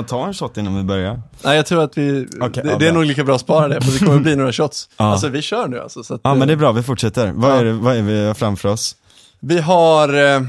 man 0.00 0.06
ta 0.06 0.26
en 0.26 0.34
shot 0.34 0.56
innan 0.56 0.76
vi 0.76 0.82
börjar? 0.82 1.22
Nej, 1.44 1.56
jag 1.56 1.66
tror 1.66 1.82
att 1.84 1.98
vi, 1.98 2.26
Okej, 2.40 2.62
det, 2.64 2.70
ja, 2.70 2.78
det 2.78 2.88
är 2.88 2.92
nog 2.92 3.04
lika 3.04 3.24
bra 3.24 3.34
att 3.34 3.40
spara 3.40 3.68
det, 3.68 3.80
för 3.80 3.92
det 3.92 3.98
kommer 4.06 4.20
bli 4.28 4.36
några 4.36 4.52
shots. 4.52 4.88
Ja. 4.96 5.04
Alltså 5.04 5.28
vi 5.28 5.42
kör 5.42 5.68
nu 5.68 5.80
alltså. 5.80 6.02
Så 6.04 6.14
att, 6.14 6.20
Ja 6.24 6.30
eh, 6.32 6.36
men 6.38 6.48
det 6.48 6.54
är 6.54 6.56
bra, 6.56 6.72
vi 6.72 6.82
fortsätter. 6.82 7.32
Vad, 7.32 7.50
är, 7.58 7.64
det, 7.64 7.72
vad 7.72 7.96
är 7.96 8.02
vi 8.02 8.34
framför 8.34 8.68
oss? 8.68 8.96
Vi 9.40 9.58
har 9.60 10.14
eh, 10.14 10.42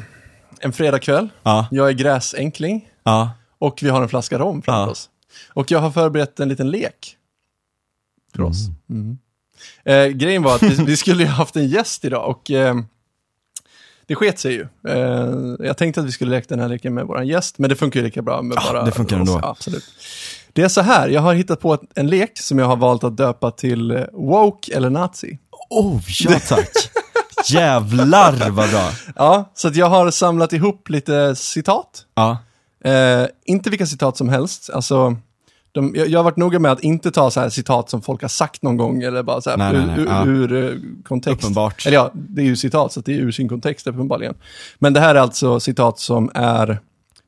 en 0.60 0.74
fredagkväll, 0.74 1.30
Ja, 1.44 1.68
jag 1.72 1.88
är 1.90 1.94
gräsänkling 1.94 2.90
ja, 3.04 3.32
och 3.60 3.80
vi 3.82 3.90
har 3.90 4.02
en 4.02 4.10
flaska 4.10 4.40
rom 4.40 4.62
framför 4.62 4.82
Ja. 4.82 4.90
oss. 4.92 5.09
Och 5.54 5.72
jag 5.72 5.80
har 5.80 5.92
förberett 5.92 6.40
en 6.40 6.50
liten 6.50 6.70
lek 6.72 7.16
för 8.36 8.44
oss. 8.44 8.68
Mm. 8.90 9.18
Mm. 9.86 10.12
Eh, 10.12 10.18
grejen 10.18 10.44
var 10.44 10.56
att 10.56 10.64
vi, 10.64 10.84
vi 10.86 10.98
skulle 10.98 11.23
ju 11.23 11.30
haft 11.30 11.56
en 11.56 11.68
gäst 11.68 12.06
idag 12.06 12.30
och 12.30 12.52
eh, 12.52 12.76
det 14.12 14.16
sket 14.16 14.40
sig 14.40 14.54
ju. 14.54 14.68
Eh, 14.88 15.66
jag 15.68 15.78
tänkte 15.78 16.02
att 16.02 16.08
vi 16.08 16.12
skulle 16.12 16.32
leka 16.32 16.46
den 16.50 16.60
här 16.60 16.68
leken 16.68 16.94
med 16.94 17.06
vår 17.06 17.24
gäst, 17.24 17.58
men 17.58 17.70
det 17.70 17.76
funkar 17.76 18.00
ju 18.00 18.06
lika 18.06 18.22
bra 18.22 18.42
med 18.42 18.58
Ja, 18.58 18.74
bara 18.74 18.86
det 18.86 18.92
funkar 18.92 19.20
ändå. 19.20 19.40
Ja, 19.42 19.50
absolut. 19.50 19.84
Det 20.54 20.62
är 20.62 20.68
så 20.68 20.82
här, 20.82 21.10
jag 21.10 21.22
har 21.22 21.34
hittat 21.34 21.60
på 21.60 21.74
ett, 21.74 21.82
en 21.96 22.08
lek 22.08 22.40
som 22.40 22.60
jag 22.60 22.66
har 22.66 22.76
valt 22.76 23.04
att 23.04 23.18
döpa 23.18 23.52
till 23.52 23.92
eh, 23.92 24.04
Woke 24.14 24.76
eller 24.76 24.90
Nazi. 24.90 25.40
Oh, 25.70 26.02
ja 26.20 26.40
tack. 26.48 26.70
Jävlar 27.50 28.50
vad 28.50 28.70
bra. 28.70 28.90
Ja, 29.16 29.52
så 29.54 29.72
jag 29.74 29.90
har 29.90 30.12
samlat 30.12 30.54
ihop 30.54 30.90
lite 30.90 31.36
citat. 31.36 32.06
Ja, 32.16 32.38
Eh, 32.84 33.28
inte 33.46 33.70
vilka 33.70 33.86
citat 33.86 34.18
som 34.18 34.30
helst. 34.30 34.70
Alltså, 34.70 35.16
de, 35.71 35.93
jag, 35.95 36.20
har 36.20 36.23
varit 36.23 36.38
noga 36.38 36.59
med 36.59 36.71
att 36.71 36.80
inte 36.80 37.11
ta 37.11 37.31
så 37.31 37.39
här 37.39 37.50
citat 37.50 37.89
som 37.89 38.02
folk 38.02 38.22
har 38.22 38.30
sagt 38.30 38.61
någon 38.61 38.77
gång 38.77 39.03
eller 39.03 39.23
bara 39.23 39.41
så 39.41 39.50
här 39.50 39.58
Nej, 39.58 39.75
ur, 39.75 39.78
nej, 39.78 39.88
nej, 39.88 40.00
ur, 40.00 40.08
ja. 40.08 40.25
ur, 40.25 40.53
eh, 40.53 40.78
kontext. 41.03 41.44
Uppenbart. 41.44 41.86
Eller 41.86 41.97
ja, 41.97 42.11
det 42.13 42.41
är 42.41 42.45
ju 42.45 42.55
citat 42.55 42.94
så 42.94 43.02
det 43.02 43.13
är 43.13 43.17
ur 43.17 43.31
sin 43.31 43.50
kontext 43.50 43.88
uppenbarligen. 43.88 44.36
Men 44.80 44.94
det 44.94 45.00
här 45.00 45.16
är 45.16 45.19
alltså 45.19 45.59
citat 45.59 46.00
som 46.00 46.31
är 46.33 46.80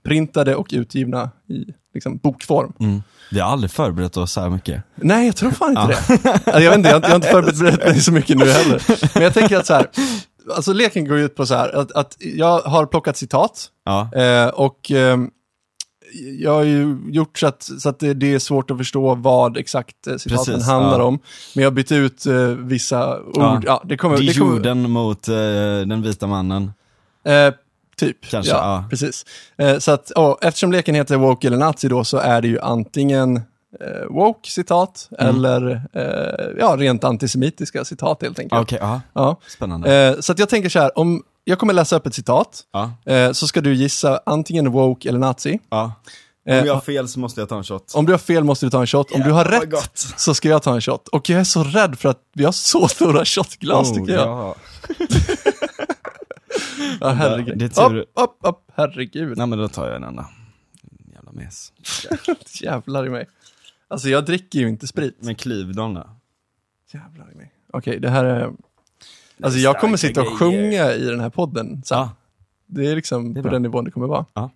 printade 0.05 0.55
och 0.55 0.67
utgivna 0.71 1.29
i 1.49 1.65
liksom, 1.93 2.17
bokform. 2.17 2.73
mm. 2.79 3.01
Vi 3.31 3.39
har 3.39 3.51
aldrig 3.51 3.71
förberett 3.71 4.17
oss 4.17 4.31
så 4.31 4.41
här 4.41 4.49
mycket. 4.49 4.83
Nej, 4.95 5.25
jag 5.25 5.35
tror 5.35 5.51
fan 5.51 5.69
inte 5.69 5.87
det. 5.87 6.29
Alltså, 6.33 6.59
jag, 6.59 6.69
vet 6.69 6.77
inte, 6.77 6.89
jag, 6.89 6.95
har 6.95 7.01
jag 7.01 7.09
har 7.09 7.15
inte 7.15 7.27
förberett 7.27 7.85
mig 7.85 7.99
så 7.99 8.11
mycket 8.11 8.37
nu 8.37 8.45
heller. 8.45 8.81
Men 9.13 9.23
jag 9.23 9.33
tänker 9.33 9.57
att 9.57 9.65
så 9.65 9.73
här, 9.73 9.87
alltså 10.55 10.73
leken 10.73 11.07
går 11.07 11.19
ut 11.19 11.35
på 11.35 11.45
så 11.45 11.55
här, 11.55 11.75
att, 11.75 11.91
att 11.91 12.17
jag 12.19 12.59
har 12.59 12.85
plockat 12.85 13.17
citat 13.17 13.69
Ja, 13.85 14.09
eh, 14.15 14.47
och 14.47 14.91
ehm, 14.91 15.29
jag 16.39 16.51
har 16.53 16.63
ju 16.63 16.97
gjort 17.09 17.37
så 17.39 17.47
att, 17.47 17.63
så 17.79 17.89
att 17.89 17.99
det, 17.99 18.13
det 18.13 18.33
är 18.33 18.39
svårt 18.39 18.71
att 18.71 18.77
förstå 18.77 19.15
vad 19.15 19.57
exakt 19.57 20.07
eh, 20.07 20.17
citaten 20.17 20.45
Precis, 20.53 20.67
handlar 20.67 20.99
ja. 20.99 21.05
om. 21.05 21.19
Men 21.55 21.63
jag 21.63 21.71
har 21.71 21.75
bytt 21.75 21.91
ut 21.91 22.25
eh, 22.25 22.33
vissa 22.47 23.19
ord. 23.21 23.33
Ja. 23.35 23.61
Ja. 23.65 23.81
det 23.85 23.97
kommer... 23.97 24.17
det 24.17 24.23
Det 24.25 24.33
kommer 24.39 24.53
jorden 24.53 24.91
mot 24.91 25.27
eh, 25.27 25.33
den 25.85 26.01
vita 26.01 26.27
mannen. 26.27 26.71
eh, 27.25 27.53
typ. 27.97 28.17
Kanske, 28.29 28.51
ja, 28.51 28.57
ja. 28.57 28.85
precis. 28.89 29.25
Eh, 29.57 29.77
så 29.77 29.91
att, 29.91 30.11
oh, 30.15 30.35
eftersom 30.41 30.71
leken 30.71 30.95
heter 30.95 31.17
woke 31.17 31.47
eller 31.47 31.57
nazi 31.57 31.87
då 31.87 32.03
så 32.03 32.17
är 32.17 32.41
det 32.41 32.47
ju 32.47 32.59
antingen 32.59 33.35
eh, 33.79 34.05
woke 34.09 34.49
citat 34.51 35.09
Mm. 35.19 35.35
eller 35.35 35.81
eh, 35.93 36.55
ja, 36.59 36.75
rent 36.79 37.03
antisemitiska 37.03 37.85
citat 37.85 38.21
helt 38.21 38.39
enkelt. 38.39 38.61
Okej, 38.61 38.77
ja, 38.81 39.01
Ja. 39.13 39.39
spännande. 39.47 39.95
Eh, 40.09 40.19
så 40.19 40.31
att 40.31 40.39
jag 40.39 40.49
tänker 40.49 40.69
så 40.69 40.79
här, 40.79 40.97
om 40.99 41.23
jag 41.43 41.59
kommer 41.59 41.73
läsa 41.73 41.95
upp 41.95 42.05
ett 42.07 42.13
citat, 42.13 42.61
Ja, 42.71 42.91
eh, 43.13 43.31
så 43.31 43.47
ska 43.47 43.61
du 43.61 43.73
gissa 43.73 44.21
antingen 44.25 44.71
woke 44.71 45.09
eller 45.09 45.19
nazi. 45.19 45.59
ja. 45.69 45.93
Eh, 46.45 46.59
Om 46.61 46.65
jag 46.67 46.73
har 46.73 46.81
fel 46.81 47.07
så 47.07 47.19
måste 47.19 47.41
jag 47.41 47.49
ta 47.49 47.57
en 47.57 47.63
shot. 47.63 47.91
Om 47.95 48.05
du 48.05 48.11
har 48.13 48.17
fel 48.19 48.43
måste 48.43 48.65
du 48.65 48.69
ta 48.69 48.81
en 48.81 48.87
shot, 48.87 49.11
om 49.11 49.21
du 49.21 49.31
har 49.31 49.45
rätt 49.45 49.71
gott. 49.71 49.97
så 50.17 50.33
ska 50.33 50.49
jag 50.49 50.63
ta 50.63 50.73
en 50.75 50.81
shot. 50.81 51.07
Och 51.07 51.29
jag 51.29 51.39
är 51.39 51.43
så 51.43 51.63
rädd 51.63 51.99
för 51.99 52.09
att 52.09 52.19
vi 52.33 52.43
har 52.45 52.51
så 52.51 52.87
stora 52.87 53.25
shotglas 53.25 53.91
Oh, 53.91 53.95
tycker 53.95 54.13
jag. 54.13 54.27
ja. 54.27 54.55
Ja, 57.01 57.09
herregud. 57.09 57.57
Det 57.57 57.65
är 57.65 57.69
tur- 57.89 57.99
Upp, 57.99 58.11
upp, 58.15 58.37
upp, 58.41 58.59
herregud. 58.75 59.37
Nej 59.37 59.47
men 59.47 59.59
då 59.59 59.67
tar 59.67 59.87
jag 59.87 59.95
en 59.95 60.03
annan. 60.03 60.25
Jävla 61.13 61.31
mes. 61.31 61.71
Jävlar 62.61 63.05
i 63.05 63.09
mig. 63.09 63.27
Alltså 63.87 64.09
jag 64.09 64.25
dricker 64.25 64.59
ju 64.59 64.69
inte 64.69 64.87
sprit. 64.87 65.17
Men 65.19 65.35
kliv 65.35 65.75
dem 65.75 65.93
då. 65.93 66.09
Jävlar 66.93 67.31
i 67.31 67.35
mig. 67.35 67.51
Okej, 67.73 67.99
det 67.99 68.09
här 68.09 68.25
är... 68.25 68.51
Alltså 69.43 69.59
jag 69.59 69.79
kommer 69.79 69.97
sitta 69.97 70.21
och 70.21 70.39
sjunga 70.39 70.93
i 70.93 71.05
den 71.05 71.19
här 71.19 71.29
podden. 71.29 71.81
Så 71.85 71.93
Ja, 71.93 72.09
Det 72.67 72.87
är 72.91 72.95
liksom 72.95 73.33
Det 73.33 73.39
är 73.39 73.41
på 73.41 73.49
den 73.49 73.61
nivån 73.61 73.85
det 73.85 73.91
kommer 73.91 74.07
vara. 74.07 74.25
Ja. 74.33 74.51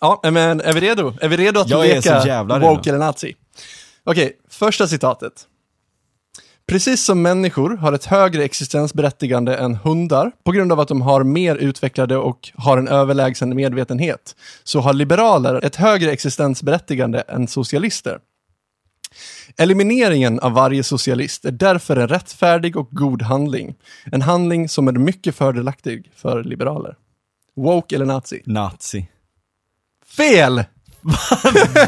Ja, 0.00 0.30
men 0.30 0.60
är 0.60 0.72
vi 0.72 0.80
redo? 0.80 1.12
Är 1.20 1.28
vi 1.28 1.36
redo 1.36 1.60
att 1.60 1.70
Jag 1.70 1.86
leka 1.86 2.42
woke 2.44 2.90
eller 2.90 2.98
nazi? 2.98 3.34
Okej, 4.04 4.32
första 4.48 4.86
citatet. 4.86 5.32
Precis 6.66 7.04
som 7.04 7.22
människor 7.22 7.76
har 7.76 7.92
ett 7.92 8.04
högre 8.04 8.44
existensberättigande 8.44 9.56
än 9.56 9.74
hundar 9.74 10.32
på 10.44 10.52
grund 10.52 10.72
av 10.72 10.80
att 10.80 10.88
de 10.88 11.02
har 11.02 11.24
mer 11.24 11.56
utvecklade 11.56 12.16
och 12.16 12.50
har 12.54 12.78
en 12.78 12.88
överlägsen 12.88 13.56
medvetenhet, 13.56 14.36
så 14.64 14.80
har 14.80 14.92
liberaler 14.92 15.64
ett 15.64 15.76
högre 15.76 16.12
existensberättigande 16.12 17.20
än 17.20 17.48
socialister. 17.48 18.18
Elimineringen 19.56 20.40
av 20.40 20.52
varje 20.52 20.82
socialist 20.82 21.44
är 21.44 21.50
därför 21.50 21.96
en 21.96 22.08
rättfärdig 22.08 22.76
och 22.76 22.88
god 22.90 23.22
handling. 23.22 23.74
En 24.04 24.22
handling 24.22 24.68
som 24.68 24.88
är 24.88 24.92
mycket 24.92 25.34
fördelaktig 25.34 26.10
för 26.16 26.44
liberaler. 26.44 26.96
Woke 27.56 27.94
eller 27.94 28.06
nazi? 28.06 28.42
nazi. 28.46 29.06
Fel! 30.16 30.64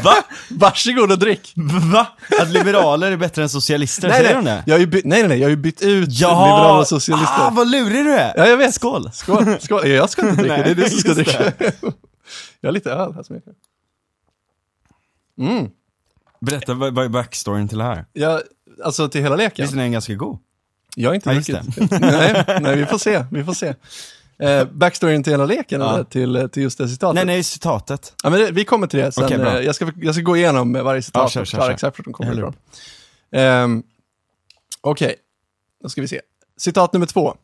Va? 0.03 0.13
Varsågod 0.49 1.11
och 1.11 1.19
drick. 1.19 1.53
Va? 1.93 2.07
Att 2.39 2.49
liberaler 2.49 3.11
är 3.11 3.17
bättre 3.17 3.43
än 3.43 3.49
socialister, 3.49 4.07
Nej, 4.07 4.17
säger 4.17 4.41
nej, 4.41 4.43
de 4.43 4.49
det? 4.51 4.63
jag 4.65 4.73
har 4.73 4.79
ju 4.79 4.85
bytt, 4.87 5.05
nej, 5.05 5.19
nej, 5.19 5.27
nej, 5.29 5.37
jag 5.37 5.45
har 5.45 5.49
ju 5.49 5.55
bytt 5.55 5.81
ut 5.81 6.09
Jaha! 6.11 6.45
liberaler 6.45 6.79
och 6.79 6.87
socialister. 6.87 7.35
Ah, 7.39 7.49
vad 7.49 7.71
lurig 7.71 8.05
du 8.05 8.13
är! 8.13 8.33
Ja, 8.37 8.47
jag 8.47 8.57
vet. 8.57 8.73
Skål! 8.73 9.09
Skål, 9.13 9.59
skål. 9.59 9.87
Jag 9.87 10.09
ska 10.09 10.29
inte 10.29 10.41
dricka, 10.41 10.55
Nej, 10.57 10.63
det 10.63 10.69
är 10.71 10.75
du 10.75 10.89
som 10.89 10.99
ska 10.99 11.13
dricka. 11.13 11.53
jag 12.61 12.67
har 12.67 12.71
lite 12.71 12.91
öl 12.91 13.13
här 13.15 13.23
som 13.23 13.35
jag 13.35 13.43
kan. 13.45 13.53
Mm. 15.47 15.69
Berätta, 16.41 16.73
vad 16.73 16.97
är 16.99 17.09
backstoryn 17.09 17.67
till 17.67 17.77
det 17.77 17.83
här? 17.83 18.05
Ja, 18.13 18.41
alltså 18.83 19.09
till 19.09 19.21
hela 19.21 19.35
leken. 19.35 19.63
Visst 19.63 19.73
är 19.73 19.77
den 19.77 19.91
ganska 19.91 20.13
god? 20.13 20.39
Jag 20.95 21.09
har 21.09 21.15
inte 21.15 21.29
Ja, 21.29 21.33
druckit. 21.33 21.91
nej, 22.01 22.43
nej, 22.61 22.75
vi 22.77 22.85
får 22.85 22.97
se, 22.97 23.25
vi 23.31 23.43
får 23.43 23.53
se. 23.53 23.73
Eh, 24.39 24.65
backstoryn 24.71 25.23
till 25.23 25.33
hela 25.33 25.45
leken, 25.45 25.81
Ja. 25.81 25.93
eller 25.93 26.03
till, 26.03 26.49
till 26.51 26.63
just 26.63 26.77
det 26.77 26.87
citatet? 26.87 27.15
Nej, 27.15 27.25
nej, 27.25 27.43
citatet. 27.43 28.13
Ja, 28.23 28.29
men 28.29 28.39
det, 28.39 28.51
vi 28.51 28.65
kommer 28.65 28.87
till 28.87 28.99
det 28.99 29.11
sen. 29.11 29.39
Bra. 29.41 29.57
Eh, 29.57 29.65
jag, 29.65 29.75
ska, 29.75 29.91
jag 30.01 30.15
ska 30.15 30.21
gå 30.23 30.37
igenom 30.37 30.73
varje 30.73 31.01
citat 31.01 31.21
Ja, 31.23 31.29
kör, 31.29 31.41
och 31.41 31.47
förklara 31.47 31.73
exakt 31.73 31.97
vart 31.99 32.05
de 32.05 32.13
kommer 32.13 32.33
ifrån. 32.33 32.53
Ehm, 33.31 33.83
Okej, 34.81 35.15
då 35.83 35.89
ska 35.89 36.01
vi 36.01 36.07
se. 36.07 36.21
Citat 36.57 36.93
nummer 36.93 37.05
två. 37.05 37.35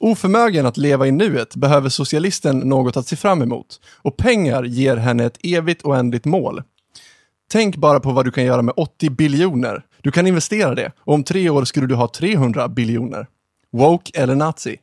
Oförmögen 0.00 0.66
att 0.66 0.76
leva 0.76 1.06
i 1.06 1.10
nuet 1.10 1.56
behöver 1.56 1.88
socialisten 1.88 2.58
något 2.58 2.96
att 2.96 3.06
se 3.06 3.16
fram 3.16 3.42
emot 3.42 3.80
och 3.96 4.16
pengar 4.16 4.62
ger 4.62 4.96
henne 4.96 5.24
ett 5.24 5.38
evigt 5.42 5.84
oändligt 5.84 6.24
mål. 6.24 6.62
Tänk 7.52 7.76
bara 7.76 8.00
på 8.00 8.12
vad 8.12 8.24
du 8.24 8.30
kan 8.30 8.44
göra 8.44 8.62
med 8.62 8.74
80 8.76 9.10
biljoner. 9.10 9.86
Du 10.00 10.10
kan 10.10 10.26
investera 10.26 10.74
det 10.74 10.92
och 10.98 11.14
om 11.14 11.24
tre 11.24 11.50
år 11.50 11.64
skulle 11.64 11.86
du 11.86 11.94
ha 11.94 12.08
300 12.08 12.68
biljoner. 12.68 13.26
Woke 13.72 14.20
eller 14.20 14.34
nazi? 14.34 14.76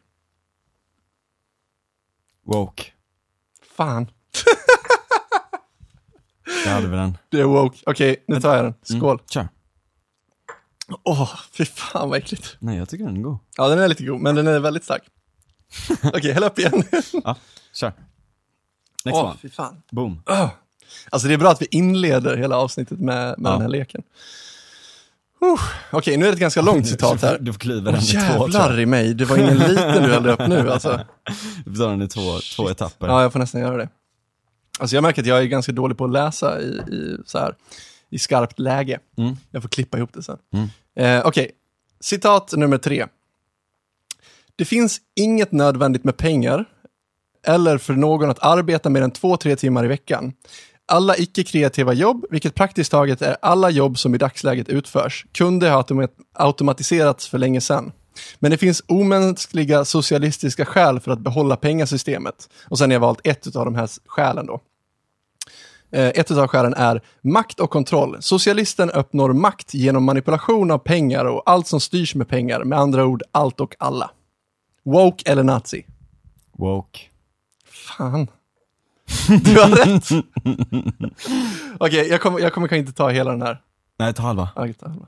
Woke. 2.46 2.84
Fan, 3.76 4.06
Jag 6.66 6.72
hade 6.72 6.88
väl 6.88 7.00
den. 7.00 7.18
det 7.30 7.40
är 7.40 7.44
woke. 7.44 7.78
Okej, 7.86 8.24
nu 8.28 8.42
tar 8.42 8.56
jag 8.56 8.66
den. 8.66 8.74
Skål. 8.84 9.16
Mm, 9.16 9.26
kör. 9.30 9.48
Åh, 11.04 11.36
fy 11.52 11.66
fan 11.66 12.10
vad 12.10 12.18
äckligt. 12.18 12.58
Nej, 12.60 12.78
jag 12.78 12.90
tycker 12.90 13.06
den 13.06 13.18
är 13.18 13.22
god. 13.22 13.38
Ja, 13.58 13.68
den 13.68 13.80
är 13.80 13.88
lite 13.88 14.06
god, 14.06 14.22
men 14.22 14.36
den 14.36 14.48
är 14.48 14.60
väldigt 14.60 14.84
stark. 14.84 15.04
Okej, 16.04 16.32
häll 16.32 16.44
upp 16.44 16.60
igen. 16.60 16.84
Ja, 17.24 17.36
kör. 17.74 17.94
Next 19.06 19.18
Åh, 19.18 19.26
one. 19.26 19.38
fy 19.42 19.50
fan. 19.50 19.82
Boom. 19.92 20.22
Alltså 21.10 21.28
det 21.28 21.34
är 21.34 21.38
bra 21.38 21.52
att 21.52 21.62
vi 21.62 21.68
inleder 21.72 22.38
hela 22.38 22.58
avsnittet 22.58 23.00
med, 23.00 23.36
med 23.40 23.50
Ja. 23.50 23.54
den 23.54 23.62
här 23.62 23.70
leken. 23.70 24.04
Uh, 25.44 25.62
Okej, 25.92 26.18
nu 26.18 26.26
är 26.26 26.30
det 26.30 26.34
ett 26.34 26.40
ganska 26.40 26.62
långt 26.62 26.88
citat 26.90 27.22
här. 27.22 27.38
Du 27.42 27.54
får 27.54 27.60
kliva 27.60 27.92
den 27.92 28.02
i 28.02 28.06
två, 28.06 28.20
tror 28.20 28.50
jävlar 28.52 28.80
i 28.80 28.86
mig, 28.86 29.14
det 29.14 29.26
var 29.26 29.38
ingen 29.38 29.58
liten 29.68 30.04
du 30.04 30.14
hällde 30.14 30.32
upp 30.34 30.48
nu 30.48 30.72
alltså. 30.72 31.06
Du 31.66 31.72
får 31.76 31.84
ta 31.84 31.90
den 31.90 32.02
i 32.02 32.08
två, 32.08 32.40
två 32.56 32.70
etapper. 32.70 33.08
Ja, 33.08 33.22
jag 33.22 33.32
får 33.32 33.40
nästan 33.40 33.62
göra 33.62 33.78
det. 33.78 33.90
Alltså 34.80 34.96
jag 34.96 35.02
märker 35.02 35.22
att 35.22 35.28
jag 35.28 35.40
är 35.40 35.44
ganska 35.46 35.72
dålig 35.72 35.98
på 35.98 36.06
att 36.06 36.12
läsa 36.12 36.62
i, 36.62 36.66
i, 36.66 37.18
så 37.26 37.38
här, 37.40 37.56
i 38.10 38.20
skarpt 38.20 38.60
läge. 38.60 39.00
Mm. 39.18 39.36
Jag 39.52 39.62
får 39.62 39.70
klippa 39.70 39.98
ihop 39.98 40.10
det 40.14 40.24
sen. 40.24 40.38
Mm. 40.54 40.70
Eh, 41.20 41.28
Okej, 41.28 41.52
citat 42.00 42.52
nummer 42.58 42.78
tre. 42.78 43.06
Det 44.56 44.66
finns 44.66 45.02
inget 45.16 45.52
nödvändigt 45.52 46.04
med 46.04 46.18
pengar 46.18 46.66
eller 47.48 47.78
för 47.78 47.94
någon 47.94 48.30
att 48.30 48.40
arbeta 48.40 48.90
mer 48.90 49.02
än 49.02 49.12
två, 49.12 49.38
tre 49.38 49.56
timmar 49.56 49.86
i 49.86 49.88
veckan. 49.88 50.34
Alla 50.92 51.18
icke-kreativa 51.18 51.94
jobb, 51.94 52.26
vilket 52.30 52.56
praktiskt 52.56 52.92
taget 52.92 53.22
är 53.22 53.38
alla 53.42 53.70
jobb 53.70 53.98
som 54.00 54.16
i 54.16 54.18
dagsläget 54.18 54.70
utförs, 54.70 55.26
kunde 55.32 55.70
ha 55.70 55.78
automat- 55.84 56.18
automatiserats 56.34 57.28
för 57.28 57.38
länge 57.38 57.62
sedan. 57.62 57.92
Men 58.40 58.52
det 58.52 58.58
finns 58.58 58.84
omänskliga 58.88 59.86
socialistiska 59.86 60.66
skäl 60.66 61.00
för 61.00 61.12
att 61.12 61.20
behålla 61.20 61.56
pengasystemet. 61.56 62.50
Och 62.70 62.78
sen 62.78 62.90
har 62.90 62.94
jag 62.96 63.00
valt 63.00 63.20
ett 63.24 63.56
av 63.56 63.66
de 63.66 63.76
här 63.76 63.90
skälen 64.06 64.46
då. 64.46 64.62
Eh, 65.92 66.08
Ett 66.08 66.32
av 66.32 66.48
skälen 66.48 66.74
är 66.74 67.02
makt 67.22 67.60
och 67.60 67.70
kontroll. 67.70 68.18
Socialisten 68.22 68.92
uppnår 68.92 69.34
makt 69.34 69.74
genom 69.74 70.04
manipulation 70.04 70.72
av 70.72 70.78
pengar 70.78 71.26
och 71.26 71.44
allt 71.46 71.68
som 71.68 71.80
styrs 71.80 72.16
med 72.16 72.28
pengar. 72.28 72.64
Med 72.64 72.80
andra 72.80 73.06
ord, 73.06 73.24
allt 73.32 73.60
och 73.60 73.76
alla. 73.80 74.12
Woke 74.86 75.32
eller 75.32 75.44
nazi? 75.44 75.86
Woke. 76.58 77.00
Fan. 77.98 78.28
Du 79.44 79.60
har 79.60 79.70
rätt. 79.70 80.26
Okej, 81.80 82.08
jag, 82.10 82.22
kommer, 82.22 82.40
jag 82.40 82.54
kommer 82.54 82.68
kanske 82.68 82.78
inte 82.80 82.92
ta 82.94 83.10
hela 83.10 83.32
den 83.32 83.42
här. 83.42 83.62
Nej, 84.00 84.14
ta 84.14 84.22
halva. 84.24 84.50
Ja, 84.56 84.68
ta 84.80 84.88
halva. 84.90 85.08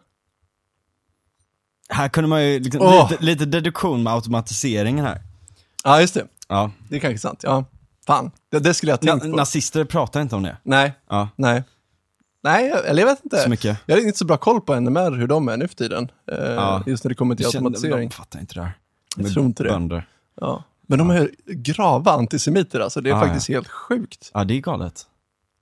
Här 1.90 2.10
kunde 2.10 2.28
man 2.28 2.44
ju, 2.46 2.60
liksom, 2.60 2.82
Åh. 2.82 3.12
lite, 3.12 3.24
lite 3.24 3.46
deduktion 3.46 4.04
med 4.04 4.14
automatiseringen 4.14 5.06
här. 5.06 5.22
Ja, 5.84 6.02
just 6.02 6.14
det. 6.14 6.26
Ja. 6.48 6.72
Det 6.90 6.96
är 6.96 7.00
kanske 7.00 7.18
sant. 7.20 7.40
Ja, 7.44 7.66
fan. 8.08 8.32
Det, 8.52 8.60
det 8.60 8.74
skulle 8.74 8.92
jag 8.92 8.98
ha 8.98 9.20
tänkt 9.20 9.32
på. 9.32 9.38
nazister 9.38 9.86
pratar 9.86 10.22
inte 10.22 10.36
om 10.36 10.44
det. 10.44 10.58
Nej, 10.64 10.94
Ja, 11.10 11.30
nej. 11.36 11.64
Nej, 12.44 12.72
eller 12.86 13.02
jag 13.02 13.10
vet 13.10 13.24
inte. 13.24 13.38
så 13.38 13.50
mycket. 13.50 13.78
Jag 13.86 13.96
har 13.96 14.02
inte 14.02 14.18
så 14.18 14.26
bra 14.26 14.38
koll 14.38 14.62
på 14.62 14.80
NMR, 14.80 15.12
hur 15.18 15.28
de 15.28 15.48
är 15.50 15.58
nu 15.58 15.68
för 15.68 15.76
tiden. 15.76 16.12
Eh, 16.32 16.38
Ja. 16.52 16.84
Just 16.86 17.04
när 17.04 17.10
det 17.10 17.16
kommer 17.16 17.36
till 17.36 17.46
automatisering. 17.46 18.10
De 18.10 18.16
fattar 18.16 18.40
inte 18.40 18.54
det 18.54 18.62
här. 18.62 18.72
Jag 19.16 19.34
tror 19.34 19.46
inte 19.46 19.64
det. 19.64 19.70
Bönder. 19.70 20.08
Ja. 20.42 20.64
Men 20.92 20.98
de 20.98 21.10
är 21.10 21.32
grava 21.46 22.12
antisemiter 22.12 22.80
alltså, 22.80 23.02
det 23.02 23.10
är 23.10 23.14
Ja, 23.14 23.20
faktiskt 23.20 23.48
helt 23.50 23.68
sjukt. 23.68 24.32
Ja, 24.34 24.44
det 24.44 24.54
är 24.54 24.60
galet. 24.60 25.06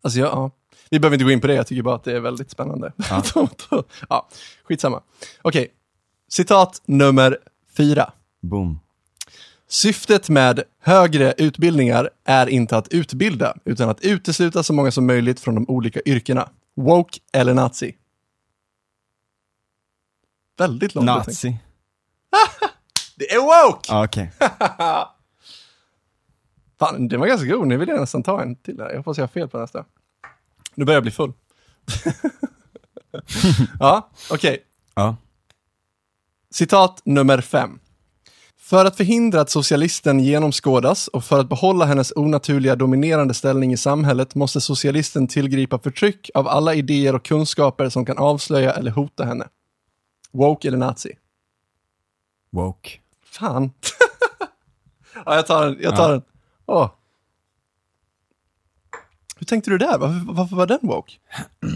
Alltså, 0.02 0.20
jag, 0.20 0.28
ja. 0.28 0.52
Vi 0.90 1.00
behöver 1.00 1.16
inte 1.16 1.24
gå 1.24 1.32
in 1.32 1.42
på 1.42 1.48
det, 1.48 1.54
jag 1.54 1.68
tycker 1.68 1.84
bara 1.84 1.96
att 1.96 2.04
det 2.04 2.14
är 2.16 2.20
väldigt 2.20 2.52
spännande. 2.52 2.94
Ja. 3.10 3.24
ja, 4.10 4.28
skitsamma. 4.64 5.02
Okej, 5.42 5.68
citat 6.30 6.82
nummer 6.86 7.38
fyra. 7.78 8.12
Boom. 8.42 8.80
Syftet 9.68 10.30
med 10.30 10.64
högre 10.80 11.34
utbildningar 11.38 12.10
är 12.26 12.48
inte 12.48 12.78
att 12.78 12.88
utbilda, 12.88 13.54
utan 13.66 13.90
att 13.90 14.02
utesluta 14.02 14.64
så 14.64 14.74
många 14.74 14.92
som 14.92 15.08
möjligt 15.08 15.40
från 15.40 15.56
de 15.56 15.66
olika 15.70 16.00
yrkena. 16.06 16.50
Woke 16.76 17.20
eller 17.34 17.54
nazi? 17.54 17.96
Väldigt 20.58 20.96
långt. 20.96 21.06
Nazi. 21.06 21.58
Det 23.16 23.34
är 23.34 23.40
woke! 23.40 23.86
Ja, 23.88 24.04
okej. 24.06 24.32
Fan, 26.80 27.08
det 27.08 27.18
var 27.18 27.28
ganska 27.28 27.48
god. 27.48 27.68
Nu 27.68 27.78
vill 27.78 27.90
jag 27.90 28.00
nästan 28.00 28.24
ta 28.24 28.42
en 28.42 28.56
till 28.56 28.80
här. 28.80 28.90
Jag 28.90 28.98
hoppas 28.98 29.18
jag 29.18 29.24
har 29.24 29.28
fel 29.28 29.48
på 29.48 29.58
nästa. 29.60 29.86
Nu 30.76 30.86
börjar 30.86 30.96
jag 30.96 31.04
bli 31.04 31.12
full. 31.12 31.34
ja, 33.80 34.10
okej. 34.32 34.64
Ja. 34.96 35.16
Citat 36.52 37.02
nummer 37.06 37.42
fem. 37.42 37.80
För 38.58 38.86
att 38.86 38.98
förhindra 38.98 39.42
att 39.42 39.50
socialisten 39.50 40.20
genomskådas 40.20 41.08
och 41.08 41.24
för 41.24 41.40
att 41.40 41.50
behålla 41.50 41.86
hennes 41.86 42.14
onaturliga 42.16 42.76
dominerande 42.76 43.34
ställning 43.34 43.74
i 43.74 43.78
samhället 43.78 44.36
måste 44.36 44.62
socialisten 44.62 45.28
tillgripa 45.28 45.80
förtryck 45.80 46.30
av 46.34 46.48
alla 46.48 46.74
idéer 46.76 47.16
och 47.16 47.26
kunskaper 47.26 47.90
som 47.90 48.06
kan 48.06 48.18
avslöja 48.18 48.74
eller 48.74 48.92
hota 48.92 49.26
henne. 49.26 49.48
Woke 50.32 50.68
eller 50.68 50.78
nazi? 50.78 51.12
Woke. 52.52 52.90
Fan. 53.26 53.72
ja, 55.26 55.36
jag 55.36 55.48
tar 55.48 55.66
den. 55.66 55.78
Jag 55.82 55.96
tar 55.96 56.04
Ja. 56.04 56.12
den. 56.12 56.22
Åh. 56.70 56.90
Hur 59.38 59.46
tänkte 59.46 59.70
du 59.72 59.78
där? 59.78 59.98
Varför, 59.98 60.34
varför 60.34 60.56
var 60.56 60.68
den 60.68 60.80
woke? 60.82 61.14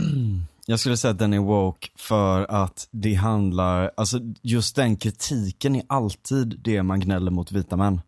Jag 0.66 0.80
skulle 0.80 0.98
säga 0.98 1.12
att 1.12 1.19
den 1.19 1.34
är 1.34 1.40
woke 1.40 1.88
för 1.95 2.45
att 2.50 2.88
det 2.92 3.13
handlar, 3.13 3.92
alltså 3.98 4.19
just 4.42 4.75
den 4.75 4.95
kritiken 4.95 5.75
är 5.75 5.84
alltid 5.88 6.60
det 6.63 6.84
man 6.84 7.00
gnäller 7.00 7.31
mot 7.31 7.51
vita 7.51 7.78
män. 7.78 8.01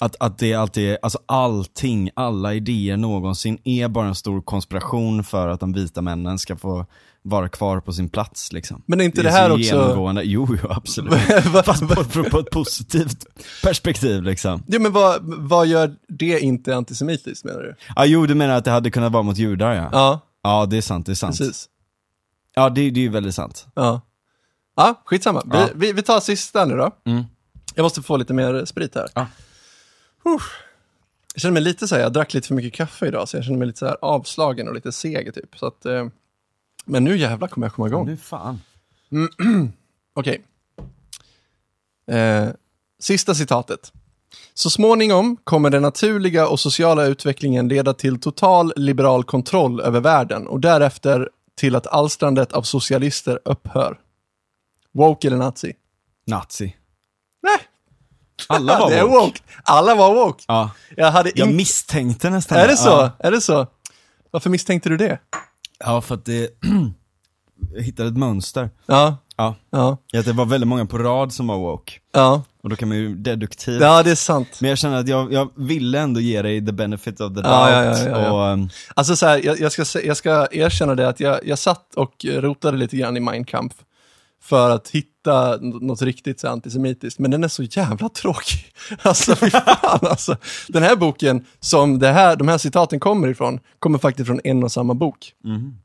Att, 0.00 0.16
att 0.20 0.38
det 0.38 0.54
alltid 0.54 0.90
är, 0.90 0.98
alltså 1.02 1.18
allting, 1.26 2.10
alla 2.14 2.54
idéer 2.54 2.96
någonsin 2.96 3.58
är 3.64 3.88
bara 3.88 4.08
en 4.08 4.14
stor 4.14 4.40
konspiration 4.40 5.24
för 5.24 5.48
att 5.48 5.60
de 5.60 5.72
vita 5.72 6.02
männen 6.02 6.38
ska 6.38 6.56
få 6.56 6.86
vara 7.28 7.48
kvar 7.48 7.80
på 7.80 7.92
sin 7.92 8.08
plats 8.08 8.52
liksom. 8.52 8.82
Men 8.86 9.00
är 9.00 9.04
inte 9.04 9.22
det, 9.22 9.28
är 9.28 9.32
här 9.32 9.48
så 9.48 9.54
också... 9.54 9.64
genomgående. 9.64 10.22
Jo, 10.24 10.56
jo 10.62 10.68
absolut. 10.70 11.12
Fast 11.64 11.88
på, 11.88 12.24
på, 12.24 12.38
ett 12.38 12.50
positivt 12.50 13.26
perspektiv 13.62 14.22
liksom. 14.22 14.62
Ja, 14.66 14.78
men 14.78 14.92
vad, 14.92 15.18
vad 15.22 15.66
gör 15.66 15.96
det 16.08 16.40
inte 16.40 16.76
antisemitiskt 16.76 17.44
menar 17.44 17.60
du? 17.60 17.74
Ja, 17.96 18.04
jo, 18.06 18.26
du 18.26 18.34
menar 18.34 18.54
att 18.54 18.64
det 18.64 18.70
hade 18.70 18.90
kunnat 18.90 19.12
vara 19.12 19.22
mot 19.22 19.36
judar 19.36 19.72
ja. 19.72 19.88
Ja, 19.92 20.20
Ja, 20.42 20.66
det 20.66 20.76
är 20.76 20.82
sant, 20.82 21.06
det 21.06 21.12
är 21.12 21.14
sant. 21.14 21.38
precis. 21.38 21.68
Ja, 22.54 22.68
det, 22.68 22.90
det 22.90 23.00
är 23.00 23.02
ju 23.02 23.08
väldigt 23.08 23.34
sant. 23.34 23.66
Ja, 23.74 24.00
ja 24.76 25.02
skitsamma. 25.04 25.42
Vi, 25.44 25.58
Ja. 25.58 25.68
vi, 25.74 25.92
vi 25.92 26.02
tar 26.02 26.20
sista 26.20 26.64
nu 26.64 26.76
då. 26.76 26.90
Mm. 27.06 27.24
Jag 27.74 27.82
måste 27.82 28.02
få 28.02 28.16
lite 28.16 28.34
mer 28.34 28.64
sprit 28.64 28.94
här. 28.94 29.08
Ja. 29.14 29.26
Jag 30.24 31.40
känner 31.40 31.52
mig 31.52 31.62
lite 31.62 31.88
så 31.88 31.94
här, 31.94 32.02
jag 32.02 32.12
drack 32.12 32.34
lite 32.34 32.48
för 32.48 32.54
mycket 32.54 32.74
kaffe 32.74 33.06
idag, 33.06 33.28
så 33.28 33.36
jag 33.36 33.44
känner 33.44 33.58
mig 33.58 33.66
lite 33.66 33.78
så 33.78 33.86
här 33.86 33.96
avslagen 34.02 34.68
och 34.68 34.74
lite 34.74 34.92
seg 34.92 35.34
typ. 35.34 35.58
Så 35.58 35.66
att, 35.66 35.86
eh, 35.86 36.06
men 36.86 37.04
nu 37.04 37.16
jävlar 37.16 37.48
kommer 37.48 37.66
jag 37.66 37.74
komma 37.74 37.88
igång. 37.88 38.06
Nu 38.06 38.16
fan. 38.16 38.60
Okej. 40.14 40.42
Eh, 42.10 42.48
sista 43.00 43.34
citatet. 43.34 43.92
Så 44.54 44.70
småningom 44.70 45.36
kommer 45.44 45.70
den 45.70 45.82
naturliga 45.82 46.48
och 46.48 46.60
sociala 46.60 47.04
utvecklingen 47.04 47.68
leda 47.68 47.94
till 47.94 48.20
total 48.20 48.72
liberal 48.76 49.24
kontroll 49.24 49.80
över 49.80 50.00
världen 50.00 50.46
och 50.46 50.60
därefter 50.60 51.30
till 51.54 51.76
att 51.76 51.86
alstrandet 51.86 52.52
av 52.52 52.62
socialister 52.62 53.40
upphör. 53.44 53.98
Woke 54.92 55.26
eller 55.28 55.36
nazi? 55.36 55.72
Nazi. 56.26 56.76
Nej, 57.42 57.58
Alla 58.48 58.78
var 58.78 58.90
woke. 59.02 59.04
woke. 59.26 59.40
Alla 59.64 59.94
var 59.94 60.14
woke. 60.14 60.44
Ja. 60.48 60.70
Jag 60.96 61.10
hade 61.10 61.30
Jag 61.34 61.46
inte... 61.48 61.56
misstänkte 61.56 62.30
nästan 62.30 62.58
Är 62.58 62.68
det 62.68 62.76
så? 62.76 62.88
Ja, 62.88 63.10
Är 63.18 63.30
det 63.30 63.40
så? 63.40 63.66
Varför 64.30 64.50
misstänkte 64.50 64.88
du 64.88 64.96
det? 64.96 65.18
Ja 65.78 66.00
för 66.00 66.14
att 66.14 66.24
det, 66.24 66.50
jag 67.74 67.82
hittade 67.82 68.08
ett 68.08 68.16
mönster. 68.16 68.70
Ja, 68.86 69.16
Ja. 69.38 69.54
ja, 69.70 69.98
Att 70.18 70.24
det 70.24 70.32
var 70.32 70.44
väldigt 70.46 70.68
många 70.68 70.86
på 70.86 70.98
rad 70.98 71.32
som 71.32 71.46
var 71.46 71.56
woke. 71.58 71.92
ja. 72.12 72.42
Och 72.62 72.70
då 72.70 72.76
kan 72.76 72.88
man 72.88 72.96
ju 72.98 73.14
deduktivt. 73.14 73.80
Ja, 73.80 74.02
det 74.02 74.10
är 74.10 74.14
sant. 74.14 74.48
Men 74.60 74.68
jag 74.68 74.78
känner 74.78 74.96
att 74.96 75.08
jag, 75.08 75.32
jag 75.32 75.50
ville 75.56 76.00
ändå 76.00 76.20
ge 76.20 76.42
dig 76.42 76.66
the 76.66 76.72
benefit 76.72 77.20
of 77.20 77.28
the 77.28 77.34
doubt. 77.34 77.46
Ja, 77.46 77.70
ja, 77.84 77.98
ja, 77.98 78.08
ja. 78.08 78.32
Och, 78.32 78.52
um, 78.52 78.68
Alltså 78.94 79.16
så 79.16 79.26
här, 79.26 79.40
jag, 79.44 79.60
jag, 79.60 79.72
ska, 79.72 80.00
jag 80.02 80.16
ska 80.16 80.48
erkänna 80.52 80.94
det 80.94 81.08
att 81.08 81.20
jag, 81.20 81.40
jag 81.46 81.58
satt 81.58 81.94
och 81.94 82.24
rotade 82.24 82.76
lite 82.76 82.96
grann 82.96 83.16
i 83.16 83.20
Mein 83.20 83.44
Kampf 83.44 83.74
för 84.42 84.70
att 84.70 84.88
hitta 84.90 85.15
n- 85.32 85.78
något 85.82 86.02
riktigt 86.02 86.40
så 86.40 86.48
antisemitiskt, 86.48 87.18
men 87.20 87.30
den 87.30 87.44
är 87.44 87.48
så 87.48 87.62
jävla 87.62 88.08
tråkig. 88.08 88.64
Alltså 89.02 89.36
fy 89.36 89.50
fan 89.50 89.98
alltså. 90.02 90.36
Den 90.68 90.82
här 90.82 90.96
boken, 90.96 91.44
som 91.60 91.98
det 91.98 92.08
här, 92.08 92.36
de 92.36 92.48
här 92.48 92.58
citaten 92.58 93.00
kommer 93.00 93.28
ifrån, 93.28 93.60
kommer 93.78 93.98
faktiskt 93.98 94.26
från 94.26 94.40
en 94.44 94.64
och 94.64 94.72
samma 94.72 94.94
bok. 94.94 95.32
mhm. 95.44 95.78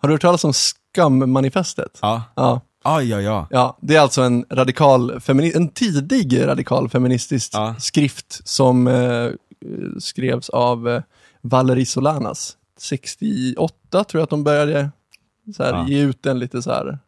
Har 0.00 0.08
du 0.08 0.14
hört 0.14 0.22
talas 0.22 0.44
om 0.44 0.52
Skam-manifestet? 0.52 1.98
ja. 2.02 2.22
Ja. 2.36 2.60
Ja, 2.86 3.02
ja, 3.02 3.20
ja. 3.20 3.46
Ja, 3.50 3.78
det 3.80 3.96
är 3.96 4.00
alltså 4.00 4.22
en 4.22 4.44
radikal 4.50 5.12
femini- 5.20 5.56
en 5.56 5.68
tidig 5.68 6.46
radikal 6.46 6.88
feministisk 6.88 7.50
Ja. 7.54 7.74
skrift 7.78 8.48
som 8.48 8.86
eh, 8.86 9.30
skrevs 9.98 10.48
av 10.50 10.88
eh, 10.88 11.02
Valerie 11.40 11.86
Solanas. 11.86 12.56
68 12.78 14.04
tror 14.04 14.18
jag 14.20 14.22
att 14.22 14.30
de 14.30 14.44
började 14.44 14.90
så 15.56 15.62
här, 15.62 15.72
Ja. 15.72 15.86
ge 15.88 16.00
ut 16.00 16.22
den 16.22 16.38
lite 16.38 16.62
så 16.62 16.70
här, 16.70 16.98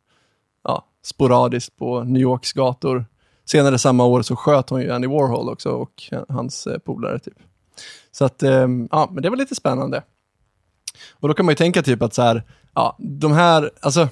sporadiskt 1.07 1.77
på 1.77 2.05
New 2.05 2.23
Yorks 2.23 2.53
gator. 2.53 3.07
Senare 3.45 3.79
samma 3.79 4.05
år 4.05 4.23
så 4.23 4.37
sköt 4.37 4.71
hon 4.71 4.83
ju 4.83 4.91
Andy 4.93 5.09
Warhol 5.09 5.49
också 5.49 5.71
och 5.71 6.13
hans 6.29 6.67
eh, 6.67 6.79
polare 6.79 7.19
typ. 7.19 7.39
Så 8.13 8.25
att, 8.25 8.43
ehm, 8.43 8.89
ja, 8.91 9.09
men 9.13 9.23
det 9.23 9.31
var 9.31 9.37
lite 9.37 9.55
spännande. 9.55 10.03
Och 11.13 11.29
då 11.29 11.35
kan 11.35 11.47
man 11.47 11.53
ju 11.53 11.57
tänka 11.57 11.83
typ 11.83 12.03
att 12.03 12.15
så 12.15 12.23
här, 12.23 12.43
ja, 12.75 12.97
de 12.99 13.33
här, 13.33 13.71
alltså, 13.81 14.09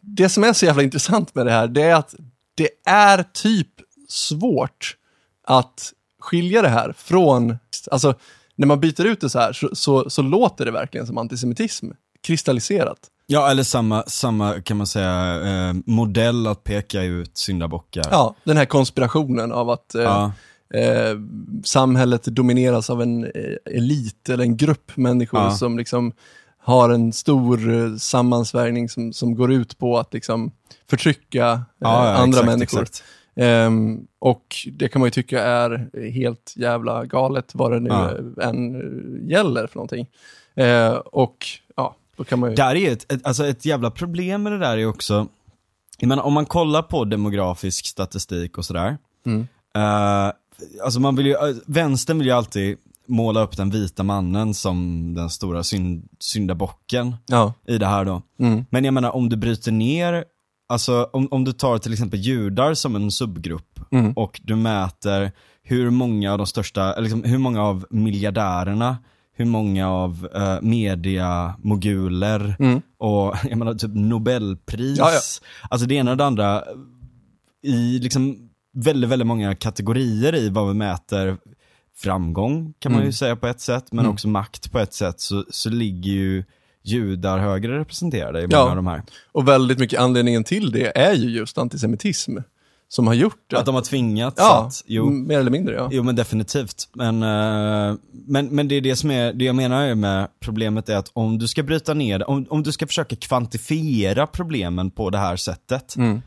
det 0.00 0.28
som 0.28 0.44
är 0.44 0.52
så 0.52 0.66
jävla 0.66 0.82
intressant 0.82 1.34
med 1.34 1.46
det 1.46 1.52
här, 1.52 1.68
det 1.68 1.82
är 1.82 1.94
att 1.94 2.14
det 2.54 2.70
är 2.84 3.24
typ 3.32 3.68
svårt 4.08 4.96
att 5.44 5.92
skilja 6.18 6.62
det 6.62 6.68
här 6.68 6.92
från, 6.92 7.58
alltså 7.90 8.14
när 8.56 8.66
man 8.66 8.80
byter 8.80 9.04
ut 9.04 9.20
det 9.20 9.30
så 9.30 9.38
här 9.38 9.52
så, 9.52 9.68
så, 9.72 10.10
så 10.10 10.22
låter 10.22 10.64
det 10.64 10.70
verkligen 10.70 11.06
som 11.06 11.18
antisemitism, 11.18 11.90
kristalliserat. 12.22 13.10
Ja, 13.32 13.50
eller 13.50 13.62
samma, 13.62 14.02
samma 14.06 14.60
kan 14.60 14.76
man 14.76 14.86
säga, 14.86 15.40
eh, 15.68 15.74
modell 15.86 16.46
att 16.46 16.64
peka 16.64 17.02
ut 17.02 17.36
syndabockar. 17.36 18.04
Ja, 18.10 18.34
den 18.44 18.56
här 18.56 18.64
konspirationen 18.64 19.52
av 19.52 19.70
att 19.70 19.94
eh, 19.94 20.02
Ja. 20.02 20.32
eh, 20.74 21.16
samhället 21.64 22.24
domineras 22.24 22.90
av 22.90 23.02
en 23.02 23.24
eh, 23.24 23.30
elit 23.76 24.28
eller 24.28 24.44
en 24.44 24.56
grupp 24.56 24.96
människor 24.96 25.40
Ja. 25.40 25.50
som 25.50 25.78
liksom 25.78 26.12
har 26.58 26.90
en 26.90 27.12
stor 27.12 27.74
eh, 27.74 27.96
sammansvärjning 27.96 28.88
som, 28.88 29.12
som 29.12 29.34
går 29.34 29.52
ut 29.52 29.78
på 29.78 29.98
att 29.98 30.14
liksom 30.14 30.50
förtrycka 30.90 31.52
eh, 31.52 31.60
Ja, 31.78 32.08
andra 32.14 32.28
exakt, 32.38 32.46
människor. 32.46 32.82
exakt. 32.82 33.04
Ehm, 33.36 34.00
och 34.18 34.46
det 34.72 34.88
kan 34.88 35.00
man 35.00 35.06
ju 35.06 35.10
tycka 35.10 35.42
är 35.42 35.90
helt 36.12 36.52
jävla 36.56 37.04
galet 37.04 37.50
vad 37.54 37.72
det 37.72 37.80
nu 37.80 37.88
Ja. 37.88 38.42
än 38.44 38.74
gäller 39.28 39.66
för 39.66 39.76
någonting. 39.76 40.06
Eh, 40.54 40.92
och 40.94 41.36
ja, 41.76 41.96
ju... 42.50 42.54
Där 42.56 42.74
är 42.76 42.92
ett, 42.92 43.12
ett, 43.12 43.26
alltså 43.26 43.46
ett 43.46 43.64
jävla 43.64 43.90
problem 43.90 44.42
med 44.42 44.52
det 44.52 44.58
där 44.58 44.78
är 44.78 44.86
också, 44.86 45.26
jag 45.98 46.08
menar 46.08 46.22
om 46.22 46.32
man 46.32 46.46
kollar 46.46 46.82
på 46.82 47.04
demografisk 47.04 47.86
statistik 47.86 48.58
och 48.58 48.64
sådär, 48.64 48.98
Mm. 49.26 49.46
eh, 49.76 50.32
alltså 50.84 51.00
man 51.00 51.16
vill 51.16 51.26
ju, 51.26 51.32
eh, 51.32 51.56
vänstern 51.66 52.18
vill 52.18 52.26
ju 52.26 52.32
alltid 52.32 52.76
måla 53.06 53.40
upp 53.42 53.56
den 53.56 53.70
vita 53.70 54.02
mannen 54.02 54.54
som 54.54 55.14
den 55.14 55.30
stora 55.30 55.62
synd, 55.62 56.08
syndabocken 56.18 57.16
Ja. 57.26 57.52
i 57.68 57.78
det 57.78 57.86
här 57.86 58.04
då. 58.04 58.22
Mm. 58.40 58.64
Men 58.70 58.84
jag 58.84 58.94
menar 58.94 59.10
om 59.10 59.28
du 59.28 59.36
bryter 59.36 59.72
ner, 59.72 60.24
alltså 60.68 61.10
om, 61.12 61.28
om 61.30 61.44
du 61.44 61.52
tar 61.52 61.78
till 61.78 61.92
exempel 61.92 62.20
judar 62.20 62.74
som 62.74 62.96
en 62.96 63.10
subgrupp 63.10 63.66
Mm. 63.92 64.12
och 64.12 64.40
du 64.44 64.56
mäter 64.56 65.32
hur 65.62 65.90
många 65.90 66.32
av 66.32 66.38
de 66.38 66.46
största, 66.46 67.00
liksom, 67.00 67.24
hur 67.24 67.38
många 67.38 67.62
av 67.62 67.86
miljardärerna, 67.90 68.96
hur 69.40 69.46
många 69.46 69.88
av 69.90 70.28
uh, 70.36 70.58
mediamoguler 70.62 72.54
Mm. 72.58 72.82
och 72.98 73.34
jag 73.50 73.58
menar 73.58 73.74
typ 73.74 73.90
Nobelpris. 73.94 74.98
Ja, 74.98 75.12
ja. 75.12 75.20
Alltså 75.70 75.86
det 75.86 75.94
ena 75.94 76.10
och 76.10 76.16
det 76.16 76.24
andra 76.24 76.64
i 77.62 77.98
liksom 77.98 78.50
väldigt, 78.72 79.10
väldigt 79.10 79.26
många 79.26 79.54
kategorier 79.54 80.34
i 80.34 80.48
vad 80.48 80.68
vi 80.68 80.74
mäter 80.74 81.36
framgång 81.96 82.74
kan 82.78 82.92
man 82.92 83.00
ju 83.00 83.04
Mm. 83.04 83.12
säga 83.12 83.36
på 83.36 83.46
ett 83.46 83.60
sätt, 83.60 83.84
men 83.92 83.98
Mm. 84.04 84.12
också 84.12 84.28
makt 84.28 84.72
på 84.72 84.78
ett 84.78 84.94
sätt 84.94 85.20
så, 85.20 85.44
så 85.50 85.70
ligger 85.70 86.12
ju 86.12 86.44
judar 86.82 87.38
högre 87.38 87.78
representerade 87.78 88.38
i 88.38 88.42
många 88.42 88.56
Ja. 88.56 88.70
av 88.70 88.76
de 88.76 88.86
här. 88.86 89.02
Och 89.32 89.48
väldigt 89.48 89.78
mycket 89.78 90.00
anledningen 90.00 90.44
till 90.44 90.70
det 90.70 90.98
är 90.98 91.12
ju 91.14 91.30
just 91.30 91.58
antisemitism. 91.58 92.36
Som 92.92 93.06
har 93.06 93.14
gjort 93.14 93.52
Att 93.52 93.66
de 93.66 93.74
har 93.74 93.82
tvingats 93.82 94.36
ja, 94.38 94.64
att, 94.66 94.82
jo, 94.86 95.10
mer 95.10 95.38
eller 95.38 95.50
mindre 95.50 95.74
ja. 95.74 95.88
Jo 95.92 96.02
men 96.02 96.16
definitivt. 96.16 96.88
Men, 96.94 97.22
eh, 97.22 97.96
men, 98.12 98.46
men 98.46 98.68
det 98.68 98.74
är 98.74 98.80
det 98.80 98.96
som 98.96 99.10
är, 99.10 99.32
det 99.32 99.44
jag 99.44 99.56
menar 99.56 99.94
med 99.94 100.28
problemet 100.40 100.88
är 100.88 100.96
att 100.96 101.10
om 101.12 101.38
du 101.38 101.48
ska 101.48 101.62
bryta 101.62 101.94
ner 101.94 102.18
det, 102.18 102.24
om, 102.24 102.46
om 102.50 102.62
du 102.62 102.72
ska 102.72 102.86
försöka 102.86 103.16
kvantifiera 103.16 104.26
problemen 104.26 104.90
på 104.90 105.10
det 105.10 105.18
här 105.18 105.36
sättet. 105.36 105.96
Mm. 105.96 106.22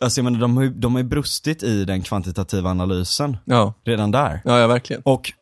Alltså 0.00 0.20
jag 0.20 0.24
menar 0.24 0.40
de 0.40 0.56
har 0.56 0.64
ju, 0.64 0.70
de 0.70 0.92
har 0.94 1.02
ju 1.02 1.08
brustit 1.08 1.62
i 1.62 1.84
den 1.84 2.02
kvantitativa 2.02 2.70
analysen 2.70 3.36
Ja, 3.44 3.74
redan 3.84 4.10
där. 4.10 4.40
ja, 4.44 4.58
ja 4.58 4.66
verkligen. 4.66 5.02
Och 5.02 5.32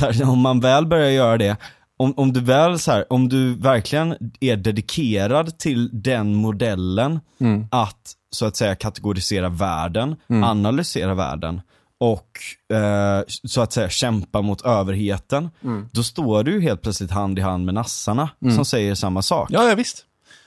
här, 0.00 0.28
om 0.28 0.38
man 0.38 0.60
väl 0.60 0.86
börjar 0.86 1.10
göra 1.10 1.38
det, 1.38 1.56
om, 1.96 2.14
om 2.16 2.32
du 2.32 2.40
väl 2.40 2.78
så 2.78 2.92
här, 2.92 3.12
om 3.12 3.28
du 3.28 3.54
verkligen 3.54 4.14
är 4.40 4.56
dedikerad 4.56 5.58
till 5.58 6.02
den 6.02 6.34
modellen 6.34 7.20
Mm. 7.40 7.66
att 7.70 8.12
så 8.34 8.46
att 8.46 8.56
säga 8.56 8.74
kategorisera 8.74 9.48
världen, 9.48 10.16
analysera 10.28 11.14
världen 11.14 11.60
och 11.98 12.30
eh, 12.76 13.22
så 13.28 13.60
att 13.60 13.72
säga 13.72 13.88
kämpa 13.88 14.42
mot 14.42 14.62
överheten, 14.64 15.50
Mm. 15.64 15.88
då 15.92 16.02
står 16.02 16.42
du 16.44 16.60
helt 16.60 16.82
plötsligt 16.82 17.10
hand 17.10 17.38
i 17.38 17.42
hand 17.42 17.64
med 17.64 17.74
nassarna 17.74 18.30
som 18.54 18.64
säger 18.64 18.94
samma 18.94 19.22
sak. 19.22 19.48
Ja, 19.52 19.68
ja 19.68 19.74
visst. 19.74 20.04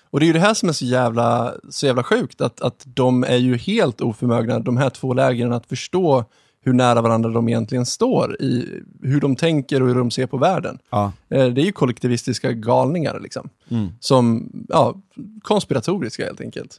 Och 0.10 0.20
det 0.20 0.26
är 0.26 0.28
ju 0.28 0.34
det 0.34 0.40
här 0.40 0.54
som 0.54 0.70
är 0.70 0.74
så 0.74 0.86
jävla, 0.86 1.54
så 1.70 1.86
jävla 1.86 2.04
sjukt, 2.04 2.42
att, 2.42 2.62
att 2.62 2.84
de 2.86 3.24
är 3.24 3.36
ju 3.38 3.58
helt 3.58 4.02
oförmögna, 4.02 4.60
de 4.60 4.78
här 4.78 4.90
två 4.90 5.14
lägren, 5.14 5.54
att 5.54 5.66
förstå 5.66 6.26
hur 6.64 6.74
nära 6.74 7.02
varandra 7.02 7.30
de 7.30 7.50
egentligen 7.50 7.86
står 7.86 8.42
i 8.42 8.82
hur 9.04 9.22
de 9.22 9.36
tänker 9.36 9.82
och 9.82 9.88
hur 9.88 9.96
de 9.96 10.12
ser 10.12 10.28
på 10.28 10.38
världen. 10.38 10.80
Ja. 10.90 11.12
Eh, 11.30 11.46
Det 11.48 11.62
är 11.62 11.66
ju 11.66 11.72
kollektivistiska 11.72 12.52
galningar 12.52 13.20
liksom. 13.20 13.50
Mm. 13.70 13.90
Som, 14.00 14.50
ja, 14.70 14.96
konspiratoriska 15.44 16.26
helt 16.26 16.42
enkelt. 16.42 16.78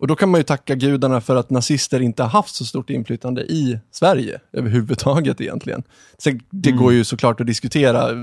Och 0.00 0.06
då 0.06 0.16
kan 0.16 0.28
man 0.30 0.40
ju 0.40 0.44
tacka 0.44 0.74
gudarna 0.74 1.20
för 1.20 1.36
att 1.36 1.50
nazister 1.50 2.00
inte 2.02 2.22
har 2.22 2.30
haft 2.30 2.54
så 2.54 2.64
stort 2.64 2.90
inflytande 2.90 3.42
i 3.42 3.78
Sverige 3.90 4.40
överhuvudtaget 4.52 5.40
egentligen. 5.40 5.82
Sen, 6.18 6.40
det 6.50 6.72
går 6.72 6.92
ju 6.92 7.04
såklart 7.04 7.40
att 7.40 7.46
diskutera 7.46 8.10
eh, 8.10 8.16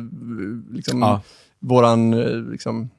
liksom, 0.71 0.99
Ja. 1.01 1.21
våran 1.59 2.13
eh, 2.13 2.51
liksom, 2.51 2.89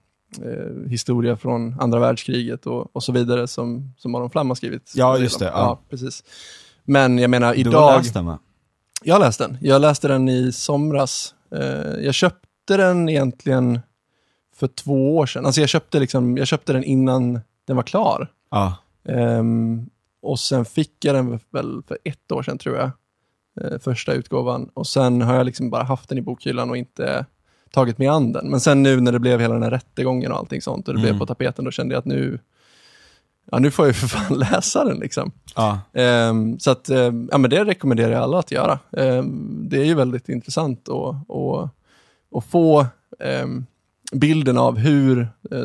eh, 0.43 0.91
historia 0.91 1.37
från 1.37 1.81
andra 1.81 1.99
världskriget 2.01 2.67
och, 2.67 2.97
och 2.97 3.03
så 3.05 3.13
vidare 3.13 3.49
som, 3.49 3.95
som 3.99 4.15
Aron 4.15 4.31
Flam 4.31 4.49
har 4.49 4.55
skrivit. 4.55 4.93
Ja, 4.95 5.19
just 5.19 5.39
det, 5.39 5.45
Ja. 5.45 5.51
ja. 5.55 5.81
precis. 5.91 6.25
Men 6.85 7.19
jag 7.19 7.31
menar, 7.31 7.55
Du 7.55 7.65
har 7.65 7.71
idag... 7.71 7.99
läst 7.99 8.15
den 8.15 8.27
va? 8.27 8.39
Jag 9.03 9.15
har 9.15 9.21
läst 9.21 9.39
den. 9.39 9.59
Jag 9.61 9.81
läste 9.81 10.09
den 10.09 10.29
i 10.29 10.53
somras. 10.53 11.35
Eh, 11.55 11.61
jag 12.05 12.15
köpte 12.15 12.77
den 12.77 13.09
egentligen 13.09 13.81
för 14.57 14.67
två 14.67 15.17
år 15.17 15.27
sedan. 15.27 15.47
Alltså 15.47 15.61
jag 15.61 15.69
köpte, 15.71 16.01
liksom, 16.01 16.37
jag 16.37 16.47
köpte 16.47 16.73
den 16.73 16.85
innan 16.85 17.41
den 17.67 17.77
var 17.77 17.83
klar. 17.83 18.31
Ja. 18.51 18.77
Ehm, 19.05 19.91
och 20.23 20.41
sen 20.41 20.65
fick 20.65 21.05
jag 21.05 21.15
den 21.15 21.41
väl 21.51 21.83
för 21.89 21.99
ett 22.05 22.33
år 22.33 22.43
sedan 22.43 22.59
tror 22.59 22.77
jag. 22.77 22.91
Eh, 23.61 23.79
första 23.79 24.13
utgåvan. 24.13 24.71
Och 24.75 24.87
sen 24.87 25.23
har 25.23 25.35
jag 25.35 25.47
liksom 25.47 25.71
bara 25.71 25.83
haft 25.83 26.09
den 26.09 26.19
i 26.19 26.23
bokhyllan 26.23 26.71
och 26.71 26.77
inte 26.77 27.27
tagit 27.71 27.99
mig 27.99 28.09
an 28.09 28.33
den. 28.33 28.51
Men 28.51 28.61
sen 28.61 28.83
nu 28.83 29.01
när 29.01 29.13
det 29.13 29.19
blev 29.19 29.41
hela 29.41 29.55
den 29.55 29.63
här 29.63 29.71
rättegången 29.71 30.33
och 30.33 30.39
allting 30.39 30.63
sånt 30.63 30.89
och 30.89 30.95
det 30.95 31.01
blev 31.01 31.09
Mm. 31.11 31.19
på 31.19 31.27
tapeten, 31.27 31.65
då 31.65 31.71
kände 31.71 31.95
jag 31.95 31.99
att 31.99 32.05
nu, 32.05 32.39
ja, 33.51 33.59
nu 33.59 33.71
får 33.71 33.85
jag 33.87 33.91
ju 33.91 33.95
för 33.95 34.07
fan 34.09 34.39
läsa 34.51 34.85
den 34.85 34.99
liksom. 34.99 35.33
Ja. 35.57 35.81
Ehm, 35.93 36.59
så 36.59 36.71
att, 36.71 36.89
ehm, 36.89 37.29
ja 37.33 37.39
men 37.39 37.51
det 37.51 37.65
rekommenderar 37.65 38.11
jag 38.13 38.23
alla 38.23 38.39
att 38.39 38.51
göra. 38.53 38.79
Ehm, 38.93 39.69
det 39.69 39.81
är 39.81 39.85
ju 39.85 39.95
väldigt 39.95 40.29
intressant 40.29 40.89
att, 40.89 41.31
att, 41.31 41.71
att 42.35 42.45
få 42.45 42.87
bilden 44.13 44.59
av 44.59 44.79
hur 44.79 45.21
eh, 45.21 45.59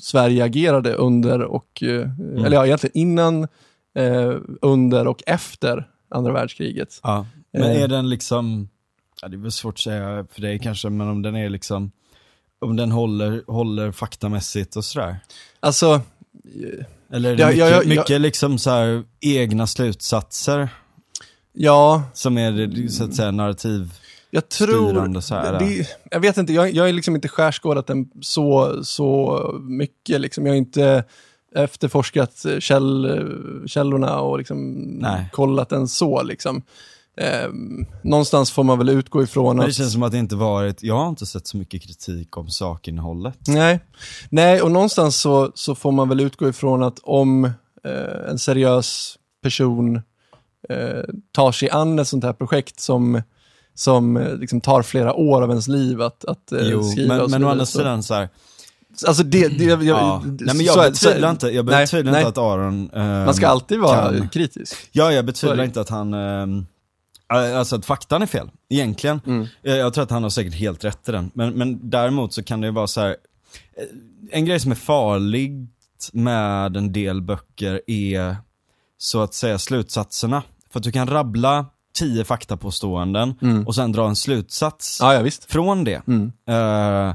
Sverige 0.00 0.44
agerade 0.44 0.94
under 0.94 1.42
och, 1.42 1.82
eh, 1.82 2.10
eller 2.36 2.52
ja, 2.52 2.66
egentligen 2.66 2.98
innan, 2.98 3.42
eh, 3.98 4.34
under 4.62 5.06
och 5.06 5.22
efter 5.26 5.88
andra 6.10 6.32
världskriget. 6.32 7.00
Ja. 7.02 7.26
Men 7.52 7.62
Eh. 7.62 7.82
är 7.82 7.88
den 7.88 8.08
liksom, 8.10 8.68
ja, 9.22 9.28
det 9.28 9.36
är 9.36 9.38
väl 9.38 9.52
svårt 9.52 9.74
att 9.74 9.78
säga 9.80 10.26
för 10.30 10.40
dig 10.40 10.58
kanske, 10.58 10.90
men 10.90 11.08
om 11.08 11.22
den 11.22 11.36
är 11.36 11.48
liksom, 11.48 11.92
om 12.60 12.76
den 12.76 12.90
håller, 12.92 13.42
håller 13.46 13.92
faktamässigt 13.92 14.76
och 14.76 14.84
sådär? 14.84 15.16
Alltså, 15.60 16.00
Eller 17.10 17.32
är 17.32 17.36
det 17.36 17.42
Ja, 17.42 17.48
mycket, 17.48 17.86
ja. 17.86 18.00
mycket 18.00 18.20
liksom 18.20 18.58
så 18.58 18.70
här 18.70 19.04
egna 19.20 19.66
slutsatser 19.66 20.68
ja, 21.52 22.02
som 22.14 22.38
är 22.38 22.52
det, 22.52 22.88
så 22.88 23.04
att 23.04 23.14
säga 23.14 23.30
narrativ? 23.30 23.92
Jag 24.34 24.48
tror, 24.48 25.20
så 25.20 25.34
här. 25.34 25.58
det, 25.58 25.86
jag 26.10 26.20
vet 26.20 26.36
inte, 26.36 26.52
jag, 26.52 26.72
jag 26.72 26.84
har 26.84 26.92
liksom 26.92 27.14
inte 27.14 27.28
skärskådat 27.28 27.86
den 27.86 28.10
så, 28.20 28.78
så 28.84 29.40
mycket. 29.62 30.20
Liksom. 30.20 30.46
Jag 30.46 30.52
har 30.52 30.56
inte 30.56 31.04
efterforskat 31.54 32.46
käll, 32.58 33.28
källorna 33.66 34.20
och 34.20 34.38
liksom 34.38 34.72
Nej. 35.00 35.28
kollat 35.32 35.68
den 35.68 35.88
så. 35.88 36.22
Liksom. 36.22 36.62
Eh, 37.16 37.48
någonstans 38.02 38.50
får 38.50 38.64
man 38.64 38.78
väl 38.78 38.88
utgå 38.88 39.22
ifrån 39.22 39.56
Men 39.56 39.64
det 39.66 39.70
att... 39.70 39.74
känns 39.74 39.92
som 39.92 40.02
att 40.02 40.12
det 40.12 40.18
inte 40.18 40.36
varit, 40.36 40.82
jag 40.82 40.94
har 40.94 41.08
inte 41.08 41.26
sett 41.26 41.46
så 41.46 41.56
mycket 41.56 41.82
kritik 41.82 42.36
om 42.36 42.48
sakinnehållet. 42.48 43.38
Nej. 43.46 43.80
Nej, 44.30 44.62
och 44.62 44.70
någonstans 44.70 45.16
så, 45.16 45.52
så 45.54 45.74
får 45.74 45.92
man 45.92 46.08
väl 46.08 46.20
utgå 46.20 46.48
ifrån 46.48 46.82
att 46.82 46.98
om 47.02 47.44
eh, 47.84 48.30
en 48.30 48.38
seriös 48.38 49.18
person 49.42 49.96
eh, 50.68 51.02
tar 51.32 51.52
sig 51.52 51.70
an 51.70 51.98
ett 51.98 52.08
sånt 52.08 52.24
här 52.24 52.32
projekt 52.32 52.80
som, 52.80 53.22
som 53.74 54.16
eh, 54.16 54.34
liksom 54.36 54.60
tar 54.60 54.82
flera 54.82 55.14
år 55.14 55.42
av 55.42 55.50
ens 55.50 55.68
liv 55.68 56.02
att, 56.02 56.24
att 56.24 56.52
eh, 56.52 56.60
Jo, 56.62 56.82
skriva 56.82 57.16
men, 57.16 57.30
men 57.30 57.44
å 57.44 57.48
andra 57.48 57.66
så- 57.66 57.78
sidan 57.78 58.02
så 58.02 58.14
här, 58.14 58.28
Alltså 59.06 59.22
det, 59.22 59.48
det 59.48 59.64
jag, 59.64 59.84
ja. 59.84 60.22
Nej 60.24 60.54
men 60.56 60.60
jag 60.64 60.74
så- 60.74 60.80
betvivlar 61.08 61.30
inte, 61.30 61.46
jag 61.48 61.64
betvivlar 61.64 62.12
nej. 62.12 62.20
inte 62.20 62.28
att 62.28 62.38
Aron 62.38 62.90
eh, 62.92 63.02
Man 63.24 63.34
ska 63.34 63.48
alltid 63.48 63.78
vara 63.80 64.18
kan- 64.18 64.28
kritisk. 64.28 64.76
Ja, 64.92 65.12
jag 65.12 65.24
betvivlar 65.24 65.64
inte 65.64 65.80
att 65.80 65.88
han, 65.88 66.14
eh, 66.14 66.46
alltså 67.58 67.76
att 67.76 67.84
faktan 67.86 68.22
är 68.22 68.26
fel, 68.26 68.50
egentligen. 68.68 69.20
Mm. 69.26 69.46
Jag, 69.62 69.76
jag 69.78 69.94
tror 69.94 70.04
att 70.04 70.10
han 70.10 70.22
har 70.22 70.30
säkert 70.30 70.54
helt 70.54 70.84
rätt 70.84 71.08
i 71.08 71.12
den. 71.12 71.30
Men, 71.34 71.50
men 71.52 71.90
däremot 71.90 72.32
så 72.34 72.42
kan 72.42 72.60
det 72.60 72.66
ju 72.66 72.72
vara 72.72 72.86
så 72.86 73.00
här. 73.00 73.08
eh, 73.08 73.16
en 74.30 74.44
grej 74.44 74.60
som 74.60 74.70
är 74.70 74.76
farligt 74.76 76.10
med 76.12 76.76
en 76.76 76.92
del 76.92 77.22
böcker 77.22 77.80
är 77.86 78.36
så 78.98 79.22
att 79.22 79.34
säga 79.34 79.58
slutsatserna. 79.58 80.42
För 80.70 80.78
att 80.80 80.84
du 80.84 80.92
kan 80.92 81.06
rabbla 81.06 81.66
tio 81.94 82.24
faktapåståenden 82.24 83.34
Mm. 83.42 83.66
och 83.66 83.74
sen 83.74 83.92
dra 83.92 84.08
en 84.08 84.16
slutsats 84.16 84.98
Ja, 85.00 85.14
ja 85.14 85.30
från 85.48 85.84
det. 85.84 86.02
Mm. 86.06 86.32
Eh, 86.48 87.14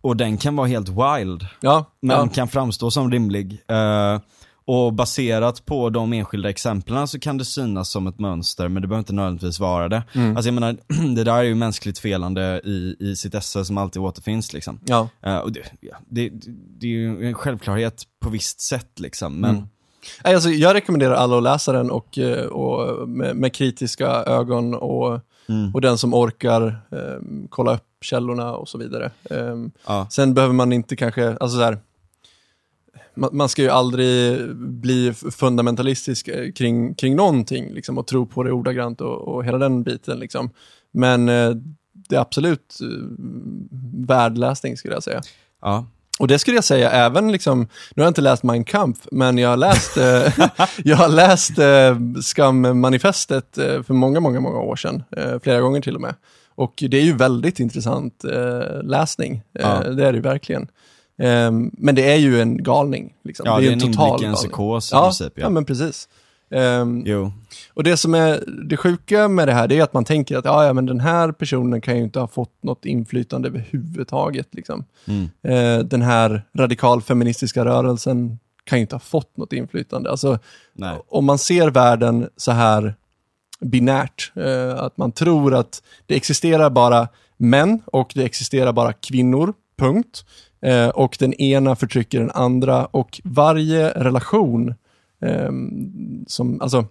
och 0.00 0.16
den 0.16 0.36
kan 0.36 0.56
vara 0.56 0.66
helt 0.66 0.88
wild 0.88 1.46
Ja, 1.60 1.84
men 2.02 2.28
kan 2.28 2.48
framstå 2.48 2.90
som 2.90 3.10
rimlig. 3.10 3.62
Eh, 3.68 4.20
och 4.64 4.92
baserat 4.92 5.64
på 5.64 5.90
de 5.90 6.12
enskilda 6.12 6.50
exemplen 6.50 7.08
så 7.08 7.18
kan 7.20 7.38
det 7.38 7.44
synas 7.44 7.90
som 7.90 8.06
ett 8.06 8.18
mönster, 8.18 8.68
men 8.68 8.82
det 8.82 8.88
behöver 8.88 8.98
inte 8.98 9.12
nödvändigtvis 9.12 9.60
vara 9.60 9.88
det. 9.88 10.02
Mm. 10.12 10.36
Alltså 10.36 10.48
jag 10.48 10.54
menar, 10.54 10.76
det 11.16 11.24
där 11.24 11.34
är 11.36 11.42
ju 11.42 11.54
mänskligt 11.54 11.98
felande 11.98 12.60
i, 12.64 12.96
i 13.00 13.16
sitt 13.16 13.34
esse 13.34 13.64
som 13.64 13.78
alltid 13.78 14.02
återfinns 14.02 14.52
liksom. 14.52 14.80
ja. 14.84 15.08
Eh, 15.22 15.36
och 15.36 15.52
det, 15.52 15.62
det, 16.08 16.30
det 16.80 16.86
är 16.86 16.90
ju 16.90 17.26
en 17.28 17.34
självklarhet 17.34 18.02
på 18.20 18.30
visst 18.30 18.60
sätt 18.60 19.00
liksom, 19.00 19.40
men 19.40 19.50
Mm. 19.50 19.68
Alltså, 20.22 20.50
jag 20.50 20.74
rekommenderar 20.74 21.14
alla 21.14 21.36
att 21.36 21.42
läsa 21.42 21.72
den 21.72 21.90
och, 21.90 22.18
eh, 22.18 22.46
och 22.46 23.08
med, 23.08 23.36
med 23.36 23.54
kritiska 23.54 24.06
ögon 24.06 24.74
och, 24.74 25.20
mm, 25.48 25.74
och 25.74 25.80
den 25.80 25.98
som 25.98 26.14
orkar 26.14 26.66
eh, 26.90 27.46
kolla 27.48 27.74
upp 27.74 27.84
källorna 28.00 28.54
och 28.54 28.68
så 28.68 28.78
vidare. 28.78 29.10
Ehm, 29.30 29.72
ja. 29.86 30.06
Sen 30.10 30.34
behöver 30.34 30.54
man 30.54 30.72
inte 30.72 30.96
kanske, 30.96 31.36
alltså 31.36 31.56
så 31.56 31.62
här, 31.62 31.78
man, 33.14 33.30
man 33.32 33.48
ska 33.48 33.62
ju 33.62 33.68
aldrig 33.68 34.38
bli 34.56 35.12
fundamentalistisk 35.12 36.28
eh, 36.28 36.52
kring, 36.52 36.94
kring 36.94 37.16
någonting 37.16 37.72
liksom, 37.72 37.98
och 37.98 38.06
tro 38.06 38.26
på 38.26 38.42
det 38.42 38.52
ordagrant 38.52 39.00
och, 39.00 39.28
och 39.28 39.44
hela 39.44 39.58
den 39.58 39.82
biten. 39.82 40.18
Liksom. 40.18 40.50
Men 40.92 41.28
eh, 41.28 41.50
det 41.92 42.16
är 42.16 42.20
absolut 42.20 42.78
eh, 42.82 42.88
värd 44.06 44.38
läsning 44.38 44.76
skulle 44.76 44.94
jag 44.94 45.02
säga. 45.02 45.22
ja. 45.60 45.86
Och 46.18 46.28
det 46.28 46.38
skulle 46.38 46.56
jag 46.56 46.64
säga 46.64 46.90
även, 46.90 47.32
liksom, 47.32 47.58
nu 47.94 48.02
har 48.02 48.04
jag 48.04 48.10
inte 48.10 48.20
läst 48.20 48.42
Mein 48.42 48.64
Kampf, 48.64 48.98
men 49.12 49.38
jag 49.38 49.48
har 49.48 49.56
läst, 49.56 49.96
eh, 49.96 50.46
jag 50.84 50.96
har 50.96 51.08
läst 51.08 51.58
eh, 51.58 51.96
Skam-manifestet 52.22 53.58
eh, 53.58 53.82
för 53.82 53.94
många, 53.94 54.20
många, 54.20 54.40
många 54.40 54.58
år 54.58 54.76
sedan. 54.76 55.02
Eh, 55.16 55.38
flera 55.42 55.60
gånger 55.60 55.80
till 55.80 55.94
och 55.94 56.00
med. 56.00 56.14
Och 56.54 56.84
det 56.88 56.96
är 56.96 57.02
ju 57.04 57.16
väldigt 57.16 57.60
intressant 57.60 58.24
eh, 58.24 58.82
läsning. 58.82 59.42
Ja. 59.52 59.80
Det 59.80 60.06
är 60.06 60.12
det 60.12 60.16
ju 60.16 60.20
verkligen. 60.22 60.62
Eh, 61.18 61.50
men 61.72 61.94
det 61.94 62.12
är 62.12 62.16
ju 62.16 62.40
en 62.40 62.62
galning. 62.62 63.12
Liksom. 63.24 63.46
Ja, 63.46 63.56
det 63.56 63.62
är 63.62 63.66
ju 63.66 63.72
en 63.72 63.80
inblick 63.82 64.22
i 64.22 64.24
en 64.24 64.34
psykos 64.34 64.92
i 64.92 64.94
Ja, 64.94 65.02
princip. 65.04 65.32
ja. 65.36 65.42
Ja. 65.42 65.48
men 65.50 65.64
precis. 65.64 66.08
Ehm, 66.50 67.02
Jo. 67.06 67.32
Och 67.74 67.84
det 67.84 67.96
som 67.96 68.14
är 68.14 68.44
det 68.68 68.76
sjuka 68.76 69.28
med 69.28 69.48
det 69.48 69.54
här, 69.54 69.68
det 69.68 69.78
är 69.78 69.82
att 69.82 69.92
man 69.92 70.04
tänker 70.04 70.36
att 70.36 70.44
ja, 70.44 70.64
ja, 70.66 70.72
men 70.72 70.86
den 70.86 71.00
här 71.00 71.32
personen 71.32 71.80
kan 71.80 71.96
ju 71.96 72.02
inte 72.02 72.20
ha 72.20 72.28
fått 72.28 72.62
något 72.62 72.84
inflytande 72.84 73.48
överhuvudtaget. 73.48 74.48
Liksom. 74.50 74.84
Mm. 75.04 75.28
Eh, 75.42 75.84
den 75.84 76.02
här 76.02 76.42
radikalfeministiska 76.54 77.64
rörelsen 77.64 78.38
kan 78.64 78.78
ju 78.78 78.80
inte 78.80 78.94
ha 78.94 79.00
fått 79.00 79.36
något 79.36 79.52
inflytande. 79.52 80.10
Alltså, 80.10 80.38
Nej. 80.72 80.98
om 81.08 81.24
man 81.24 81.38
ser 81.38 81.70
världen 81.70 82.28
så 82.36 82.52
här 82.52 82.94
binärt, 83.60 84.32
eh, 84.36 84.78
att 84.78 84.96
man 84.96 85.12
tror 85.12 85.54
att 85.54 85.82
det 86.06 86.16
existerar 86.16 86.70
bara 86.70 87.08
män 87.36 87.82
och 87.86 88.12
det 88.14 88.24
existerar 88.24 88.72
bara 88.72 88.92
kvinnor, 88.92 89.54
punkt. 89.78 90.24
Eh, 90.60 90.88
och 90.88 91.16
den 91.18 91.34
ena 91.34 91.76
förtrycker 91.76 92.20
den 92.20 92.30
andra 92.30 92.86
och 92.86 93.20
varje 93.24 93.90
relation, 93.90 94.74
eh, 95.20 95.50
som, 96.26 96.60
alltså, 96.60 96.86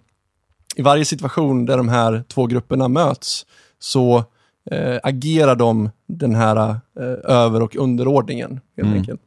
i 0.76 0.82
varje 0.82 1.04
situation 1.04 1.66
där 1.66 1.76
de 1.76 1.88
här 1.88 2.24
två 2.28 2.46
grupperna 2.46 2.88
möts 2.88 3.46
så 3.78 4.24
eh, 4.70 4.98
agerar 5.02 5.56
de 5.56 5.90
den 6.08 6.34
här 6.34 6.56
eh, 7.00 7.30
över 7.36 7.62
och 7.62 7.76
underordningen 7.76 8.50
helt 8.76 8.86
Mm. 8.88 8.98
enkelt. 8.98 9.20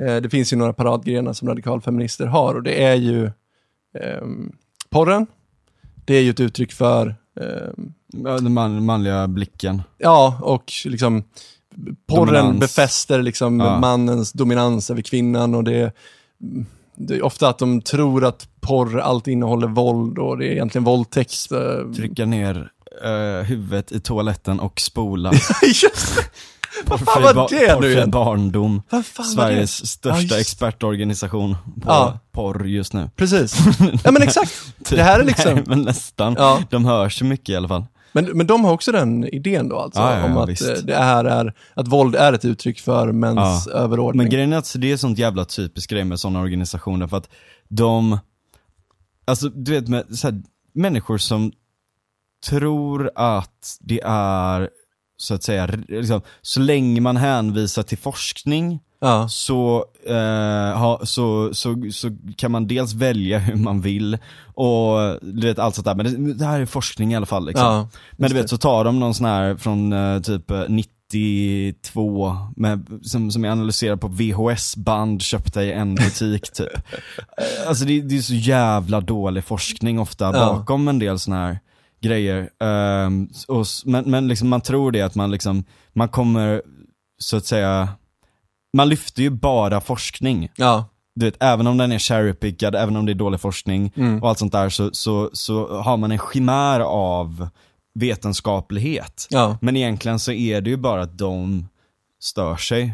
Eh, 0.00 0.16
det 0.16 0.30
finns 0.30 0.52
ju 0.52 0.56
några 0.56 0.72
paradgrenar 0.72 1.32
som 1.32 1.48
radikalfeminister 1.48 2.26
har 2.26 2.54
och 2.54 2.62
det 2.62 2.82
är 2.84 2.94
ju 2.94 3.30
ehm, 4.00 4.52
porren, 4.90 5.26
det 6.04 6.14
är 6.14 6.20
ju 6.22 6.30
ett 6.30 6.40
uttryck 6.40 6.72
för, 6.72 7.14
ehm, 7.40 7.92
Den 8.12 8.52
man, 8.52 8.84
manliga 8.84 9.28
blicken. 9.28 9.82
ja, 9.98 10.38
och 10.42 10.72
liksom 10.84 11.24
porren 12.06 12.26
Dominans. 12.34 12.60
befäster 12.60 13.22
liksom 13.22 13.60
Ja. 13.60 13.78
mannens 13.80 14.32
dominans 14.32 14.90
över 14.90 15.02
kvinnan 15.02 15.54
och 15.54 15.64
det, 15.64 15.92
det 16.94 17.14
är 17.16 17.22
ofta 17.24 17.48
att 17.48 17.58
de 17.58 17.82
tror 17.82 18.24
att 18.24 18.48
porr 18.60 18.98
alltid 19.00 19.32
innehåller 19.32 19.66
våld 19.68 20.18
och 20.18 20.38
det 20.38 20.46
är 20.46 20.52
egentligen 20.52 20.84
våldtäkt. 20.84 21.52
eh. 21.52 21.92
Trycka 21.96 22.24
ner 22.26 22.68
eh, 23.04 23.44
huvudet 23.46 23.92
i 23.92 24.00
toaletten 24.00 24.60
och 24.60 24.80
spola. 24.80 25.32
Vad 26.84 27.00
fan 27.00 27.22
var 27.22 27.48
det 27.50 27.80
nu 27.80 27.92
igen? 27.92 28.10
barndom. 28.10 28.82
Sveriges 29.34 29.86
största 29.90 30.34
Ja, 30.34 30.40
expertorganisation 30.40 31.56
på 31.64 31.90
Ja. 31.90 32.18
porr 32.32 32.66
just 32.66 32.92
nu. 32.92 33.10
Precis. 33.16 33.58
Ja 34.04 34.10
men 34.10 34.22
exakt. 34.22 34.52
Det 34.88 35.02
här 35.02 35.20
är 35.20 35.24
liksom, 35.30 35.54
Nej, 35.54 35.64
men 35.66 35.82
nästan. 35.82 36.34
Ja. 36.38 36.62
De 36.70 36.84
hörs 36.84 37.18
så 37.18 37.24
mycket 37.24 37.48
i 37.48 37.56
alla 37.56 37.68
fall. 37.68 37.84
Men, 38.12 38.24
men 38.24 38.46
de 38.46 38.64
har 38.64 38.72
också 38.72 38.92
den 38.92 39.24
idén 39.24 39.68
då 39.68 39.78
alltså, 39.78 40.00
Ja, 40.00 40.18
ja, 40.18 40.24
om 40.24 40.32
ja, 40.32 40.42
att 40.42 40.48
visst. 40.48 40.68
eh, 40.68 40.74
det 40.84 40.96
här 40.96 41.24
är, 41.24 41.54
att 41.74 41.88
våld 41.88 42.14
är 42.16 42.32
ett 42.32 42.44
uttryck 42.44 42.80
för 42.80 43.12
mäns 43.12 43.66
Ja. 43.66 43.72
överordning. 43.72 44.22
Men 44.24 44.30
grejen 44.30 44.52
är 44.52 44.56
att 44.56 44.74
det 44.78 44.92
är 44.92 44.96
sånt 44.96 45.18
jävla 45.18 45.44
typiskt 45.44 45.90
grej 45.90 46.04
med 46.04 46.20
sådana 46.20 46.40
organisationer 46.40 47.06
för 47.06 47.16
att 47.16 47.28
de, 47.68 48.18
alltså 49.24 49.48
du 49.48 49.72
vet 49.72 49.88
med 49.88 50.16
så 50.18 50.28
här, 50.28 50.42
människor 50.74 51.18
som 51.18 51.52
tror 52.48 53.10
att 53.14 53.76
det 53.80 54.00
är, 54.04 54.68
så 55.16 55.34
att 55.34 55.42
säga, 55.42 55.66
liksom, 55.88 56.20
så 56.42 56.60
länge 56.60 57.00
man 57.00 57.16
hänvisar 57.16 57.82
till 57.82 57.98
forskning 57.98 58.80
ja. 59.00 59.28
så, 59.28 59.84
eh, 60.06 60.78
ha, 60.78 61.00
så, 61.04 61.54
så, 61.54 61.76
så 61.92 62.10
kan 62.36 62.50
man 62.52 62.66
dels 62.66 62.92
välja 62.94 63.38
hur 63.38 63.56
man 63.56 63.80
vill 63.80 64.18
och 64.54 64.98
du 65.22 65.46
vet 65.46 65.58
allt 65.58 65.74
sånt 65.74 65.84
där, 65.84 65.94
men 65.94 66.24
det, 66.24 66.34
det 66.34 66.44
här 66.46 66.60
är 66.60 66.66
forskning 66.66 67.12
i 67.12 67.16
alla 67.16 67.26
fall 67.26 67.46
liksom. 67.46 67.66
Ja, 67.66 67.88
Men 68.12 68.30
du 68.30 68.36
vet 68.36 68.50
så 68.50 68.58
tar 68.58 68.84
de 68.84 69.00
någon 69.00 69.14
sån 69.14 69.26
här 69.26 69.56
från 69.56 69.92
eh, 69.92 70.20
typ 70.20 70.50
eh, 70.50 70.62
92, 70.68 72.36
med, 72.56 72.86
som, 73.02 73.30
som 73.30 73.44
är 73.44 73.48
analyserad 73.48 74.00
på 74.00 74.08
VHS-band 74.08 75.22
köpta 75.22 75.64
i 75.64 75.72
en 75.72 75.94
butik 75.94 76.52
typ. 76.52 76.68
Eh, 77.38 77.68
Alltså 77.68 77.84
det, 77.84 78.00
det 78.00 78.16
är 78.16 78.20
så 78.22 78.34
jävla 78.34 79.00
dålig 79.00 79.44
forskning 79.44 79.98
ofta 80.00 80.24
Ja. 80.24 80.32
bakom 80.32 80.88
en 80.88 80.98
del 80.98 81.18
såna 81.18 81.36
här 81.46 81.58
grejer. 82.02 82.50
Ehm, 82.62 83.28
och, 83.48 83.66
men 83.84 84.10
men 84.10 84.28
liksom 84.28 84.48
man 84.48 84.60
tror 84.60 84.92
det 84.92 85.02
att 85.02 85.14
man 85.14 85.30
liksom, 85.30 85.64
man 85.92 86.08
kommer 86.08 86.62
så 87.18 87.36
att 87.36 87.46
säga, 87.46 87.88
man 88.76 88.88
lyfter 88.88 89.22
ju 89.22 89.30
bara 89.30 89.80
forskning. 89.80 90.48
Ja, 90.56 90.84
Du 91.14 91.24
vet, 91.26 91.36
även 91.42 91.66
om 91.66 91.76
den 91.76 91.92
är 91.92 91.98
cherrypickad, 91.98 92.74
även 92.74 92.96
om 92.96 93.06
det 93.06 93.12
är 93.12 93.14
dålig 93.14 93.40
forskning 93.40 93.92
Mm. 93.96 94.22
och 94.22 94.28
allt 94.28 94.38
sånt 94.38 94.52
där 94.52 94.68
så, 94.68 94.90
så, 94.92 95.30
så 95.32 95.82
har 95.82 95.96
man 95.96 96.12
en 96.12 96.18
skimär 96.18 96.80
av 96.80 97.48
vetenskaplighet. 97.94 99.26
ja. 99.30 99.58
Men 99.60 99.76
egentligen 99.76 100.18
så 100.18 100.32
är 100.32 100.60
det 100.60 100.70
ju 100.70 100.76
bara 100.76 101.02
att 101.02 101.18
de 101.18 101.68
stör 102.22 102.56
sig 102.56 102.92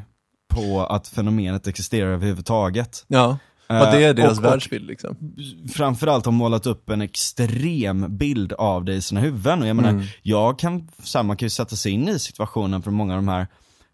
på 0.49 0.87
att 0.87 1.09
fenomenet 1.09 1.67
existerar 1.67 2.09
överhuvudtaget. 2.11 3.05
ja. 3.09 3.39
Och 3.69 3.75
det 3.75 4.05
är 4.05 4.09
Eh, 4.09 4.15
deras 4.15 4.39
och- 4.39 4.45
världsbild 4.45 4.87
liksom. 4.87 5.17
framförallt 5.75 6.25
har 6.25 6.33
målat 6.33 6.67
upp 6.67 6.91
en 6.91 7.01
extrem 7.03 8.17
bild 8.17 8.53
av 8.53 8.85
det 8.85 8.95
i 8.95 9.03
sina 9.03 9.21
huvuden. 9.21 9.62
Och 9.62 9.69
jag 9.69 9.77
menar, 9.77 9.89
Mm. 9.91 10.05
jag 10.23 10.59
kan, 10.59 10.89
så 11.03 11.19
här, 11.19 11.23
man 11.23 11.37
kan 11.37 11.47
ju 11.47 11.51
sätta 11.51 11.77
sig 11.77 11.93
in 11.93 12.09
i 12.09 12.19
situationen 12.19 12.83
för 12.83 12.91
många 12.91 13.12
av 13.15 13.19
de 13.19 13.29
här 13.29 13.47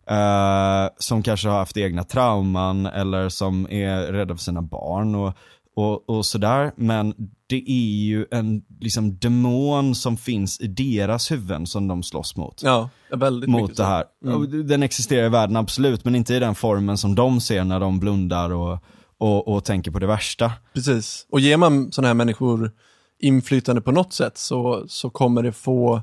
eh, 0.06 0.88
som 0.98 1.22
kanske 1.22 1.48
har 1.48 1.58
haft 1.58 1.76
egna 1.76 2.04
trauman 2.04 2.86
eller 2.86 3.28
som 3.28 3.66
är 3.70 4.12
rädda 4.12 4.36
för 4.36 4.42
sina 4.42 4.62
barn 4.62 5.14
och, 5.14 5.34
och, 5.76 6.10
och 6.10 6.26
sådär. 6.26 6.72
Men 6.76 7.14
det 7.46 7.70
är 7.70 8.04
ju 8.04 8.26
en 8.30 8.62
liksom 8.80 9.18
demon 9.18 9.94
som 9.94 10.16
finns 10.16 10.60
i 10.60 10.66
deras 10.66 11.30
huvuden 11.30 11.66
som 11.66 11.88
de 11.88 12.02
slåss 12.02 12.36
mot. 12.36 12.62
Ja, 12.62 12.88
väldigt 13.10 13.50
mot 13.50 13.62
mycket 13.62 13.76
det 13.76 13.84
här. 13.84 14.04
Mm. 14.24 14.66
Den 14.66 14.82
existerar 14.82 15.26
i 15.26 15.28
världen 15.28 15.56
absolut, 15.56 16.04
men 16.04 16.14
inte 16.14 16.34
i 16.34 16.38
den 16.38 16.54
formen 16.54 16.98
som 16.98 17.14
de 17.14 17.40
ser 17.40 17.64
när 17.64 17.80
de 17.80 18.00
blundar 18.00 18.50
och, 18.50 18.78
och, 19.18 19.48
och 19.48 19.64
tänker 19.64 19.90
på 19.90 19.98
det 19.98 20.06
värsta. 20.06 20.52
Precis. 20.74 21.26
Och 21.30 21.40
ger 21.40 21.56
man 21.56 21.92
sådana 21.92 22.08
här 22.08 22.14
människor 22.14 22.70
inflytande 23.18 23.80
på 23.82 23.92
något 23.92 24.12
sätt 24.12 24.38
så, 24.38 24.84
så 24.88 25.10
kommer 25.10 25.42
det 25.42 25.52
få 25.52 26.02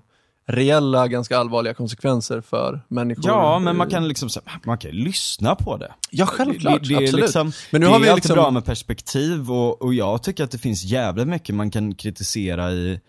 reella, 0.50 1.08
ganska 1.08 1.38
allvarliga 1.38 1.74
konsekvenser 1.74 2.42
för 2.42 2.82
människor. 2.88 3.26
Ja, 3.28 3.60
men 3.60 3.78
man 3.78 3.90
kan 3.90 4.08
liksom, 4.08 4.30
man 4.66 4.78
kan 4.78 4.92
lyssna 4.92 5.56
på 5.56 5.78
det. 5.78 5.94
Ja, 6.10 6.26
självklart. 6.26 6.82
Det, 6.84 6.88
det 6.90 6.94
är 6.94 7.04
absolut. 7.04 7.26
liksom, 7.26 7.52
Men 7.72 7.82
nu 7.82 7.88
det 7.88 7.92
har 7.92 8.00
är 8.00 8.04
vi 8.04 8.10
alltid 8.10 8.24
liksom... 8.24 8.36
bra 8.36 8.52
med 8.52 8.66
perspektiv 8.66 9.52
och, 9.52 9.82
och 9.82 9.94
jag 9.94 10.24
tycker 10.24 10.44
att 10.44 10.52
det 10.52 10.58
finns 10.58 10.84
jävligt 10.84 11.28
mycket 11.28 11.56
man 11.56 11.72
kan 11.72 11.96
kritisera 11.96 12.72
i, 12.72 13.00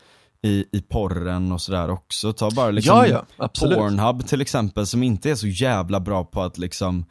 i, 0.43 0.65
i 0.73 0.81
porren 0.89 1.53
och 1.53 1.61
sådär 1.61 1.91
också. 1.91 2.33
Ta 2.33 2.51
bara 2.51 2.71
liksom 2.71 2.97
Ja, 2.97 3.07
ja, 3.07 3.25
absolut. 3.37 3.79
Pornhub 3.79 4.27
till 4.27 4.41
exempel 4.41 4.87
som 4.87 5.03
inte 5.03 5.31
är 5.31 5.35
så 5.35 5.47
jävla 5.47 6.01
bra 6.01 6.25
på 6.25 6.43
att 6.43 6.59
liksom, 6.59 7.05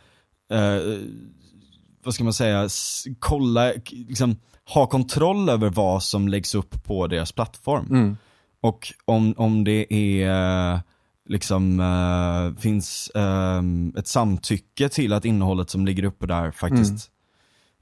eh, 0.52 0.98
vad 2.04 2.13
ska 2.13 2.24
man 2.24 2.34
säga, 2.34 2.70
kolla, 3.20 3.74
liksom 3.92 4.36
ha 4.74 4.88
kontroll 4.88 5.50
över 5.50 5.70
vad 5.70 6.04
som 6.04 6.28
läggs 6.28 6.56
upp 6.56 6.84
på 6.84 7.08
deras 7.08 7.32
plattform. 7.32 7.88
Mm. 7.89 8.18
Och 8.62 8.93
om, 9.06 9.34
om 9.38 9.63
det 9.63 9.93
är 9.93 10.30
eh, 10.74 10.80
liksom 11.26 11.80
äh, 11.80 12.62
finns 12.62 13.12
äh, 13.15 13.62
ett 13.98 14.08
samtycke 14.08 14.89
till 14.89 15.13
att 15.13 15.26
innehållet 15.26 15.69
som 15.69 15.86
ligger 15.86 16.04
uppe 16.04 16.28
där 16.28 16.52
faktiskt 16.52 16.89
mm 16.89 17.18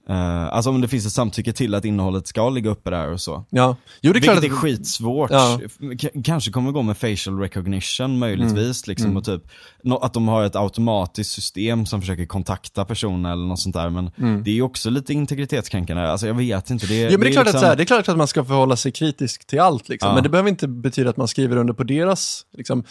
eh, 0.10 0.48
Alltså 0.54 0.70
om 0.70 0.82
det 0.82 0.88
finns 0.88 1.06
ett 1.06 1.12
samtycke 1.12 1.54
till 1.54 1.76
att 1.76 1.86
innehållet 1.86 2.28
ska 2.28 2.50
ligga 2.50 2.70
uppe 2.70 2.90
där 2.90 3.12
och 3.12 3.22
så. 3.22 3.46
Ja, 3.50 3.76
jo 4.02 4.14
det 4.14 4.20
är 4.20 4.22
klart 4.22 4.36
Vilket 4.36 4.52
är 4.52 4.56
att... 4.56 4.62
skitsvårt. 4.62 5.32
Ja. 5.32 5.60
K- 6.02 6.22
kanske 6.24 6.52
kommer 6.52 6.72
gå 6.72 6.82
med 6.82 6.98
facial 6.98 7.40
recognition 7.40 8.20
möjligtvis. 8.20 8.88
Liksom, 8.88 9.06
Mm. 9.08 9.18
och 9.18 9.26
typ, 9.26 9.42
nå- 9.84 9.98
att 9.98 10.14
de 10.14 10.28
har 10.28 10.44
ett 10.44 10.56
automatiskt 10.56 11.32
system 11.32 11.86
som 11.86 12.02
försöker 12.02 12.26
kontakta 12.26 12.86
personer 12.86 13.32
eller 13.32 13.46
något 13.46 13.60
sånt 13.60 13.76
där. 13.76 13.90
Men 13.90 14.12
det 14.44 14.52
är 14.58 14.62
också 14.62 14.90
lite 14.90 15.14
integritetskränkande. 15.14 16.04
Alltså 16.04 16.28
jag 16.28 16.34
vet 16.34 16.70
inte. 16.70 16.88
Det, 16.88 16.98
Mm. 16.98 17.12
Ja, 17.12 17.18
men 17.18 17.20
det 17.26 17.30
är, 17.30 17.34
klart 17.34 17.46
liksom, 17.46 17.60
att, 17.62 17.68
här, 17.68 17.76
det 17.76 17.84
är 17.84 17.86
klart 17.86 18.10
att 18.10 18.18
man 18.18 18.28
ska 18.28 18.46
förhålla 18.46 18.76
sig 18.76 18.92
kritisk 18.92 19.48
till 19.48 19.60
allt, 19.60 19.90
liksom. 19.90 20.08
Ja. 20.10 20.14
men 20.14 20.24
det 20.24 20.30
behöver 20.30 20.50
inte 20.50 20.68
betyda 20.68 21.10
att 21.10 21.18
man 21.18 21.28
skriver 21.28 21.58
under 21.58 21.74
på 21.74 21.84
deras, 21.84 22.42
liksom, 22.58 22.84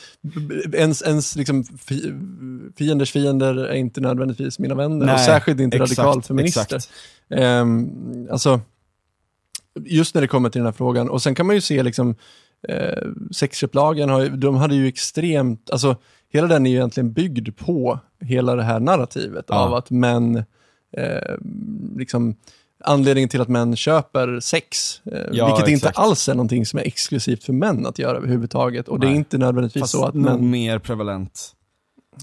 ens, 0.74 1.02
ens 1.02 1.36
liksom, 1.36 1.64
fi, 1.64 2.12
fienders 2.78 3.12
fiender 3.12 3.54
är 3.56 3.74
inte 3.74 4.00
nödvändigtvis 4.00 4.58
mina 4.58 4.74
vänner, 4.74 5.00
och 5.00 5.06
Nej, 5.06 5.26
särskilt 5.26 5.60
inte 5.60 5.76
exakt, 5.76 5.98
radikalfeminister. 5.98 6.60
exakt. 6.62 6.88
Ehm, 7.30 7.90
alltså, 8.30 8.60
just 9.84 10.14
när 10.14 10.22
det 10.22 10.28
kommer 10.28 10.50
till 10.50 10.58
den 10.58 10.66
här 10.66 10.72
frågan, 10.72 11.10
och 11.10 11.22
sen 11.22 11.34
kan 11.34 11.46
man 11.46 11.54
ju 11.54 11.60
se 11.60 11.82
liksom, 11.82 12.14
eh, 12.68 13.08
sexköplagen, 13.30 14.08
har, 14.08 14.28
de 14.28 14.56
hade 14.56 14.74
ju 14.74 14.86
extremt, 14.88 15.70
alltså 15.70 15.96
hela 16.32 16.46
den 16.46 16.66
är 16.66 16.70
ju 16.70 16.76
egentligen 16.76 17.12
byggd 17.12 17.56
på 17.56 17.98
hela 18.20 18.54
det 18.54 18.62
här 18.62 18.80
narrativet 18.80 19.44
Ja. 19.48 19.54
av 19.56 19.74
att 19.74 19.90
män, 19.90 20.36
eh, 20.96 21.34
liksom, 21.96 22.36
anledningen 22.84 23.28
till 23.28 23.40
att 23.40 23.48
män 23.48 23.76
köper 23.76 24.40
sex, 24.40 25.00
eh, 25.04 25.20
Ja, 25.32 25.46
vilket 25.46 25.72
inte 25.72 25.90
alls 25.90 26.28
är 26.28 26.34
någonting 26.34 26.66
som 26.66 26.78
är 26.78 26.82
exklusivt 26.82 27.44
för 27.44 27.52
män 27.52 27.86
att 27.86 27.98
göra 27.98 28.16
överhuvudtaget. 28.16 28.88
Och 28.88 29.00
det 29.00 29.06
är 29.06 29.08
Nej. 29.08 29.16
inte 29.16 29.38
nödvändigtvis 29.38 29.80
Fast 29.80 29.92
så 29.92 30.04
att 30.04 30.14
män, 30.14 30.50
mer 30.50 30.78
prevalent. 30.78 31.55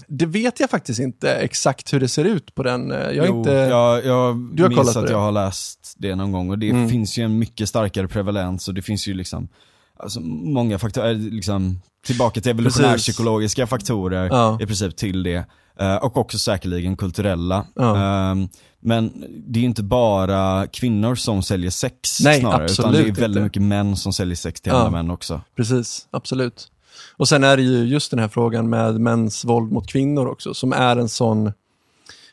Det 0.08 0.26
vet 0.26 0.60
jag 0.60 0.70
faktiskt 0.70 1.00
inte 1.00 1.34
exakt 1.34 1.92
hur 1.92 2.00
det 2.00 2.08
ser 2.08 2.24
ut 2.24 2.54
på 2.54 2.62
den. 2.62 2.92
eh, 2.92 2.98
Jag 2.98 3.26
jo, 3.26 3.38
inte, 3.38 3.50
jag, 3.50 4.04
jag 4.04 4.36
Du 4.54 4.62
har 4.62 4.68
minns 4.70 4.80
kollat 4.80 4.96
att 4.96 5.06
det? 5.06 5.12
jag 5.12 5.20
har 5.20 5.32
läst 5.32 5.94
det 5.98 6.14
någon 6.14 6.32
gång 6.32 6.50
och 6.50 6.58
det 6.58 6.70
Mm. 6.70 6.88
finns 6.88 7.18
ju 7.18 7.22
en 7.24 7.38
mycket 7.38 7.68
starkare 7.68 8.08
prevalens 8.08 8.68
och 8.68 8.74
det 8.74 8.82
finns 8.82 9.08
ju 9.08 9.14
liksom 9.14 9.48
alltså, 9.96 10.20
många 10.20 10.78
faktorer, 10.78 11.14
liksom, 11.14 11.80
tillbaka 12.06 12.40
till 12.40 12.50
evolutionärpsykologiska 12.50 13.66
faktorer 13.66 14.26
Ja. 14.26 14.58
i 14.62 14.66
princip 14.66 14.96
till 14.96 15.22
det. 15.22 15.44
Eh, 15.80 15.96
och 15.96 16.16
också 16.16 16.38
säkerligen 16.38 16.96
kulturella. 16.96 17.66
Ja. 17.74 17.96
Ehm, 18.30 18.48
men 18.80 19.24
det 19.46 19.60
är 19.60 19.64
inte 19.64 19.82
bara 19.82 20.66
kvinnor 20.66 21.14
som 21.14 21.42
säljer 21.42 21.70
sex 21.70 22.20
Nej, 22.20 22.40
snarare, 22.40 22.64
utan 22.64 22.92
det 22.92 22.98
är 22.98 23.02
väldigt 23.02 23.22
inte. 23.26 23.40
mycket 23.40 23.62
män 23.62 23.96
som 23.96 24.12
säljer 24.12 24.36
sex 24.36 24.60
till 24.60 24.72
Ja. 24.72 24.78
andra 24.78 24.90
män 24.90 25.10
också. 25.10 25.40
Precis, 25.56 26.06
absolut. 26.10 26.68
Och 27.12 27.28
sen 27.28 27.44
är 27.44 27.56
det 27.56 27.62
ju 27.62 27.84
just 27.84 28.10
den 28.10 28.20
här 28.20 28.28
frågan 28.28 28.68
med 28.68 29.00
mäns 29.00 29.44
våld 29.44 29.72
mot 29.72 29.86
kvinnor 29.86 30.26
också, 30.26 30.54
som 30.54 30.72
är 30.72 30.96
en 30.96 31.08
sån... 31.08 31.52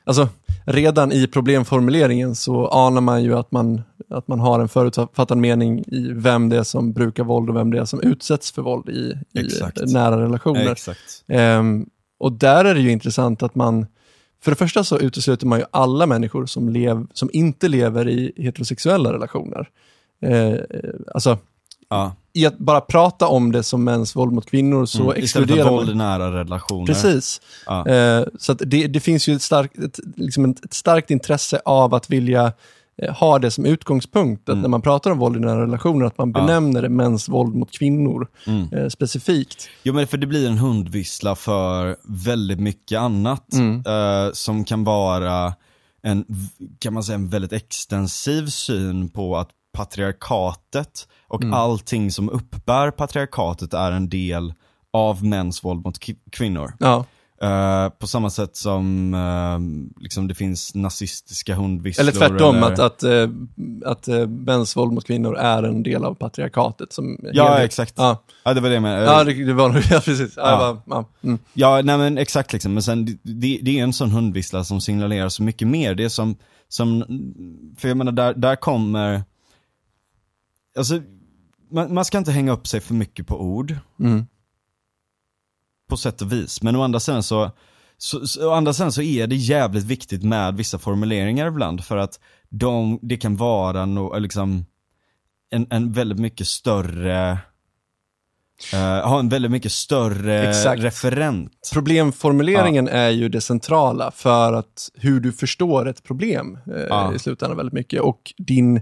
Alltså, 0.04 0.30
redan 0.66 1.12
i 1.12 1.28
problemformuleringen 1.28 2.36
så 2.36 2.68
anar 2.68 3.02
man 3.02 3.24
ju 3.24 3.38
att 3.38 3.52
man, 3.52 3.82
att 4.10 4.28
man 4.28 4.40
har 4.40 4.60
en 4.60 4.70
förutfattad 4.70 5.38
mening 5.38 5.80
i 5.80 6.12
vem 6.14 6.50
det 6.50 6.58
är 6.58 6.64
som 6.64 6.94
brukar 6.94 7.24
våld 7.24 7.50
och 7.50 7.56
vem 7.56 7.72
det 7.72 7.80
är 7.80 7.86
som 7.86 8.02
utsätts 8.02 8.52
för 8.52 8.62
våld 8.62 8.90
i, 8.90 9.14
i 9.40 9.48
nära 9.94 10.22
relationer. 10.22 10.78
Ehm, 11.28 11.86
och 12.20 12.32
där 12.32 12.66
är 12.66 12.74
det 12.76 12.82
ju 12.82 12.92
intressant 12.92 13.44
att 13.44 13.56
man, 13.56 13.86
för 14.44 14.52
det 14.52 14.56
första 14.56 14.84
så 14.84 15.00
utesluter 15.00 15.48
man 15.48 15.60
ju 15.60 15.66
alla 15.72 16.06
människor 16.06 16.46
som, 16.46 16.70
lev, 16.70 17.08
som 17.14 17.30
inte 17.34 17.68
lever 17.68 18.10
i 18.10 18.34
heterosexuella 18.38 19.14
relationer. 19.14 19.70
Eh, 20.22 20.56
alltså, 21.14 21.38
Ja. 21.92 22.16
i 22.34 22.46
att 22.46 22.58
bara 22.58 22.82
prata 22.82 23.28
om 23.28 23.52
det 23.52 23.64
som 23.64 23.84
mäns 23.84 24.16
våld 24.16 24.32
mot 24.34 24.46
kvinnor 24.46 24.86
så 24.86 24.98
Mm. 25.04 25.10
Istället 25.24 25.24
exkluderar 25.50 25.64
för 25.70 25.72
våld 25.76 25.90
i 25.90 25.94
man. 25.94 25.98
nära 26.20 26.40
relationer. 26.40 26.86
Precis. 26.86 27.42
Ja. 27.66 27.88
Eh, 27.88 28.24
så 28.40 28.54
det, 28.54 28.88
det 28.88 29.00
finns 29.00 29.28
ju 29.30 29.36
ett 29.36 29.42
starkt, 29.42 29.78
ett, 29.80 30.00
liksom 30.16 30.46
ett, 30.46 30.74
starkt 30.74 31.12
intresse 31.12 31.62
av 31.66 31.94
att 31.94 32.10
vilja 32.10 32.54
eh, 33.02 33.14
ha 33.16 33.40
det 33.40 33.52
som 33.52 33.66
utgångspunkt. 33.66 34.50
Att 34.50 34.54
Mm. 34.54 34.62
när 34.62 34.70
man 34.70 34.82
pratar 34.82 35.12
om 35.12 35.18
våld 35.20 35.38
i 35.38 35.40
nära 35.40 35.62
relationer, 35.62 36.06
att 36.06 36.18
man 36.18 36.32
Ja. 36.36 36.42
benämner 36.42 36.82
det 36.82 36.90
mäns 36.90 37.30
våld 37.30 37.56
mot 37.56 37.72
kvinnor 37.72 38.28
Mm. 38.48 38.74
eh, 38.74 38.88
specifikt. 38.90 39.68
Jo 39.84 39.94
men 39.94 40.08
för 40.08 40.18
det 40.18 40.28
blir 40.28 40.48
en 40.48 40.58
hundvissla 40.58 41.36
för 41.36 41.96
väldigt 42.04 42.60
mycket 42.60 43.00
annat 43.00 43.54
Mm. 43.54 43.84
eh, 43.88 44.32
som 44.34 44.66
kan 44.66 44.84
vara 44.84 45.54
en, 46.04 46.26
kan 46.80 46.94
man 46.94 47.04
säga, 47.04 47.16
en 47.16 47.30
väldigt 47.30 47.54
extensiv 47.54 48.46
syn 48.48 49.10
på 49.10 49.38
att 49.38 49.50
patriarkatet 49.74 51.08
och 51.28 51.44
Mm. 51.44 51.54
allting 51.54 52.12
som 52.12 52.30
uppbär 52.30 52.92
patriarkatet 52.92 53.74
är 53.74 53.92
en 53.92 54.10
del 54.10 54.54
av 54.94 55.26
mäns 55.26 55.64
våld 55.64 55.86
mot 55.86 55.98
kvinnor. 56.32 56.74
Ja. 56.80 57.06
Eh, 57.42 57.90
på 57.90 58.08
samma 58.08 58.30
sätt 58.30 58.56
som 58.56 59.14
eh, 59.14 60.02
liksom 60.04 60.28
det 60.28 60.36
finns 60.36 60.76
nazistiska 60.76 61.56
hundvisslor. 61.56 62.04
Eller 62.04 62.12
tvärtom, 62.20 62.56
eller- 62.56 62.68
att, 62.72 62.80
att, 62.80 63.04
eh, 63.04 63.30
att 63.86 64.08
eh, 64.08 64.28
mäns 64.28 64.76
våld 64.78 64.94
mot 64.94 65.06
kvinnor 65.08 65.36
är 65.38 65.64
en 65.64 65.84
del 65.84 66.06
av 66.06 66.14
patriarkatet. 66.14 66.94
Som 66.94 67.18
Ja, 67.34 67.44
helhet. 67.50 67.66
exakt. 67.66 67.94
Ja, 67.98 68.24
Ja, 68.44 68.54
det 68.54 68.62
var 68.62 68.70
det 68.70 68.76
jag 68.76 68.82
menade. 68.82 69.04
ja 69.06 69.24
det, 69.24 69.46
det 69.46 69.54
var 69.54 69.70
nog, 69.70 69.82
ja 69.92 70.00
precis. 70.06 70.34
Ja, 70.38 70.44
Ja. 70.52 70.82
bara, 70.86 70.98
ja. 70.98 71.28
Mm. 71.30 71.40
Ja, 71.54 71.82
nej 71.84 71.98
men 71.98 72.18
exakt 72.18 72.54
liksom. 72.54 72.74
Men 72.74 72.84
sen, 72.84 73.06
det, 73.24 73.60
det 73.62 73.80
är 73.80 73.84
en 73.84 73.94
sån 73.94 74.12
hundvissla 74.12 74.64
som 74.64 74.82
signalerar 74.82 75.30
så 75.30 75.44
mycket 75.44 75.68
mer. 75.68 75.96
Det 75.96 76.04
är 76.04 76.10
som, 76.10 76.36
som 76.68 77.04
för 77.78 77.88
jag 77.88 77.98
menar 77.98 78.12
där, 78.12 78.34
där 78.34 78.56
kommer, 78.56 79.24
alltså, 80.78 81.02
man, 81.72 81.94
man 81.94 82.06
ska 82.06 82.18
inte 82.18 82.32
hänga 82.32 82.52
upp 82.52 82.68
sig 82.68 82.80
för 82.80 82.94
mycket 82.94 83.28
på 83.28 83.42
ord, 83.42 83.76
Mm. 84.00 84.26
på 85.90 85.98
sätt 85.98 86.22
och 86.22 86.32
vis. 86.32 86.62
Men 86.62 86.76
å 86.76 86.82
andra 86.84 87.00
sidan 87.00 87.24
så, 87.24 87.52
så, 87.98 88.28
så, 88.28 88.50
å 88.50 88.54
andra 88.54 88.74
sidan 88.74 88.92
så 88.92 89.02
är 89.02 89.28
det 89.28 89.36
jävligt 89.36 89.84
viktigt 89.84 90.24
med 90.24 90.56
vissa 90.56 90.80
formuleringar 90.80 91.48
ibland. 91.48 91.84
För 91.84 91.98
att 91.98 92.20
de, 92.50 93.00
det 93.02 93.18
kan 93.18 93.36
vara 93.38 93.86
no, 93.86 94.20
liksom, 94.20 94.66
en, 95.52 95.68
en 95.70 95.92
väldigt 95.92 96.20
mycket 96.20 96.48
större, 96.48 97.32
eh, 98.74 98.80
ha 99.10 99.20
en 99.20 99.30
väldigt 99.30 99.52
mycket 99.52 99.72
större 99.72 100.50
Exakt. 100.50 100.82
referent. 100.84 101.70
Problemformuleringen 101.74 102.88
är 102.88 103.10
ju 103.10 103.30
det 103.30 103.42
centrala 103.42 104.12
för 104.12 104.54
att 104.54 104.90
hur 104.94 105.20
du 105.20 105.32
förstår 105.32 105.88
ett 105.88 106.04
problem 106.04 106.58
eh, 106.68 106.82
Ja. 106.90 107.14
i 107.16 107.20
slutändan 107.20 107.58
väldigt 107.58 107.74
mycket 107.74 108.02
och 108.02 108.34
din 108.38 108.82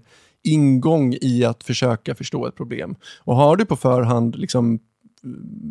ingång 0.52 1.16
i 1.22 1.46
att 1.46 1.64
försöka 1.64 2.16
förstå 2.16 2.48
ett 2.48 2.56
problem. 2.56 2.96
Och 3.20 3.36
har 3.36 3.56
du 3.56 3.66
på 3.66 3.76
förhand 3.76 4.36
liksom 4.36 4.80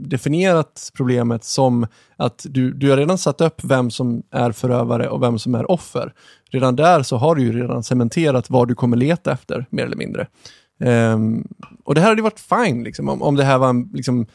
definierat 0.09 0.91
problemet 0.97 1.45
som 1.45 1.87
att 2.17 2.47
du, 2.49 2.73
du 2.73 2.91
har 2.91 2.97
redan 2.97 3.19
satt 3.19 3.41
upp 3.41 3.65
vem 3.65 3.91
som 3.91 4.23
är 4.31 4.53
förövare 4.53 5.09
och 5.09 5.23
vem 5.23 5.39
som 5.39 5.55
är 5.55 5.71
offer. 5.71 6.13
Redan 6.51 6.77
där 6.77 7.03
så 7.03 7.17
har 7.17 7.35
du 7.35 7.43
ju 7.43 7.53
redan 7.53 7.83
cementerat 7.83 8.51
vad 8.51 8.69
du 8.69 8.75
kommer 8.75 8.97
leta 8.97 9.33
efter, 9.33 9.67
mer 9.71 9.85
eller 9.87 9.97
mindre. 9.97 10.27
Ehm, 10.81 11.49
och 11.85 11.95
det 11.95 12.01
här 12.01 12.09
hade 12.09 12.19
ju 12.19 12.23
varit 12.23 12.41
fine, 12.41 12.85
liksom, 12.85 13.09
om, 13.09 13.23
om 13.23 13.37
det 13.37 13.45
här 13.45 13.59
var 13.59 13.69
en 13.69 13.91
liksom, 13.95 14.27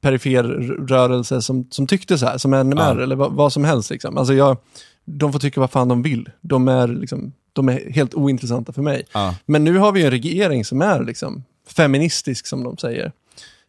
perifer 0.00 0.42
rörelse 0.88 1.42
som, 1.42 1.66
som 1.70 1.86
tyckte 1.86 2.18
så 2.18 2.26
här, 2.26 2.38
som 2.38 2.50
NMR 2.50 2.96
Ja. 2.96 3.02
eller 3.02 3.16
vad, 3.16 3.32
vad 3.32 3.52
som 3.52 3.64
helst. 3.64 3.90
Liksom. 3.90 4.16
Alltså 4.18 4.34
jag, 4.34 4.56
de 5.04 5.32
får 5.32 5.38
tycka 5.38 5.60
vad 5.60 5.70
fan 5.70 5.88
de 5.88 6.02
vill. 6.02 6.28
De 6.40 6.68
är, 6.68 6.88
liksom, 6.88 7.32
de 7.52 7.68
är 7.68 7.90
helt 7.90 8.14
ointressanta 8.14 8.72
för 8.72 8.82
mig. 8.82 9.04
Ja. 9.12 9.34
Men 9.46 9.64
nu 9.64 9.78
har 9.78 9.92
vi 9.92 10.04
en 10.04 10.10
regering 10.10 10.64
som 10.64 10.82
är 10.82 11.04
liksom, 11.04 11.44
feministisk, 11.68 12.46
som 12.46 12.64
de 12.64 12.76
säger. 12.76 13.12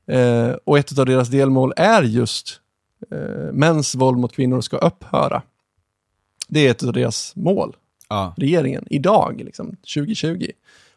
Eh, 0.08 0.50
och 0.64 0.78
ett 0.78 1.00
av 1.00 1.06
deras 1.06 1.28
delmål 1.30 1.74
är 1.76 2.04
just 2.04 2.60
eh, 3.12 3.54
mäns 3.54 3.96
våld 3.96 4.18
mot 4.18 4.36
kvinnor 4.36 4.62
ska 4.62 4.78
upphöra. 4.78 5.42
Det 6.48 6.68
är 6.68 6.72
ett 6.72 6.84
av 6.84 6.94
deras 6.94 7.36
mål 7.36 7.76
Ja. 8.10 8.34
regeringen 8.38 8.88
idag, 8.90 9.42
liksom, 9.46 9.76
2020, 9.96 10.48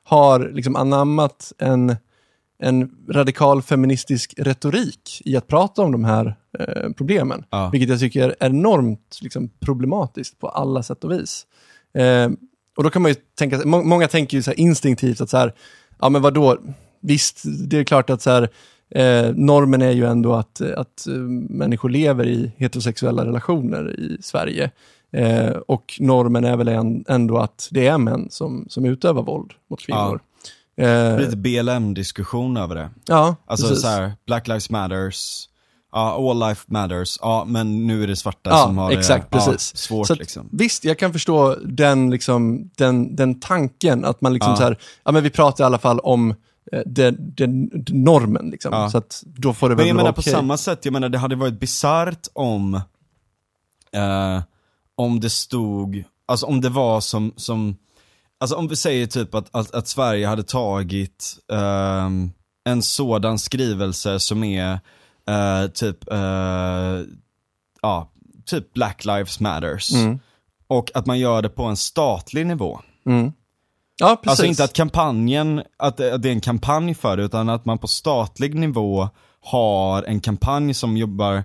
har 0.02 0.50
liksom 0.54 0.76
anammat 0.76 1.52
en, 1.58 1.96
en 2.58 2.90
radikal 3.08 3.62
feministisk 3.62 4.34
retorik 4.36 5.22
i 5.24 5.36
att 5.36 5.46
prata 5.46 5.82
om 5.82 5.92
de 5.92 6.04
här 6.04 6.36
eh, 6.58 6.90
problemen. 6.92 7.44
Ja. 7.50 7.68
Vilket 7.72 7.88
jag 7.88 8.00
tycker 8.00 8.28
är 8.28 8.36
enormt 8.40 9.18
liksom, 9.22 9.48
problematiskt 9.60 10.38
på 10.38 10.48
alla 10.48 10.82
sätt 10.82 11.04
och 11.04 11.12
vis. 11.12 11.46
Och 12.76 12.82
då 12.84 12.90
kan 12.90 13.02
man 13.02 13.10
ju 13.10 13.14
tänka, 13.38 13.60
må, 13.64 13.82
många 13.82 14.08
tänker 14.08 14.36
ju 14.36 14.42
så 14.42 14.52
instinktivt 14.52 15.20
att 15.20 15.30
så 15.30 15.36
här, 15.36 15.54
ja 16.00 16.08
men 16.08 16.22
vadå, 16.22 16.56
visst, 17.00 17.42
det 17.44 17.78
är 17.78 17.84
klart 17.84 18.10
att 18.10 18.22
så 18.22 18.30
här, 18.30 18.48
eh, 18.90 19.32
normen 19.34 19.82
är 19.82 19.90
ju 19.90 20.06
ändå 20.06 20.34
att, 20.34 20.60
att 20.60 21.06
eh, 21.06 21.14
människor 21.50 21.88
lever 21.88 22.26
i 22.26 22.52
heterosexuella 22.56 23.24
relationer 23.26 24.00
i 24.00 24.18
Sverige. 24.22 24.70
Eh, 25.12 25.48
och 25.50 25.96
normen 26.00 26.44
är 26.44 26.56
väl 26.56 26.68
en, 26.68 27.04
ändå 27.08 27.38
att 27.38 27.68
det 27.70 27.86
är 27.86 27.98
män 27.98 28.28
som, 28.30 28.66
som 28.68 28.84
utövar 28.84 29.22
våld 29.22 29.52
mot 29.70 29.80
kvinnor. 29.80 30.20
Eh, 30.76 31.18
Lite 31.18 31.36
BLM-diskussion 31.36 32.56
över 32.56 32.74
det. 32.74 32.90
ja, 33.06 33.36
Alltså 33.46 33.68
precis. 33.68 33.82
så 33.82 33.88
här, 33.88 34.12
Black 34.26 34.48
Lives 34.48 34.70
Matters, 34.70 35.48
ja, 35.92 36.30
All 36.30 36.48
Life 36.48 36.64
Matters, 36.66 37.18
ja 37.22 37.44
men 37.48 37.86
nu 37.86 38.02
är 38.02 38.06
det 38.06 38.16
svarta 38.16 38.50
Ja, 38.50 38.62
som 38.64 38.78
har 38.78 38.90
exakt, 38.90 39.30
det 39.32 39.38
ja, 39.38 39.44
precis. 39.46 39.76
svårt 39.76 40.06
Så 40.06 40.12
att, 40.12 40.18
liksom. 40.18 40.48
Visst, 40.52 40.84
jag 40.84 40.98
kan 40.98 41.12
förstå 41.12 41.56
den, 41.64 42.10
liksom, 42.10 42.70
den, 42.76 43.16
den 43.16 43.40
tanken, 43.40 44.04
att 44.04 44.20
man 44.20 44.32
liksom 44.34 44.50
Ja. 44.50 44.56
så 44.56 44.62
här, 44.62 44.78
ja 45.04 45.12
men 45.12 45.22
vi 45.22 45.30
pratar 45.30 45.64
i 45.64 45.66
alla 45.66 45.78
fall 45.78 45.98
om 46.00 46.30
eh, 46.72 46.80
den, 46.86 47.16
den, 47.36 47.68
den 47.68 48.04
normen, 48.04 48.50
liksom. 48.50 48.72
Ja. 48.72 48.90
så 48.90 48.98
att 48.98 49.22
då 49.26 49.54
får 49.54 49.68
det 49.68 49.74
Men 49.74 49.78
väl 49.78 49.88
jag 49.88 49.94
vara 49.94 50.02
menar 50.04 50.12
på 50.12 50.20
okej. 50.20 50.32
samma 50.32 50.56
sätt, 50.56 50.84
jag 50.84 50.92
menar 50.92 51.08
det 51.08 51.18
hade 51.18 51.36
varit 51.36 51.60
bisarrt 51.60 52.26
om, 52.32 52.74
eh, 53.92 54.42
om 54.96 55.20
det 55.20 55.30
stod, 55.30 56.04
alltså 56.28 56.46
om 56.46 56.60
det 56.60 56.68
var 56.68 57.00
som, 57.00 57.32
som 57.36 57.76
alltså 58.40 58.56
om 58.56 58.68
vi 58.68 58.76
säger 58.76 59.06
typ 59.06 59.34
att, 59.34 59.48
att, 59.56 59.74
att 59.74 59.88
Sverige 59.88 60.26
hade 60.26 60.42
tagit 60.42 61.36
ehm, 61.52 62.30
en 62.64 62.82
sådan 62.82 63.38
skrivelse 63.38 64.20
som 64.20 64.44
är 64.44 64.80
eh, 65.28 65.66
typ, 65.70 66.12
eh, 66.12 67.00
ja, 67.82 68.12
typ 68.44 68.72
Black 68.72 69.04
Lives 69.04 69.40
Matters. 69.40 69.92
Mm. 69.92 70.18
Och 70.68 70.90
att 70.94 71.06
man 71.06 71.18
gör 71.18 71.42
det 71.42 71.48
på 71.48 71.64
en 71.64 71.76
statlig 71.76 72.46
nivå. 72.46 72.80
Mm. 73.06 73.32
Ja, 73.98 74.16
precis. 74.16 74.30
Alltså 74.30 74.46
inte 74.46 74.64
att 74.64 74.72
kampanjen, 74.72 75.62
att 75.76 75.96
det, 75.96 76.14
att 76.14 76.22
det 76.22 76.28
är 76.28 76.32
en 76.32 76.40
kampanj 76.40 76.94
för 76.94 77.16
det, 77.16 77.22
utan 77.22 77.48
att 77.48 77.64
man 77.64 77.78
på 77.78 77.88
statlig 77.88 78.54
nivå 78.54 79.08
har 79.40 80.02
en 80.02 80.20
kampanj 80.20 80.74
som 80.74 80.96
jobbar 80.96 81.44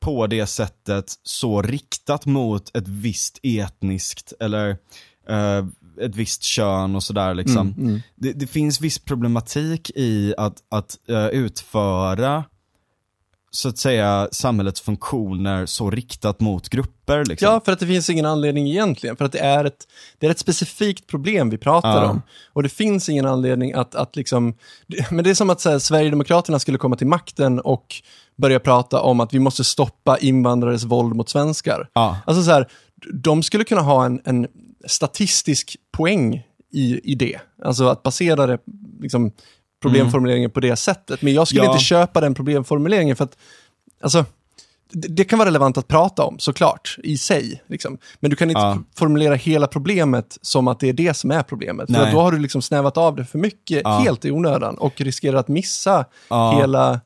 på 0.00 0.26
det 0.26 0.46
sättet 0.46 1.12
så 1.22 1.62
riktat 1.62 2.26
mot 2.26 2.76
ett 2.76 2.88
visst 2.88 3.40
etniskt 3.42 4.32
eller 4.40 4.70
eh, 5.28 5.66
ett 6.00 6.16
visst 6.16 6.42
kön 6.42 6.96
och 6.96 7.02
sådär 7.02 7.34
liksom. 7.34 7.68
Mm, 7.68 7.88
mm. 7.88 8.00
Det, 8.14 8.32
det 8.32 8.46
finns 8.46 8.80
viss 8.80 8.98
problematik 8.98 9.90
i 9.94 10.34
att, 10.38 10.62
att 10.68 10.98
eh, 11.08 11.26
utföra 11.26 12.44
så 13.56 13.68
att 13.68 13.78
säga 13.78 14.28
samhällets 14.32 14.80
funktioner 14.80 15.66
så 15.66 15.90
riktat 15.90 16.40
mot 16.40 16.68
grupper 16.68 17.24
liksom. 17.24 17.48
Ja, 17.52 17.60
för 17.64 17.72
att 17.72 17.78
det 17.78 17.86
finns 17.86 18.10
ingen 18.10 18.26
anledning 18.26 18.68
egentligen. 18.68 19.16
För 19.16 19.24
att 19.24 19.32
det 19.32 19.38
är 19.38 19.64
ett, 19.64 19.86
det 20.18 20.26
är 20.26 20.30
ett 20.30 20.38
specifikt 20.38 21.06
problem 21.06 21.50
vi 21.50 21.58
pratar 21.58 22.02
Ja. 22.02 22.10
om. 22.10 22.22
Och 22.52 22.62
det 22.62 22.68
finns 22.68 23.08
ingen 23.08 23.26
anledning 23.26 23.72
att, 23.72 23.94
att 23.94 24.16
liksom... 24.16 24.54
Men 25.10 25.24
det 25.24 25.30
är 25.30 25.34
som 25.34 25.50
att 25.50 25.64
här, 25.64 25.78
Sverigedemokraterna 25.78 26.58
skulle 26.58 26.78
komma 26.78 26.96
till 26.96 27.06
makten 27.06 27.60
och 27.60 27.94
börja 28.36 28.60
prata 28.60 29.00
om 29.00 29.20
att 29.20 29.34
vi 29.34 29.38
måste 29.38 29.64
stoppa 29.64 30.18
invandrares 30.18 30.84
våld 30.84 31.16
mot 31.16 31.28
svenskar. 31.28 31.88
Ja. 31.92 32.18
Alltså 32.26 32.42
så 32.42 32.50
här, 32.50 32.68
de 33.12 33.42
skulle 33.42 33.64
kunna 33.64 33.80
ha 33.82 34.04
en, 34.06 34.20
en 34.24 34.46
statistisk 34.86 35.76
poäng 35.92 36.42
i, 36.72 37.12
i 37.12 37.14
det. 37.14 37.38
Alltså 37.64 37.88
att 37.88 38.02
basera 38.02 38.46
det, 38.46 38.58
liksom, 39.00 39.32
problemformuleringen 39.86 40.50
på 40.50 40.60
det 40.60 40.76
sättet. 40.76 41.22
Men 41.22 41.34
jag 41.34 41.48
skulle 41.48 41.64
Ja. 41.64 41.72
inte 41.72 41.84
köpa 41.84 42.20
den 42.20 42.34
problemformuleringen 42.34 43.16
för 43.16 43.24
att, 43.24 43.36
alltså, 44.02 44.24
det, 44.92 45.08
det 45.08 45.24
kan 45.24 45.38
vara 45.38 45.48
relevant 45.48 45.78
att 45.78 45.88
prata 45.88 46.22
om, 46.24 46.38
såklart, 46.38 46.96
i 47.02 47.18
sig. 47.18 47.62
Liksom. 47.66 47.98
Men 48.20 48.30
du 48.30 48.36
kan 48.36 48.50
inte 48.50 48.60
Ja. 48.60 48.78
formulera 48.96 49.34
hela 49.34 49.66
problemet 49.66 50.38
som 50.42 50.68
att 50.68 50.80
det 50.80 50.88
är 50.88 50.92
det 50.92 51.14
som 51.14 51.30
är 51.30 51.42
problemet. 51.42 51.86
För 51.86 52.02
Nej. 52.02 52.12
då 52.12 52.20
har 52.20 52.32
du 52.32 52.38
liksom 52.38 52.62
snävat 52.62 52.96
av 52.96 53.16
det 53.16 53.24
för 53.24 53.38
mycket, 53.38 53.80
Ja. 53.84 53.98
helt 53.98 54.24
i 54.24 54.30
onödan, 54.30 54.78
och 54.78 55.00
riskerar 55.00 55.36
att 55.36 55.48
missa 55.48 56.04
hela, 56.58 57.00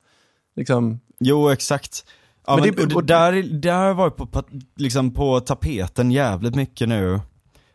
liksom, 0.56 1.00
Jo, 1.22 1.48
exakt. 1.50 2.04
Ja, 2.46 2.56
Men 2.56 2.64
men 2.64 2.74
det- 2.74 2.82
och 2.82 2.88
det, 2.88 2.94
och- 2.94 3.04
där, 3.04 3.32
där 3.60 4.10
på, 4.10 4.42
liksom 4.76 5.14
på 5.14 5.40
tapeten 5.40 6.10
jävligt 6.10 6.54
mycket 6.54 6.88
nu. 6.88 7.20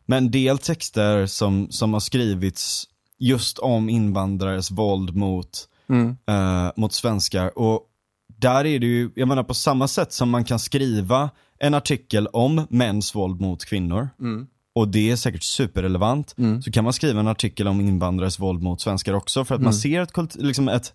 Men 0.06 0.18
en 0.26 0.32
del 0.32 0.58
texter 0.58 1.26
som, 1.26 1.68
som 1.72 1.94
har 1.94 2.00
skrivits 2.00 2.84
just 3.20 3.60
om 3.60 3.90
invandrares 3.90 4.72
våld 4.72 5.16
mot, 5.16 5.68
mm, 5.90 6.18
eh, 6.28 6.72
mot 6.76 6.94
svenskar. 6.94 7.60
Och 7.60 7.82
där 8.38 8.66
är 8.66 8.80
det 8.80 8.86
ju, 8.86 9.12
jag 9.16 9.28
menar 9.28 9.44
på 9.44 9.54
samma 9.54 9.88
sätt 9.88 10.14
som 10.14 10.30
man 10.30 10.44
kan 10.44 10.60
skriva 10.60 11.30
en 11.60 11.74
artikel 11.74 12.28
om 12.28 12.68
mäns 12.70 13.16
våld 13.16 13.42
mot 13.42 13.66
kvinnor, 13.66 14.10
mm, 14.20 14.48
och 14.76 14.88
det 14.88 15.12
är 15.12 15.16
säkert 15.16 15.44
superrelevant, 15.44 16.36
mm. 16.38 16.62
så 16.62 16.72
kan 16.72 16.84
man 16.84 16.94
skriva 16.94 17.20
en 17.20 17.28
artikel 17.28 17.68
om 17.68 17.82
invandrares 17.82 18.40
våld 18.40 18.62
mot 18.64 18.82
svenskar 18.82 19.14
också 19.14 19.46
för 19.46 19.56
att 19.56 19.62
man 19.62 19.74
Mm. 19.74 19.80
ser 19.80 20.02
ett, 20.02 20.36
liksom 20.36 20.70
ett 20.70 20.94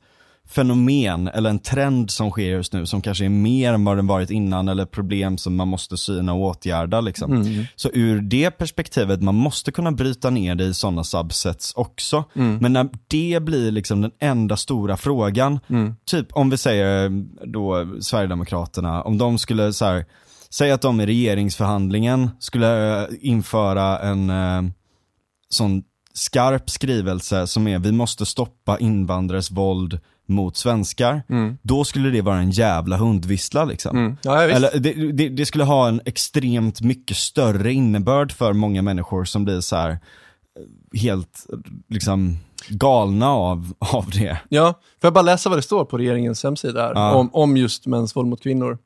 fenomen 0.51 1.29
eller 1.29 1.51
en 1.51 1.59
trend 1.59 2.11
som 2.11 2.31
sker 2.31 2.51
just 2.51 2.73
nu 2.73 2.87
som 2.87 3.03
kanske 3.03 3.25
är 3.25 3.29
mer 3.29 3.73
än 3.73 3.85
vad 3.85 3.99
den 3.99 4.07
varit 4.07 4.31
innan 4.31 4.69
eller 4.69 4.87
problem 4.87 5.39
som 5.39 5.57
man 5.57 5.69
måste 5.69 5.97
syna 5.97 6.33
och 6.33 6.41
åtgärda 6.41 7.01
liksom. 7.01 7.33
Mm. 7.33 7.65
Så 7.77 7.91
ur 7.93 8.21
det 8.21 8.51
perspektivet, 8.51 9.23
man 9.23 9.35
måste 9.35 9.73
kunna 9.73 9.93
bryta 9.93 10.31
ner 10.31 10.55
det 10.55 10.65
i 10.65 10.75
sådana 10.75 11.05
subsets 11.05 11.73
också. 11.75 12.25
Mm. 12.35 12.59
Men 12.61 12.73
när 12.73 12.89
det 13.09 13.41
blir 13.41 13.71
liksom 13.71 14.01
den 14.01 14.11
enda 14.21 14.57
stora 14.57 14.97
frågan, 14.97 15.61
Mm. 15.69 15.95
typ 16.05 16.27
om 16.33 16.51
vi 16.51 16.59
säger 16.59 17.11
då 17.47 17.87
Sverigedemokraterna, 18.01 19.03
om 19.03 19.19
de 19.19 19.39
skulle 19.39 19.73
så 19.73 19.85
här, 19.85 20.05
säga 20.51 20.75
att 20.75 20.83
de 20.83 21.01
i 21.01 21.07
regeringsförhandlingen 21.07 22.31
skulle 22.39 23.03
eh, 23.03 23.09
införa 23.21 23.99
en 23.99 24.31
eh, 24.31 24.63
sån 25.51 25.83
skarp 26.13 26.71
skrivelse 26.71 27.47
som 27.47 27.67
är 27.69 27.79
vi 27.79 27.93
måste 27.93 28.27
stoppa 28.27 28.79
invandrares 28.79 29.51
våld 29.51 30.01
mot 30.31 30.57
svenskar. 30.57 31.23
Mm. 31.29 31.59
Då 31.63 31.85
skulle 31.85 32.11
det 32.11 32.23
vara 32.23 32.39
en 32.39 32.51
jävla 32.51 32.97
hundvissla 32.97 33.65
liksom. 33.65 33.97
Mm. 33.99 34.17
Ja. 34.23 34.43
Eller 34.43 34.79
det, 34.79 35.13
det, 35.13 35.29
det 35.29 35.47
skulle 35.47 35.65
ha 35.65 35.89
en 35.89 36.01
extremt 36.05 36.81
mycket 36.81 37.17
större 37.17 37.73
innebörd 37.73 38.33
för 38.33 38.53
många 38.53 38.83
människor 38.83 39.25
som 39.25 39.45
blir 39.45 39.61
så 39.61 39.77
här 39.77 39.91
eh, 39.91 41.01
helt 41.01 41.47
liksom 41.89 42.37
galna 42.69 43.29
av, 43.29 43.73
av 43.79 44.11
det. 44.11 44.39
Ja, 44.49 44.73
får 44.73 45.07
jag 45.07 45.13
bara 45.15 45.23
läsa 45.23 45.49
vad 45.49 45.59
det 45.59 45.63
står 45.63 45.85
på 45.85 45.99
regeringens 45.99 46.45
hemsida 46.45 46.83
här, 46.83 46.93
Ja. 46.95 47.15
om, 47.15 47.31
om 47.33 47.57
just 47.57 47.87
mäns 47.87 48.17
våld 48.17 48.29
mot 48.29 48.43
kvinnor. 48.43 48.79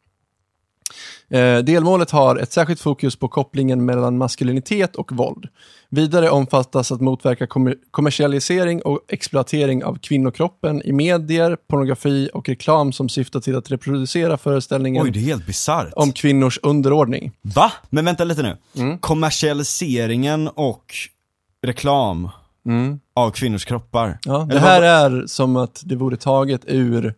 Eh, 1.35 1.59
delmålet 1.59 2.11
har 2.11 2.37
ett 2.37 2.53
särskilt 2.53 2.81
fokus 2.81 3.17
på 3.17 3.29
kopplingen 3.29 3.85
mellan 3.85 4.19
maskulinitet 4.19 4.97
och 4.97 5.13
våld. 5.13 5.49
Vidare 5.89 6.31
omfattas 6.31 6.93
att 6.93 7.01
motverka 7.01 7.47
kommer- 7.47 7.77
kommersialisering 7.91 8.83
och 8.83 9.01
exploatering 9.09 9.85
av 9.85 9.99
kvinnokroppen 9.99 10.83
i 10.83 10.93
medier, 10.93 11.57
pornografi 11.69 12.31
och 12.35 12.49
reklam 12.49 12.93
som 12.93 13.09
syftar 13.09 13.41
till 13.41 13.57
att 13.57 13.71
reproducera 13.71 14.37
föreställningen 14.37 15.03
Oj, 15.03 15.11
det 15.11 15.19
är 15.19 15.23
helt 15.25 15.47
bisarrt. 15.47 15.93
om 15.97 16.13
kvinnors 16.13 16.59
underordning. 16.63 17.33
Va? 17.43 17.73
Men 17.91 18.05
vänta 18.05 18.25
lite 18.25 18.43
nu. 18.43 18.57
Mm. 18.83 18.99
Kommersialiseringen 18.99 20.49
och 20.49 20.95
reklam 21.67 22.29
Mm. 22.67 23.01
av 23.15 23.31
kvinnors 23.31 23.65
kroppar. 23.65 24.19
Ja, 24.25 24.49
det 24.51 24.59
här 24.59 24.81
vad- 25.09 25.21
är 25.23 25.27
som 25.27 25.57
att 25.57 25.83
det 25.85 25.97
vore 25.97 26.17
taget 26.17 26.61
ur 26.67 27.15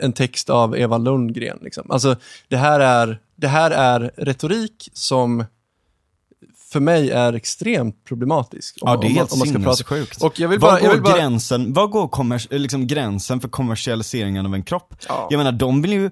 en 0.00 0.12
text 0.12 0.50
av 0.50 0.76
Eva 0.78 0.98
Lundgren. 0.98 1.58
Liksom. 1.62 1.90
Alltså, 1.90 2.16
det 2.48 2.56
här, 2.56 2.80
är, 2.80 3.18
det 3.36 3.48
här 3.48 3.70
är 3.70 4.10
retorik 4.16 4.88
som 4.92 5.44
för 6.72 6.80
mig 6.80 7.10
är 7.10 7.32
extremt 7.32 8.04
problematisk. 8.04 8.78
om- 8.80 8.90
Ja, 8.90 8.96
det 8.96 9.06
är 9.06 9.10
helt 9.10 9.32
om 9.32 9.38
man 9.38 9.48
ska 9.48 9.58
prata. 9.58 9.76
sinnessjukt. 9.76 10.22
Och 10.22 10.40
jag 10.40 10.48
vill 10.48 10.60
bara... 10.60 10.80
Jag 10.80 10.94
går, 10.94 11.00
bara 11.00 11.16
gränsen, 11.16 11.72
vad 11.72 11.90
går 11.90 12.08
kommers, 12.08 12.48
liksom 12.50 12.86
gränsen 12.86 13.40
för 13.40 13.48
kommersialiseringen 13.48 14.46
av 14.46 14.54
en 14.54 14.62
kropp? 14.62 14.94
ja. 15.08 15.26
Jag 15.30 15.38
menar, 15.38 15.52
de 15.52 15.82
vill 15.82 15.92
ju, 15.92 16.10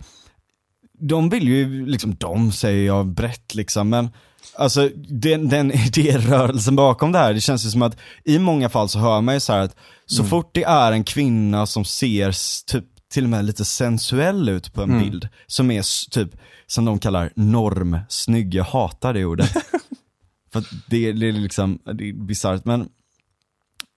de 1.00 1.28
vill 1.30 1.48
ju, 1.48 1.87
liksom, 1.87 2.14
de 2.14 2.52
säger 2.52 2.87
jag 2.87 3.06
brett 3.06 3.54
liksom, 3.54 3.88
men 3.88 4.09
Alltså 4.54 4.88
den, 5.09 5.48
den 5.48 5.72
idérörelsen 5.87 6.76
bakom 6.76 7.12
det 7.12 7.18
här, 7.18 7.35
det 7.35 7.40
känns 7.40 7.66
ju 7.66 7.70
som 7.70 7.83
att 7.83 7.96
i 8.24 8.38
många 8.38 8.68
fall 8.68 8.88
så 8.88 8.98
hör 8.98 9.20
man 9.20 9.35
ju 9.35 9.40
så 9.40 9.52
här 9.52 9.61
att 9.61 9.76
så 10.06 10.22
Mm. 10.22 10.30
fort 10.30 10.50
det 10.54 10.64
är 10.64 10.92
en 10.92 11.04
kvinna 11.04 11.66
som 11.66 11.85
ser 11.85 12.33
typ 12.66 12.85
till 13.12 13.24
och 13.24 13.30
med 13.30 13.44
lite 13.44 13.64
sensuell 13.64 14.48
ut 14.48 14.72
på 14.72 14.83
en 14.83 14.90
Mm. 14.90 15.02
bild, 15.04 15.28
som 15.46 15.70
är 15.70 16.11
typ, 16.11 16.28
som 16.70 16.85
de 16.85 16.98
kallar 16.98 17.33
normsnygg, 17.37 18.54
jag 18.54 18.64
hatar 18.64 19.14
det 19.14 19.24
ordet. 19.24 19.50
För 20.52 20.64
det, 20.90 21.12
det 21.12 21.28
är 21.28 21.33
liksom, 21.33 21.78
det 21.85 22.09
är 22.09 22.12
bisarrt 22.12 22.64
men 22.64 22.88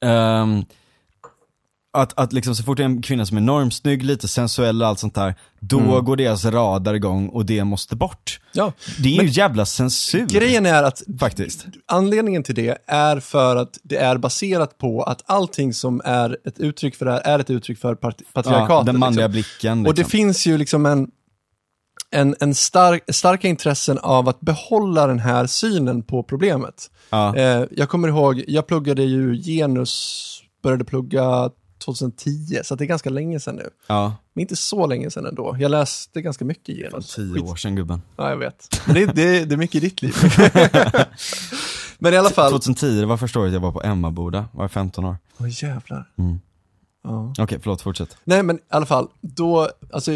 ehm, 0.05 0.65
att, 1.95 2.19
att 2.19 2.33
liksom 2.33 2.55
så 2.55 2.63
fort 2.63 2.77
det 2.77 2.83
är 2.83 2.85
en 2.85 3.01
kvinna 3.01 3.25
som 3.25 3.37
är 3.37 3.41
normsnygg, 3.41 4.03
lite 4.03 4.27
sensuell 4.27 4.81
och 4.81 4.87
allt 4.87 4.99
sånt 4.99 5.15
där, 5.15 5.35
då 5.59 5.79
Mm. 5.79 6.05
går 6.05 6.15
deras 6.15 6.45
radar 6.45 6.93
igång 6.93 7.29
och 7.29 7.45
det 7.45 7.63
måste 7.63 7.95
bort. 7.95 8.39
ja. 8.53 8.73
Det 8.99 9.17
är 9.17 9.23
ju 9.23 9.29
jävla 9.29 9.65
censur 9.65 10.25
Grejen 10.25 10.65
är 10.65 10.83
att 10.83 11.01
faktiskt. 11.19 11.65
anledningen 11.85 12.43
till 12.43 12.55
det 12.55 12.77
är 12.87 13.19
för 13.19 13.55
att 13.55 13.77
det 13.83 13.97
är 13.97 14.17
baserat 14.17 14.77
på 14.77 15.03
att 15.03 15.21
allting 15.25 15.73
som 15.73 16.01
är 16.05 16.37
ett 16.45 16.59
uttryck 16.59 16.95
för 16.95 17.05
det 17.05 17.11
här 17.11 17.21
är 17.21 17.39
ett 17.39 17.49
uttryck 17.49 17.79
för 17.79 17.95
pat- 17.95 18.21
patriarkatet. 18.33 18.69
Ja, 18.69 18.83
den 18.83 18.99
manliga 18.99 19.27
liksom. 19.27 19.31
blicken. 19.31 19.77
Liksom. 19.77 19.85
Och 19.87 19.95
det 19.95 20.03
finns 20.11 20.45
ju 20.47 20.57
liksom 20.57 20.85
en, 20.85 21.11
en, 22.13 22.35
en 22.39 22.55
stark, 22.55 23.03
starka 23.15 23.47
intressen 23.47 23.97
av 23.97 24.29
att 24.29 24.39
behålla 24.41 25.07
den 25.07 25.19
här 25.19 25.47
synen 25.47 26.03
på 26.03 26.23
problemet. 26.23 26.91
ja. 27.09 27.35
Eh, 27.35 27.65
jag 27.71 27.89
kommer 27.89 28.07
ihåg, 28.07 28.43
jag 28.47 28.67
pluggade 28.67 29.03
ju 29.03 29.35
genus, 29.41 30.39
började 30.63 30.83
plugga 30.83 31.49
2010, 31.85 32.59
så 32.63 32.75
det 32.75 32.83
är 32.83 32.85
ganska 32.85 33.09
länge 33.09 33.39
sedan 33.39 33.55
nu. 33.55 33.69
ja. 33.87 34.15
Men 34.33 34.41
inte 34.41 34.55
så 34.55 34.87
länge 34.87 35.11
sedan 35.11 35.25
ändå. 35.25 35.55
Jag 35.59 35.71
läste 35.71 36.21
ganska 36.21 36.45
mycket 36.45 36.75
genus. 36.75 37.15
Tio 37.15 37.33
Skit- 37.33 37.43
år 37.43 37.55
sedan 37.55 37.75
gubben. 37.75 38.01
Ja, 38.17 38.29
jag 38.29 38.37
vet. 38.37 38.81
Men 38.85 38.95
det, 38.95 39.05
det, 39.05 39.45
det 39.45 39.55
är 39.55 39.57
mycket 39.57 39.75
i 39.75 39.79
ditt 39.79 40.01
liv. 40.01 40.15
Men 41.97 42.13
i 42.13 42.17
alla 42.17 42.29
fall. 42.29 42.51
2010, 42.51 42.99
det 42.99 43.05
var 43.05 43.17
första 43.17 43.39
året 43.39 43.53
jag 43.53 43.59
var 43.59 43.71
på 43.71 43.81
Emmaboda, 43.83 44.45
var 44.51 44.63
jag 44.63 44.71
15 44.71 45.05
år. 45.05 45.17
Åh 45.37 45.63
jävlar. 45.63 46.09
Mm. 46.17 46.39
Ja. 47.03 47.33
Okej, 47.39 47.59
förlåt, 47.61 47.81
fortsätt. 47.81 48.17
Nej, 48.23 48.43
men 48.43 48.55
i 48.55 48.59
alla 48.69 48.85
fall, 48.85 49.07
då, 49.21 49.69
alltså, 49.93 50.11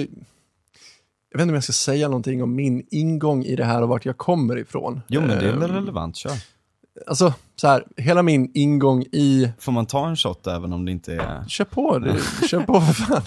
jag 1.32 1.38
vet 1.38 1.42
inte 1.42 1.52
om 1.52 1.56
jag 1.56 1.64
ska 1.64 1.74
säga 1.74 2.08
någonting 2.08 2.44
om 2.44 2.56
min 2.56 2.88
ingång 2.92 3.44
i 3.44 3.56
det 3.56 3.66
här 3.66 3.82
och 3.82 3.90
vart 3.90 4.06
jag 4.06 4.18
kommer 4.18 4.58
ifrån. 4.58 5.02
Jo 5.08 5.22
men 5.22 5.30
det 5.30 5.50
är 5.50 5.54
väl 5.54 5.70
Ehm, 5.70 5.76
relevant, 5.76 6.16
kör. 6.16 6.32
Alltså, 7.08 7.34
så 7.56 7.68
här, 7.68 7.84
hela 7.98 8.24
min 8.24 8.52
ingång 8.54 9.02
i, 9.02 9.50
Får 9.60 9.72
man 9.72 9.86
ta 9.86 10.08
en 10.08 10.16
shot 10.16 10.48
även 10.48 10.74
om 10.74 10.86
det 10.86 10.92
inte 10.92 11.14
är... 11.14 11.46
kör 11.48 11.66
på, 11.66 12.00
det, 12.00 12.20
kör 12.48 12.60
på 12.60 12.82
för 12.82 12.94
fan. 12.94 13.22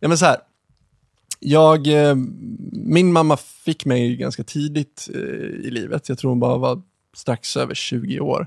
Ja 0.00 0.08
men 0.08 0.18
så 0.18 0.24
här, 0.24 0.36
jag, 1.40 1.86
eh, 1.86 2.14
min 2.72 3.12
mamma 3.12 3.36
fick 3.36 3.84
mig 3.84 4.16
ganska 4.16 4.44
tidigt 4.44 5.08
eh, 5.14 5.20
i 5.66 5.70
livet, 5.70 6.08
jag 6.08 6.18
tror 6.18 6.28
hon 6.30 6.40
bara 6.40 6.58
var 6.58 6.82
strax 7.16 7.56
över 7.56 7.74
20 7.74 8.20
år. 8.20 8.46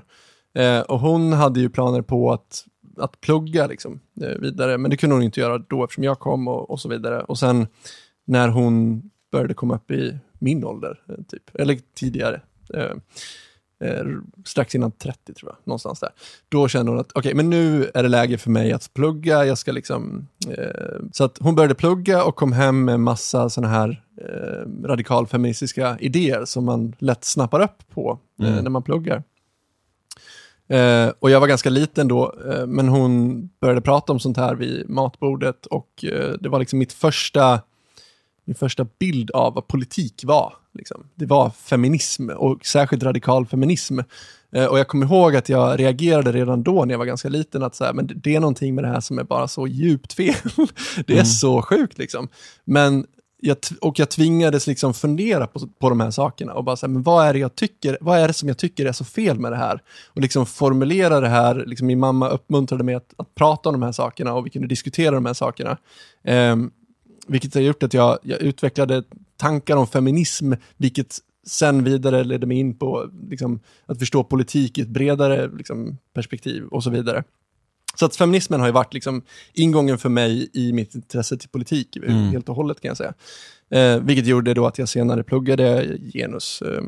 Eh, 0.54 0.80
och 0.80 1.00
hon 1.00 1.32
hade 1.32 1.60
ju 1.60 1.70
planer 1.70 2.02
på 2.02 2.32
att, 2.32 2.64
att 2.96 3.20
plugga 3.20 3.66
liksom, 3.66 4.00
eh, 4.22 4.28
vidare, 4.28 4.78
men 4.78 4.90
det 4.90 4.96
kunde 4.96 5.16
hon 5.16 5.22
inte 5.22 5.40
göra 5.40 5.58
då 5.58 5.84
eftersom 5.84 6.04
jag 6.04 6.18
kom 6.18 6.48
och, 6.48 6.70
och 6.70 6.80
så 6.80 6.88
vidare. 6.88 7.22
Och 7.22 7.38
sen 7.38 7.66
när 8.30 8.48
hon 8.48 9.02
började 9.32 9.54
komma 9.54 9.74
upp 9.74 9.90
i 9.90 10.18
min 10.38 10.64
ålder, 10.64 11.00
eh, 11.08 11.14
typ, 11.28 11.54
eller 11.54 11.78
tidigare, 11.94 12.40
eh, 12.74 12.92
eh, 13.88 14.04
strax 14.44 14.74
innan 14.74 14.92
30 14.92 15.34
tror 15.34 15.50
jag, 15.50 15.56
någonstans 15.64 16.00
där. 16.00 16.10
Då 16.48 16.68
kände 16.68 16.92
hon 16.92 17.00
att 17.00 17.12
okej, 17.14 17.34
men 17.34 17.50
nu 17.50 17.90
är 17.94 18.02
det 18.02 18.08
läge 18.08 18.38
för 18.38 18.50
mig 18.50 18.72
att 18.72 18.94
plugga, 18.94 19.44
jag 19.44 19.58
ska 19.58 19.72
liksom... 19.72 20.26
Eh, 20.48 21.00
så 21.12 21.24
att 21.24 21.38
hon 21.40 21.54
började 21.54 21.74
plugga 21.74 22.24
och 22.24 22.36
kom 22.36 22.52
hem 22.52 22.84
med 22.84 23.00
massa 23.00 23.50
sådana 23.50 23.72
här 23.72 24.04
eh, 24.20 24.86
radikalfeministiska 24.88 25.96
idéer 26.00 26.44
som 26.44 26.64
man 26.64 26.94
lätt 26.98 27.24
snappar 27.24 27.60
upp 27.60 27.90
på 27.94 28.18
eh, 28.42 28.48
Mm. 28.52 28.64
när 28.64 28.70
man 28.70 28.82
pluggar. 28.82 29.22
Eh, 30.68 31.12
och 31.18 31.30
jag 31.30 31.40
var 31.40 31.46
ganska 31.48 31.70
liten 31.70 32.08
då, 32.08 32.34
men 32.66 32.88
hon 32.88 33.46
började 33.60 33.80
prata 33.80 34.12
om 34.12 34.20
sånt 34.20 34.36
här 34.36 34.54
vid 34.54 34.90
matbordet 34.90 35.66
och 35.66 36.04
det 36.40 36.48
var 36.48 36.58
liksom 36.58 36.78
mitt 36.78 36.92
första, 36.92 37.60
min 38.50 38.54
första 38.54 38.86
bild 38.98 39.30
av 39.30 39.54
vad 39.54 39.66
politik 39.66 40.22
var. 40.26 40.52
Liksom. 40.74 41.06
Det 41.14 41.26
var 41.26 41.50
feminism 41.50 42.28
och 42.28 42.66
särskilt 42.66 43.02
radikal 43.02 43.46
feminism. 43.46 43.98
Eh, 44.52 44.64
och 44.64 44.78
jag 44.78 44.88
kommer 44.88 45.06
ihåg 45.06 45.36
att 45.36 45.48
jag 45.48 45.80
reagerade 45.80 46.32
redan 46.32 46.62
då 46.62 46.84
när 46.84 46.94
jag 46.94 46.98
var 46.98 47.06
ganska 47.06 47.28
liten 47.28 47.62
att 47.62 47.74
så 47.74 47.84
här, 47.84 47.92
men 47.92 48.10
det, 48.14 48.36
är 48.36 48.40
någonting 48.40 48.74
med 48.74 48.84
det 48.84 48.88
här 48.88 49.00
som 49.00 49.18
är 49.18 49.24
bara 49.24 49.48
så 49.48 49.66
djupt 49.66 50.12
fel. 50.12 50.34
det 51.06 51.12
är 51.12 51.16
Mm. 51.16 51.26
så 51.26 51.62
sjukt 51.62 51.98
liksom. 51.98 52.28
Men 52.64 53.06
jag, 53.42 53.56
och 53.80 53.98
jag 53.98 54.08
tvingades 54.10 54.66
liksom 54.66 54.94
fundera 54.94 55.46
på, 55.46 55.60
på 55.80 55.88
de 55.88 56.00
här 56.00 56.10
sakerna 56.10 56.54
och 56.54 56.64
bara 56.64 56.76
säga, 56.76 56.88
men 56.88 57.02
vad 57.02 57.26
är 57.26 57.32
det 57.32 57.38
jag 57.38 57.54
tycker, 57.54 57.98
vad 58.00 58.18
är 58.18 58.28
det 58.28 58.34
som 58.34 58.48
jag 58.48 58.58
tycker 58.58 58.86
är 58.86 58.92
så 58.92 59.04
fel 59.04 59.38
med 59.38 59.52
det 59.52 59.56
här? 59.56 59.82
Och 60.08 60.20
liksom 60.20 60.46
formulera 60.46 61.20
det 61.20 61.28
här, 61.28 61.64
liksom 61.66 61.86
min 61.86 61.98
mamma 61.98 62.28
uppmuntrade 62.28 62.84
mig 62.84 62.94
att, 62.94 63.14
att 63.16 63.34
prata 63.34 63.68
om 63.68 63.72
de 63.72 63.82
här 63.82 63.92
sakerna 63.92 64.34
och 64.34 64.46
vi 64.46 64.50
kunde 64.50 64.68
diskutera 64.68 65.14
de 65.14 65.26
här 65.26 65.34
sakerna. 65.34 65.76
Ehm, 66.24 66.70
vilket 67.30 67.54
har 67.54 67.60
gjort 67.60 67.82
att 67.82 67.94
jag, 67.94 68.18
jag 68.22 68.42
utvecklade 68.42 69.02
tankar 69.36 69.76
om 69.76 69.86
feminism, 69.86 70.52
vilket 70.76 71.18
sen 71.46 71.84
vidare 71.84 72.24
ledde 72.24 72.46
mig 72.46 72.58
in 72.58 72.78
på 72.78 73.10
liksom, 73.30 73.60
att 73.86 73.98
förstå 73.98 74.24
politik 74.24 74.78
i 74.78 74.80
ett 74.80 74.88
bredare 74.88 75.50
liksom, 75.56 75.98
perspektiv 76.14 76.64
och 76.64 76.84
så 76.84 76.90
vidare. 76.90 77.24
Så 77.94 78.06
att 78.06 78.16
feminismen 78.16 78.60
har 78.60 78.66
ju 78.66 78.72
varit 78.72 78.94
liksom 78.94 79.22
ingången 79.52 79.98
för 79.98 80.08
mig 80.08 80.50
i 80.52 80.72
mitt 80.72 80.94
intresse 80.94 81.36
till 81.36 81.48
politik 81.48 81.96
Mm. 81.96 82.30
helt 82.30 82.48
och 82.48 82.54
hållet 82.54 82.80
kan 82.80 82.88
jag 82.88 82.96
säga. 82.96 83.14
Eh, 83.70 84.00
vilket 84.00 84.26
gjorde 84.26 84.54
då 84.54 84.66
att 84.66 84.78
jag 84.78 84.88
senare 84.88 85.22
pluggade 85.22 85.98
genus. 86.12 86.62
Eh. 86.62 86.82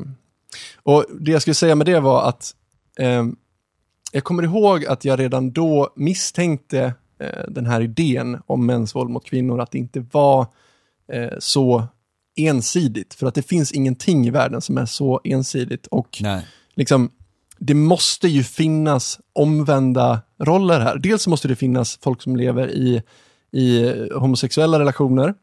Och 0.83 1.05
det 1.19 1.31
jag 1.31 1.41
skulle 1.41 1.55
säga 1.55 1.75
med 1.75 1.85
det 1.85 1.99
var 1.99 2.29
att 2.29 2.55
eh, 2.99 3.25
jag 4.11 4.23
kommer 4.23 4.43
ihåg 4.43 4.85
att 4.85 5.05
jag 5.05 5.19
redan 5.19 5.51
då 5.51 5.93
misstänkte 5.95 6.79
eh, 6.79 6.91
den 7.47 7.65
här 7.65 7.81
idén 7.81 8.41
om 8.45 8.65
mäns 8.65 8.95
våld 8.95 9.09
mot 9.09 9.25
kvinnor, 9.25 9.61
att 9.61 9.71
det 9.71 9.77
inte 9.77 10.05
var 10.11 10.47
eh, 11.11 11.33
så 11.39 11.83
ensidigt. 12.35 13.13
För 13.13 13.27
att 13.27 13.35
det 13.35 13.41
finns 13.41 13.71
ingenting 13.71 14.27
i 14.27 14.29
världen 14.29 14.61
som 14.61 14.77
är 14.77 14.85
så 14.85 15.21
ensidigt. 15.23 15.87
Och 15.87 16.19
Nej. 16.21 16.45
liksom, 16.75 17.11
det 17.59 17.73
måste 17.73 18.27
ju 18.27 18.43
finnas 18.43 19.19
omvända 19.33 20.21
roller 20.39 20.79
här. 20.79 20.97
Dels 20.97 21.27
måste 21.27 21.47
det 21.47 21.55
finnas 21.55 21.99
folk 22.01 22.21
som 22.21 22.35
lever 22.35 22.71
i, 22.71 23.01
i 23.51 23.93
homosexuella 24.13 24.79
relationer, 24.79 25.33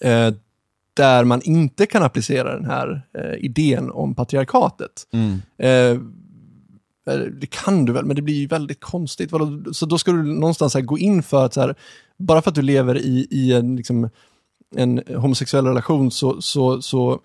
eh, 0.00 0.34
där 0.94 1.24
man 1.24 1.42
inte 1.42 1.86
kan 1.86 2.02
applicera 2.02 2.54
den 2.54 2.64
här 2.64 3.02
eh, 3.18 3.44
idén 3.44 3.90
om 3.90 4.14
patriarkatet. 4.14 5.06
Mm. 5.12 5.42
Eh, 5.58 6.00
Eh, 7.08 7.18
det 7.18 7.46
kan 7.46 7.84
du 7.84 7.92
väl, 7.92 8.04
men 8.04 8.16
det 8.16 8.22
blir 8.22 8.34
ju 8.34 8.46
väldigt 8.46 8.80
konstigt. 8.80 9.30
Så 9.72 9.86
då 9.86 9.98
ska 9.98 10.12
du 10.12 10.22
någonstans 10.22 10.74
här 10.74 10.80
gå 10.80 10.98
in 10.98 11.22
för 11.22 11.44
att, 11.44 11.54
så 11.54 11.60
här, 11.60 11.74
bara 12.18 12.42
för 12.42 12.50
att 12.50 12.54
du 12.54 12.62
lever 12.62 12.98
i, 12.98 13.26
i 13.30 13.52
en, 13.52 13.76
liksom, 13.76 14.10
en 14.76 15.02
homosexuell 15.16 15.66
relation 15.66 16.10
så, 16.10 16.42
så, 16.42 16.82
så 16.82 17.20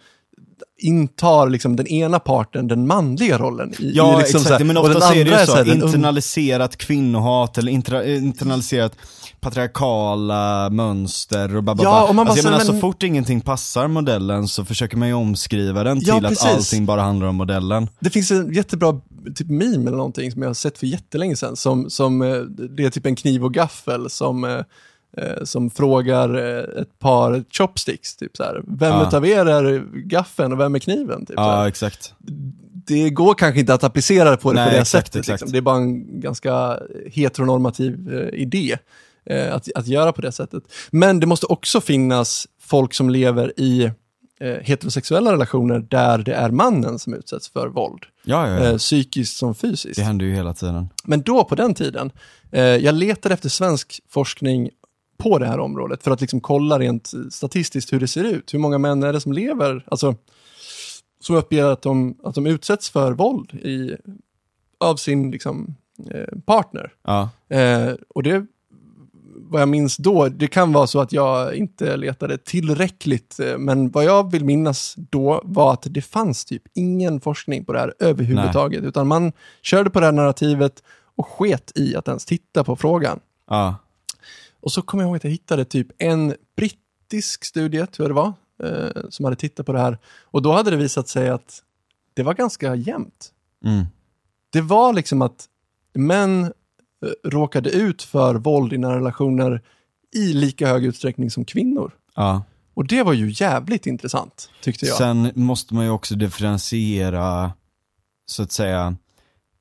intar 0.78 1.50
liksom 1.50 1.76
den 1.76 1.88
ena 1.88 2.20
parten 2.20 2.68
den 2.68 2.88
manliga 2.88 3.38
rollen. 3.38 3.74
I, 3.80 3.92
Ja, 3.96 4.16
i 4.16 4.18
liksom 4.24 4.38
exakt. 4.42 4.48
så 4.48 4.54
här, 4.58 4.66
men 4.66 4.78
ofta 4.78 5.16
är 5.16 5.26
det 5.26 5.32
ju 5.32 5.38
så 5.38 5.52
så, 5.52 5.56
här, 5.58 5.74
internaliserat 5.74 6.78
kvinnohat 6.78 7.58
eller 7.58 7.72
intra, 7.72 8.06
internaliserat 8.06 8.94
patriarkala 9.40 10.70
mönster 10.70 11.56
och 11.56 11.64
bababa. 11.64 11.84
Ja, 11.90 12.08
och 12.10 12.16
man 12.16 12.26
bara 12.26 12.32
alltså, 12.32 12.38
jag 12.38 12.44
så- 12.44 12.50
menar, 12.66 12.74
men- 12.74 12.82
så 12.82 12.88
fort 12.88 13.04
ingenting 13.04 13.42
passar 13.42 13.88
modellen 13.88 14.48
så 14.48 14.66
försöker 14.66 14.98
man 14.98 15.08
ju 15.08 15.14
omskriva 15.14 15.84
den 15.84 16.00
till 16.00 16.08
Ja, 16.08 16.28
att 16.28 16.46
allting 16.46 16.86
bara 16.86 17.02
handlar 17.02 17.28
om 17.28 17.36
modellen. 17.36 17.90
Det 18.00 18.10
finns 18.10 18.32
en 18.32 18.54
jättebra 18.54 19.02
typ 19.36 19.50
meme 19.50 19.88
eller 19.88 19.98
någonting 19.98 20.32
som 20.32 20.42
jag 20.42 20.50
har 20.50 20.54
sett 20.54 20.78
för 20.78 20.88
jättelänge 20.88 21.36
sedan. 21.36 21.56
Som, 21.56 21.90
som, 21.90 22.22
eh, 22.22 22.36
det 22.78 22.84
är 22.86 22.90
typ 22.90 23.06
en 23.06 23.16
kniv 23.16 23.44
och 23.44 23.54
gaffel 23.54 24.10
som, 24.10 24.44
eh, 24.44 24.60
som 25.44 25.70
frågar 25.70 26.36
eh, 26.36 26.82
ett 26.82 27.00
par 27.00 27.44
chopsticks. 27.50 28.16
Typ 28.16 28.38
så 28.38 28.44
här. 28.44 28.62
Vem 28.68 28.92
Ja. 28.92 29.08
utav 29.08 29.26
er 29.28 29.46
är 29.46 29.84
gaffeln 29.96 30.52
och 30.54 30.60
vem 30.60 30.76
är 30.76 30.80
kniven? 30.80 31.26
Typ. 31.26 31.34
Ja, 31.38 31.68
exakt. 31.68 32.14
det 32.88 33.10
går 33.10 33.34
kanske 33.34 33.60
inte 33.60 33.74
att 33.74 33.84
applicera 33.84 34.32
det 34.32 34.38
på 34.38 34.54
det 34.54 34.60
Nej, 34.60 34.70
på 34.70 34.76
det 34.76 34.82
exakt, 34.82 35.08
sättet. 35.08 35.20
exakt. 35.20 35.42
Liksom. 35.42 35.52
Det 35.52 35.58
är 35.58 35.62
bara 35.62 35.76
en 35.76 36.20
ganska 36.20 36.80
heteronormativ 37.12 38.14
eh, 38.14 38.40
idé 38.42 38.78
eh, 39.26 39.56
att, 39.56 39.68
att 39.76 39.88
göra 39.88 40.12
på 40.12 40.22
det 40.22 40.32
sättet. 40.32 40.64
Men 40.92 41.20
det 41.20 41.26
måste 41.26 41.46
också 41.46 41.82
finnas 41.82 42.48
folk 42.62 42.94
som 42.94 43.10
lever 43.10 43.54
i 43.60 43.84
eh, 44.40 44.54
heterosexuella 44.62 45.32
relationer 45.32 45.80
där 45.80 46.18
det 46.18 46.34
är 46.34 46.50
mannen 46.52 47.00
som 47.00 47.14
utsätts 47.14 47.50
för 47.50 47.68
våld. 47.68 48.04
Ja, 48.24 48.50
ja, 48.50 48.54
ja. 48.64 48.70
Eh, 48.72 48.78
psykiskt 48.78 49.38
som 49.38 49.56
fysiskt. 49.56 49.96
Det 49.96 50.04
händer 50.04 50.26
ju 50.26 50.34
hela 50.36 50.54
tiden. 50.54 50.90
Men 51.04 51.22
då 51.22 51.44
på 51.44 51.56
den 51.56 51.74
tiden, 51.74 52.12
eh, 52.52 52.62
jag 52.64 52.96
letade 52.96 53.34
efter 53.34 53.50
svensk 53.50 54.00
forskning 54.10 54.70
på 55.24 55.40
det 55.40 55.46
här 55.46 55.60
området 55.60 56.04
för 56.04 56.12
att 56.12 56.22
liksom 56.22 56.42
kolla 56.42 56.80
rent 56.80 57.12
statistiskt 57.30 57.94
hur 57.94 58.00
det 58.00 58.08
ser 58.08 58.24
ut. 58.24 58.54
Hur 58.54 58.60
många 58.60 58.78
män 58.78 59.04
är 59.04 59.14
det 59.14 59.22
som 59.22 59.34
lever, 59.34 59.86
alltså 59.88 60.16
som 61.20 61.36
uppger 61.36 61.66
att 61.66 61.82
de, 61.82 62.18
att 62.24 62.36
de 62.36 62.48
utsätts 62.48 62.90
för 62.90 63.12
våld 63.12 63.54
i, 63.54 63.96
av 64.80 64.96
sin 64.96 65.32
liksom, 65.32 65.76
eh, 66.12 66.40
partner. 66.46 66.94
Ja. 67.04 67.30
Eh, 67.50 67.94
och 68.10 68.24
det, 68.24 68.46
vad 69.36 69.62
jag 69.62 69.70
minns 69.70 69.98
då, 69.98 70.28
det 70.28 70.48
kan 70.48 70.74
vara 70.74 70.88
så 70.88 71.02
att 71.02 71.14
jag 71.14 71.56
inte 71.56 71.98
letade 71.98 72.38
tillräckligt, 72.38 73.40
eh, 73.40 73.58
men 73.58 73.90
vad 73.90 74.04
jag 74.04 74.32
vill 74.32 74.46
minnas 74.46 74.96
då 74.98 75.42
var 75.44 75.74
att 75.74 75.88
det 75.90 76.02
fanns 76.02 76.46
typ 76.46 76.64
ingen 76.74 77.22
forskning 77.22 77.66
på 77.66 77.74
det 77.74 77.80
här 77.80 77.94
överhuvudtaget, 78.00 78.84
utan 78.84 79.08
man 79.08 79.32
körde 79.62 79.90
på 79.90 80.00
det 80.00 80.06
här 80.06 80.14
narrativet 80.14 80.84
och 81.16 81.28
sket 81.28 81.72
i 81.76 81.96
att 81.96 82.08
ens 82.08 82.26
titta 82.26 82.64
på 82.64 82.76
frågan. 82.76 83.20
Ja. 83.50 83.76
Och 84.64 84.72
så 84.72 84.82
kommer 84.82 85.04
jag 85.04 85.10
ihåg 85.10 85.16
att 85.16 85.24
jag 85.24 85.32
hittade 85.32 85.66
typ 85.66 85.88
en 85.98 86.36
brittisk 86.58 87.46
studie, 87.46 87.86
tror 87.86 88.10
jag 88.10 88.10
det 88.10 88.22
var, 88.22 88.34
eh, 88.64 89.10
som 89.10 89.26
hade 89.26 89.38
tittat 89.38 89.66
på 89.66 89.74
det 89.74 89.80
här. 89.80 89.98
Och 90.24 90.42
då 90.42 90.52
hade 90.52 90.72
det 90.72 90.78
visat 90.78 91.08
sig 91.08 91.30
att 91.30 91.64
det 92.14 92.24
var 92.24 92.34
ganska 92.34 92.76
jämnt. 92.76 93.32
Mm. 93.66 93.86
Det 94.50 94.62
var 94.62 94.94
liksom 94.94 95.22
att 95.22 95.46
män 95.94 96.44
eh, 96.44 96.52
råkade 97.30 97.70
ut 97.70 98.04
för 98.04 98.36
våld 98.36 98.74
i 98.74 98.78
nära 98.78 98.96
relationer 98.96 99.62
i 100.16 100.34
lika 100.34 100.68
hög 100.68 100.86
utsträckning 100.86 101.32
som 101.32 101.46
kvinnor. 101.46 101.92
ja. 102.16 102.44
Och 102.76 102.88
det 102.88 103.04
var 103.04 103.14
ju 103.14 103.32
jävligt 103.36 103.88
intressant, 103.88 104.50
tyckte 104.62 104.86
jag. 104.86 104.98
Sen 104.98 105.32
måste 105.36 105.74
man 105.74 105.86
ju 105.86 105.92
också 105.92 106.16
differentiera, 106.16 107.54
så 108.26 108.44
att 108.44 108.52
säga, 108.52 108.96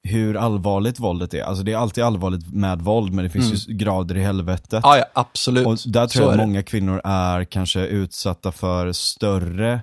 hur 0.05 0.37
allvarligt 0.37 1.01
våldet 1.01 1.35
är. 1.35 1.43
Alltså 1.43 1.65
det 1.65 1.73
är 1.73 1.77
alltid 1.77 2.05
allvarligt 2.05 2.53
med 2.53 2.83
våld, 2.83 3.13
men 3.13 3.25
det 3.25 3.31
finns 3.31 3.69
ju 3.69 3.75
grader 3.75 4.17
i 4.17 4.21
helvetet. 4.21 4.81
ja, 4.83 4.99
ja, 4.99 5.05
absolut. 5.13 5.67
Och 5.67 5.79
där 5.87 6.07
tror 6.07 6.09
Så 6.09 6.19
jag 6.23 6.31
att 6.33 6.39
det. 6.39 6.47
många 6.47 6.63
kvinnor 6.63 7.01
är 7.05 7.45
kanske 7.45 7.87
utsatta 7.87 8.53
för 8.53 8.93
större 8.93 9.81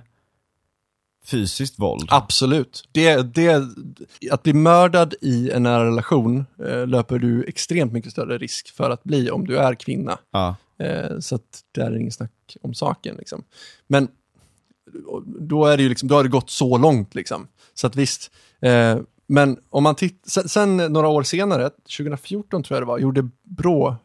fysiskt 1.24 1.78
våld. 1.78 2.08
Absolut. 2.08 2.88
Det, 2.92 3.34
det, 3.34 3.64
att 4.30 4.42
bli 4.42 4.52
mördad 4.52 5.14
i 5.20 5.50
en 5.50 5.62
nära 5.62 5.86
relation 5.86 6.46
eh, 6.66 6.86
löper 6.86 7.18
du 7.18 7.44
extremt 7.44 7.92
mycket 7.92 8.12
större 8.12 8.38
risk 8.38 8.70
för 8.74 8.90
att 8.90 9.04
bli 9.04 9.30
om 9.30 9.46
du 9.46 9.58
är 9.58 9.74
kvinna. 9.74 10.18
Ja. 10.30 10.56
Eh, 10.78 11.18
så 11.18 11.34
att 11.34 11.62
det 11.72 11.80
är 11.80 11.96
inget 11.96 12.14
snack 12.14 12.56
om 12.62 12.74
saken. 12.74 13.16
Liksom. 13.16 13.44
Men 13.86 14.08
då, 15.40 15.66
är 15.66 15.76
det 15.76 15.82
ju 15.82 15.88
liksom, 15.88 16.08
då 16.08 16.14
har 16.14 16.22
det 16.22 16.28
gått 16.28 16.50
så 16.50 16.78
långt. 16.78 17.14
Liksom. 17.14 17.48
Så 17.74 17.86
att 17.86 17.96
visst. 17.96 18.30
Eh, 18.60 18.98
men 19.32 19.58
om 19.70 19.82
man 19.82 19.94
tittar, 19.94 20.48
sen, 20.48 20.76
några 20.76 21.08
år 21.08 21.22
senare, 21.22 21.70
2014 21.70 22.62
tror 22.62 22.76
jag 22.76 22.82
det 22.82 22.86
var, 22.86 22.98
gjorde 22.98 23.28
Brå 23.42 23.96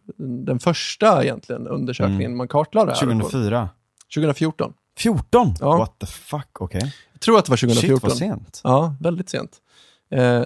den 0.45 0.59
första 0.59 1.23
egentligen 1.23 1.67
undersökningen 1.67 2.35
man 2.35 2.47
kartlade 2.47 2.91
det 2.91 2.93
här. 2.93 2.99
2004. 2.99 3.69
2014. 4.15 4.73
14? 4.97 5.53
Ja. 5.59 5.77
What 5.77 5.99
the 5.99 6.05
fuck, 6.05 6.61
okej. 6.61 6.93
Jag 7.13 7.21
tror 7.21 7.37
att 7.37 7.45
det 7.45 7.49
var 7.49 7.57
Shit 7.57 7.69
2014. 7.69 8.09
vad 8.09 8.17
sent. 8.17 8.61
Ja, 8.63 8.95
väldigt 8.99 9.29
sent. 9.29 9.51
Eh, 10.11 10.43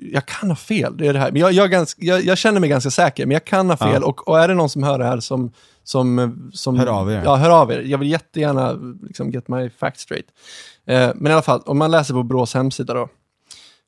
jag 0.00 0.26
kan 0.26 0.48
ha 0.48 0.56
fel, 0.56 0.96
det 0.96 1.06
är 1.06 1.12
det 1.12 1.18
här. 1.18 1.32
Men 1.32 1.40
jag, 1.40 1.52
jag, 1.52 1.70
ganska, 1.70 2.04
jag, 2.04 2.24
jag 2.24 2.38
känner 2.38 2.60
mig 2.60 2.68
ganska 2.68 2.90
säker, 2.90 3.26
men 3.26 3.32
jag 3.32 3.44
kan 3.44 3.70
ha 3.70 3.76
fel. 3.76 4.00
Ja. 4.02 4.08
Och, 4.08 4.28
och 4.28 4.40
är 4.40 4.48
det 4.48 4.54
någon 4.54 4.70
som 4.70 4.82
hör 4.82 4.98
det 4.98 5.04
här 5.04 5.20
som... 5.20 5.52
som, 5.84 6.50
som 6.52 6.78
Hör 6.78 6.86
av 6.86 7.12
er. 7.12 7.22
Ja, 7.24 7.36
hör 7.36 7.50
av 7.50 7.72
er. 7.72 7.80
Jag 7.80 7.98
vill 7.98 8.10
jättegärna 8.10 8.72
liksom, 9.02 9.30
get 9.30 9.48
my 9.48 9.70
facts 9.70 10.02
straight. 10.02 10.26
Eh, 10.86 11.10
men 11.14 11.32
i 11.32 11.34
alla 11.34 11.42
fall, 11.42 11.62
om 11.66 11.78
man 11.78 11.90
läser 11.90 12.14
på 12.14 12.22
Brås 12.22 12.54
hemsida 12.54 12.94
då, 12.94 13.08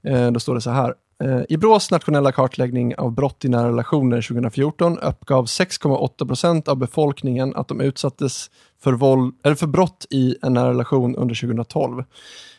Eh, 0.05 0.33
då 0.33 0.41
står 0.41 0.55
det 0.55 0.61
så 0.61 0.71
här. 0.71 0.95
Eh, 1.25 1.43
I 1.49 1.57
Brås 1.57 1.91
nationella 1.91 2.33
kartläggning 2.33 2.97
av 2.97 3.13
brott 3.13 3.45
i 3.45 3.49
nära 3.49 3.69
relationer 3.69 4.23
2014 4.23 4.99
uppgav 4.99 5.45
6,8 5.45 6.27
procent 6.27 6.69
av 6.69 6.77
befolkningen 6.77 7.57
att 7.57 7.69
de 7.69 7.81
utsattes 7.81 8.51
för, 8.83 8.93
våld, 8.93 9.35
eller 9.45 9.57
för 9.57 9.67
brott 9.67 10.07
i 10.11 10.37
en 10.43 10.53
nära 10.53 10.71
relation 10.71 11.17
under 11.17 11.35
2012. 11.35 12.05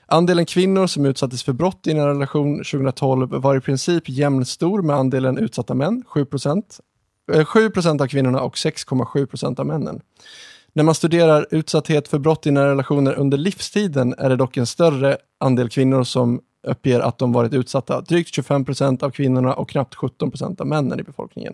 Andelen 0.08 0.46
kvinnor 0.46 0.88
som 0.88 1.06
utsattes 1.06 1.44
för 1.44 1.54
brott 1.54 1.88
i 1.88 1.92
en 1.92 2.08
relation 2.08 2.58
2012 2.58 3.30
var 3.32 3.58
i 3.58 3.62
princip 3.62 4.10
jämnstor 4.10 4.82
med 4.82 4.96
andelen 4.96 5.38
utsatta 5.38 5.74
män, 5.74 6.04
7 6.08 6.26
procent 6.26 6.80
eh, 7.34 7.46
7 7.46 7.70
procent 7.70 8.02
av 8.02 8.08
kvinnorna 8.08 8.42
och 8.42 8.56
6,7 8.56 9.26
procent 9.26 9.60
av 9.60 9.66
männen. 9.66 10.02
När 10.74 10.84
man 10.84 10.96
studerar 10.96 11.48
utsatthet 11.52 12.08
för 12.08 12.20
brott 12.20 12.48
i 12.48 12.52
nära 12.52 12.70
relationer 12.70 13.14
under 13.14 13.38
livstiden 13.38 14.16
är 14.18 14.30
det 14.30 14.36
dock 14.36 14.58
en 14.58 14.66
större 14.66 15.18
andel 15.40 15.70
kvinnor 15.70 16.04
som 16.04 16.42
uppger 16.66 17.00
att 17.00 17.18
de 17.18 17.32
varit 17.34 17.54
utsatta. 17.54 18.02
Drygt 18.02 18.38
25% 18.38 19.04
av 19.04 19.10
kvinnorna 19.10 19.54
och 19.54 19.70
knappt 19.70 19.96
17% 19.96 20.62
av 20.62 20.68
männen 20.68 21.00
i 21.00 21.04
befolkningen. 21.04 21.54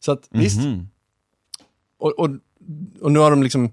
Så 0.00 0.12
att 0.12 0.26
visst, 0.30 0.60
Mhm. 0.64 0.88
och, 1.98 2.18
och, 2.18 2.30
och 3.00 3.12
nu 3.12 3.18
har 3.18 3.30
de 3.30 3.42
liksom, 3.42 3.70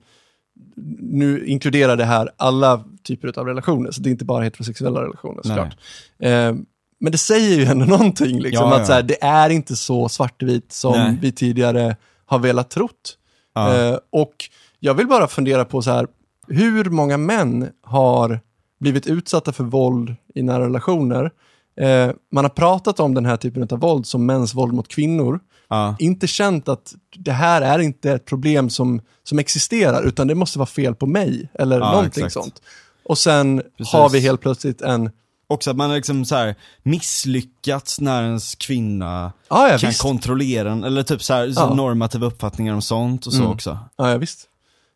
nu 0.99 1.45
inkluderar 1.45 1.95
det 1.95 2.05
här 2.05 2.29
alla 2.37 2.83
typer 3.03 3.39
av 3.39 3.47
relationer, 3.47 3.91
så 3.91 4.01
det 4.01 4.09
är 4.09 4.11
inte 4.11 4.25
bara 4.25 4.43
heterosexuella 4.43 5.01
relationer 5.01 5.41
såklart. 5.43 5.77
Eh, 6.19 6.55
men 6.99 7.11
det 7.11 7.17
säger 7.17 7.57
ju 7.57 7.65
ändå 7.65 7.85
någonting, 7.85 8.39
liksom, 8.39 8.69
Ja, 8.69 8.73
att 8.75 8.79
ja. 8.79 8.85
Så 8.85 8.93
här, 8.93 9.03
det 9.03 9.23
är 9.23 9.49
inte 9.49 9.75
så 9.75 10.09
svartvitt 10.09 10.71
som 10.71 10.91
Nej. 10.91 11.17
vi 11.21 11.31
tidigare 11.31 11.95
har 12.25 12.39
velat 12.39 12.69
trott. 12.69 13.17
Ja. 13.53 13.75
Eh, 13.75 13.97
och 14.09 14.33
jag 14.79 14.93
vill 14.93 15.07
bara 15.07 15.27
fundera 15.27 15.65
på 15.65 15.81
så 15.81 15.91
här, 15.91 16.07
hur 16.47 16.85
många 16.89 17.17
män 17.17 17.69
har 17.81 18.39
blivit 18.79 19.07
utsatta 19.07 19.51
för 19.51 19.63
våld 19.63 20.15
i 20.35 20.41
nära 20.43 20.65
relationer 20.65 21.31
eh, 21.79 22.11
man 22.31 22.43
har 22.45 22.49
pratat 22.49 22.99
om 22.99 23.13
den 23.13 23.25
här 23.25 23.37
typen 23.37 23.67
av 23.71 23.79
våld 23.79 24.05
som 24.05 24.25
mäns 24.25 24.53
våld 24.53 24.73
mot 24.73 24.87
kvinnor, 24.87 25.39
Ja. 25.69 25.95
inte 25.99 26.27
känt 26.27 26.69
att 26.69 26.93
det 27.15 27.31
här 27.31 27.61
är 27.61 27.79
inte 27.79 28.11
ett 28.11 28.25
problem 28.25 28.69
som, 28.69 29.01
som 29.23 29.39
existerar, 29.39 30.03
utan 30.03 30.27
det 30.27 30.35
måste 30.35 30.59
vara 30.59 30.65
fel 30.67 30.95
på 30.95 31.05
mig, 31.05 31.49
eller 31.53 31.79
Ja, 31.79 31.91
någonting 31.91 32.25
exakt. 32.25 32.43
sånt. 32.45 32.61
Och 33.05 33.17
sen 33.17 33.61
Precis. 33.77 33.93
har 33.93 34.09
vi 34.09 34.19
helt 34.19 34.41
plötsligt 34.41 34.81
en, 34.81 35.09
Också 35.47 35.71
att 35.71 35.77
man 35.77 35.89
har 35.89 35.95
liksom 35.97 36.25
så 36.25 36.35
här 36.35 36.55
misslyckats 36.83 37.99
när 37.99 38.23
ens 38.23 38.55
kvinna 38.55 39.31
ja 39.49 39.69
ja 39.71 39.77
kan 39.77 39.89
visst, 39.89 40.01
kontrollera 40.01 40.71
en, 40.71 40.83
eller 40.83 41.03
typ 41.03 41.23
så 41.23 41.33
här, 41.33 41.51
så 41.51 41.73
normativa 41.75 42.25
uppfattningar 42.27 42.73
om 42.73 42.81
sånt 42.81 43.25
och 43.27 43.33
så 43.33 43.39
Mm. 43.39 43.51
också. 43.51 43.79
ja, 43.97 44.11
ja 44.11 44.17
visst. 44.17 44.39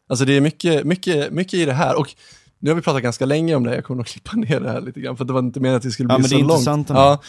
Alltså 0.10 0.26
det 0.26 0.38
är 0.38 0.42
mycket, 0.42 0.84
mycket, 0.86 1.32
mycket 1.34 1.54
i 1.54 1.66
det 1.66 1.74
här, 1.74 2.00
och 2.00 2.16
nu 2.60 2.70
har 2.70 2.76
vi 2.76 2.82
pratat 2.82 3.04
ganska 3.04 3.26
länge 3.26 3.56
om 3.56 3.64
det, 3.64 3.76
jag 3.76 3.84
kommer 3.84 3.98
nog 3.98 4.06
klippa 4.06 4.32
ner 4.36 4.60
det 4.60 4.70
här 4.72 4.82
lite 4.82 5.00
grann, 5.00 5.18
för 5.18 5.26
det 5.26 5.34
var 5.34 5.40
inte 5.40 5.60
meningen 5.60 5.78
att 5.78 5.84
det 5.84 5.92
skulle 5.92 6.08
bli 6.08 6.14
Ja, 6.14 6.18
men 6.20 6.30
så 6.30 6.36
det 6.36 6.42
är 6.42 6.44
långt. 6.44 6.52
intressant. 6.52 6.90
Ja, 6.90 7.20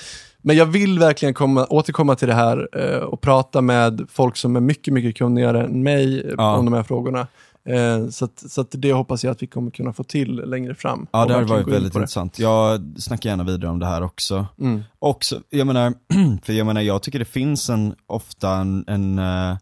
men 0.42 0.56
jag 0.56 0.66
vill 0.66 0.98
verkligen 0.98 1.34
komma, 1.34 1.66
återkomma 1.70 2.14
till 2.16 2.28
det 2.28 2.34
här 2.34 2.68
eh, 2.72 2.98
och 2.98 3.20
prata 3.20 3.60
med 3.60 4.06
folk 4.10 4.36
som 4.36 4.56
är 4.56 4.60
mycket, 4.60 4.94
mycket 4.94 5.16
kunnigare 5.16 5.64
än 5.64 5.82
mig 5.82 6.20
eh, 6.20 6.34
Ja. 6.38 6.56
om 6.56 6.64
de 6.64 6.74
här 6.74 6.82
frågorna. 6.82 7.26
Eh, 7.68 8.08
så 8.08 8.24
att, 8.24 8.38
så 8.50 8.60
att 8.60 8.68
det 8.70 8.92
hoppas 8.92 9.24
jag 9.24 9.30
att 9.30 9.42
vi 9.42 9.46
kommer 9.46 9.70
kunna 9.70 9.92
få 9.92 10.04
till 10.04 10.36
längre 10.36 10.74
fram. 10.74 11.06
Ja, 11.12 11.26
det 11.26 11.34
har 11.34 11.42
varit 11.42 11.68
väldigt 11.68 11.94
intressant. 11.94 12.38
Jag 12.38 12.94
snackar 12.98 13.30
gärna 13.30 13.44
vidare 13.44 13.70
om 13.70 13.78
det 13.78 13.86
här 13.86 14.02
också. 14.02 14.46
Mm. 14.60 14.82
Också, 14.98 15.40
jag 15.50 15.66
menar, 15.66 15.94
för 16.42 16.52
jag 16.52 16.66
menar, 16.66 16.80
jag 16.80 17.02
tycker 17.02 17.18
det 17.18 17.24
finns 17.24 17.70
en, 17.70 17.94
ofta 18.06 18.50
en, 18.50 18.84
en 18.86 19.18
eh, 19.18 19.56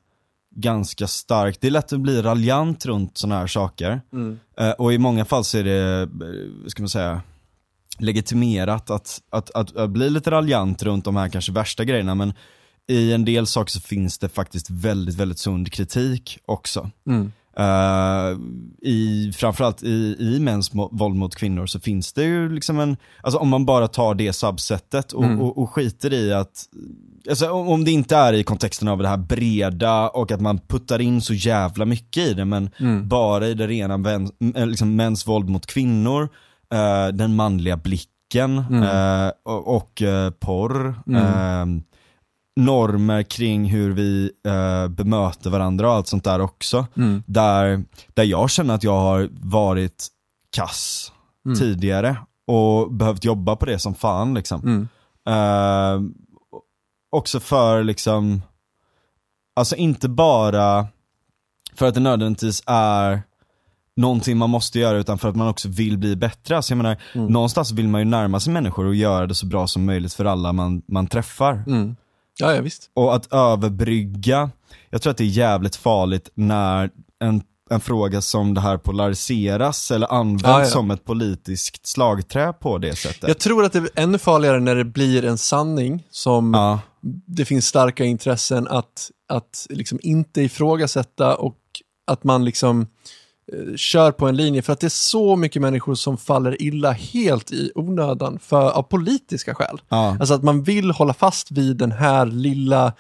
ganska 0.60 1.06
stark, 1.06 1.60
det 1.60 1.66
är 1.66 1.70
lätt 1.70 1.92
att 1.92 2.00
bli 2.00 2.22
raljant 2.22 2.86
runt 2.86 3.18
sådana 3.18 3.40
här 3.40 3.46
saker. 3.46 4.00
Mm. 4.12 4.38
Eh, 4.58 4.70
och 4.70 4.92
i 4.92 4.98
många 4.98 5.24
fall 5.24 5.44
så 5.44 5.58
är 5.58 5.64
det, 5.64 6.02
eh, 6.02 6.68
ska 6.68 6.82
man 6.82 6.88
säga, 6.88 7.22
legitimerat 7.98 8.90
att, 8.90 9.22
att, 9.30 9.50
att, 9.50 9.76
att 9.76 9.90
bli 9.90 10.10
lite 10.10 10.30
raljant 10.30 10.82
runt 10.82 11.04
de 11.04 11.16
här 11.16 11.28
kanske 11.28 11.52
värsta 11.52 11.84
grejerna, 11.84 12.14
men 12.14 12.32
i 12.88 13.12
en 13.12 13.24
del 13.24 13.46
saker 13.46 13.70
så 13.70 13.80
finns 13.80 14.18
det 14.18 14.28
faktiskt 14.28 14.70
väldigt, 14.70 15.14
väldigt 15.14 15.38
sund 15.38 15.72
kritik 15.72 16.38
också. 16.44 16.90
Mm. 17.06 17.32
Uh, 17.60 18.38
i, 18.82 19.32
framförallt 19.36 19.82
i, 19.82 20.16
i 20.18 20.40
mäns 20.40 20.70
våld 20.74 21.16
mot 21.16 21.34
kvinnor 21.36 21.66
så 21.66 21.80
finns 21.80 22.12
det 22.12 22.24
ju 22.24 22.48
liksom 22.54 22.80
en, 22.80 22.96
alltså 23.22 23.38
om 23.38 23.48
man 23.48 23.66
bara 23.66 23.88
tar 23.88 24.14
det 24.14 24.32
subsetet 24.32 25.12
och, 25.12 25.24
Mm. 25.24 25.40
och, 25.40 25.58
och 25.58 25.70
skiter 25.70 26.12
i 26.12 26.32
att, 26.32 26.64
alltså 27.30 27.50
om, 27.50 27.84
det 27.84 27.90
inte 27.90 28.16
är 28.16 28.32
i 28.32 28.42
kontexten 28.44 28.88
av 28.88 28.98
det 28.98 29.08
här 29.08 29.16
breda 29.16 30.08
och 30.08 30.32
att 30.32 30.40
man 30.40 30.58
puttar 30.58 30.98
in 31.00 31.20
så 31.20 31.34
jävla 31.34 31.84
mycket 31.84 32.28
i 32.28 32.34
det, 32.34 32.44
men 32.44 32.70
Mm. 32.80 33.08
bara 33.08 33.46
i 33.46 33.54
det 33.54 33.66
rena 33.66 33.96
vän, 33.96 34.30
äh, 34.54 34.66
liksom 34.66 34.96
mäns 34.96 35.26
våld 35.26 35.48
mot 35.48 35.66
kvinnor, 35.66 36.28
eh, 36.72 37.08
den 37.14 37.36
manliga 37.36 37.76
blicken 37.76 38.58
Mm. 38.70 38.82
eh, 38.82 39.32
och, 39.44 39.76
och 39.76 40.02
eh, 40.02 40.30
porr, 40.30 40.94
Mm. 41.06 41.16
eh, 41.76 41.82
normer 42.58 43.22
kring 43.22 43.64
hur 43.64 43.92
vi 43.92 44.30
eh, 44.46 44.88
bemöter 44.88 45.50
varandra 45.50 45.88
och 45.88 45.94
allt 45.94 46.06
sånt 46.08 46.24
där 46.24 46.40
också. 46.40 46.86
Mm. 46.96 47.22
Där, 47.26 47.84
där 48.14 48.24
jag 48.24 48.50
känner 48.50 48.74
att 48.74 48.84
jag 48.84 49.00
har 49.00 49.28
varit 49.32 50.06
kass 50.50 51.12
Mm. 51.46 51.58
tidigare 51.58 52.16
och 52.46 52.92
behövt 52.92 53.24
jobba 53.24 53.56
på 53.56 53.66
det 53.66 53.78
som 53.78 53.94
fan 53.94 54.34
liksom. 54.34 54.60
Mm. 54.62 54.88
Eh, 55.28 56.10
också 57.10 57.40
för 57.40 57.84
liksom, 57.84 58.42
alltså 59.56 59.76
inte 59.76 60.08
bara 60.08 60.86
för 61.74 61.86
att 61.86 61.94
det 61.94 62.00
nödvändigtvis 62.00 62.62
är 62.66 63.22
någonting 63.96 64.36
man 64.38 64.50
måste 64.50 64.78
göra 64.78 64.98
utan 64.98 65.18
för 65.18 65.28
att 65.28 65.36
man 65.36 65.48
också 65.48 65.68
vill 65.68 65.98
bli 65.98 66.16
bättre. 66.16 66.56
Alltså 66.56 66.72
jag 66.72 66.76
menar, 66.76 66.96
Mm. 67.14 67.26
någonstans 67.26 67.72
vill 67.72 67.88
man 67.88 68.00
ju 68.00 68.04
närma 68.04 68.40
sig 68.40 68.52
människor 68.52 68.86
och 68.86 68.94
göra 68.94 69.26
det 69.26 69.34
så 69.34 69.46
bra 69.46 69.66
som 69.66 69.84
möjligt 69.84 70.12
för 70.14 70.24
alla 70.24 70.52
man, 70.52 70.82
man 70.88 71.06
träffar. 71.06 71.64
Ja, 72.38 72.54
ja 72.54 72.60
visst. 72.60 72.90
Och 72.94 73.14
att 73.14 73.32
överbrygga, 73.32 74.50
jag 74.90 75.02
tror 75.02 75.10
att 75.10 75.16
det 75.16 75.24
är 75.24 75.28
jävligt 75.28 75.76
farligt 75.76 76.30
när 76.34 76.90
en, 77.24 77.42
en 77.70 77.80
fråga 77.80 78.20
som 78.20 78.54
det 78.54 78.60
här 78.60 78.78
polariseras 78.78 79.90
eller 79.90 80.12
används 80.12 80.44
Ja, 80.44 80.60
ja. 80.60 80.66
som 80.66 80.90
ett 80.90 81.04
politiskt 81.04 81.86
slagträ 81.86 82.52
på 82.52 82.78
det 82.78 82.96
sättet. 82.96 83.28
Jag 83.28 83.38
tror 83.38 83.64
att 83.64 83.72
det 83.72 83.78
är 83.78 83.88
ännu 83.94 84.18
farligare 84.18 84.60
när 84.60 84.74
det 84.74 84.84
blir 84.84 85.24
en 85.24 85.38
sanning 85.38 86.04
som 86.10 86.54
Ja, 86.54 86.80
det 87.26 87.44
finns 87.44 87.66
starka 87.66 88.04
intressen 88.04 88.68
att, 88.68 89.10
att 89.28 89.66
liksom 89.70 89.98
inte 90.02 90.42
ifrågasätta 90.42 91.36
och 91.36 91.56
att 92.06 92.24
man 92.24 92.44
liksom 92.44 92.86
kör 93.76 94.12
på 94.12 94.28
en 94.28 94.36
linje 94.36 94.62
för 94.62 94.72
att 94.72 94.80
det 94.80 94.86
är 94.86 94.88
så 94.88 95.36
mycket 95.36 95.62
människor 95.62 95.94
som 95.94 96.16
faller 96.16 96.62
illa 96.62 96.92
helt 96.92 97.50
i 97.52 97.72
onödan 97.74 98.38
för, 98.42 98.70
av 98.70 98.82
politiska 98.82 99.54
skäl. 99.54 99.80
ja. 99.88 100.16
Alltså 100.20 100.34
att 100.34 100.42
man 100.42 100.62
vill 100.62 100.90
hålla 100.90 101.14
fast 101.14 101.50
vid 101.50 101.76
den 101.76 101.92
här 101.92 102.26
lilla 102.26 102.92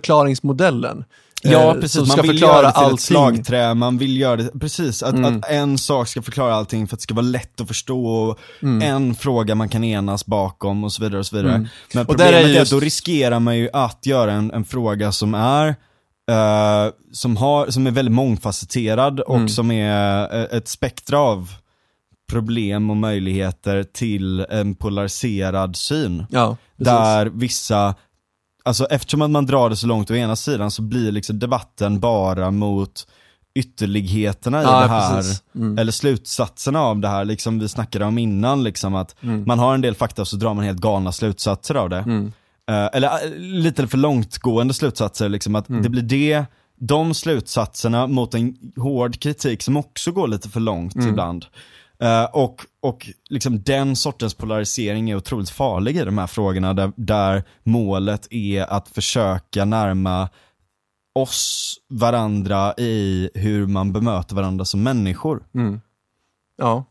förklaringsmodellen. 0.00 1.04
Ja 1.42 1.74
eh, 1.74 1.80
precis, 1.80 1.92
som 1.92 2.08
man 2.08 2.16
ska 2.16 2.22
vill 2.22 2.40
göra 2.42 2.62
det 2.66 2.72
till 2.72 2.78
allting. 2.82 2.94
ett 2.94 3.00
slagträ, 3.00 3.74
man 3.74 3.98
vill 3.98 4.16
göra 4.20 4.36
det, 4.36 4.58
precis, 4.60 5.02
att, 5.02 5.14
Mm. 5.14 5.38
att 5.38 5.48
en 5.50 5.78
sak 5.78 6.08
ska 6.08 6.22
förklara 6.22 6.54
allting 6.54 6.88
för 6.88 6.96
att 6.96 7.00
det 7.00 7.02
ska 7.02 7.14
vara 7.14 7.26
lätt 7.26 7.60
att 7.60 7.68
förstå 7.68 8.06
och 8.06 8.38
en 8.82 9.14
fråga 9.14 9.54
man 9.54 9.68
kan 9.68 9.84
enas 9.84 10.26
bakom 10.26 10.84
och 10.84 10.92
så 10.92 11.02
vidare 11.02 11.18
och 11.18 11.26
så 11.26 11.36
vidare. 11.36 11.54
Mm. 11.54 11.68
Men 11.94 12.06
Och 12.06 12.16
där 12.16 12.24
problemet 12.24 12.44
är 12.44 12.48
är, 12.50 12.58
just- 12.58 12.72
att 12.72 12.78
då 12.78 12.84
riskerar 12.84 13.40
man 13.40 13.56
ju 13.58 13.68
att 13.72 14.06
göra 14.06 14.32
en, 14.32 14.50
en 14.50 14.64
fråga 14.64 15.12
som 15.12 15.34
är 15.34 15.76
eh, 16.30 16.92
som, 17.12 17.36
har, 17.36 17.70
som 17.70 17.86
är 17.86 17.90
väldigt 17.90 18.14
mångfacetterad 18.14 19.20
och 19.20 19.36
Mm. 19.36 19.48
som 19.48 19.70
är 19.70 20.34
eh, 20.36 20.56
ett 20.58 20.68
spektra 20.68 21.18
av 21.18 21.50
problem 22.30 22.90
och 22.90 22.96
möjligheter 22.96 23.82
till 23.82 24.40
en 24.40 24.74
polariserad 24.74 25.76
syn. 25.76 26.26
Ja. 26.30 26.56
Där 26.76 27.26
vissa, 27.26 27.94
alltså 28.64 28.84
eftersom 28.84 29.22
att 29.22 29.30
man 29.30 29.46
drar 29.46 29.70
det 29.70 29.76
så 29.76 29.86
långt 29.86 30.10
å 30.10 30.14
ena 30.14 30.36
sidan 30.36 30.70
så 30.70 30.82
blir 30.82 31.12
liksom 31.12 31.38
debatten 31.38 32.00
bara 32.00 32.50
mot 32.50 33.06
ytterligheterna 33.54 34.60
i 34.62 34.64
Ja, 34.64 34.80
det 34.80 34.88
här. 34.88 35.24
Mm. 35.54 35.78
eller 35.78 35.92
slutsatserna 35.92 36.80
av 36.80 36.98
det 37.00 37.08
här, 37.08 37.24
liksom 37.24 37.58
vi 37.58 37.68
snackade 37.68 38.04
om 38.04 38.18
innan, 38.18 38.62
liksom 38.64 38.94
att 38.94 39.14
Mm. 39.22 39.44
man 39.46 39.58
har 39.58 39.74
en 39.74 39.80
del 39.80 39.94
fakta 39.94 40.22
och 40.22 40.28
så 40.28 40.36
drar 40.36 40.54
man 40.54 40.64
helt 40.64 40.80
galna 40.80 41.12
slutsatser 41.12 41.74
av 41.74 41.88
det. 41.90 42.30
Eh, 42.70 42.88
eller 42.92 43.24
eh, 43.24 43.30
lite 43.38 43.86
för 43.86 43.98
långtgående 43.98 44.74
slutsatser, 44.74 45.28
liksom 45.28 45.54
att 45.54 45.68
Mm. 45.68 45.82
det 45.82 45.88
blir 45.88 46.02
det, 46.02 46.44
de 46.78 47.14
slutsatserna 47.14 48.06
mot 48.06 48.34
en 48.34 48.56
hård 48.76 49.20
kritik 49.20 49.62
som 49.62 49.76
också 49.76 50.12
går 50.12 50.28
lite 50.28 50.48
för 50.48 50.60
långt 50.60 50.94
Mm. 50.94 51.08
ibland. 51.08 51.46
Eh, 51.98 52.24
och 52.24 52.64
och 52.80 53.08
liksom 53.28 53.62
den 53.62 53.96
sortens 53.96 54.34
polarisering 54.34 55.10
är 55.10 55.16
otroligt 55.16 55.50
farlig 55.50 55.96
i 55.96 56.04
de 56.04 56.18
här 56.18 56.26
frågorna 56.26 56.74
där, 56.74 56.92
där 56.96 57.44
målet 57.62 58.26
är 58.30 58.62
att 58.72 58.88
försöka 58.88 59.64
närma 59.64 60.28
oss 61.14 61.74
varandra 61.88 62.74
i 62.78 63.30
hur 63.34 63.66
man 63.66 63.92
bemöter 63.92 64.34
varandra 64.36 64.64
som 64.64 64.82
människor. 64.82 65.42
Mm. 65.54 65.80
Ja. 66.56 66.84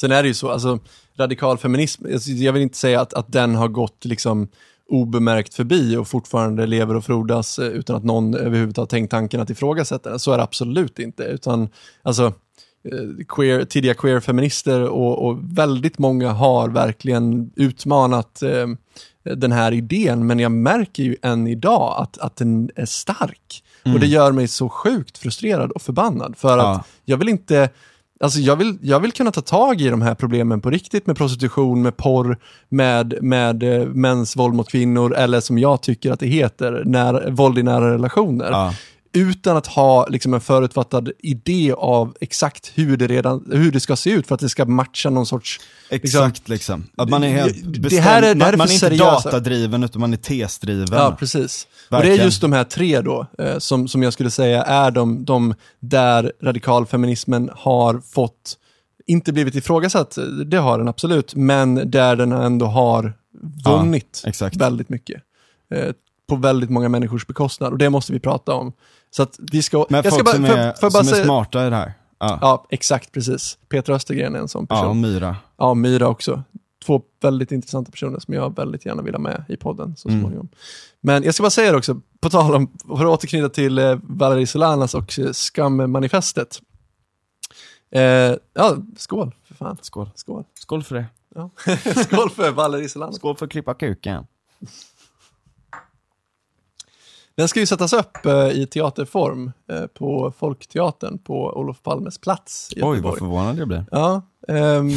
Sen 0.00 0.12
är 0.12 0.22
det 0.22 0.28
ju 0.28 0.34
så, 0.34 0.50
alltså 0.50 0.78
radikal 1.16 1.58
feminism, 1.58 2.04
alltså, 2.12 2.30
jag 2.30 2.52
vill 2.52 2.62
inte 2.62 2.76
säga 2.78 3.00
att, 3.00 3.14
att 3.14 3.32
den 3.32 3.54
har 3.54 3.68
gått 3.68 4.04
liksom 4.04 4.48
obemärkt 4.88 5.54
förbi 5.54 5.96
och 5.96 6.08
fortfarande 6.08 6.66
lever 6.66 6.96
och 6.96 7.04
frodas 7.04 7.58
eh, 7.58 7.66
utan 7.68 7.96
att 7.96 8.04
någon 8.04 8.34
överhuvudtaget 8.34 8.76
har 8.92 8.98
tänkt 8.98 9.10
tanken 9.10 9.40
att 9.40 9.50
ifrågasätta 9.50 10.10
den. 10.10 10.18
Så 10.18 10.32
är 10.32 10.36
det 10.36 10.42
absolut 10.42 10.98
inte, 10.98 11.22
utan 11.22 11.68
alltså 12.02 12.24
eh, 12.92 13.24
queer, 13.28 13.64
tidiga 13.64 13.94
queer-feminister 13.94 14.82
och, 14.88 15.26
och 15.26 15.38
väldigt 15.42 15.98
många 15.98 16.32
har 16.32 16.68
verkligen 16.68 17.50
utmanat 17.56 18.42
eh, 18.42 18.66
den 19.36 19.52
här 19.52 19.72
idén, 19.72 20.26
men 20.26 20.38
jag 20.38 20.52
märker 20.52 21.02
ju 21.02 21.16
än 21.22 21.46
idag 21.46 21.94
att, 21.98 22.18
att 22.18 22.36
den 22.36 22.70
är 22.74 22.86
stark. 22.86 23.64
Och 23.94 24.00
det 24.00 24.06
gör 24.06 24.32
mig 24.32 24.48
så 24.48 24.68
sjukt 24.68 25.18
frustrerad 25.18 25.70
och 25.72 25.82
förbannad, 25.82 26.36
för 26.36 26.58
Ja. 26.58 26.70
att 26.74 26.86
jag 27.04 27.16
vill 27.16 27.28
inte 27.28 27.70
Alltså 28.20 28.38
jag 28.38 28.56
vill, 28.56 28.78
jag 28.82 29.00
vill 29.00 29.12
kunna 29.12 29.30
ta 29.30 29.40
tag 29.40 29.80
i 29.80 29.88
de 29.88 30.02
här 30.02 30.14
problemen 30.14 30.60
på 30.60 30.70
riktigt 30.70 31.06
med 31.06 31.16
prostitution, 31.16 31.82
med 31.82 31.96
porr, 31.96 32.38
med, 32.68 33.18
med 33.22 33.62
eh, 33.62 33.86
mäns 33.86 34.36
våld 34.36 34.54
mot 34.54 34.70
kvinnor 34.70 35.14
eller 35.14 35.40
som 35.40 35.58
jag 35.58 35.82
tycker 35.82 36.12
att 36.12 36.20
det 36.20 36.26
heter, 36.26 36.82
när, 36.86 37.30
våld 37.30 37.58
i 37.58 37.62
nära 37.62 37.92
relationer. 37.92 38.50
Ja. 38.50 38.74
Utan 39.12 39.56
att 39.56 39.66
ha 39.66 40.06
liksom, 40.06 40.34
en 40.34 40.40
förutfattad 40.40 41.10
idé 41.18 41.72
av 41.76 42.16
exakt 42.20 42.72
hur 42.74 42.96
det, 42.96 43.06
redan, 43.06 43.50
hur 43.52 43.72
det 43.72 43.80
ska 43.80 43.96
se 43.96 44.10
ut 44.10 44.26
för 44.26 44.34
att 44.34 44.40
det 44.40 44.48
ska 44.48 44.64
matcha 44.64 45.10
någon 45.10 45.26
sorts... 45.26 45.60
Exakt 45.90 46.48
liksom. 46.48 46.86
Att 46.96 47.08
man 47.08 47.24
är 47.24 47.28
helt 47.28 47.54
Det- 47.64 47.70
det 47.70 47.80
bestämd, 47.80 48.02
här 48.02 48.22
är- 48.22 48.34
det 48.34 48.44
här 48.44 48.52
är 48.52 48.56
man, 48.56 48.58
man 48.58 48.68
är 48.68 48.72
inte 48.72 48.86
seriösa. 48.86 49.30
datadriven 49.30 49.84
utan 49.84 50.00
man 50.00 50.12
är 50.12 50.16
tesdriven. 50.16 50.88
Ja, 50.90 51.16
precis. 51.18 51.66
Och 51.66 51.90
det 51.90 51.96
Verkligen. 51.96 52.20
är 52.20 52.24
just 52.24 52.40
de 52.40 52.52
här 52.52 52.64
tre 52.64 53.00
då, 53.00 53.26
eh, 53.38 53.58
som, 53.58 53.88
som 53.88 54.02
jag 54.02 54.12
skulle 54.12 54.30
säga 54.30 54.62
är 54.62 54.90
de, 54.90 55.24
de 55.24 55.54
där 55.80 56.32
radikalfeminismen 56.42 57.50
har 57.56 58.00
fått, 58.00 58.56
inte 59.06 59.32
blivit 59.32 59.54
ifrågasatt, 59.54 60.18
det 60.46 60.56
har 60.58 60.78
den 60.78 60.88
absolut, 60.88 61.34
men 61.34 61.90
där 61.90 62.16
den 62.16 62.32
ändå 62.32 62.66
har 62.66 63.12
vunnit 63.64 64.22
exakt. 64.26 64.56
väldigt 64.56 64.88
mycket. 64.88 65.22
Eh, 65.74 65.92
på 66.28 66.36
väldigt 66.36 66.70
många 66.70 66.88
människors 66.88 67.26
bekostnad, 67.26 67.72
och 67.72 67.78
det 67.78 67.90
måste 67.90 68.12
vi 68.12 68.20
prata 68.20 68.52
om. 68.54 68.72
Så 69.10 69.22
att 69.22 69.36
vi 69.52 69.62
ska... 69.62 69.86
Men 69.90 70.02
jag 70.04 70.12
folk 70.12 70.24
bara, 70.24 70.34
som, 70.34 70.44
är, 70.44 70.56
jag 70.66 70.74
bara 70.80 70.90
som 70.90 71.00
är 71.00 71.04
säga- 71.04 71.24
smarta 71.24 71.66
i 71.66 71.70
det 71.70 71.76
här. 71.76 71.92
Ja. 72.18 72.38
Ja, 72.40 72.66
exakt, 72.70 73.12
precis. 73.12 73.58
Peter 73.68 73.92
Östergren 73.92 74.34
är 74.34 74.38
en 74.38 74.48
sån 74.48 74.66
Ja, 74.70 74.76
person. 74.76 74.88
och 74.90 74.96
Myra. 74.96 75.36
Ja, 75.56 75.74
Myra 75.74 76.08
också. 76.08 76.42
två 76.86 77.02
väldigt 77.22 77.52
intressanta 77.52 77.90
personer 77.90 78.18
som 78.20 78.34
jag 78.34 78.56
väldigt 78.56 78.86
gärna 78.86 79.02
vill 79.02 79.14
ha 79.14 79.20
med 79.20 79.44
i 79.48 79.56
podden 79.56 79.96
så 79.96 80.08
Mm. 80.08 80.20
småningom. 80.20 80.48
Men 81.00 81.22
jag 81.22 81.34
ska 81.34 81.42
bara 81.42 81.50
säga 81.50 81.70
det 81.72 81.78
också, 81.78 82.00
på 82.20 82.30
tal 82.30 82.54
om, 82.54 82.70
för 82.86 82.94
att 82.94 83.18
återknyta 83.18 83.48
till 83.48 83.78
eh, 83.78 83.98
Valerie 84.02 84.46
Solanas 84.46 84.94
och 84.94 85.18
eh, 85.18 85.32
skammanifestet. 85.32 86.60
Eh, 87.90 88.02
ja, 88.54 88.76
skål 88.96 89.34
för 89.44 89.54
fan. 89.54 89.76
Skål. 89.82 90.10
Skål. 90.14 90.44
Skål 90.60 90.82
för 90.82 90.94
det. 90.94 91.04
Ja. 91.34 91.50
skål 92.04 92.30
för 92.30 92.50
Valerie 92.50 92.88
Solana. 92.88 93.12
Skål 93.12 93.36
för 93.36 93.46
att 93.46 93.52
klippa 93.52 93.74
kuken. 93.74 94.26
Den 97.38 97.48
ska 97.48 97.60
ju 97.60 97.66
sättas 97.66 97.92
upp 97.92 98.26
eh, 98.26 98.48
i 98.48 98.66
teaterform 98.66 99.52
eh, 99.72 99.86
på 99.86 100.32
Folkteatern 100.38 101.18
på 101.18 101.52
Olof 101.58 101.82
Palmes 101.82 102.18
plats 102.18 102.70
i 102.76 102.82
Oj, 102.82 103.00
vad 103.00 103.18
förvånad 103.18 103.58
jag 103.58 103.68
blir. 103.68 103.84
Ja, 103.90 104.22
ehm, 104.48 104.90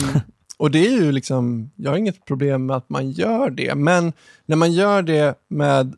och 0.58 0.72
det 0.72 0.88
är 0.88 0.92
ju 0.92 1.12
liksom, 1.12 1.72
jag 1.76 1.92
har 1.92 1.98
inget 1.98 2.26
problem 2.26 2.66
med 2.66 2.76
att 2.76 2.90
man 2.90 3.12
gör 3.12 3.50
det, 3.50 3.76
men 3.76 4.14
när 4.46 4.56
man 4.56 4.72
gör 4.72 5.02
det 5.02 5.36
med 5.48 5.96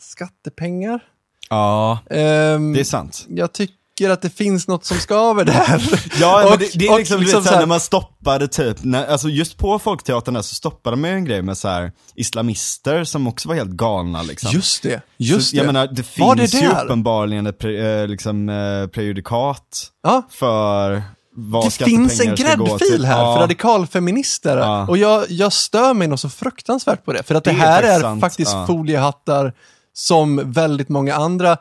skattepengar, 0.00 1.00
Ja, 1.48 1.98
ehm, 2.10 2.72
det 2.72 2.80
är 2.80 2.84
sant. 2.84 3.26
jag 3.28 3.52
tycker 3.52 3.74
att 4.08 4.22
det 4.22 4.30
finns 4.30 4.68
något 4.68 4.84
som 4.84 4.96
skaver 4.96 5.44
där. 5.44 5.82
Ja, 6.20 6.40
men 6.44 6.52
Och- 6.52 6.58
det, 6.58 6.70
det 6.74 6.86
är 6.86 6.92
och 6.92 6.98
liksom, 6.98 7.20
liksom 7.20 7.42
såhär, 7.42 7.54
här- 7.54 7.62
när 7.62 7.66
man 7.68 7.80
stoppade 7.80 8.48
typ, 8.48 8.76
när, 8.84 9.06
alltså 9.06 9.28
just 9.28 9.56
på 9.58 9.78
Folkteatern 9.78 10.34
där 10.34 10.42
så 10.42 10.54
stoppade 10.54 10.96
man 10.96 11.10
ju 11.10 11.16
en 11.16 11.24
grej 11.24 11.42
med 11.42 11.58
så 11.58 11.68
här 11.68 11.92
islamister 12.14 13.04
som 13.04 13.26
också 13.26 13.48
var 13.48 13.54
helt 13.54 13.70
galna 13.70 14.22
liksom. 14.22 14.50
Just 14.52 14.82
det, 14.82 15.02
just 15.18 15.50
så, 15.50 15.56
det. 15.56 15.58
Jag 15.58 15.66
menar, 15.66 15.86
det 15.86 16.18
Var 16.18 16.34
det 16.34 16.40
finns 16.48 16.62
ju 16.64 16.68
där? 16.68 16.84
uppenbarligen 16.84 17.46
ett 17.46 17.58
pre, 17.58 18.00
eh, 18.02 18.08
liksom, 18.08 18.48
eh, 18.48 18.86
prejudikat 18.86 19.86
ja. 20.02 20.22
för 20.30 21.02
vad 21.36 21.64
Det 21.64 21.70
finns 21.84 22.20
en 22.20 22.34
gräddfil 22.34 23.04
här 23.04 23.18
Ja. 23.18 23.34
för 23.34 23.40
radikalfeminister. 23.40 24.56
Ja. 24.56 24.86
Och 24.88 24.98
jag, 24.98 25.24
jag 25.28 25.52
stör 25.52 25.94
mig 25.94 26.08
något 26.08 26.20
så 26.20 26.28
fruktansvärt 26.28 27.04
på 27.04 27.12
det. 27.12 27.22
För 27.22 27.34
att 27.34 27.44
det, 27.44 27.50
Det 27.50 27.56
är 27.56 27.60
här 27.60 27.82
är 27.82 28.00
sant, 28.00 28.20
faktiskt 28.20 28.52
ja. 28.52 28.66
foliehattar 28.66 29.52
som 29.92 30.52
väldigt 30.52 30.88
många 30.88 31.14
andra 31.14 31.56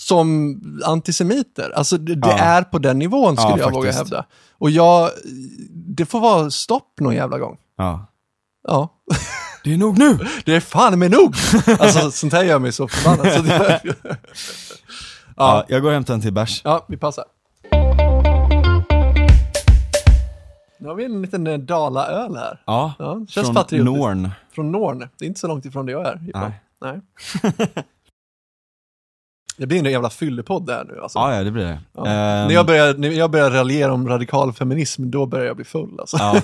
som 0.00 0.56
antisemiter. 0.84 1.70
Alltså 1.76 1.98
det, 1.98 2.14
det 2.14 2.28
Ja. 2.28 2.38
är 2.38 2.62
på 2.62 2.78
den 2.78 2.98
nivån 2.98 3.36
skulle 3.36 3.50
Ja, 3.52 3.58
jag 3.58 3.70
våga 3.72 3.92
faktiskt. 3.92 4.12
hävda. 4.14 4.26
Och 4.58 4.70
jag, 4.70 5.10
det 5.70 6.06
får 6.06 6.20
vara 6.20 6.50
stopp 6.50 7.00
någon 7.00 7.14
jävla 7.14 7.38
gång. 7.38 7.56
Ja. 7.76 8.06
Ja, 8.68 8.88
Det 9.64 9.74
är 9.74 9.78
nog 9.78 9.98
nu! 9.98 10.18
det 10.44 10.56
är 10.56 10.60
fan 10.60 10.98
med 10.98 11.10
nog! 11.10 11.34
Alltså 11.78 12.10
sånt 12.10 12.32
här 12.32 12.44
gör 12.44 12.58
mig 12.58 12.72
så 12.72 12.88
förbannad. 12.88 13.32
Så 13.32 13.42
det, 13.42 13.80
Ja. 13.84 14.14
ja, 15.36 15.64
jag 15.68 15.82
går 15.82 15.88
och 15.88 15.94
hämtar 15.94 16.14
en 16.14 16.20
till 16.20 16.32
bärs. 16.32 16.60
ja, 16.64 16.84
vi 16.88 16.96
passar. 16.96 17.24
Nu 20.78 20.88
har 20.88 20.94
vi 20.94 21.04
en 21.04 21.22
liten 21.22 21.46
eh, 21.46 21.58
Dala-öl 21.58 22.36
här. 22.36 22.62
Ja, 22.66 22.92
Ja, 22.98 23.26
från. 23.30 23.84
Norn. 23.84 24.30
Från 24.54 24.72
Norn. 24.72 24.98
Det 25.18 25.24
är 25.24 25.26
inte 25.28 25.40
så 25.40 25.48
långt 25.48 25.64
ifrån 25.64 25.86
där 25.86 25.92
jag 25.92 26.06
är. 26.06 26.28
ifrån. 26.28 26.52
Nej. 26.80 27.00
Nej. 27.42 27.68
Det 29.60 29.66
blir 29.66 29.78
en 29.78 29.92
jävla 29.92 30.10
fyllepodd 30.10 30.66
där 30.66 30.84
nu 30.88 31.00
alltså. 31.02 31.18
Ja, 31.18 31.34
ja, 31.34 31.44
det 31.44 31.50
blir 31.50 31.64
det. 31.64 31.80
Ja. 31.96 32.06
Ehm, 32.06 32.46
när, 32.46 32.54
jag 32.54 32.66
börjar, 32.66 32.94
när 32.94 33.08
jag 33.08 33.30
börjar 33.30 33.50
raljera 33.50 33.92
om 33.92 34.08
radikal 34.08 34.52
feminism, 34.52 35.10
då 35.10 35.26
börjar 35.26 35.46
jag 35.46 35.56
bli 35.56 35.64
full 35.64 36.00
alltså. 36.00 36.16
Ja. 36.16 36.40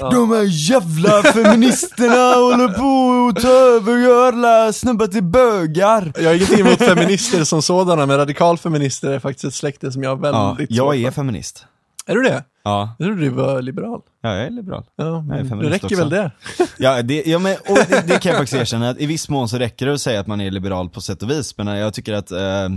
De 0.10 0.30
här 0.30 0.70
jävla 0.70 1.22
feministerna 1.22 2.34
håller 2.34 2.68
på 2.68 3.28
att 3.28 3.42
ta 3.42 3.48
över 3.48 4.26
alla 4.28 4.72
snubbar 4.72 5.06
till 5.06 5.22
bögar. 5.22 6.12
Jag 6.16 6.24
har 6.24 6.34
ingenting 6.34 6.60
emot 6.60 6.78
feminister 6.78 7.44
som 7.44 7.62
sådana, 7.62 8.06
men 8.06 8.16
radikal 8.16 8.58
feminister 8.58 9.10
är 9.10 9.18
faktiskt 9.18 9.44
ett 9.44 9.54
släkte 9.54 9.92
som 9.92 10.02
jag 10.02 10.24
Ja, 10.24 10.32
väldigt 10.32 10.70
jag 10.70 10.94
svårt 10.94 11.06
är 11.06 11.10
feminist. 11.10 11.66
Är 12.06 12.14
du 12.14 12.22
det? 12.22 12.44
Ja, 12.66 12.94
Jag 12.98 13.06
trodde 13.08 13.22
du 13.22 13.28
var 13.28 13.62
liberal. 13.62 14.02
ja 14.20 14.36
jag 14.36 14.46
är 14.46 14.50
liberal. 14.50 14.84
Ja, 14.96 15.20
men 15.22 15.58
det 15.58 15.70
räcker 15.70 15.86
också. 15.86 15.96
väl 15.96 16.10
det? 16.10 16.30
Ja, 16.78 17.02
det, 17.02 17.26
ja 17.26 17.38
men, 17.38 17.56
och 17.68 17.76
det, 17.88 18.04
det 18.08 18.18
kan 18.22 18.30
jag 18.30 18.38
faktiskt 18.38 18.60
erkänna, 18.60 18.88
att 18.90 19.00
i 19.00 19.06
viss 19.06 19.28
mån 19.28 19.48
så 19.48 19.58
räcker 19.58 19.86
det 19.86 19.94
att 19.94 20.00
säga 20.00 20.20
att 20.20 20.26
man 20.26 20.40
är 20.40 20.50
liberal 20.50 20.88
på 20.90 21.00
sätt 21.00 21.22
och 21.22 21.30
vis, 21.30 21.58
men 21.58 21.66
jag 21.66 21.94
tycker 21.94 22.12
att 22.12 22.30
eh, 22.30 22.68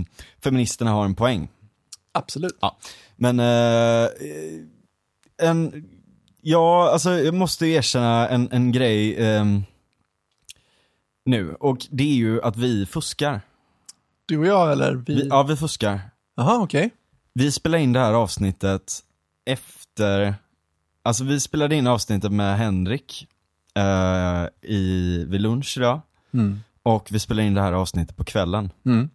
feministerna 0.42 0.90
har 0.90 1.04
en 1.04 1.14
poäng. 1.14 1.48
Absolut. 2.12 2.58
Ja. 2.60 2.76
Men, 3.16 3.40
eh, 3.40 4.08
en, 5.42 5.84
ja, 6.40 6.90
alltså 6.92 7.10
jag 7.10 7.34
måste 7.34 7.66
erkänna 7.66 8.28
en, 8.28 8.48
en 8.52 8.72
grej 8.72 9.26
ehm, 9.26 9.62
nu, 11.24 11.54
och 11.54 11.86
det 11.90 12.02
är 12.02 12.14
ju 12.16 12.42
att 12.42 12.56
vi 12.56 12.86
fuskar. 12.86 13.40
Du 14.26 14.38
och 14.38 14.46
jag 14.46 14.72
eller 14.72 14.94
vi? 14.94 15.14
Vi, 15.14 15.28
ja, 15.28 15.42
vi 15.42 15.56
fuskar. 15.56 16.00
Jaha, 16.36 16.58
okej. 16.62 16.90
Vi 17.34 17.52
spelar 17.52 17.78
in 17.78 17.92
det 17.92 18.00
här 18.00 18.12
avsnittet 18.12 19.00
efter, 20.00 20.34
alltså 21.02 21.24
vi 21.24 21.40
spelade 21.40 21.76
in 21.76 21.86
avsnittet 21.86 22.32
med 22.32 22.58
Henrik 22.58 23.26
eh, 23.74 24.70
i, 24.70 25.24
vid 25.28 25.40
lunch 25.40 25.76
idag. 25.76 26.00
Mm. 26.34 26.60
Och 26.82 27.08
vi 27.10 27.18
spelar 27.18 27.42
in 27.42 27.54
det 27.54 27.60
här 27.60 27.72
avsnittet 27.72 28.16
på 28.16 28.24
kvällen. 28.24 28.70
Mm. 28.86 29.10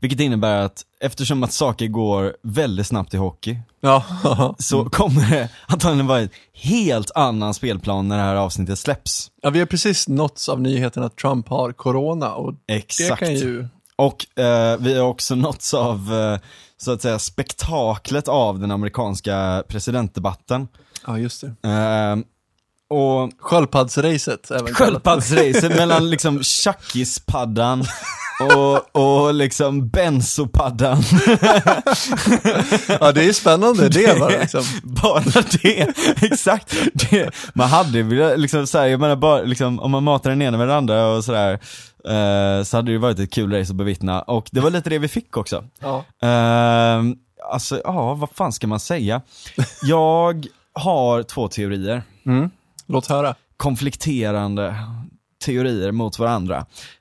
Vilket 0.00 0.20
innebär 0.20 0.56
att 0.56 0.82
eftersom 1.00 1.42
att 1.42 1.52
saker 1.52 1.86
går 1.86 2.36
väldigt 2.42 2.86
snabbt 2.86 3.14
i 3.14 3.16
hockey 3.16 3.58
Ja, 3.80 4.04
så 4.58 4.84
kommer 4.84 5.30
det 5.30 5.48
antagligen 5.66 6.06
vara 6.06 6.20
en 6.20 6.28
helt 6.52 7.10
annan 7.14 7.54
spelplan 7.54 8.08
när 8.08 8.16
det 8.16 8.22
här 8.22 8.36
avsnittet 8.36 8.78
släpps. 8.78 9.30
ja, 9.42 9.50
vi 9.50 9.58
har 9.58 9.66
precis 9.66 10.08
nåtts 10.08 10.48
av 10.48 10.60
nyheten 10.60 11.02
att 11.02 11.16
Trump 11.16 11.48
har 11.48 11.72
corona 11.72 12.34
och 12.34 12.54
det 12.66 12.74
Exakt. 12.74 13.20
kan 13.20 13.34
ju... 13.34 13.68
Och 13.96 14.38
eh, 14.38 14.76
vi 14.80 14.98
har 14.98 15.06
också 15.06 15.34
nåtts 15.34 15.74
av, 15.74 16.14
eh, 16.14 16.38
så 16.78 16.92
att 16.92 17.02
säga, 17.02 17.18
spektaklet 17.18 18.28
av 18.28 18.58
den 18.58 18.70
amerikanska 18.70 19.64
presidentdebatten. 19.68 20.68
Ja, 21.06 21.18
just 21.18 21.40
det. 21.40 21.68
Eh, 21.68 22.16
och 22.88 23.32
Sköldpaddsracet 23.38 24.50
sköldpaddsracet 24.72 25.76
mellan 25.76 26.10
liksom 26.10 26.42
tjackispaddan 26.42 27.84
och, 28.40 28.96
och 28.96 29.34
liksom 29.34 29.88
bensopaddan. 29.88 31.02
Ja, 33.00 33.12
det 33.12 33.24
är 33.24 33.32
spännande 33.32 33.88
det 33.88 34.18
bara 34.18 34.28
liksom. 34.28 34.62
Bara 34.82 35.42
det, 35.62 35.94
exakt. 36.22 36.74
Det, 36.92 37.30
man 37.54 37.68
hade 37.68 38.02
velat, 38.02 38.38
liksom 38.38 38.66
jag 38.72 39.00
menar 39.00 39.16
bara, 39.16 39.42
liksom, 39.42 39.80
om 39.80 39.90
man 39.90 40.02
matar 40.04 40.30
den 40.30 40.42
ena 40.42 40.58
med 40.58 40.68
den 40.68 40.76
andra 40.76 41.06
och 41.06 41.24
sådär, 41.24 41.58
eh, 42.08 42.62
så 42.64 42.76
hade 42.76 42.92
det 42.92 42.98
varit 42.98 43.18
ett 43.18 43.32
kul 43.32 43.52
race 43.52 43.72
att 43.72 43.76
bevittna. 43.76 44.22
Och 44.22 44.48
det 44.52 44.60
var 44.60 44.70
lite 44.70 44.90
det 44.90 44.98
vi 44.98 45.08
fick 45.08 45.36
också. 45.36 45.64
Ja. 45.80 46.04
Eh, 46.28 47.02
alltså, 47.52 47.80
ja, 47.84 48.14
vad 48.14 48.30
fan 48.30 48.52
ska 48.52 48.66
man 48.66 48.80
säga? 48.80 49.20
Jag 49.82 50.46
har 50.74 51.22
två 51.22 51.48
teorier, 51.48 52.02
Mm. 52.26 52.50
Låt 52.86 53.06
höra. 53.06 53.34
konflikterande 53.56 54.76
teorier 55.44 55.92
mot 55.92 56.18
varandra. 56.18 56.56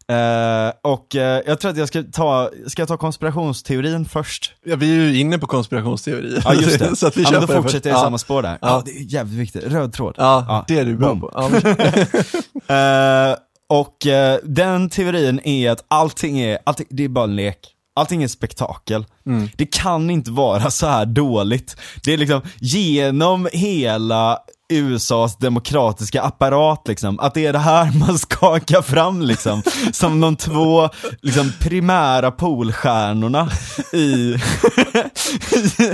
Eh, 0.08 0.72
och 0.82 1.16
eh, 1.16 1.42
jag 1.46 1.60
tror 1.60 1.72
att 1.72 1.78
jag 1.78 1.88
ska 1.88 2.04
ta, 2.04 2.50
ska 2.68 2.82
jag 2.82 2.88
ta 2.90 2.98
konspirationsteorin 2.98 4.06
först? 4.06 4.54
Ja, 4.66 4.76
vi 4.76 4.92
är 4.92 4.96
ju 4.96 5.20
inne 5.20 5.38
på 5.38 5.48
konspirationsteorier. 5.48 6.42
Ja 6.46 6.54
just 6.54 6.80
det, 6.80 6.96
så 6.96 7.08
att 7.08 7.18
vi 7.18 7.24
ja, 7.24 7.40
då 7.40 7.48
fortsätter 7.48 7.90
jag 7.90 8.00
i 8.00 8.02
samma 8.02 8.18
spår 8.18 8.42
där. 8.42 8.58
Ja. 8.62 8.68
Ja. 8.70 8.82
det 8.86 8.92
är 8.92 9.14
jävligt 9.14 9.40
viktigt, 9.40 9.64
röd 9.64 9.94
tråd. 9.94 10.16
Ja, 10.18 10.46
Ja. 10.48 10.66
det 10.68 10.80
är 10.80 10.86
du 10.86 10.96
bra 10.98 11.08
Boom. 11.14 11.20
på. 11.22 11.32
Ja, 11.34 11.50
Eh, 12.76 13.36
och 13.70 14.08
eh, 14.08 14.40
den 14.44 14.90
teorin 14.90 15.40
är 15.44 15.72
att 15.72 15.86
allting 15.88 16.40
är, 16.40 16.60
allting, 16.64 16.88
det 16.90 17.04
är 17.04 17.10
bara 17.10 17.24
en 17.24 17.36
lek. 17.36 17.72
Allting 18.00 18.24
är 18.24 18.28
spektakel. 18.28 19.06
Mm. 19.26 19.50
Det 19.58 19.66
kan 19.66 20.10
inte 20.10 20.32
vara 20.32 20.72
så 20.72 20.88
här 20.88 21.06
dåligt. 21.06 21.78
Det 22.04 22.14
är 22.14 22.18
liksom 22.18 22.42
genom 22.60 23.48
hela 23.54 24.40
USAs 24.74 25.38
demokratiska 25.38 26.22
apparat 26.22 26.88
liksom, 26.88 27.20
att 27.20 27.34
det 27.34 27.46
är 27.46 27.54
det 27.54 27.60
här 27.60 28.00
man 28.08 28.20
skakar 28.20 28.82
fram 28.82 29.22
liksom, 29.22 29.64
som 29.92 30.22
de 30.22 30.36
två 30.36 30.90
liksom 31.22 31.52
primära 31.60 32.32
polstjärnorna 32.32 33.50
i, 33.94 34.36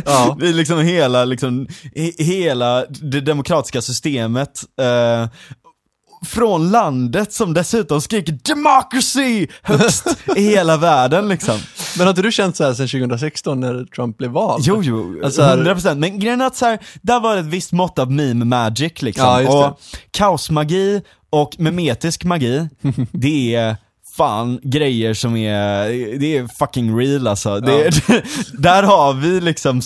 Ja. 0.05 0.37
i 0.41 0.53
liksom 0.53 0.79
hela, 0.79 1.25
liksom, 1.25 1.67
he, 1.95 2.11
hela 2.17 2.85
det 2.85 3.21
demokratiska 3.21 3.81
systemet. 3.81 4.63
Eh, 4.81 5.29
från 6.25 6.71
landet 6.71 7.33
som 7.33 7.53
dessutom 7.53 8.01
skriker 8.01 8.33
'Democracy!' 8.33 9.47
högst 9.63 10.07
i 10.35 10.41
hela 10.41 10.77
världen 10.77 11.27
liksom. 11.27 11.59
men 11.97 12.07
har 12.07 12.09
inte 12.09 12.21
du 12.21 12.31
känt 12.31 12.55
så 12.55 12.63
här 12.63 12.73
sedan 12.73 12.87
2016 12.87 13.59
när 13.59 13.85
Trump 13.85 14.17
blev 14.17 14.31
vald? 14.31 14.63
Jo, 14.67 14.81
jo, 14.83 15.21
Alltså 15.23 15.41
här- 15.41 15.57
100% 15.57 15.95
Men 15.99 16.19
grejen 16.19 16.41
är 16.41 16.45
att 16.45 16.55
så 16.55 16.65
här, 16.65 16.79
där 17.01 17.19
var 17.19 17.33
det 17.35 17.39
ett 17.39 17.45
visst 17.47 17.71
mått 17.71 17.99
av 17.99 18.11
meme 18.11 18.45
magic 18.45 19.01
liksom. 19.01 19.25
Ja, 19.43 19.67
och 19.67 19.79
kaosmagi 20.11 21.01
och 21.29 21.55
memetisk 21.59 22.23
magi, 22.23 22.69
det 23.11 23.55
är 23.55 23.75
fan 24.17 24.59
grejer 24.63 25.13
som 25.13 25.35
är, 25.37 25.87
det 26.19 26.37
är 26.37 26.47
fucking 26.59 26.97
real 26.99 27.27
alltså. 27.27 27.59
Det, 27.59 27.89
där 28.53 28.83
har 28.83 29.13
vi 29.13 29.41
liksom, 29.41 29.81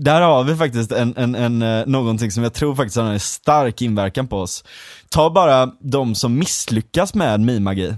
där 0.00 0.20
har 0.20 0.44
vi 0.44 0.56
faktiskt 0.56 0.92
en, 0.92 1.16
en, 1.16 1.34
en, 1.34 1.62
eh, 1.62 1.86
någonting 1.86 2.30
som 2.30 2.42
jag 2.42 2.54
tror 2.54 2.74
faktiskt 2.74 2.96
har 2.96 3.04
en 3.04 3.20
stark 3.20 3.82
inverkan 3.82 4.28
på 4.28 4.38
oss. 4.38 4.64
Ta 5.08 5.30
bara 5.30 5.66
de 5.80 6.14
som 6.14 6.38
misslyckas 6.38 7.14
med 7.14 7.40
meme-magi. 7.40 7.94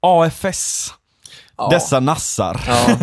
AFS. 0.00 0.94
Ja. 1.56 1.68
Dessa 1.68 2.00
nassar. 2.00 2.60
Ja. 2.66 2.98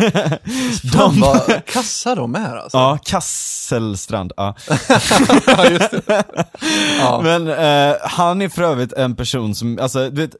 Fan 0.92 1.20
vad 1.20 1.64
kassa 1.64 2.14
de 2.14 2.34
är 2.34 2.56
alltså. 2.56 2.78
Ja, 2.78 2.98
Kasselstrand. 3.04 4.32
Ja. 4.36 4.54
Ja, 5.46 5.66
just 5.66 5.90
det. 6.06 6.24
Ja. 6.98 7.20
Men 7.22 7.48
eh, 7.48 7.96
han 8.02 8.42
är 8.42 8.48
för 8.48 8.62
övrigt 8.62 8.92
en 8.92 9.16
person 9.16 9.54
som, 9.54 9.78
alltså 9.82 10.10
du 10.10 10.22
vet, 10.22 10.36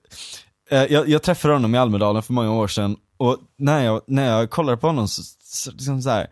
eh, 0.70 0.84
jag, 0.84 1.08
jag 1.08 1.22
träffade 1.22 1.54
honom 1.54 1.74
i 1.74 1.78
Almedalen 1.78 2.22
för 2.22 2.32
många 2.32 2.52
år 2.52 2.68
sedan 2.68 2.96
och 3.18 3.36
när 3.58 3.84
jag, 3.84 4.00
när 4.06 4.30
jag 4.30 4.50
kollade 4.50 4.76
på 4.76 4.86
honom 4.86 5.08
så, 5.08 5.22
så 5.44 5.70
liksom 5.70 6.02
så 6.02 6.10
här, 6.10 6.26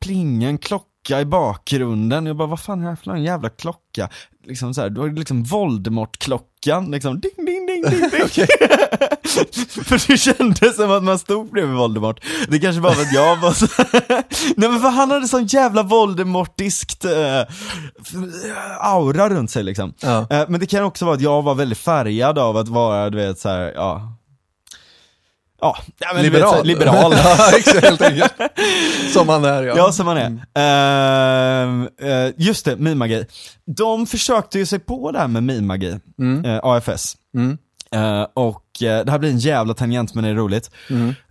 plinga 0.00 0.48
en 0.48 0.58
klocka 0.58 1.20
i 1.20 1.24
bakgrunden, 1.24 2.26
jag 2.26 2.36
bara 2.36 2.48
vad 2.48 2.60
fan 2.60 2.78
är 2.78 2.82
det 2.82 2.88
här 2.88 2.96
för 2.96 3.10
en 3.10 3.24
jävla 3.24 3.48
klocka? 3.48 4.08
Liksom 4.44 4.74
så 4.74 4.80
här, 4.80 4.90
du 4.90 5.00
har 5.00 5.08
liksom 5.10 5.44
Voldemort-klockan, 5.44 6.90
liksom 6.90 7.20
ding 7.20 7.46
ding 7.46 7.66
ding 7.66 7.82
ding 7.82 8.10
ding. 8.10 8.46
för 9.84 10.08
det 10.08 10.16
kändes 10.16 10.76
som 10.76 10.90
att 10.90 11.02
man 11.02 11.18
stod 11.18 11.50
bredvid 11.50 11.76
Voldemort. 11.76 12.20
Det 12.48 12.58
kanske 12.58 12.80
bara 12.80 12.94
var 12.94 13.02
att 13.02 13.12
jag 13.12 13.36
var 13.36 13.52
så 13.52 13.66
Nej 14.56 14.68
men 14.68 14.80
för 14.80 14.88
han 14.88 15.10
hade 15.10 15.28
sån 15.28 15.46
jävla 15.46 15.82
Voldemortiskt 15.82 17.04
eh, 17.04 17.42
aura 18.80 19.28
runt 19.28 19.50
sig 19.50 19.62
liksom. 19.62 19.94
Ja. 20.00 20.26
Eh, 20.30 20.44
men 20.48 20.60
det 20.60 20.66
kan 20.66 20.84
också 20.84 21.04
vara 21.04 21.14
att 21.14 21.20
jag 21.20 21.42
var 21.42 21.54
väldigt 21.54 21.78
färgad 21.78 22.38
av 22.38 22.56
att 22.56 22.68
vara, 22.68 23.10
du 23.10 23.16
vet 23.16 23.38
så 23.38 23.48
här, 23.48 23.72
ja 23.74 24.12
Ja, 25.60 25.76
men 26.14 26.22
liberal. 26.22 27.12
exakt, 27.56 27.84
helt 27.84 28.02
enkelt. 28.02 28.32
Som 29.12 29.28
han 29.28 29.44
är 29.44 29.62
ja. 29.62 29.74
Ja, 29.76 29.92
som 29.92 30.06
man 30.06 30.16
är. 30.16 30.42
Ehm, 30.54 31.88
eh, 32.00 32.34
just 32.36 32.64
det, 32.64 32.76
mimagi. 32.76 33.24
De 33.76 34.06
försökte 34.06 34.58
ju 34.58 34.66
sig 34.66 34.78
på 34.78 35.10
det 35.12 35.18
här 35.18 35.28
med 35.28 35.42
mimagi, 35.42 35.98
eh, 36.44 36.58
AFS. 36.62 37.16
Mm. 37.34 37.58
Eh, 37.92 38.26
och 38.34 38.62
det 38.80 39.10
här 39.10 39.18
blir 39.18 39.30
en 39.30 39.38
jävla 39.38 39.74
tangent 39.74 40.14
men 40.14 40.24
det 40.24 40.30
är 40.30 40.34
roligt. 40.34 40.70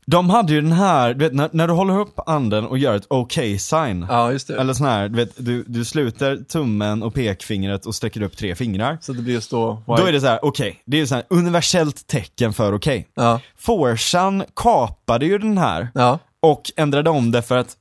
De 0.08 0.30
hade 0.30 0.54
ju 0.54 0.62
den 0.62 0.72
här, 0.72 1.14
du 1.14 1.20
vet 1.26 1.34
när, 1.34 1.50
när 1.54 1.68
du 1.68 1.74
håller 1.74 2.00
upp 2.00 2.20
anden 2.30 2.66
och 2.66 2.78
gör 2.78 2.96
ett 2.96 3.06
OK-sign. 3.10 4.06
ja, 4.10 4.32
just 4.32 4.48
det. 4.48 4.60
Eller 4.60 4.74
sån 4.74 4.88
här, 4.88 5.10
du 5.10 5.16
vet, 5.16 5.46
du, 5.46 5.64
du 5.68 5.86
sluter 5.86 6.38
tummen 6.38 7.04
och 7.04 7.14
pekfingret 7.14 7.86
och 7.86 7.96
sträcker 7.96 8.22
upp 8.22 8.38
tre 8.38 8.56
fingrar. 8.56 8.98
Så 9.02 9.14
det 9.14 9.22
blir 9.22 9.34
just 9.34 9.52
då... 9.52 9.82
Då 9.86 10.06
är 10.06 10.12
det 10.12 10.22
så 10.22 10.28
här, 10.28 10.40
okej, 10.46 10.82
det 10.86 10.98
är 10.98 11.02
ju 11.02 11.08
så 11.08 11.16
här 11.16 11.24
universellt 11.30 12.08
tecken 12.08 12.54
för 12.54 12.74
okej. 12.74 13.08
Ja, 13.14 13.40
Forsan 13.58 14.44
kapade 14.56 15.26
ju 15.26 15.38
den 15.38 15.58
här 15.58 15.90
ja. 15.94 16.20
och 16.40 16.72
ändrade 16.76 17.10
om 17.10 17.32
det 17.32 17.42
för 17.42 17.58
att 17.58 17.78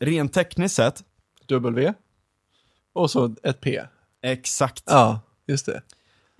rent 0.00 0.32
tekniskt 0.32 0.74
sett, 0.74 1.02
W. 1.48 1.92
Och 2.94 3.10
så 3.10 3.34
ett 3.42 3.60
P. 3.60 3.80
exakt. 4.22 4.82
Ja, 4.86 5.20
just 5.48 5.66
det. 5.66 5.82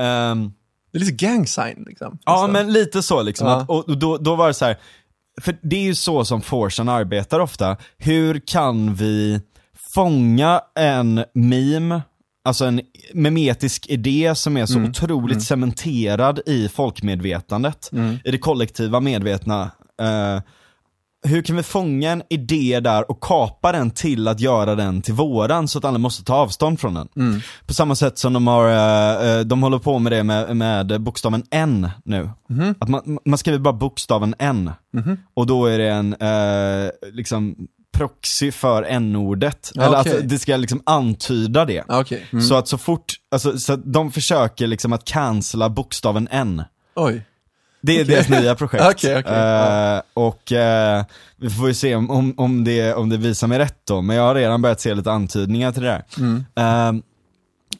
Ehm, 0.02 0.52
Det 0.92 0.98
är 0.98 1.00
lite 1.00 1.26
gang 1.26 1.46
sign 1.46 1.84
liksom. 1.88 2.18
ja 2.24 2.46
men 2.52 2.72
lite 2.72 3.02
så 3.02 3.22
liksom, 3.22 3.46
Ja. 3.46 3.56
att, 3.60 3.68
och 3.70 3.98
då, 3.98 4.16
då 4.16 4.36
var 4.36 4.46
det 4.48 4.54
så 4.54 4.64
här. 4.64 4.76
För 5.40 5.58
det 5.62 5.76
är 5.76 5.82
ju 5.82 5.94
så 5.94 6.24
som 6.24 6.40
Forsan 6.40 6.88
arbetar 6.88 7.40
ofta, 7.40 7.76
hur 7.98 8.40
kan 8.46 8.94
vi 8.94 9.40
fånga 9.94 10.60
en 10.78 11.24
meme, 11.34 12.02
alltså 12.44 12.64
en 12.64 12.80
memetisk 13.14 13.86
idé 13.88 14.34
som 14.34 14.56
är 14.56 14.66
så 14.66 14.78
otroligt 14.90 15.42
cementerad 15.42 16.40
i 16.46 16.68
folkmedvetandet, 16.68 17.90
i 18.24 18.30
det 18.30 18.38
kollektiva 18.38 19.00
medvetna. 19.00 19.70
eh, 20.02 20.42
hur 21.22 21.42
kan 21.42 21.56
vi 21.56 21.62
fånga 21.62 22.10
en 22.10 22.22
idé 22.30 22.80
där 22.80 23.10
och 23.10 23.20
kapa 23.20 23.72
den 23.72 23.90
till 23.90 24.28
att 24.28 24.40
göra 24.40 24.74
den 24.74 25.02
till 25.02 25.14
våran 25.14 25.68
så 25.68 25.78
att 25.78 25.84
alla 25.84 25.98
måste 25.98 26.24
ta 26.24 26.34
avstånd 26.34 26.80
från 26.80 26.94
den? 26.94 27.08
På 27.66 27.74
samma 27.74 27.94
sätt 27.94 28.18
som 28.18 28.32
de 28.32 28.46
har, 28.46 28.68
eh, 29.38 29.40
de 29.40 29.62
håller 29.62 29.78
på 29.78 29.98
med 29.98 30.12
det 30.12 30.24
med, 30.24 30.56
med 30.56 31.00
bokstaven 31.00 31.42
N 31.50 31.90
nu. 32.04 32.30
Att 32.78 32.88
man, 32.88 33.18
man 33.24 33.38
skriver 33.38 33.58
bara 33.58 33.74
bokstaven 33.74 34.34
N. 34.38 34.70
Och 35.34 35.46
då 35.46 35.66
är 35.66 35.78
det 35.78 35.88
en, 35.88 36.14
eh, 36.14 36.90
liksom, 37.12 37.56
proxy 37.98 38.52
för 38.52 38.82
N-ordet. 38.82 39.72
Ja, 39.74 39.82
Eller 39.82 39.96
att 39.96 40.28
det 40.28 40.38
ska 40.38 40.56
liksom 40.56 40.82
antyda 40.86 41.64
det. 41.64 41.84
Okej. 41.88 42.26
Mm. 42.32 42.44
Så 42.44 42.54
att 42.54 42.68
så 42.68 42.78
fort, 42.78 43.14
alltså, 43.30 43.58
så 43.58 43.72
att 43.72 43.92
de 43.92 44.12
försöker 44.12 44.66
liksom 44.66 44.92
att 44.92 45.04
cancella 45.04 45.68
bokstaven 45.68 46.28
N. 46.30 46.62
Oj. 46.96 47.22
Det 47.80 47.92
är 47.92 48.04
Okej. 48.04 48.14
deras 48.14 48.28
nya 48.28 48.54
projekt. 48.54 48.84
Okej, 48.90 49.22
ja. 49.26 49.96
Eh, 49.96 50.02
och 50.14 50.52
eh, 50.52 51.04
vi 51.36 51.50
får 51.50 51.68
ju 51.68 51.74
se 51.74 51.94
om, 51.94 52.10
om, 52.10 52.34
om, 52.36 52.64
det, 52.64 52.94
om 52.94 53.08
det 53.08 53.16
visar 53.16 53.46
mig 53.46 53.58
rätt 53.58 53.80
då, 53.84 54.02
men 54.02 54.16
jag 54.16 54.22
har 54.22 54.34
redan 54.34 54.62
börjat 54.62 54.80
se 54.80 54.94
lite 54.94 55.12
antydningar 55.12 55.72
till 55.72 55.82
det 55.82 55.88
där. 55.88 56.04
Mm. 56.18 56.44
Eh, 56.56 57.02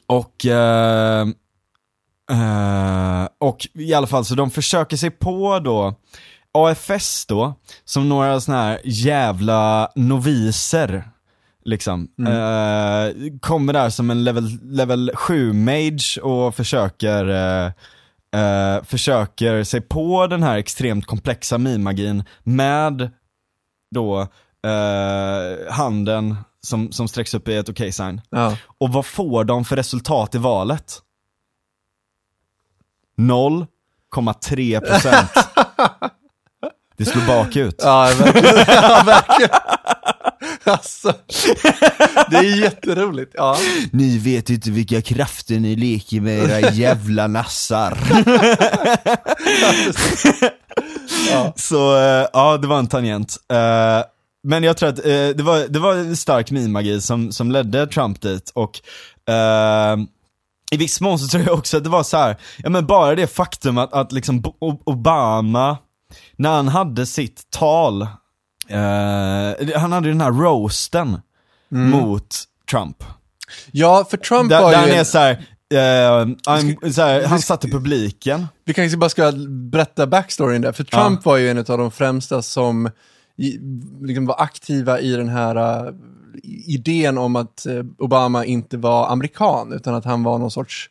och, 0.07 0.47
eh, 0.47 1.27
och 3.39 3.69
i 3.75 3.95
alla 3.95 4.07
fall 4.07 4.25
så 4.25 4.35
de 4.35 4.51
försöker 4.51 4.97
sig 4.97 5.11
på 5.11 5.59
då 5.59 5.95
AFS 6.53 7.27
då, 7.27 7.55
som 7.85 8.09
några 8.09 8.41
såna 8.41 8.63
här 8.63 8.81
jävla 8.85 9.93
noviser, 9.95 11.11
liksom. 11.65 12.09
Mm. 12.19 12.33
Eh, 12.33 13.39
kommer 13.41 13.73
där 13.73 13.91
som 13.91 14.11
en 14.11 14.25
level, 14.25 14.59
level 14.63 15.11
7 15.15 15.53
mage 15.53 16.21
och 16.23 16.55
försöker 16.55 17.29
eh, 17.29 17.73
eh, 18.35 18.85
försöker 18.85 19.64
sig 19.64 19.81
på 19.81 20.26
den 20.26 20.43
här 20.43 20.57
extremt 20.59 21.07
komplexa 21.07 21.59
mimagin 21.59 22.24
med 22.43 23.11
då 23.91 24.20
eh, 24.66 25.72
handen 25.72 26.37
som, 26.61 26.93
som 26.93 27.09
sträcks 27.09 27.35
upp 27.35 27.49
i 27.49 27.57
ett 27.57 27.68
okej-sign. 27.68 28.20
Ja. 28.31 28.57
Och 28.79 28.93
vad 28.93 29.07
får 29.07 29.45
de 29.45 29.64
för 29.64 29.76
resultat 29.76 30.35
i 30.35 30.39
valet? 30.39 31.03
0,3 33.18 34.81
procent. 34.81 35.31
Det 36.97 37.05
slår 37.05 37.26
bakut. 37.26 37.74
Ja, 37.79 38.11
verkligen. 38.18 38.57
ja, 38.66 39.03
verkligen. 39.07 39.51
Alltså, 40.64 41.14
det 42.30 42.36
är 42.36 42.62
jätteroligt. 42.62 43.32
Ja. 43.34 43.57
Ni 43.93 44.18
vet 44.18 44.51
inte 44.51 44.70
vilka 44.70 45.03
krafter 45.03 45.59
ni 45.59 45.76
leker 45.76 46.20
med 46.20 46.39
era 46.39 46.70
jävla 46.72 47.26
nassar. 47.26 47.99
Ja. 51.30 51.53
Så 51.57 51.97
eh, 51.97 52.26
ja, 52.32 52.57
det 52.57 52.66
var 52.66 52.78
en 52.78 52.86
tangent. 52.86 53.36
Eh, 53.53 54.05
men 54.43 54.62
jag 54.62 54.76
tror 54.76 54.89
att 54.89 54.99
eh, 54.99 55.05
det, 55.07 55.43
var, 55.43 55.68
det 55.68 55.78
var 55.78 55.95
en 55.95 56.16
stark 56.16 56.51
mimagi 56.51 57.01
som, 57.01 57.32
som 57.32 57.51
ledde 57.51 57.86
Trump 57.86 58.20
dit 58.20 58.53
och 58.55 58.80
i 60.70 60.76
viss 60.76 61.01
mån 61.01 61.18
så 61.18 61.28
tror 61.28 61.43
jag 61.43 61.59
också 61.59 61.76
att 61.76 61.84
det 61.84 61.91
var 61.91 62.03
så 62.03 62.16
här, 62.16 62.36
ja 62.59 62.70
men 62.70 62.86
bara 62.86 63.14
det 63.14 63.26
faktum 63.26 63.78
att, 63.78 63.93
att 63.93 64.12
liksom 64.12 64.43
Obama, 64.84 65.78
när 66.36 66.51
han 66.51 66.68
hade 66.68 67.07
sitt 67.07 67.51
tal, 67.51 68.07
eh, 68.69 69.81
han 69.81 69.93
hade 69.93 70.07
ju 70.09 70.12
den 70.12 70.21
här 70.21 70.33
roasten 70.33 71.21
mot 71.69 72.45
Trump. 72.71 73.05
ja, 73.71 74.07
för 74.11 74.16
Trump 74.16 74.51
Där, 74.51 74.62
var 74.62 74.71
där 74.71 74.79
han 74.79 74.89
ju... 74.89 74.95
är 74.95 75.05
såhär, 75.05 75.33
uh, 75.75 76.35
I'm, 76.47 76.91
så 76.91 77.03
här, 77.03 77.27
han 77.27 77.41
satt 77.41 77.64
i 77.64 77.71
publiken. 77.71 78.47
Vi 78.64 78.75
kanske 78.75 78.99
bara 78.99 79.11
ska 79.11 79.33
berätta 79.49 80.07
backstoryn 80.07 80.62
där, 80.62 80.73
för 80.73 80.85
Trump 80.85 81.25
var 81.25 81.37
ju 81.37 81.51
en 81.51 81.59
av 81.59 81.64
de 81.64 81.91
främsta 81.91 82.43
som 82.43 82.91
liksom 84.03 84.27
var 84.27 84.41
aktiva 84.43 85.01
i 85.01 85.11
den 85.11 85.29
här 85.29 85.87
uh, 85.87 85.95
idén 86.66 87.19
om 87.19 87.37
att 87.37 87.66
eh, 87.66 87.85
Obama 87.99 88.45
inte 88.45 88.77
var 88.77 89.09
amerikan, 89.12 89.73
utan 89.73 89.95
att 89.95 90.05
han 90.05 90.23
var 90.23 90.39
någon 90.39 90.51
sorts 90.51 90.91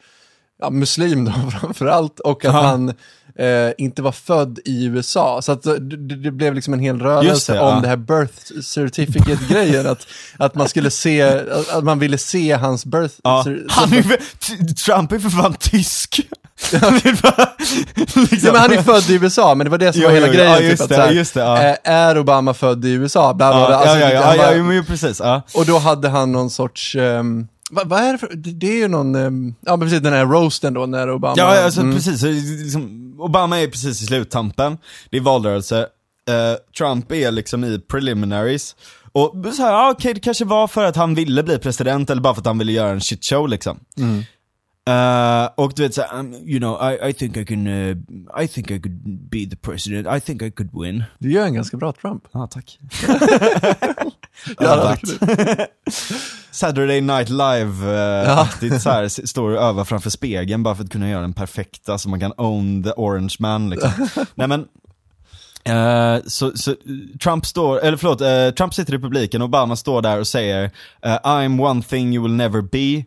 ja, 0.60 0.70
muslim 0.70 1.26
då 1.26 1.32
framförallt, 1.60 2.20
och 2.20 2.46
att 2.46 2.54
Ja. 2.54 2.62
han 2.62 2.94
eh, 3.40 3.72
inte 3.78 4.02
var 4.02 4.12
född 4.12 4.60
i 4.66 4.86
USA. 4.86 5.42
Så 5.42 5.52
att 5.52 5.66
eh, 5.66 5.74
det, 5.74 6.16
det 6.16 6.32
blev 6.32 6.54
liksom 6.56 6.74
en 6.74 6.80
hel 6.80 7.00
rörelse 7.00 7.54
det, 7.54 7.60
om 7.60 7.68
ja. 7.76 7.80
det 7.82 7.88
här 7.88 7.96
birth 7.98 8.62
certificate-grejen, 8.62 9.88
att, 9.88 10.08
att 10.38 10.56
man 10.56 10.70
skulle 10.70 10.92
se, 10.92 11.22
att, 11.22 11.70
att 11.70 11.84
man 11.84 12.00
ville 12.00 12.18
se 12.18 12.52
hans 12.54 12.86
birth 12.86 13.16
Ja, 13.24 13.46
han 13.70 13.94
är, 13.94 14.04
Trump 14.74 15.12
är 15.12 15.20
för 15.20 15.30
fan 15.30 15.54
tysk. 15.60 16.20
Bara- 16.72 17.50
liksom. 18.16 18.40
Ja, 18.44 18.52
men 18.52 18.62
han 18.62 18.72
är 18.72 18.82
född 18.82 19.10
i 19.10 19.14
USA, 19.16 19.56
men 19.56 19.66
det 19.66 19.72
var 19.72 19.78
det 19.78 19.94
som 19.94 20.02
Jo, 20.02 20.08
var 20.08 20.14
hela 20.16 20.28
jo, 20.28 20.34
grejen. 20.34 20.52
ja, 20.52 20.58
typ, 20.58 20.70
just 20.70 20.82
att 20.84 20.90
det, 20.90 20.96
så 20.96 21.02
här, 21.02 21.14
det, 21.14 21.40
ja. 21.40 21.70
eh, 21.70 21.76
Är 21.84 22.18
Obama 22.18 22.54
född 22.54 22.86
i 22.86 22.92
USA? 22.92 23.34
Bla, 23.34 23.52
bla, 23.52 23.68
bla. 23.68 23.72
Ja, 23.72 23.78
Alltså, 23.78 23.98
ja, 24.00 24.12
ja, 24.12 24.22
han 24.26 24.38
ja, 24.58 24.64
var- 24.64 24.74
ja, 24.74 24.84
precis. 24.88 25.22
Och 25.54 25.66
då 25.66 25.78
hade 25.78 26.10
han 26.10 26.32
någon 26.32 26.50
sorts, 26.50 26.96
um, 26.96 27.48
vad, 27.72 28.00
är 28.00 28.12
det 28.12 28.18
för, 28.18 28.36
det, 28.36 28.68
är 28.68 28.78
ju 28.78 28.88
någon, 28.88 29.16
ehm, 29.16 29.56
ja 29.62 29.76
men 29.78 29.88
precis 29.88 30.02
den 30.02 30.14
här 30.14 30.26
roasten 30.26 30.74
då 30.74 30.86
när 30.86 31.12
Obama... 31.12 31.34
Ja, 31.38 31.64
alltså 31.64 31.82
mm. 31.82 31.96
precis. 31.96 32.20
Så, 32.20 32.28
liksom, 32.28 33.16
Obama 33.20 33.60
är 33.60 33.68
precis 33.68 34.02
i 34.02 34.06
sluttampen, 34.06 34.78
det 35.10 35.18
är 35.18 35.22
valrörelse, 35.22 35.88
Eh, 36.28 36.58
Trump 36.78 37.12
är 37.12 37.32
liksom 37.32 37.64
i 37.64 37.80
preliminaries. 37.80 38.76
Och 39.12 39.36
så 39.54 39.62
här, 39.62 39.72
ja, 39.72 39.92
okej 39.92 40.14
det 40.14 40.20
kanske 40.20 40.46
var 40.46 40.68
för 40.68 40.84
att 40.84 40.96
han 40.96 41.16
ville 41.16 41.44
bli 41.44 41.60
president 41.60 42.10
eller 42.10 42.22
bara 42.22 42.34
för 42.34 42.42
att 42.42 42.48
han 42.48 42.58
ville 42.58 42.72
göra 42.72 42.90
en 42.90 43.02
shitshow 43.02 43.50
liksom. 43.50 43.80
Mm. 43.98 44.24
Eh, 44.90 45.50
och 45.56 45.74
du 45.76 45.82
vet 45.84 45.94
såhär, 45.94 46.20
um, 46.20 46.34
you 46.34 46.60
know, 46.60 46.92
I, 46.92 47.10
I 47.10 47.14
think 47.14 47.38
I 47.38 47.46
can, 47.46 47.68
uh, 47.68 47.98
I 48.44 48.48
think 48.48 48.72
I 48.72 48.82
could 48.82 49.30
be 49.30 49.46
the 49.46 49.56
president, 49.56 50.08
I 50.18 50.22
think 50.26 50.42
I 50.42 50.52
could 50.52 50.70
win. 50.74 51.04
Du 51.20 51.32
gör 51.32 51.46
en 51.46 51.54
ganska 51.54 51.78
bra 51.78 51.94
Trump. 51.94 52.24
Ja, 52.32 52.44
ah, 52.44 52.48
tack. 52.48 52.80
Ja, 54.60 54.76
verkligen. 54.76 55.68
Saturday 56.52 57.02
Night 57.02 57.30
Live-aktigt 57.30 58.72
Ja. 58.72 58.76
uh, 58.76 58.80
så 58.80 58.90
här, 58.90 59.28
står 59.28 59.50
och 59.50 59.62
övar 59.62 59.86
framför 59.86 60.10
spegeln 60.10 60.64
bara 60.64 60.76
för 60.76 60.84
att 60.84 60.92
kunna 60.92 61.10
göra 61.10 61.22
den 61.22 61.34
perfekta 61.34 61.98
så 61.98 62.10
man 62.10 62.20
kan 62.20 62.34
own 62.38 62.84
the 62.84 62.92
orange 62.92 63.36
man 63.40 63.70
liksom. 63.70 63.92
Nej 64.36 64.48
men, 64.48 64.66
Eh, 65.68 66.18
så, 66.28 66.52
så 66.58 66.76
Trump 67.24 67.46
står, 67.46 67.80
eller 67.80 67.98
förlåt, 67.98 68.22
eh, 68.22 68.50
Trump 68.50 68.74
sitter 68.74 68.96
i 68.96 69.00
publiken 69.00 69.42
och 69.42 69.46
Obama 69.48 69.76
står 69.76 70.02
där 70.02 70.20
och 70.20 70.28
säger 70.28 70.72
eh, 71.04 71.18
I'm 71.24 71.62
one 71.62 71.82
thing 71.84 72.14
you 72.16 72.24
will 72.24 72.36
never 72.36 72.62
be. 72.62 73.06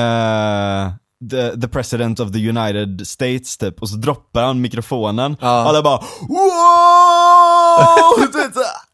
Eh, 0.00 0.92
the, 1.30 1.60
the 1.60 1.68
president 1.68 2.20
of 2.20 2.32
the 2.32 2.48
United 2.48 3.06
States 3.06 3.56
typ, 3.56 3.82
och 3.82 3.88
så 3.88 3.96
droppar 3.96 4.42
han 4.42 4.60
mikrofonen. 4.60 5.36
Ja. 5.40 5.48
Alla 5.48 5.82
bara 5.82 6.00
wow! 6.28 8.26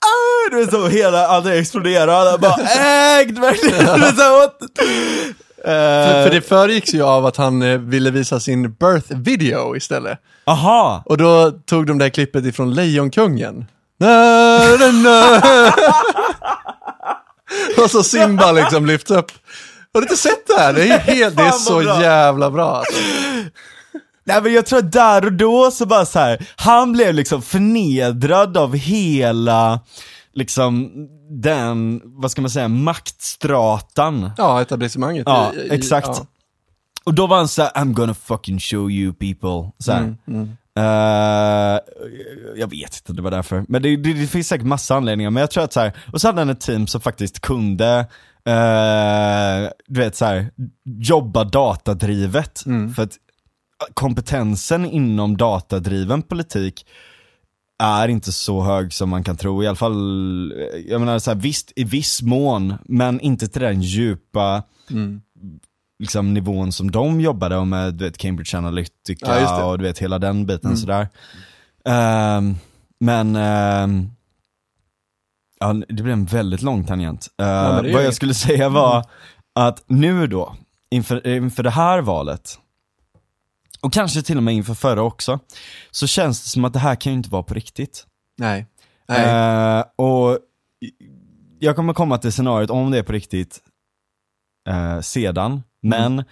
du 0.50 0.56
vet, 0.56 0.70
så, 0.70 0.88
hela, 0.88 1.26
allting 1.26 1.52
exploderar, 1.52 2.08
alla 2.12 2.38
bara 2.38 2.56
ägd 2.78 3.38
verkligen. 3.38 3.86
Eh, 5.64 5.70
För, 5.70 6.24
för 6.24 6.30
det 6.30 6.40
föregicks 6.40 6.94
ju 6.94 7.02
av 7.02 7.26
att 7.26 7.36
han 7.36 7.62
eh, 7.62 7.78
ville 7.78 8.10
visa 8.10 8.40
sin 8.40 8.72
birth 8.72 9.12
video 9.16 9.76
istället. 9.76 10.18
Aha! 10.46 11.02
Och 11.06 11.16
då 11.18 11.50
tog 11.50 11.86
de 11.86 11.98
det 11.98 12.04
här 12.04 12.10
klippet 12.10 12.44
ifrån 12.44 12.74
Lejonkungen. 12.74 13.64
Och 17.84 17.90
så 17.90 18.02
Simba 18.02 18.52
liksom 18.52 18.86
lyfts 18.86 19.10
upp. 19.10 19.32
Har 19.94 20.00
du 20.00 20.04
inte 20.04 20.16
sett 20.16 20.46
det 20.46 20.60
här? 20.60 20.72
Det 20.72 20.88
är, 20.88 20.98
helt, 21.14 21.36
det 21.36 21.42
är 21.42 21.50
så 21.50 21.78
bra. 21.80 22.02
jävla 22.02 22.50
bra. 22.50 22.76
Alltså. 22.76 23.00
Nej 24.24 24.42
men 24.42 24.52
jag 24.52 24.66
tror 24.66 24.78
att 24.78 24.92
där 24.92 25.24
och 25.24 25.32
då 25.32 25.70
så 25.70 25.86
bara 25.86 26.06
så 26.06 26.18
här, 26.18 26.46
han 26.56 26.92
blev 26.92 27.14
liksom 27.14 27.42
förnedrad 27.42 28.56
av 28.56 28.74
hela, 28.76 29.80
liksom 30.32 30.90
den, 31.30 32.00
vad 32.04 32.30
ska 32.30 32.42
man 32.42 32.50
säga, 32.50 32.68
maktstratan. 32.68 34.30
Ja, 34.36 34.62
etablissemanget. 34.62 35.22
Ja, 35.26 35.52
I- 35.54 35.58
i- 35.58 35.70
exakt. 35.74 36.06
ja. 36.08 36.26
Och 37.04 37.14
då 37.14 37.26
var 37.26 37.36
han 37.36 37.48
såhär, 37.48 37.70
I'm 37.70 37.92
gonna 37.92 38.14
fucking 38.14 38.60
show 38.60 38.90
you 38.90 39.12
people. 39.14 39.72
Så. 39.78 39.92
Mm, 39.92 40.16
mm. 40.28 40.48
Eh, 40.76 41.80
jag 42.56 42.70
vet 42.70 42.96
inte, 42.96 43.12
det 43.12 43.22
var 43.22 43.30
därför. 43.30 43.64
Men 43.68 43.82
det, 43.82 43.96
det, 43.96 44.12
det 44.12 44.26
finns 44.26 44.48
säkert 44.48 44.66
massa 44.66 44.94
anledningar, 44.96 45.30
men 45.30 45.40
jag 45.40 45.50
tror 45.50 45.64
att 45.64 45.72
så 45.72 45.80
här, 45.80 45.92
och 46.12 46.20
så 46.20 46.28
hade 46.28 46.40
han 46.40 46.50
ett 46.50 46.60
team 46.60 46.86
som 46.86 47.00
faktiskt 47.00 47.40
kunde, 47.40 47.98
eh, 48.44 49.70
du 49.86 50.00
vet 50.00 50.16
så 50.16 50.24
här, 50.24 50.50
jobba 50.84 51.44
datadrivet. 51.44 52.66
Mm. 52.66 52.94
För 52.94 53.02
att 53.02 53.12
kompetensen 53.94 54.86
inom 54.86 55.36
datadriven 55.36 56.22
politik 56.22 56.86
är 57.82 58.08
inte 58.08 58.32
så 58.32 58.62
hög 58.62 58.92
som 58.92 59.08
man 59.10 59.24
kan 59.24 59.36
tro, 59.36 59.62
i 59.62 59.66
alla 59.66 59.76
fall, 59.76 60.54
jag 60.88 61.00
menar 61.00 61.18
så 61.18 61.30
här, 61.30 61.38
visst 61.38 61.72
i 61.76 61.84
viss 61.84 62.22
mån, 62.22 62.74
men 62.84 63.20
inte 63.20 63.48
till 63.48 63.62
den 63.62 63.80
djupa 63.82 64.62
Mm. 64.90 65.20
liksom, 65.98 66.34
nivån 66.34 66.72
som 66.72 66.90
de 66.90 67.20
jobbade 67.20 67.64
med 67.64 67.94
du 67.94 68.04
vet, 68.04 68.18
Cambridge 68.18 68.58
Analytica 68.58 69.40
Ja, 69.40 69.64
och 69.64 69.78
du 69.78 69.84
vet 69.84 69.98
hela 69.98 70.18
den 70.18 70.46
biten 70.46 70.66
Mm. 70.70 70.76
sådär. 70.76 71.08
Ehm, 71.84 72.54
men, 73.00 73.36
ehm, 73.36 74.10
ja, 75.60 75.72
det 75.88 76.02
blev 76.02 76.12
en 76.12 76.24
väldigt 76.24 76.62
lång 76.62 76.84
tangent. 76.84 77.28
Eh, 77.40 77.46
men 77.46 77.54
det 77.56 77.68
är 77.68 77.74
vad 77.74 77.86
inget. 77.90 78.04
jag 78.04 78.14
skulle 78.14 78.34
säga 78.34 78.68
var 78.68 79.04
att 79.54 79.84
nu 79.86 80.26
då, 80.26 80.56
inför, 80.90 81.26
inför 81.26 81.62
det 81.62 81.70
här 81.70 82.00
valet, 82.00 82.58
och 83.82 83.92
kanske 83.92 84.22
till 84.22 84.36
och 84.36 84.42
med 84.42 84.54
inför 84.54 84.74
förra 84.74 85.02
också, 85.02 85.38
så 85.90 86.06
känns 86.06 86.42
det 86.42 86.48
som 86.48 86.64
att 86.64 86.72
det 86.72 86.78
här 86.78 86.94
kan 86.94 87.12
ju 87.12 87.16
inte 87.16 87.30
vara 87.30 87.42
på 87.42 87.54
riktigt. 87.54 88.06
Nej. 88.38 88.66
Nej. 89.08 89.78
Eh, 89.78 89.84
och 89.96 90.38
jag 91.58 91.76
kommer 91.76 91.94
komma 91.94 92.18
till 92.18 92.32
scenariot 92.32 92.70
om 92.70 92.90
det 92.90 92.98
är 92.98 93.02
på 93.02 93.12
riktigt 93.12 93.60
eh, 94.68 95.00
sedan, 95.00 95.62
men 95.82 96.24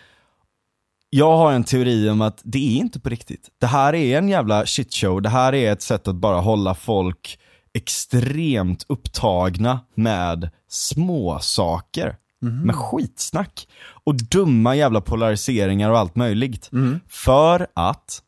jag 1.11 1.36
har 1.36 1.53
en 1.53 1.64
teori 1.64 2.11
om 2.11 2.20
att 2.20 2.40
det 2.44 2.76
är 2.76 2.80
inte 2.80 3.01
på 3.01 3.09
riktigt. 3.09 3.48
Det 3.61 3.66
här 3.66 3.94
är 3.94 4.18
en 4.18 4.28
jävla 4.28 4.66
shitshow, 4.66 5.22
det 5.22 5.28
här 5.28 5.55
är 5.55 5.72
ett 5.72 5.82
sätt 5.82 6.09
att 6.09 6.14
bara 6.14 6.40
hålla 6.40 6.74
folk 6.74 7.38
extremt 7.72 8.84
upptagna 8.88 9.80
med 9.94 10.51
små 10.68 11.38
saker 11.38 12.16
med 12.41 12.74
skitsnack. 12.74 13.68
Och 14.05 14.14
dumma 14.14 14.76
jävla 14.76 15.01
polariseringar 15.01 15.91
och 15.91 15.99
allt 15.99 16.16
möjligt. 16.16 16.72
Mm. 16.72 17.01
För 17.09 17.66
att 17.74 18.22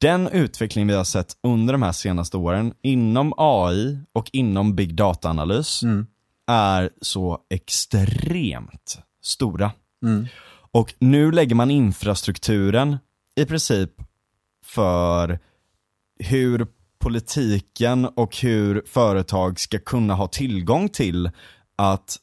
den 0.00 0.28
utveckling 0.28 0.86
vi 0.86 0.94
har 0.94 1.04
sett 1.04 1.36
under 1.42 1.72
de 1.74 1.82
här 1.82 1.92
senaste 1.92 2.36
åren 2.36 2.74
inom 2.82 3.32
AI 3.36 3.98
och 4.12 4.30
inom 4.32 4.74
big 4.76 4.94
data-analys 4.94 5.82
Mm. 5.82 6.06
är 6.46 6.90
så 7.00 7.38
extremt 7.50 8.98
stora. 9.22 9.72
Mm. 10.02 10.26
Och 10.70 10.94
nu 10.98 11.32
lägger 11.32 11.54
man 11.54 11.70
infrastrukturen 11.70 12.98
i 13.36 13.44
princip 13.44 13.90
för 14.64 15.38
hur 16.18 16.66
politiken 16.98 18.04
och 18.04 18.36
hur 18.36 18.82
företag 18.86 19.60
ska 19.60 19.78
kunna 19.78 20.14
ha 20.14 20.26
tillgång 20.28 20.88
till 20.88 21.30
att 21.76 22.16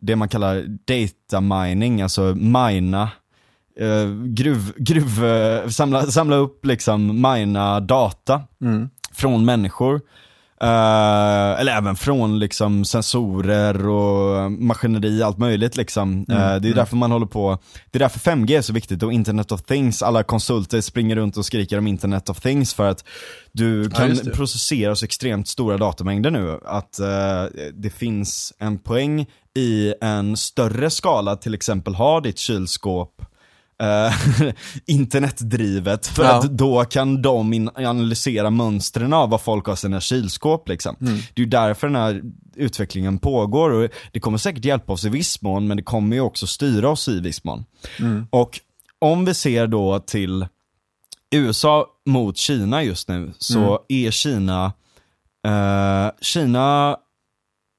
det 0.00 0.16
man 0.16 0.28
kallar 0.28 0.64
data 0.86 1.40
mining, 1.40 2.02
alltså 2.02 2.34
mina 2.34 3.02
eh, 3.80 4.10
gruv, 4.24 4.72
gruv, 4.76 5.24
eh, 5.24 5.68
samla, 5.68 6.02
samla 6.06 6.36
upp 6.36 6.66
liksom 6.66 7.22
mina 7.22 7.80
data 7.80 8.42
Mm. 8.60 8.88
från 9.12 9.44
människor. 9.44 10.00
Eh, 10.60 11.60
eller 11.60 11.72
även 11.72 11.96
från 11.96 12.38
liksom 12.38 12.84
sensorer 12.84 13.88
och 13.88 14.52
maskineri, 14.52 15.22
allt 15.22 15.38
möjligt 15.38 15.76
liksom. 15.76 16.26
Eh, 16.28 16.56
det 16.56 16.68
är 16.68 16.74
därför 16.74 16.96
man 16.96 17.12
håller 17.12 17.26
på, 17.26 17.58
det 17.90 17.98
är 17.98 18.00
därför 18.00 18.18
5G 18.18 18.58
är 18.58 18.62
så 18.62 18.72
viktigt 18.72 19.02
och 19.02 19.12
internet 19.12 19.52
of 19.52 19.62
things, 19.62 20.02
alla 20.02 20.22
konsulter 20.22 20.80
springer 20.80 21.16
runt 21.16 21.36
och 21.36 21.46
skriker 21.46 21.78
om 21.78 21.86
internet 21.86 22.28
of 22.28 22.40
things 22.40 22.74
för 22.74 22.86
att 22.88 23.04
du 23.52 23.90
kan 23.90 24.14
det. 24.14 24.30
processera 24.30 24.96
så 24.96 25.04
extremt 25.04 25.48
stora 25.48 25.76
datamängder 25.76 26.30
nu 26.30 26.60
att 26.64 26.98
eh, 26.98 27.44
det 27.74 27.90
finns 27.90 28.52
en 28.58 28.78
poäng 28.78 29.26
i 29.56 29.94
en 30.00 30.36
större 30.36 30.90
skala, 30.90 31.36
till 31.36 31.54
exempel 31.54 31.94
ha 31.94 32.20
ditt 32.20 32.38
kylskåp 32.38 33.22
eh, 33.82 34.14
internetdrivet 34.86 36.06
för 36.06 36.24
Ja. 36.24 36.38
att 36.38 36.58
då 36.58 36.84
kan 36.84 37.22
de 37.22 37.70
analysera 37.74 38.50
mönstren 38.50 39.12
av 39.12 39.30
vad 39.30 39.40
folk 39.40 39.66
har 39.66 39.76
sina 39.76 40.00
kylskåp 40.00 40.68
liksom. 40.68 40.96
Mm. 41.00 41.18
Det 41.34 41.42
är 41.42 41.46
därför 41.46 41.86
den 41.86 41.96
här 41.96 42.22
utvecklingen 42.56 43.18
pågår 43.18 43.70
och 43.70 43.88
det 44.12 44.20
kommer 44.20 44.38
säkert 44.38 44.64
hjälpa 44.64 44.92
oss 44.92 45.04
i 45.04 45.08
viss 45.08 45.42
mån 45.42 45.66
men 45.68 45.76
det 45.76 45.82
kommer 45.82 46.16
ju 46.16 46.22
också 46.22 46.46
styra 46.46 46.88
oss 46.88 47.08
i 47.08 47.20
viss 47.20 47.44
mån. 47.44 47.64
Mm. 48.00 48.26
Och 48.30 48.60
om 48.98 49.24
vi 49.24 49.34
ser 49.34 49.66
då 49.66 49.98
till 49.98 50.46
USA 51.30 51.86
mot 52.06 52.36
Kina 52.36 52.82
just 52.82 53.08
nu 53.08 53.32
så 53.38 53.58
Mm. 53.58 53.78
är 53.88 54.10
Kina, 54.10 54.72
eh, 55.46 56.10
Kina, 56.20 56.96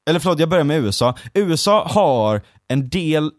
eller 0.10 0.20
förlåt 0.20 0.40
jag 0.40 0.50
börjar 0.50 0.64
med 0.64 0.78
USA. 0.84 1.16
USA 1.34 1.88
har 1.88 2.42
en 2.68 2.90
del 2.90 3.32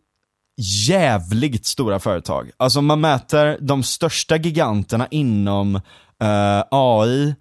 jävligt 0.61 1.67
stora 1.67 1.99
företag. 1.99 2.51
Alltså 2.57 2.83
man 2.83 3.01
mäter 3.01 3.59
de 3.61 3.83
största 3.83 4.37
giganterna 4.37 5.07
inom 5.11 5.77
eh, 6.23 6.63
AI 6.71 7.35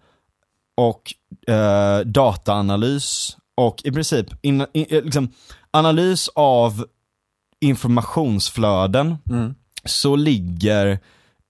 och 0.78 1.14
eh, 1.54 2.00
dataanalys 2.00 3.38
och 3.58 3.82
i 3.84 3.92
princip 3.92 4.28
in, 4.42 4.66
i, 4.74 5.02
liksom, 5.02 5.30
analys 5.72 6.30
av 6.36 6.86
informationsflöden 7.62 9.18
Mm. 9.30 9.56
så 9.86 10.16
ligger 10.16 11.00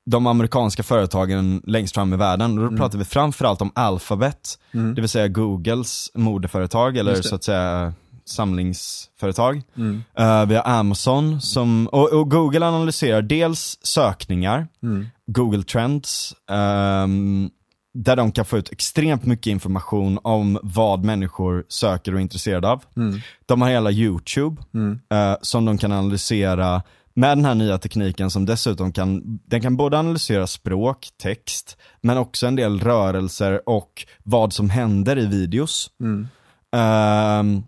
de 0.06 0.28
amerikanska 0.28 0.84
företagen 0.84 1.62
längst 1.68 1.94
fram 1.96 2.14
i 2.14 2.18
världen. 2.18 2.58
Och 2.60 2.72
då 2.72 2.78
pratar 2.78 2.98
vi 2.98 3.06
framförallt 3.06 3.62
om 3.62 3.72
Alphabet, 3.76 4.60
Mm. 4.74 4.96
det 4.96 5.02
vill 5.02 5.10
säga 5.10 5.28
Googles 5.28 6.12
moderföretag 6.14 6.98
eller 6.98 7.22
så 7.22 7.36
att 7.36 7.44
säga 7.44 7.94
samlingsföretag. 8.30 9.62
Mm. 9.78 10.04
Eh, 10.18 10.46
vi 10.46 10.56
har 10.56 10.64
Amazon 10.68 11.42
som, 11.42 11.88
och, 11.88 12.14
och 12.14 12.32
Google 12.32 12.66
analyserar 12.66 13.22
dels 13.22 13.78
sökningar, 13.82 14.68
Mm. 14.84 15.06
Google 15.28 15.64
Trends, 15.64 16.34
ehm, 16.52 17.50
där 17.94 18.16
de 18.16 18.32
kan 18.32 18.46
få 18.46 18.58
ut 18.58 18.72
extremt 18.72 19.26
mycket 19.26 19.48
information 19.52 20.20
om 20.24 20.60
vad 20.64 21.04
människor 21.04 21.66
söker 21.68 22.12
och 22.14 22.18
är 22.18 22.22
intresserade 22.22 22.70
av. 22.70 22.84
Mm. 22.98 23.20
De 23.46 23.62
har 23.62 23.70
hela 23.70 23.92
YouTube 23.92 24.62
Mm. 24.74 25.00
eh, 25.10 25.36
som 25.42 25.66
de 25.66 25.78
kan 25.78 25.92
analysera 25.92 26.82
med 27.14 27.38
den 27.38 27.46
här 27.46 27.56
nya 27.56 27.78
tekniken 27.78 28.30
som 28.30 28.46
dessutom 28.46 28.92
kan, 28.92 29.40
den 29.46 29.62
kan 29.62 29.78
både 29.78 30.00
analysera 30.00 30.48
språk, 30.48 31.08
text, 31.24 31.78
men 32.02 32.18
också 32.18 32.48
en 32.48 32.56
del 32.56 32.80
rörelser 32.80 33.70
och 33.70 34.06
vad 34.24 34.54
som 34.54 34.70
händer 34.70 35.18
i 35.18 35.26
videos. 35.26 35.90
Mm. 36.02 36.28
Ehm, 36.76 37.64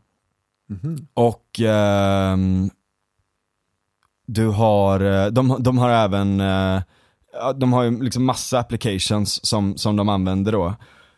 Mhm. 0.70 1.08
och 1.14 1.60
ehm, 1.60 2.70
du 4.28 4.48
har, 4.48 5.00
eh, 5.00 5.28
de, 5.28 5.56
de 5.60 5.78
har 5.78 5.90
även, 5.90 6.40
eh, 6.42 6.82
de 7.56 7.74
har 7.74 7.84
ju 7.84 8.04
liksom 8.04 8.26
massa 8.26 8.60
applications 8.60 9.46
som, 9.46 9.78
som 9.78 9.96
de 9.96 10.10
använder 10.10 10.52
då. 10.52 10.76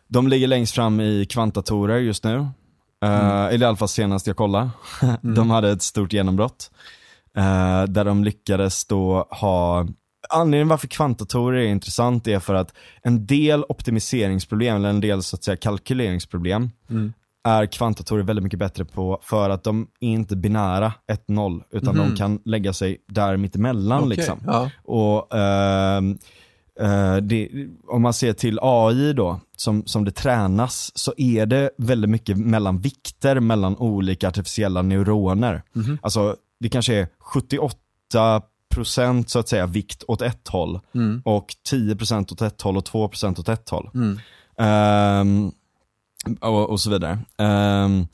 De 0.08 0.28
ligger 0.28 0.47
längst 0.47 0.76
fram 0.76 0.99
i 1.02 1.26
kvantdatorer 1.30 1.97
just 1.97 2.24
nu. 2.24 2.36
Eh, 3.04 3.45
Eller 3.45 3.62
i 3.62 3.66
alla 3.66 3.78
fall 3.78 3.88
senast 3.88 4.28
jag 4.28 4.36
kollade. 4.36 4.70
de 5.22 5.49
hade 5.49 5.72
ett 5.72 5.82
stort 5.82 6.14
genombrott. 6.14 6.72
eh, 7.38 7.84
där 7.84 8.06
de 8.06 8.24
lyckades 8.24 8.86
då 8.86 9.28
ha 9.30 9.88
anledningen 10.30 10.68
varför 10.68 10.88
kvantdatorer 10.88 11.58
är 11.60 11.66
intressant 11.68 12.28
är 12.28 12.39
för 12.39 12.54
att 12.54 12.74
en 13.02 13.26
del 13.26 13.64
optimiseringsproblem, 13.70 14.76
eller 14.76 14.89
en 14.89 15.02
del 15.02 15.24
så 15.24 15.36
att 15.36 15.43
säga 15.43 15.58
kalkyleringsproblem, 15.58 16.70
är 17.44 17.66
kvantdatorer 17.66 18.24
väldigt 18.24 18.44
mycket 18.44 18.60
bättre 18.60 18.86
på 18.86 19.20
för 19.24 19.50
att 19.50 19.64
de 19.64 19.88
är 20.00 20.10
inte 20.10 20.36
binära 20.36 20.94
1-0, 21.28 21.64
utan 21.72 21.98
de 21.98 22.16
kan 22.16 22.39
lägga 22.46 22.74
sig 22.74 22.98
där 23.08 23.38
mittemellan 23.38 24.04
Okej, 24.04 24.18
liksom. 24.18 24.39
ja. 24.46 24.70
Och 24.84 25.36
ehm, 25.36 26.18
eh, 26.80 27.16
det, 27.16 27.50
om 27.88 28.02
man 28.02 28.14
ser 28.14 28.34
till 28.34 28.60
AI 28.62 29.14
då, 29.14 29.39
som, 29.58 29.86
som 29.86 30.06
det 30.06 30.12
tränas, 30.12 30.92
så 30.96 31.14
är 31.18 31.46
det 31.46 31.70
väldigt 31.78 32.10
mycket 32.10 32.38
mellan 32.38 32.78
vikter 32.78 33.39
mellan 33.39 33.78
olika 33.78 34.28
artificiella 34.28 34.82
neuroner. 34.82 35.64
Alltså 36.02 36.36
det 36.60 36.70
kanske 36.70 36.96
är 36.96 37.08
78% 38.74 39.24
så 39.28 39.39
att 39.39 39.50
säga 39.50 39.66
vikt 39.66 40.04
åt 40.08 40.22
ett 40.22 40.48
håll 40.48 40.80
och 41.24 41.48
10% 41.72 42.32
åt 42.32 42.42
ett 42.42 42.62
håll 42.62 42.78
och 42.78 42.84
2% 42.84 43.39
åt 43.39 43.50
ett 43.50 43.70
håll. 43.70 43.89
Ehm, 44.58 45.52
och, 46.39 46.69
och 46.69 46.80
så 46.80 46.89
vidare. 46.89 47.19
Ehm, 47.38 48.07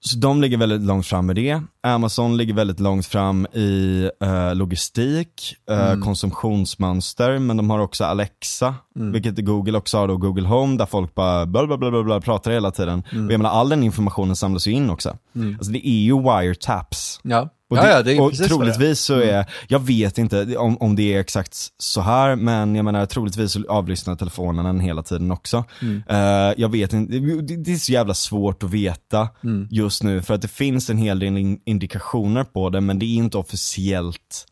så 0.00 0.16
de 0.18 0.40
ligger 0.40 0.56
väldigt 0.56 0.80
långt 0.80 1.06
fram 1.06 1.26
med 1.26 1.36
det. 1.36 1.62
Amazon 1.82 2.36
ligger 2.36 2.54
väldigt 2.54 2.80
långt 2.80 3.06
fram 3.06 3.46
i 3.46 4.10
eh, 4.20 4.54
logistik, 4.54 5.56
eh, 5.70 6.00
konsumtionsmönster, 6.00 7.38
men 7.38 7.56
de 7.56 7.70
har 7.70 7.78
också 7.78 8.04
Alexa, 8.04 8.74
vilket 9.12 9.44
Google 9.44 9.78
också 9.78 9.98
har 9.98 10.08
då, 10.08 10.16
Google 10.16 10.48
Home, 10.48 10.76
där 10.76 10.86
folk 10.86 11.14
bara 11.14 11.46
bla 11.46 11.76
bla 11.76 12.02
bla 12.02 12.20
pratar 12.20 12.50
hela 12.50 12.70
tiden. 12.70 12.98
Och 13.10 13.32
jag 13.32 13.38
menar, 13.38 13.50
all 13.50 13.68
den 13.68 13.82
informationen 13.82 14.36
samlas 14.36 14.66
ju 14.66 14.72
in 14.72 14.90
också. 14.90 15.16
Alltså 15.58 15.72
det 15.72 15.88
är 15.88 16.00
ju 16.00 16.22
wiretaps. 16.22 17.20
Ja, 17.22 17.48
Och, 17.70 17.76
det, 17.76 17.90
ja 17.90 18.02
det 18.02 18.20
och 18.20 18.32
är. 18.32 18.36
Mm. 18.36 18.48
troligtvis 18.48 19.00
så 19.00 19.20
är, 19.20 19.46
jag 19.68 19.78
vet 19.78 20.18
inte 20.18 20.56
om, 20.56 20.78
om 20.78 20.96
det 20.96 21.14
är 21.14 21.20
exakt 21.20 21.56
så 21.78 22.00
här, 22.00 22.36
men 22.36 22.74
jag 22.74 22.84
menar 22.84 23.06
troligtvis 23.06 23.52
så 23.52 23.64
avlyssnar 23.68 24.16
telefonen 24.16 24.64
den 24.64 24.80
hela 24.80 25.02
tiden 25.02 25.30
också. 25.30 25.64
Mm. 25.82 26.02
Eh, 26.08 26.54
jag 26.56 26.68
vet 26.68 26.92
inte, 26.92 27.18
det, 27.18 27.56
det 27.56 27.72
är 27.72 27.76
så 27.76 27.92
jävla 27.92 28.14
svårt 28.14 28.62
att 28.62 28.70
veta 28.70 29.28
Mm. 29.44 29.68
just 29.70 30.02
nu, 30.02 30.22
för 30.22 30.34
att 30.34 30.42
det 30.42 30.48
finns 30.48 30.90
en 30.90 30.98
hel 30.98 31.18
del 31.18 31.36
in, 31.36 31.60
indikationer 31.64 32.44
på 32.44 32.70
det, 32.70 32.80
men 32.80 32.98
det 32.98 33.06
är 33.06 33.16
inte 33.16 33.38
officiellt, 33.38 34.46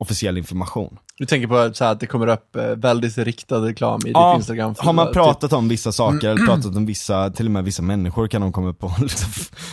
officiell 0.00 0.38
information. 0.38 0.98
Du 1.18 1.26
tänker 1.26 1.48
på 1.48 1.74
så 1.74 1.84
här, 1.84 1.92
att 1.92 2.00
det 2.00 2.06
kommer 2.06 2.26
upp 2.26 2.56
eh, 2.56 2.64
väldigt 2.66 3.18
riktad 3.18 3.58
reklam 3.58 4.00
i 4.06 4.10
Ja, 4.10 4.30
ditt 4.32 4.38
instagram 4.38 4.74
har 4.78 4.92
man 4.92 5.06
typ. 5.06 5.14
pratat 5.14 5.52
om 5.52 5.68
vissa 5.68 5.92
saker, 5.92 6.28
eller 6.28 6.46
pratat 6.46 6.76
om 6.76 6.86
vissa, 6.86 7.30
till 7.30 7.46
och 7.46 7.52
med 7.52 7.64
vissa 7.64 7.82
människor 7.82 8.28
kan 8.28 8.40
de 8.40 8.52
komma 8.52 8.72
på, 8.72 8.92
liksom, 9.00 9.30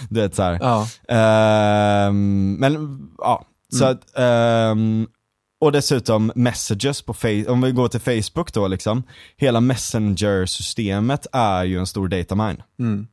du 0.10 0.22
vet 0.22 0.36
såhär. 0.36 0.60
Ja. 0.62 0.88
Ehm, 1.16 2.54
men 2.54 3.00
ja, 3.18 3.46
så 3.74 3.84
Mm. 3.86 3.92
att, 3.98 4.20
ehm, 4.20 5.08
och 5.62 5.72
dessutom 5.72 6.32
messages 6.36 7.02
på 7.02 7.14
Facebook, 7.14 7.50
om 7.50 7.62
vi 7.62 7.72
går 7.72 7.88
till 7.88 8.00
Facebook 8.00 8.54
då 8.54 8.68
liksom, 8.68 9.04
hela 9.38 9.62
messenger-systemet 9.62 11.28
är 11.32 11.64
ju 11.64 11.80
en 11.80 11.88
stor 11.88 12.08
datamine. 12.08 12.64
Mm. 12.80 13.08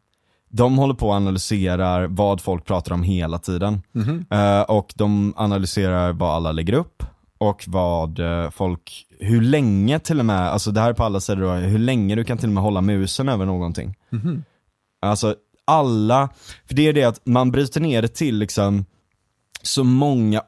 De 0.53 0.79
håller 0.79 0.95
på 0.95 1.09
och 1.09 1.15
analyserar 1.15 2.07
vad 2.07 2.41
folk 2.41 2.65
pratar 2.65 2.93
om 2.93 3.03
hela 3.03 3.39
tiden. 3.39 3.83
Mhm. 3.93 4.27
Eh, 4.31 4.61
och 4.61 4.93
de 4.95 5.35
analyserar 5.37 6.13
vad 6.13 6.31
alla 6.31 6.53
lägger 6.53 6.73
upp 6.73 7.03
och 7.39 7.65
vad 7.67 8.19
eh, 8.19 8.51
folk, 8.51 9.07
hur 9.21 9.41
länge 9.41 9.99
till 9.99 10.19
och 10.19 10.27
med, 10.27 10.41
alltså 10.41 10.71
det 10.71 10.81
här 10.81 10.91
är 10.91 10.95
på 10.95 11.05
alla 11.05 11.21
sidor 11.21 11.43
då, 11.43 11.53
hur 11.53 11.79
länge 11.79 12.15
du 12.15 12.25
kan 12.25 12.39
till 12.39 12.49
och 12.49 12.55
med 12.55 12.63
hålla 12.63 12.81
musen 12.81 13.29
över 13.29 13.47
någonting. 13.47 13.95
Mhm. 14.11 14.45
Alltså 15.03 15.35
alla, 15.65 16.29
för 16.67 16.75
det 16.75 16.89
är 16.89 16.93
det 16.93 17.05
att 17.05 17.27
man 17.27 17.51
bryter 17.51 17.81
ner 17.81 18.03
det 18.03 18.09
till 18.09 18.39
liksom 18.39 18.85
så 19.63 19.85
många 19.85 20.43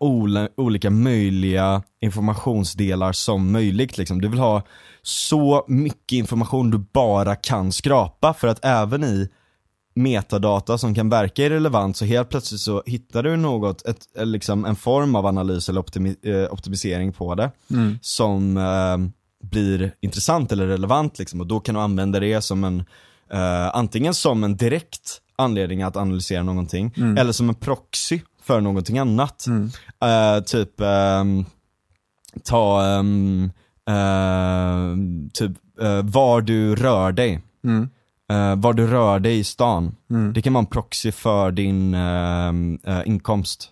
olika 0.57 0.91
möjliga 0.91 1.83
informationsdelar 2.01 3.13
som 3.13 3.53
möjligt. 3.53 3.99
Liksom. 3.99 4.21
Du 4.21 4.29
vill 4.29 4.39
ha 4.39 4.63
så 5.03 5.65
mycket 5.69 6.13
information 6.13 6.71
du 6.71 6.79
bara 6.79 7.37
kan 7.37 7.73
skrapa 7.73 8.35
för 8.35 8.49
att 8.49 8.65
även 8.65 9.05
i 9.05 9.29
metadata 9.95 10.78
som 10.78 10.95
kan 10.95 11.09
verka 11.09 11.42
irrelevant 11.45 11.97
så 11.97 12.05
helt 12.05 12.28
plötsligt 12.28 12.61
så 12.61 12.82
hittar 12.86 13.22
du 13.22 13.36
något, 13.36 13.86
ett, 13.86 13.99
eh, 14.18 14.26
liksom 14.26 14.64
en 14.64 14.76
form 14.76 15.16
av 15.16 15.26
analys 15.26 15.68
eller 15.68 15.80
optimi, 15.80 16.16
eh, 16.22 16.53
optimisering 16.53 17.12
på 17.12 17.34
det 17.34 17.51
som 18.01 18.57
eh, 18.57 18.97
blir 19.51 19.95
intressant 20.01 20.53
eller 20.53 20.66
relevant 20.66 21.18
liksom. 21.18 21.40
och 21.40 21.47
då 21.47 21.61
kan 21.61 21.74
du 21.74 21.80
använda 21.80 22.20
det 22.20 22.40
som 22.40 22.64
en, 22.64 22.84
eh, 23.32 23.76
antingen 23.76 24.14
som 24.14 24.45
en 24.45 24.57
direkt 24.57 25.20
anledning 25.36 25.82
att 25.82 25.97
analysera 25.97 26.42
någonting 26.42 26.92
eller 27.18 27.32
som 27.32 27.49
en 27.49 27.55
proxy 27.55 28.20
för 28.42 28.61
någonting 28.61 28.99
annat. 28.99 29.47
Eh, 30.03 30.45
typ 30.45 30.80
ehm, 30.80 31.45
ta 32.45 32.82
ehm, 32.84 33.51
eh, 33.88 34.97
typ 35.32 35.53
eh, 35.80 36.03
var 36.03 36.40
du 36.40 36.74
rör 36.76 37.12
dig. 37.12 37.40
Mm. 38.29 38.51
Eh, 38.53 38.57
var 38.62 38.72
du 38.72 38.87
rör 38.87 39.18
dig 39.18 39.39
i 39.39 39.45
stan. 39.45 39.97
Det 40.35 40.43
kan 40.43 40.53
vara 40.53 40.61
en 40.62 40.66
proxy 40.66 41.12
för 41.12 41.51
din 41.51 41.95
ehm, 41.95 42.79
eh, 42.85 43.01
inkomst. 43.07 43.70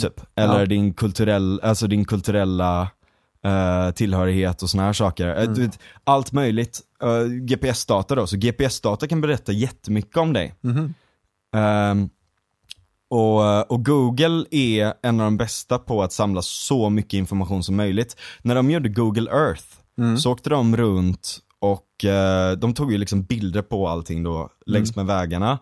Typ. 0.00 0.20
Eller 0.34 0.60
Ja. 0.60 0.66
din, 0.66 0.94
kulturell, 0.94 1.60
alltså 1.62 1.86
din 1.86 2.04
kulturella 2.04 2.88
eh, 3.44 3.90
tillhörighet 3.90 4.62
och 4.62 4.70
såna 4.70 4.82
här 4.82 4.92
saker. 4.92 5.36
Eh, 5.42 5.50
Du 5.52 5.62
vet, 5.62 5.78
allt 6.04 6.32
möjligt. 6.32 6.80
Eh, 7.02 7.24
GPS-data 7.28 8.14
då, 8.14 8.26
så 8.26 8.36
GPS-data 8.36 9.06
kan 9.06 9.20
berätta 9.20 9.52
jättemycket 9.52 10.16
om 10.16 10.32
dig. 10.32 10.54
Mhm. 10.60 10.94
Ehm, 11.56 12.08
och, 13.10 13.72
och 13.72 13.84
Google 13.84 14.44
är 14.50 14.94
en 15.02 15.20
av 15.20 15.24
de 15.26 15.36
bästa 15.36 15.78
på 15.78 16.02
att 16.02 16.12
samla 16.12 16.42
så 16.42 16.90
mycket 16.90 17.14
information 17.18 17.62
som 17.62 17.76
möjligt. 17.76 18.16
När 18.42 18.54
de 18.54 18.70
gjorde 18.70 18.88
Google 18.88 19.30
Earth 19.30 19.64
så 20.18 20.32
åkte 20.32 20.50
de 20.50 20.76
runt 20.76 21.38
och 21.60 22.04
eh, 22.04 22.52
de 22.52 22.74
tog 22.74 22.92
ju 22.92 22.98
liksom 22.98 23.22
bilder 23.22 23.62
på 23.62 23.88
allting 23.88 24.22
då 24.22 24.50
längs 24.66 24.96
med 24.96 25.06
vägarna. 25.06 25.58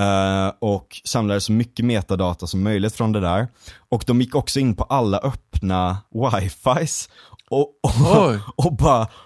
eh, 0.00 0.52
och 0.58 1.00
samlade 1.04 1.40
så 1.40 1.52
mycket 1.52 1.84
metadata 1.84 2.46
som 2.46 2.62
möjligt 2.62 2.94
från 2.94 3.12
det 3.12 3.20
där. 3.20 3.48
Och 3.88 4.04
de 4.06 4.20
gick 4.20 4.34
också 4.34 4.60
in 4.60 4.76
på 4.76 4.84
alla 4.84 5.18
öppna 5.18 5.96
wifis 6.40 7.08
och, 7.50 7.60
och, 7.82 8.28
Oj. 8.30 8.38
och 8.56 8.76
bara 8.76 9.08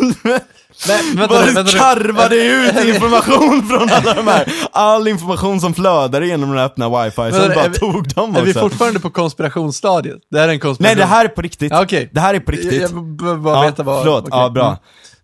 Nej, 0.88 1.02
vänta, 1.16 1.34
bara 1.34 1.46
vänta, 1.46 1.78
karvade 1.78 2.34
ut 2.44 2.84
information 2.94 3.68
från 3.68 3.90
alla 3.90 4.14
de 4.14 4.26
här. 4.28 4.52
All 4.72 5.08
information 5.08 5.60
som 5.60 5.74
flödade 5.74 6.26
genom 6.26 6.50
den 6.50 6.58
öppna 6.58 7.04
wifi, 7.04 7.20
Men 7.20 7.32
som 7.32 7.42
är 7.42 7.54
bara 7.54 7.68
vi- 7.68 7.78
tog 7.78 8.08
dem 8.08 8.36
Är 8.36 8.42
vi 8.42 8.50
också. 8.50 8.60
fortfarande 8.60 9.00
på 9.00 9.10
konspirationsstadiet? 9.10 10.18
Det 10.30 10.38
här 10.38 10.48
är 10.48 10.52
en 10.52 10.60
konspiration. 10.60 10.96
Nej 10.96 11.06
det 11.06 11.10
här 11.14 11.24
är 11.24 11.28
på 11.28 11.42
riktigt. 11.42 11.72
Ja, 11.72 11.82
okej. 11.82 12.10
Det 12.12 12.20
här 12.20 12.34
är 12.34 12.40
på 12.40 12.50
riktigt. 12.52 12.72
Jag, 12.82 12.90
jag 12.90 13.16
behöver 13.16 13.40
bara 13.40 13.66
veta 13.66 13.82
vad... 13.82 14.02
Förlåt, 14.02 14.24
okej. 14.28 14.38
ja 14.40 14.50
bra. 14.50 14.78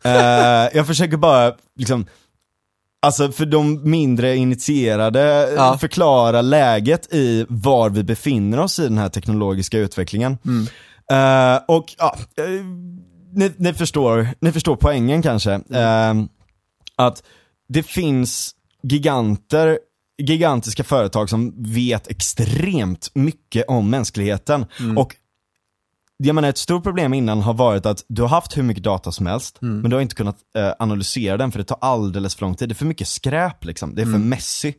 Eh, 0.05 0.13
jag 0.75 0.87
försöker 0.87 1.17
bara 1.17 1.53
liksom 1.79 2.07
Alltså 3.07 3.33
för 3.33 3.47
de 3.47 3.91
mindre 3.91 4.37
initierade, 4.37 5.53
Ja. 5.57 5.79
förklara 5.79 6.43
läget 6.43 7.15
i 7.15 7.47
var 7.49 7.91
vi 7.91 8.03
befinner 8.05 8.61
oss 8.61 8.79
i 8.79 8.83
den 8.83 8.99
här 8.99 9.09
teknologiska 9.09 9.79
utvecklingen. 9.79 10.39
Mm. 10.45 10.67
Eh, 11.13 11.61
och 11.69 11.85
ja, 11.99 12.17
eh, 12.39 12.45
ni, 13.37 13.53
ni, 13.57 13.73
förstår, 13.73 14.29
ni 14.41 14.53
förstår 14.53 14.77
poängen 14.77 15.23
kanske. 15.23 15.53
Eh, 15.53 16.15
att 16.97 17.23
det 17.69 17.83
finns 17.83 18.55
giganter, 18.83 19.79
gigantiska 20.19 20.85
företag 20.85 21.31
som 21.31 21.55
vet 21.63 22.09
extremt 22.09 23.11
mycket 23.15 23.65
om 23.69 23.91
mänskligheten. 23.91 24.67
Och 24.97 25.17
jag 26.17 26.35
menar 26.35 26.49
ett 26.49 26.59
stort 26.59 26.83
problem 26.83 27.15
innan 27.15 27.43
har 27.43 27.55
varit 27.55 27.87
att 27.87 28.05
du 28.09 28.23
har 28.23 28.29
haft 28.29 28.57
hur 28.57 28.63
mycket 28.63 28.85
data 28.85 29.13
som 29.13 29.27
helst, 29.27 29.59
men 29.61 29.91
du 29.91 29.97
har 29.97 30.01
inte 30.01 30.15
kunnat 30.15 30.37
eh, 30.59 30.73
analysera 30.79 31.37
den 31.37 31.53
för 31.53 31.59
det 31.59 31.65
tar 31.65 31.79
alldeles 31.81 32.35
för 32.35 32.43
lång 32.43 32.55
tid. 32.55 32.69
Det 32.69 32.73
är 32.73 32.75
för 32.75 32.87
mycket 32.87 33.09
skräp 33.09 33.65
liksom, 33.65 33.95
det 33.95 34.03
är 34.03 34.07
för 34.07 34.19
messy, 34.19 34.73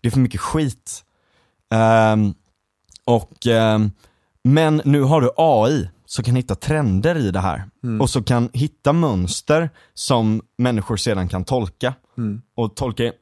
det 0.00 0.08
är 0.08 0.10
för 0.10 0.20
mycket 0.20 0.40
skit. 0.40 1.04
Ehm, 1.74 2.34
och, 3.04 3.46
ehm, 3.46 3.90
men 4.44 4.82
nu 4.84 5.02
har 5.02 5.20
du 5.20 5.30
AI 5.36 5.88
som 6.14 6.24
kan 6.24 6.36
hitta 6.36 6.54
trender 6.54 7.16
i 7.16 7.30
det 7.30 7.40
här 7.40 7.64
och 8.00 8.10
som 8.10 8.24
kan 8.24 8.50
hitta 8.52 8.92
mönster 8.92 9.70
som 9.94 10.42
människor 10.56 10.96
sedan 10.96 11.28
kan 11.28 11.44
tolka 11.44 11.94
och 12.54 12.76
tolka, 12.76 13.12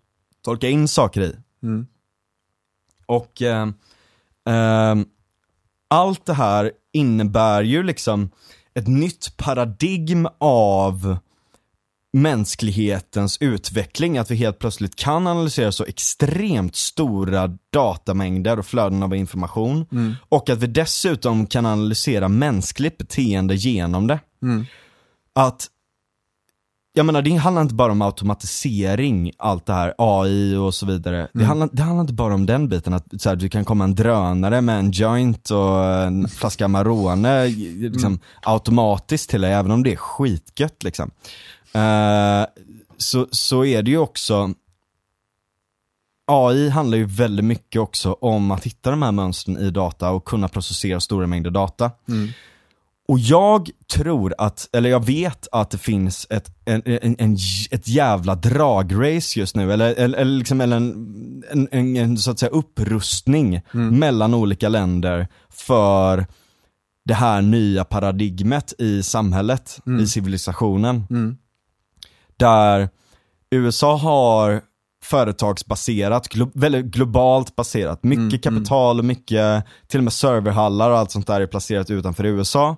tolka 0.44 0.68
in 0.68 0.88
saker 0.88 1.20
i. 1.20 1.36
Mm. 1.62 1.86
Och 3.06 3.42
ehm, 3.42 3.74
ehm, 4.48 5.04
allt 5.88 6.26
det 6.26 6.34
här 6.34 6.72
innebär 6.92 7.62
ju 7.62 7.82
liksom 7.82 8.30
ett 8.74 8.86
nytt 8.86 9.36
paradigm 9.36 10.28
av 10.38 11.16
mänsklighetens 12.12 13.38
utveckling, 13.40 14.18
att 14.18 14.30
vi 14.30 14.34
helt 14.36 14.58
plötsligt 14.58 14.96
kan 14.96 15.26
analysera 15.26 15.72
så 15.72 15.84
extremt 15.84 16.76
stora 16.76 17.58
datamängder 17.72 18.58
och 18.58 18.66
flöden 18.66 19.02
av 19.02 19.14
information. 19.14 19.86
Och 20.28 20.50
att 20.50 20.58
vi 20.58 20.66
dessutom 20.66 21.46
kan 21.46 21.66
analysera 21.66 22.28
mänskligt 22.28 22.98
beteende 22.98 23.54
genom 23.54 24.06
det. 24.06 24.20
Mm. 24.42 24.66
Att 25.34 25.68
jag 26.94 27.06
menar 27.06 27.22
det 27.22 27.36
handlar 27.36 27.62
inte 27.62 27.74
bara 27.74 27.92
om 27.92 28.02
automatisering, 28.02 29.32
allt 29.38 29.66
det 29.66 29.72
här, 29.72 29.94
AI 29.98 30.56
och 30.56 30.74
så 30.74 30.86
vidare. 30.86 31.28
Det, 31.32 31.44
handlar, 31.44 31.68
det 31.72 31.82
handlar 31.82 32.00
inte 32.00 32.12
bara 32.12 32.34
om 32.34 32.46
den 32.46 32.68
biten, 32.68 32.94
att 32.94 33.22
så 33.22 33.28
här, 33.28 33.36
du 33.36 33.48
kan 33.48 33.64
komma 33.64 33.84
en 33.84 33.94
drönare 33.94 34.60
med 34.60 34.78
en 34.78 34.90
joint 34.90 35.50
och 35.50 35.84
en 35.84 36.28
flaska 36.28 36.64
Amarone 36.64 37.46
liksom, 37.48 38.18
automatiskt 38.42 39.30
till 39.30 39.40
dig, 39.40 39.52
även 39.52 39.70
om 39.70 39.82
det 39.82 39.92
är 39.92 39.96
skitgött 39.96 40.82
liksom. 40.82 41.10
Eh, 41.74 42.46
så, 42.96 43.26
så 43.30 43.64
är 43.64 43.82
det 43.82 43.90
ju 43.90 43.98
också, 43.98 44.54
AI 46.26 46.68
handlar 46.68 46.98
ju 46.98 47.04
väldigt 47.04 47.44
mycket 47.44 47.80
också 47.80 48.12
om 48.12 48.50
att 48.50 48.66
hitta 48.66 48.90
de 48.90 49.02
här 49.02 49.12
mönstren 49.12 49.56
i 49.56 49.70
data 49.70 50.10
och 50.10 50.24
kunna 50.24 50.48
processera 50.48 51.00
stora 51.00 51.26
mängder 51.26 51.50
data. 51.50 51.90
Och 53.08 53.18
jag 53.18 53.70
tror 53.92 54.34
att, 54.38 54.68
eller 54.72 54.90
jag 54.90 55.06
vet 55.06 55.48
att 55.52 55.70
det 55.70 55.78
finns 55.78 56.26
ett, 56.30 56.50
en, 56.64 56.82
en, 56.84 57.16
en, 57.18 57.36
ett 57.70 57.88
jävla 57.88 58.34
dragrace 58.34 59.40
just 59.40 59.56
nu, 59.56 59.72
eller, 59.72 59.94
eller, 59.94 60.18
eller, 60.18 60.38
liksom, 60.38 60.60
eller 60.60 60.76
en, 60.76 61.44
en, 61.50 61.68
en, 61.70 61.96
en 61.96 62.18
så 62.18 62.30
att 62.30 62.38
säga 62.38 62.50
upprustning 62.50 63.60
mellan 63.98 64.34
olika 64.34 64.68
länder 64.68 65.28
för 65.50 66.26
det 67.04 67.14
här 67.14 67.42
nya 67.42 67.84
paradigmet 67.84 68.74
i 68.78 69.02
samhället, 69.02 69.80
i 70.00 70.06
civilisationen. 70.06 71.04
Där 72.36 72.88
USA 73.50 73.96
har 73.96 74.60
företagsbaserat, 75.04 76.28
glo 76.28 76.50
väldigt 76.54 76.84
globalt 76.84 77.56
baserat. 77.56 78.04
Mycket 78.04 78.42
kapital 78.42 78.98
och 78.98 79.04
mycket, 79.04 79.64
till 79.88 80.00
och 80.00 80.04
med 80.04 80.12
serverhallar 80.12 80.90
och 80.90 80.98
allt 80.98 81.10
sånt 81.10 81.26
där 81.26 81.40
är 81.40 81.46
placerat 81.46 81.90
utanför 81.90 82.24
USA. 82.24 82.76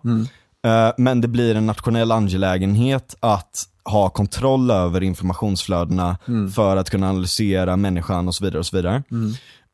Eh, 0.66 0.92
men 0.98 1.20
det 1.20 1.28
blir 1.28 1.54
en 1.54 1.66
nationell 1.66 2.12
angelägenhet 2.12 3.16
att 3.20 3.64
ha 3.84 4.08
kontroll 4.10 4.70
över 4.70 5.02
informationsflödena 5.02 6.16
för 6.54 6.76
att 6.76 6.90
kunna 6.90 7.08
analysera 7.08 7.76
människan 7.76 8.28
och 8.28 8.34
så 8.34 8.44
vidare. 8.44 8.58
och 8.58 8.66
så 8.66 8.76
vidare. 8.76 9.02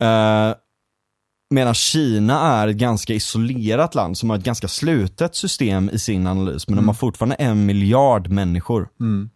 Eh, 0.03 0.55
Medan 1.55 1.75
Kina 1.75 2.41
är 2.41 2.69
ett 2.69 2.77
ganska 2.77 3.15
isolerat 3.15 3.95
land 3.95 4.19
som 4.19 4.31
har 4.31 4.37
ett 4.37 4.45
ganska 4.45 4.69
slutet 4.69 5.35
system 5.37 5.91
i 5.93 5.99
sin 5.99 6.27
analys, 6.27 6.69
men 6.69 6.77
de 6.77 6.89
har 6.89 6.95
fortfarande 6.95 7.35
en 7.35 7.67
miljard 7.67 8.29
människor 8.29 8.89
det. 9.01 9.31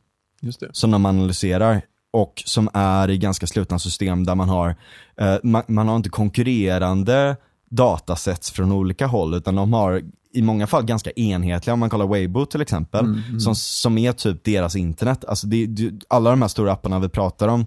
Som 0.72 0.90
de 0.90 1.06
analyserar 1.06 1.82
och 2.12 2.42
som 2.46 2.68
är 2.74 3.10
i 3.10 3.18
ganska 3.18 3.46
slutna 3.46 3.78
system 3.78 4.26
där 4.26 4.34
man 4.34 4.48
har, 4.48 4.76
eh, 5.16 5.36
man, 5.42 5.62
man 5.66 5.88
har 5.88 5.96
inte 5.96 6.08
konkurrerande 6.08 7.36
datasets 7.70 8.50
från 8.50 8.72
olika 8.72 9.06
håll 9.06 9.34
utan 9.34 9.54
de 9.54 9.72
har 9.72 10.02
i 10.32 10.42
många 10.42 10.66
fall 10.66 10.84
ganska 10.84 11.10
enhetliga, 11.10 11.74
om 11.74 11.80
man 11.80 11.90
kollar 11.90 12.06
Weibo 12.06 12.46
till 12.46 12.60
exempel, 12.60 13.04
Som, 13.40 13.54
som 13.54 13.98
är 13.98 14.12
typ 14.12 14.44
deras 14.44 14.76
internet. 14.76 15.24
Alltså 15.24 15.46
det, 15.46 15.66
det, 15.66 15.92
alla 16.08 16.30
de 16.30 16.42
här 16.42 16.48
stora 16.48 16.72
apparna 16.72 16.98
vi 16.98 17.08
pratar 17.08 17.48
om 17.48 17.66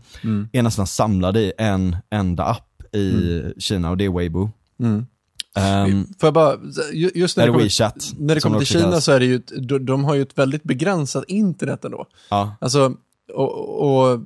är 0.51 0.63
nästan 0.63 0.87
samlade 0.87 1.39
i 1.39 1.53
en 1.57 1.95
enda 2.11 2.45
app 2.45 2.95
i 2.95 3.43
Kina 3.57 3.89
och 3.89 3.97
det 3.97 4.05
är 4.05 4.09
Weibo. 4.09 4.49
Ehm, 5.55 6.05
Får 6.19 6.27
jag 6.27 6.33
bara, 6.33 6.55
ju- 6.93 7.11
just 7.15 7.37
när 7.37 7.45
det 7.45 7.51
kommer, 7.51 7.63
WeChat. 7.63 8.11
när 8.19 8.35
det 8.35 8.41
kommer 8.41 8.57
till 8.57 8.67
Kina 8.67 8.83
kallas. 8.83 9.05
så 9.05 9.11
är 9.11 9.19
det 9.19 9.25
ju, 9.25 9.37
de, 9.37 9.85
de 9.85 10.03
har 10.03 10.15
ju 10.15 10.21
ett 10.21 10.37
väldigt 10.37 10.63
begränsat 10.63 11.23
internet 11.27 11.85
ändå. 11.85 12.05
Ja. 12.29 12.55
Alltså, 12.61 12.93
och, 13.33 13.79
och 13.87 14.19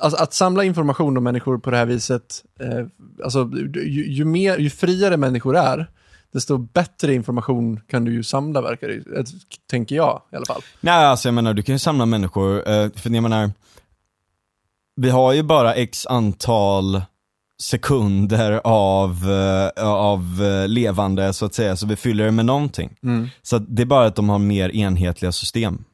alltså 0.00 0.22
att 0.22 0.34
samla 0.34 0.64
information 0.64 1.16
om 1.16 1.24
människor 1.24 1.58
på 1.58 1.70
det 1.70 1.76
här 1.76 1.86
viset, 1.86 2.44
eh, 2.60 2.86
alltså 3.24 3.50
ju, 3.84 4.12
ju, 4.12 4.24
mer, 4.24 4.58
ju 4.58 4.70
friare 4.70 5.16
människor 5.16 5.56
är, 5.56 5.90
desto 6.32 6.58
bättre 6.58 7.14
information 7.14 7.80
kan 7.88 8.04
du 8.04 8.12
ju 8.12 8.22
samla 8.22 8.60
verkar 8.62 8.88
det 8.88 9.26
tänker 9.70 9.96
jag 9.96 10.22
i 10.32 10.36
alla 10.36 10.46
fall. 10.46 10.62
Nej, 10.80 11.04
alltså 11.04 11.28
jag 11.28 11.34
menar 11.34 11.54
du 11.54 11.62
kan 11.62 11.74
ju 11.74 11.78
samla 11.78 12.06
människor, 12.06 12.68
eh, 12.68 12.90
för 12.96 13.10
jag 13.10 13.22
menar, 13.22 13.50
vi 14.96 15.10
har 15.10 15.32
ju 15.32 15.42
bara 15.42 15.74
x 15.74 16.06
antal 16.06 17.02
sekunder 17.62 18.60
av, 18.64 19.30
eh, 19.30 19.84
av 19.88 20.42
eh, 20.42 20.68
levande 20.68 21.32
så 21.32 21.46
att 21.46 21.54
säga, 21.54 21.76
så 21.76 21.86
vi 21.86 21.96
fyller 21.96 22.24
det 22.24 22.30
med 22.30 22.46
någonting. 22.46 22.90
Så 23.42 23.56
att 23.56 23.76
det 23.76 23.82
är 23.82 23.86
bara 23.86 24.06
att 24.06 24.16
de 24.16 24.28
har 24.28 24.38
mer 24.38 24.70
enhetliga 24.70 25.32
system. 25.32 25.84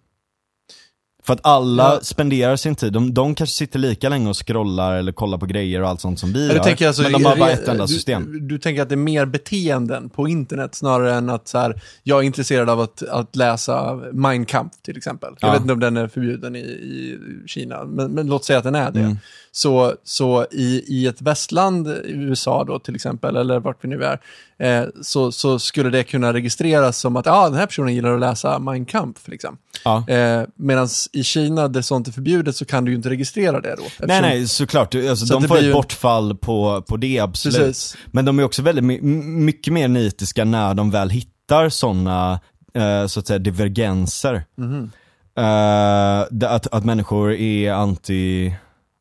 För 1.22 1.32
att 1.32 1.40
alla 1.42 1.82
Ja. 1.94 2.00
spenderar 2.02 2.56
sin 2.56 2.74
tid, 2.74 2.92
de, 2.92 3.14
de 3.14 3.34
kanske 3.34 3.56
sitter 3.56 3.78
lika 3.78 4.08
länge 4.08 4.28
och 4.28 4.46
scrollar 4.46 4.96
eller 4.96 5.12
kollar 5.12 5.38
på 5.38 5.46
grejer 5.46 5.82
och 5.82 5.88
allt 5.88 6.00
sånt 6.00 6.18
som 6.18 6.32
vi 6.32 6.48
Ja, 6.48 6.54
gör. 6.54 6.86
alltså, 6.86 7.02
men 7.02 7.12
de 7.12 7.24
har 7.24 7.36
bara 7.36 7.50
ett 7.50 7.68
enda 7.68 7.86
du, 7.86 7.92
system. 7.94 8.48
Du, 8.48 8.58
tänker 8.58 8.82
att 8.82 8.88
det 8.88 8.94
är 8.94 8.96
mer 8.96 9.26
beteenden 9.26 10.08
på 10.10 10.28
internet 10.28 10.74
snarare 10.74 11.14
än 11.14 11.30
att 11.30 11.48
så 11.48 11.58
här, 11.58 11.80
jag 12.02 12.18
är 12.18 12.22
intresserad 12.22 12.70
av 12.70 12.80
att, 12.80 13.02
att 13.02 13.36
läsa 13.36 14.00
Mein 14.12 14.44
Kampf 14.46 14.74
till 14.82 14.96
exempel. 14.96 15.34
Jag 15.40 15.48
Ja. 15.48 15.52
vet 15.52 15.60
inte 15.60 15.72
om 15.72 15.80
den 15.80 15.96
är 15.96 16.08
förbjuden 16.08 16.56
i, 16.56 16.58
i 16.58 17.18
Kina, 17.46 17.84
men, 17.84 18.10
men 18.12 18.26
låt 18.26 18.44
säga 18.44 18.58
att 18.58 18.64
den 18.64 18.74
är 18.74 18.90
det. 18.90 19.00
Mm. 19.00 19.16
Så, 19.52 19.94
så 20.04 20.46
i, 20.50 20.84
i 20.86 21.06
ett 21.06 21.22
västland, 21.22 21.88
i 21.88 22.12
USA 22.12 22.64
då 22.64 22.78
till 22.78 22.94
exempel, 22.94 23.36
eller 23.36 23.60
vart 23.60 23.84
vi 23.84 23.88
nu 23.88 24.04
är, 24.04 24.20
eh, 24.58 24.88
så, 25.02 25.32
så 25.32 25.58
skulle 25.58 25.90
det 25.90 26.02
kunna 26.02 26.32
registreras 26.32 26.98
som 26.98 27.16
att 27.16 27.26
ah, 27.26 27.48
den 27.48 27.58
här 27.58 27.66
personen 27.66 27.94
gillar 27.94 28.14
att 28.14 28.20
läsa 28.20 28.58
Mein 28.58 28.84
Kampf. 28.84 29.28
Liksom. 29.28 29.56
Ja. 29.84 30.04
Eh, 30.08 30.42
Medan 30.56 30.88
i 31.12 31.24
Kina, 31.24 31.68
där 31.68 31.82
sånt 31.82 32.08
är 32.08 32.12
förbjudet, 32.12 32.56
så 32.56 32.64
kan 32.64 32.84
du 32.84 32.90
ju 32.90 32.96
inte 32.96 33.10
registrera 33.10 33.60
det 33.60 33.74
då. 33.76 33.82
Nej 33.82 33.88
eftersom- 33.98 34.22
nej, 34.22 34.48
såklart. 34.48 34.94
Alltså, 34.94 35.26
Så 35.26 35.34
de 35.38 35.48
får 35.48 35.56
ett 35.58 35.62
ju- 35.64 35.72
bortfall 35.72 36.36
på, 36.36 36.82
på 36.88 36.96
det, 36.96 37.18
absolut. 37.18 37.56
Precis. 37.58 37.96
Men 38.06 38.24
de 38.24 38.38
är 38.38 38.44
också 38.44 38.62
väldigt 38.62 38.84
my- 38.84 39.00
mycket 39.44 39.72
mer 39.72 39.88
nitiska 39.88 40.44
när 40.44 40.74
de 40.74 40.90
väl 40.90 41.10
hittar 41.10 41.68
sådana, 41.68 42.40
eh, 42.74 43.06
så 43.06 43.20
att 43.20 43.26
säga, 43.26 43.38
divergenser. 43.38 44.44
Mhm. 44.56 44.90
Eh, 45.38 46.50
att, 46.50 46.66
att 46.74 46.84
människor 46.84 47.32
är 47.32 47.72
anti, 47.72 48.54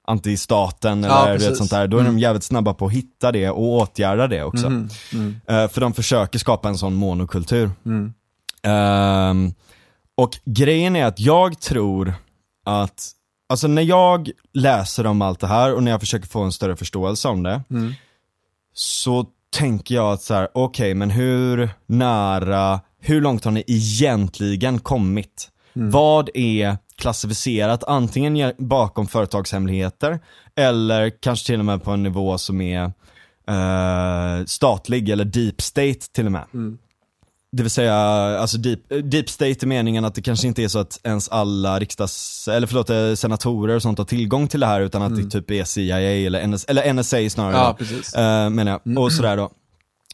anti-staten 0.07 1.03
Ja, 1.03 1.23
eller 1.23 1.31
vet, 1.33 1.41
precis. 1.41 1.57
sånt 1.57 1.69
där. 1.71 1.87
Då 1.87 1.97
är 1.97 2.03
de 2.03 2.19
jävligt 2.19 2.43
snabba 2.43 2.73
på 2.73 2.85
att 2.85 2.91
hitta 2.91 3.31
det 3.31 3.49
och 3.49 3.63
åtgärda 3.63 4.27
det 4.27 4.43
också. 4.43 4.69
Mhm. 4.69 4.89
Mm. 5.13 5.35
Eh, 5.47 5.67
för 5.69 5.81
de 5.81 5.93
försöker 5.93 6.39
skapa 6.39 6.69
en 6.69 6.77
sån 6.77 6.93
monokultur. 6.95 7.69
Ehm, 8.63 9.53
och 10.23 10.37
grejen 10.45 10.95
är 10.95 11.05
att 11.05 11.19
jag 11.19 11.59
tror 11.61 12.13
att, 12.65 13.11
alltså 13.49 13.67
när 13.67 13.81
jag 13.81 14.29
läser 14.53 15.05
om 15.05 15.21
allt 15.21 15.39
det 15.39 15.47
här 15.47 15.73
och 15.75 15.83
när 15.83 15.91
jag 15.91 15.99
försöker 15.99 16.27
få 16.27 16.41
en 16.43 16.51
större 16.51 16.75
förståelse 16.75 17.27
om 17.27 17.43
det, 17.43 17.61
Mm. 17.69 17.93
så 18.73 19.25
tänker 19.57 19.95
jag 19.95 20.11
att 20.13 20.21
så 20.21 20.33
här, 20.33 20.47
okej 20.53 20.93
men 20.93 21.09
hur 21.09 21.69
nära, 21.85 22.81
hur 23.01 23.21
långt 23.21 23.45
har 23.45 23.51
ni 23.51 23.63
egentligen 23.67 24.79
kommit? 24.79 25.49
Vad 25.73 26.29
är 26.33 26.77
klassificerat 26.95 27.83
antingen 27.83 28.35
ge- 28.35 28.53
bakom 28.57 29.07
företagshemligheter 29.07 30.19
eller 30.55 31.09
kanske 31.21 31.45
till 31.45 31.59
och 31.59 31.65
med 31.65 31.83
på 31.83 31.91
en 31.91 32.03
nivå 32.03 32.37
som 32.37 32.61
är 32.61 32.83
eh, 33.47 34.45
statlig 34.45 35.09
eller 35.09 35.25
deep 35.25 35.61
state 35.61 35.99
till 36.13 36.25
och 36.25 36.31
med. 36.31 36.45
Det 37.51 37.63
vill 37.63 37.69
säga, 37.71 37.95
alltså 37.95 38.57
deep, 38.57 38.79
deep 39.03 39.29
state 39.29 39.57
i 39.61 39.65
meningen 39.65 40.05
att 40.05 40.15
det 40.15 40.21
kanske 40.21 40.47
inte 40.47 40.63
är 40.63 40.67
så 40.67 40.79
att 40.79 40.99
ens 41.03 41.29
alla 41.29 41.79
riksdags, 41.79 42.47
eller 42.47 42.67
förlåt, 42.67 42.89
eh, 42.89 43.13
senatorer 43.13 43.75
och 43.75 43.81
sånt 43.81 43.97
har 43.97 44.05
tillgång 44.05 44.47
till 44.47 44.59
det 44.59 44.65
här 44.65 44.81
utan 44.81 45.01
att 45.01 45.15
det 45.15 45.29
typ 45.29 45.51
är 45.51 45.63
CIA 45.63 45.99
eller, 45.99 46.47
NS, 46.47 46.65
eller 46.65 46.93
NSA 46.93 47.29
snarare 47.29 47.55
Ja, 47.55 47.75
precis. 47.79 48.13
Eh, 48.13 48.49
menar 48.49 48.79
jag, 48.83 48.97
och 49.03 49.11
sådär 49.11 49.37
då. 49.37 49.51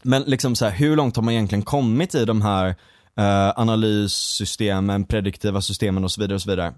Men 0.04 0.22
liksom 0.24 0.56
så 0.56 0.66
här, 0.66 0.72
hur 0.72 0.96
långt 0.96 1.16
har 1.16 1.24
man 1.24 1.34
egentligen 1.34 1.62
kommit 1.64 2.16
i 2.16 2.26
de 2.26 2.42
här 2.42 2.76
eh, 3.18 3.50
analyssystemen, 3.56 5.04
prediktiva 5.04 5.62
systemen 5.62 6.04
och 6.04 6.12
så 6.12 6.22
vidare 6.22 6.36
och 6.36 6.42
så 6.42 6.50
vidare. 6.50 6.74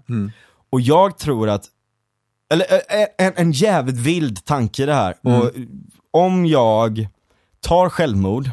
Och 0.70 0.80
jag 0.80 1.18
tror 1.18 1.48
att, 1.48 1.64
eller 2.52 2.66
en, 3.18 3.32
en 3.36 3.52
jävligt 3.52 3.96
vild 3.96 4.44
tanke 4.44 4.82
i 4.82 4.86
det 4.86 4.94
här. 4.94 5.14
Och 5.22 5.52
om 6.10 6.46
jag 6.46 7.08
tar 7.60 7.88
självmord 7.88 8.50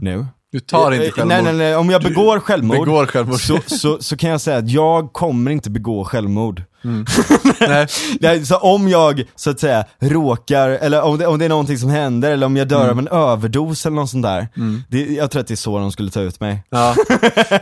nu, 0.00 0.26
Du 0.52 0.60
tar 0.60 0.92
inte 0.92 1.06
Eh, 1.06 1.12
självmord. 1.12 1.28
Nej, 1.28 1.42
nej, 1.42 1.54
nej. 1.54 1.76
Om 1.76 1.90
jag 1.90 2.02
begår 2.02 2.40
självmord, 2.40 2.78
begår 2.78 3.06
självmord. 3.06 3.40
Så, 3.40 3.58
så, 3.66 3.98
så 4.00 4.16
kan 4.16 4.30
jag 4.30 4.40
säga 4.40 4.56
att 4.56 4.70
jag 4.70 5.12
kommer 5.12 5.50
inte 5.50 5.70
begå 5.70 6.04
självmord. 6.04 6.62
Nej. 7.68 7.86
Nej, 8.20 8.46
så 8.46 8.56
om 8.56 8.88
jag, 8.88 9.22
så 9.36 9.50
att 9.50 9.60
säga, 9.60 9.84
råkar, 10.00 10.68
eller 10.68 11.02
om 11.02 11.18
det, 11.18 11.26
om 11.26 11.38
det 11.38 11.44
är 11.44 11.48
någonting 11.48 11.78
som 11.78 11.90
händer, 11.90 12.32
eller 12.32 12.46
om 12.46 12.56
jag 12.56 12.68
dör 12.68 12.88
av 12.88 12.98
en 12.98 13.08
överdos 13.08 13.86
eller 13.86 13.96
något 13.96 14.10
sånt 14.10 14.22
där. 14.22 14.48
Det, 14.88 14.98
jag 15.06 15.30
tror 15.30 15.40
att 15.40 15.46
det 15.48 15.54
är 15.54 15.56
så 15.56 15.78
de 15.78 15.92
skulle 15.92 16.10
ta 16.10 16.20
ut 16.20 16.40
mig. 16.40 16.62
Ja. 16.70 16.94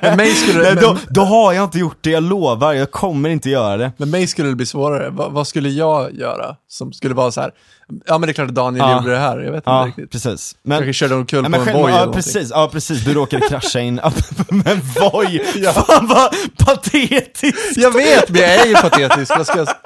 Men 0.02 0.16
mig 0.16 0.34
skulle, 0.34 0.62
Nej, 0.62 0.74
men, 0.74 0.82
då, 0.84 0.96
då 1.08 1.20
har 1.22 1.52
jag 1.52 1.64
inte 1.64 1.78
gjort 1.78 1.98
det, 2.00 2.10
jag 2.10 2.22
lovar. 2.22 2.72
Jag 2.72 2.90
kommer 2.90 3.28
inte 3.28 3.50
göra 3.50 3.76
det. 3.76 3.92
men 3.96 4.10
mig 4.10 4.26
skulle 4.26 4.48
det 4.48 4.54
bli 4.56 4.66
svårare. 4.66 5.10
Va, 5.10 5.28
vad 5.28 5.46
skulle 5.48 5.68
jag 5.68 6.14
göra 6.14 6.56
som 6.68 6.92
skulle 6.92 7.14
vara 7.14 7.30
så 7.30 7.40
här? 7.40 7.50
Ja 8.06 8.18
men 8.18 8.26
det 8.26 8.30
är 8.30 8.32
klart 8.32 8.48
att 8.48 8.54
Daniel 8.54 8.84
Ja. 8.88 8.96
gjorde 8.96 9.10
det 9.12 9.18
här, 9.18 9.38
jag 9.38 9.50
vet 9.52 9.54
inte 9.56 9.70
Ja, 9.70 9.84
riktigt. 9.86 10.10
precis. 10.10 10.56
Kanske 10.68 10.84
Men, 10.84 10.92
körde 10.92 11.14
omkull 11.14 11.44
Ja, 11.44 11.50
på 11.50 11.56
en 11.56 11.64
själv, 11.64 11.76
boj 11.76 11.82
eller 11.84 11.92
ja, 11.98 12.04
någonting. 12.04 12.22
precis, 12.22 12.50
ja 12.50 12.68
precis, 12.72 13.04
du 13.04 13.14
råkade 13.14 13.48
krascha 13.48 13.80
in, 13.80 13.94
men 14.48 14.80
Voi, 15.00 15.40
Ja. 15.56 15.72
fan 15.72 16.06
vad 16.06 16.34
patetiskt! 16.66 17.76
Jag 17.76 17.90
vet, 17.94 18.28
men 18.30 18.40
jag 18.40 18.50
är 18.54 18.66
ju 18.66 18.74
patetisk. 18.74 19.09
Vad 19.16 19.46
ska 19.46 19.58
jag... 19.58 19.68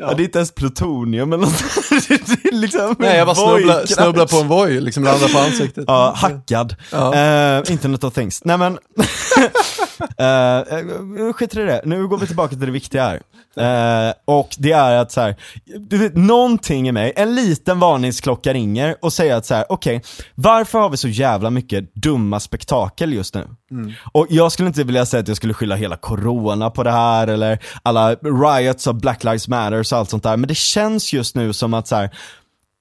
Ja. 0.00 0.14
det 0.14 0.22
är 0.22 0.24
inte 0.24 0.38
ens 0.38 0.52
plutonium 0.54 1.32
eller 1.32 1.46
något. 1.46 2.52
liksom 2.52 2.96
Nej, 2.98 3.16
jag 3.16 3.26
bara 3.26 3.34
snubblar 3.34 3.86
snubblar 3.86 4.26
på 4.26 4.36
en 4.36 4.48
Voi, 4.48 4.80
liksom 4.80 5.04
landar 5.04 5.28
på 5.28 5.38
ansiktet. 5.38 5.84
Ja, 5.86 6.12
hackad. 6.16 6.76
Ja. 6.92 7.14
Eh, 7.14 7.72
Internet 7.72 8.04
of 8.04 8.14
things. 8.14 8.44
Nej 8.44 8.58
men, 8.58 8.78
Uh, 10.00 11.32
skit 11.32 11.56
i 11.56 11.58
det, 11.58 11.80
nu 11.84 12.08
går 12.08 12.18
vi 12.18 12.26
tillbaka 12.26 12.48
till 12.48 12.66
det 12.66 12.70
viktiga 12.70 13.02
här. 13.02 13.22
Uh, 13.60 14.14
och 14.24 14.48
det 14.58 14.72
är 14.72 14.96
att 14.96 15.12
så 15.12 15.20
här, 15.20 15.36
du 15.78 15.98
vet, 15.98 16.16
någonting 16.16 16.88
i 16.88 16.92
mig, 16.92 17.12
en 17.16 17.34
liten 17.34 17.78
varningsklocka 17.78 18.52
ringer 18.52 18.96
och 19.02 19.12
säger 19.12 19.36
att 19.36 19.46
så 19.46 19.54
här: 19.54 19.64
okej, 19.68 19.96
okay, 19.96 20.08
varför 20.34 20.78
har 20.78 20.90
vi 20.90 20.96
så 20.96 21.08
jävla 21.08 21.50
mycket 21.50 21.94
dumma 21.94 22.40
spektakel 22.40 23.12
just 23.12 23.34
nu? 23.34 23.48
Mm. 23.70 23.92
Och 24.12 24.26
jag 24.30 24.52
skulle 24.52 24.68
inte 24.68 24.84
vilja 24.84 25.06
säga 25.06 25.20
att 25.20 25.28
jag 25.28 25.36
skulle 25.36 25.54
skylla 25.54 25.76
hela 25.76 25.96
corona 25.96 26.70
på 26.70 26.82
det 26.82 26.90
här 26.90 27.26
eller 27.26 27.58
alla 27.82 28.14
riots 28.14 28.86
av 28.86 29.00
Black 29.00 29.24
Lives 29.24 29.48
Matter 29.48 29.80
och 29.80 29.98
allt 29.98 30.10
sånt 30.10 30.22
där, 30.22 30.36
men 30.36 30.48
det 30.48 30.56
känns 30.56 31.12
just 31.12 31.36
nu 31.36 31.52
som 31.52 31.74
att 31.74 31.88
så 31.88 31.96
här, 31.96 32.10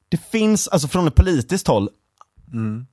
det 0.10 0.18
finns, 0.32 0.68
alltså 0.68 0.88
från 0.88 1.08
ett 1.08 1.16
politiskt 1.16 1.68
håll, 1.68 1.90
mm 2.54 2.86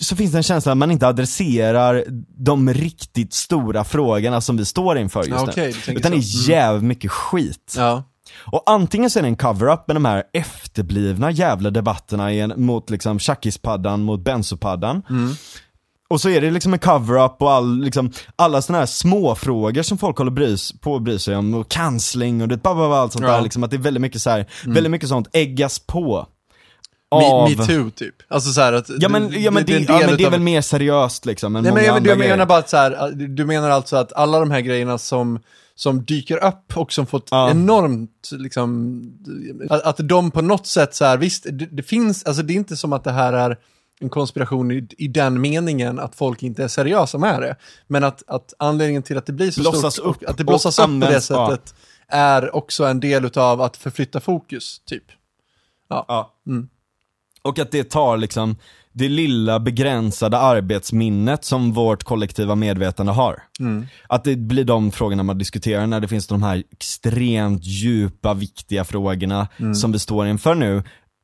så 0.00 0.16
finns 0.16 0.32
det 0.32 0.38
en 0.38 0.42
känsla 0.42 0.72
att 0.72 0.78
man 0.78 0.90
inte 0.90 1.08
adresserar 1.08 2.04
de 2.36 2.74
riktigt 2.74 3.34
stora 3.34 3.84
frågorna 3.84 4.40
som 4.40 4.56
vi 4.56 4.64
står 4.64 4.98
inför 4.98 5.24
just 5.24 5.42
okay, 5.42 5.74
nu. 5.86 5.92
Utan 5.92 6.12
det 6.12 6.18
är 6.18 6.36
mm. 6.36 6.48
jävligt 6.48 6.84
mycket 6.84 7.10
skit. 7.10 7.74
Ja. 7.76 8.04
Och 8.34 8.62
antingen 8.66 9.10
så 9.10 9.18
är 9.18 9.22
det 9.22 9.28
en 9.28 9.36
cover-up 9.36 9.86
med 9.86 9.96
de 9.96 10.04
här 10.04 10.24
efterblivna 10.32 11.30
jävla 11.30 11.70
debatterna 11.70 12.56
mot 12.56 12.90
liksom 12.90 13.18
tjackispaddan 13.18 14.02
mot 14.02 14.20
bensopaddan. 14.20 15.02
Mm. 15.10 15.34
Och 16.08 16.20
så 16.20 16.28
är 16.28 16.40
det 16.40 16.50
liksom 16.50 16.72
en 16.72 16.78
cover-up 16.78 17.36
och 17.42 17.52
all, 17.52 17.80
liksom, 17.80 18.12
alla 18.36 18.62
sådana 18.62 18.78
här 18.78 18.86
småfrågor 18.86 19.82
som 19.82 19.98
folk 19.98 20.18
håller 20.18 20.30
brys, 20.30 20.72
på 20.80 20.96
att 20.96 21.02
bry 21.02 21.18
sig 21.18 21.36
om, 21.36 21.54
och 21.54 21.68
cancelling 21.68 22.42
och 22.42 22.48
det, 22.48 22.66
allt 22.66 23.12
sånt 23.12 23.24
ja. 23.24 23.32
där, 23.32 23.40
liksom, 23.42 23.64
att 23.64 23.70
det 23.70 23.76
är 23.76 23.78
väldigt 23.78 24.00
mycket 24.00 24.22
så 24.22 24.30
här, 24.30 24.48
mm. 24.64 24.74
väldigt 24.74 24.90
mycket 24.90 25.08
sånt 25.08 25.28
äggas 25.32 25.78
på 25.78 26.26
av... 27.12 27.50
Me, 27.50 27.66
too 27.66 27.90
typ. 27.90 28.14
Alltså 28.28 28.52
så 28.52 28.60
att, 28.60 28.90
ja 28.98 29.08
men, 29.08 29.42
ja, 29.42 29.50
men, 29.50 29.64
det, 29.64 29.78
det, 29.78 29.84
ja, 29.92 30.06
men 30.06 30.16
det 30.16 30.24
är 30.24 30.30
väl 30.30 30.40
mer 30.40 30.60
seriöst 30.60 31.26
liksom 31.26 31.56
än 31.56 31.64
Nej, 31.64 31.72
men 31.72 31.84
jag, 31.84 32.06
jag 32.06 32.18
menar 32.18 32.46
bara 32.46 32.58
att 32.58 32.68
så 32.68 32.76
här, 32.76 33.12
du 33.12 33.44
menar 33.44 33.70
alltså 33.70 33.96
att 33.96 34.12
alla 34.12 34.40
de 34.40 34.50
här 34.50 34.60
grejerna 34.60 34.98
som, 34.98 35.38
som 35.74 36.04
dyker 36.04 36.44
upp 36.44 36.76
och 36.76 36.92
som 36.92 37.06
fått 37.06 37.28
ja. 37.30 37.50
enormt, 37.50 38.30
liksom, 38.32 39.02
att, 39.70 39.82
att 39.82 40.08
de 40.08 40.30
på 40.30 40.42
något 40.42 40.66
sätt 40.66 40.94
så 40.94 41.04
här, 41.04 41.16
visst, 41.16 41.44
det, 41.44 41.66
det, 41.66 41.82
finns, 41.82 42.24
alltså 42.24 42.42
det 42.42 42.52
är 42.52 42.56
inte 42.56 42.76
som 42.76 42.92
att 42.92 43.04
det 43.04 43.12
här 43.12 43.32
är 43.32 43.56
en 44.02 44.08
konspiration 44.08 44.70
i, 44.70 44.88
i 44.98 45.08
den 45.08 45.40
meningen 45.40 45.98
att 45.98 46.14
folk 46.14 46.42
inte 46.42 46.64
är 46.64 46.68
seriösa 46.68 47.18
med 47.18 47.42
det. 47.42 47.56
Men 47.86 48.04
att, 48.04 48.22
att 48.26 48.54
anledningen 48.58 49.02
till 49.02 49.18
att 49.18 49.26
det 49.26 49.32
blir 49.32 49.50
så 49.50 49.60
blossas 49.60 49.94
stort, 49.94 50.06
upp 50.22 50.28
att 50.28 50.38
det 50.38 50.44
blossas 50.44 50.78
upp 50.78 51.00
på 51.00 51.06
det 51.06 51.20
sättet, 51.20 51.74
ja. 52.08 52.16
är 52.16 52.54
också 52.56 52.84
en 52.84 53.00
del 53.00 53.30
av 53.38 53.60
att 53.60 53.76
förflytta 53.76 54.20
fokus, 54.20 54.80
typ. 54.84 55.04
Ja. 55.88 56.04
ja. 56.08 56.34
Mm. 56.46 56.68
Och 57.42 57.58
att 57.58 57.70
det 57.70 57.84
tar 57.84 58.16
liksom 58.16 58.56
det 58.92 59.08
lilla 59.08 59.60
begränsade 59.60 60.38
arbetsminnet 60.38 61.44
som 61.44 61.72
vårt 61.72 62.04
kollektiva 62.04 62.54
medvetande 62.54 63.12
har. 63.12 63.42
Mm. 63.60 63.86
Att 64.08 64.24
det 64.24 64.36
blir 64.36 64.64
de 64.64 64.90
frågorna 64.90 65.22
man 65.22 65.38
diskuterar 65.38 65.86
när 65.86 66.00
det 66.00 66.08
finns 66.08 66.26
de 66.26 66.42
här 66.42 66.62
extremt 66.72 67.64
djupa, 67.64 68.34
viktiga 68.34 68.84
frågorna 68.84 69.48
mm. 69.58 69.74
som 69.74 69.92
vi 69.92 69.98
står 69.98 70.26
inför 70.26 70.54
nu 70.54 70.82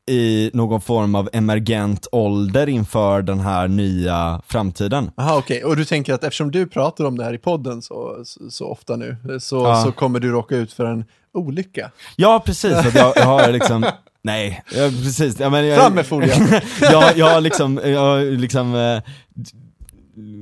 i 0.08 0.50
någon 0.54 0.80
form 0.80 1.14
av 1.14 1.28
emergent 1.32 2.06
ålder 2.12 2.68
inför 2.68 3.22
den 3.22 3.40
här 3.40 3.68
nya 3.68 4.42
framtiden. 4.46 5.10
Jaha 5.16 5.38
okej, 5.38 5.56
okay. 5.56 5.70
och 5.70 5.76
du 5.76 5.84
tänker 5.84 6.14
att 6.14 6.24
eftersom 6.24 6.50
du 6.50 6.66
pratar 6.66 7.04
om 7.04 7.18
det 7.18 7.24
här 7.24 7.34
i 7.34 7.38
podden 7.38 7.82
så, 7.82 8.20
så, 8.24 8.50
så 8.50 8.66
ofta 8.66 8.96
nu, 8.96 9.16
så, 9.40 9.56
ja. 9.56 9.82
så 9.84 9.92
kommer 9.92 10.20
du 10.20 10.30
råka 10.32 10.56
ut 10.56 10.72
för 10.72 10.84
en 10.84 11.04
olycka? 11.34 11.90
Ja 12.16 12.42
precis, 12.46 12.72
att 12.72 12.94
jag, 12.94 13.12
jag 13.16 13.26
har 13.26 13.52
liksom 13.52 13.86
Nej, 14.22 14.62
ja, 14.70 14.88
precis. 14.88 15.40
Ja, 15.40 15.50
men 15.50 15.66
jag, 15.66 15.78
Fram 15.80 15.94
med 15.94 16.06
folien! 16.06 16.48
jag, 16.80 17.16
jag 17.16 17.34
har 17.34 17.40
liksom, 17.40 17.80
jag 17.84 18.00
har 18.00 18.36
liksom 18.36 18.74
eh, 18.74 19.02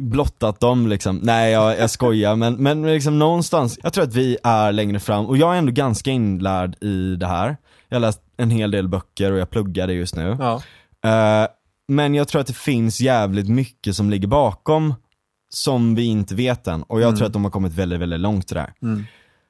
blottat 0.00 0.60
dem 0.60 0.86
liksom. 0.86 1.20
Nej 1.22 1.52
jag, 1.52 1.78
jag 1.78 1.90
skojar 1.90 2.36
men, 2.36 2.54
men 2.54 2.82
liksom 2.82 3.18
någonstans, 3.18 3.78
jag 3.82 3.92
tror 3.92 4.04
att 4.04 4.14
vi 4.14 4.38
är 4.42 4.72
längre 4.72 5.00
fram 5.00 5.26
och 5.26 5.36
jag 5.36 5.54
är 5.54 5.58
ändå 5.58 5.72
ganska 5.72 6.10
inlärd 6.10 6.84
i 6.84 7.16
det 7.16 7.26
här. 7.26 7.56
Jag 7.88 7.96
har 7.96 8.00
läst 8.00 8.20
en 8.36 8.50
hel 8.50 8.70
del 8.70 8.88
böcker 8.88 9.32
och 9.32 9.38
jag 9.38 9.50
pluggar 9.50 9.86
det 9.86 9.92
just 9.92 10.16
nu. 10.16 10.36
Ja. 10.40 10.62
Uh, 11.06 11.48
men 11.88 12.14
jag 12.14 12.28
tror 12.28 12.40
att 12.40 12.46
det 12.46 12.56
finns 12.56 13.00
jävligt 13.00 13.48
mycket 13.48 13.96
som 13.96 14.10
ligger 14.10 14.28
bakom 14.28 14.94
som 15.48 15.94
vi 15.94 16.04
inte 16.04 16.34
vet 16.34 16.66
än 16.66 16.82
och 16.82 17.00
jag 17.00 17.08
mm. 17.08 17.16
tror 17.16 17.26
att 17.26 17.32
de 17.32 17.44
har 17.44 17.50
kommit 17.50 17.72
väldigt, 17.72 18.00
väldigt 18.00 18.20
långt 18.20 18.50
i 18.52 18.54
det 18.54 18.60
här. 18.60 18.72
Mm. 18.82 19.04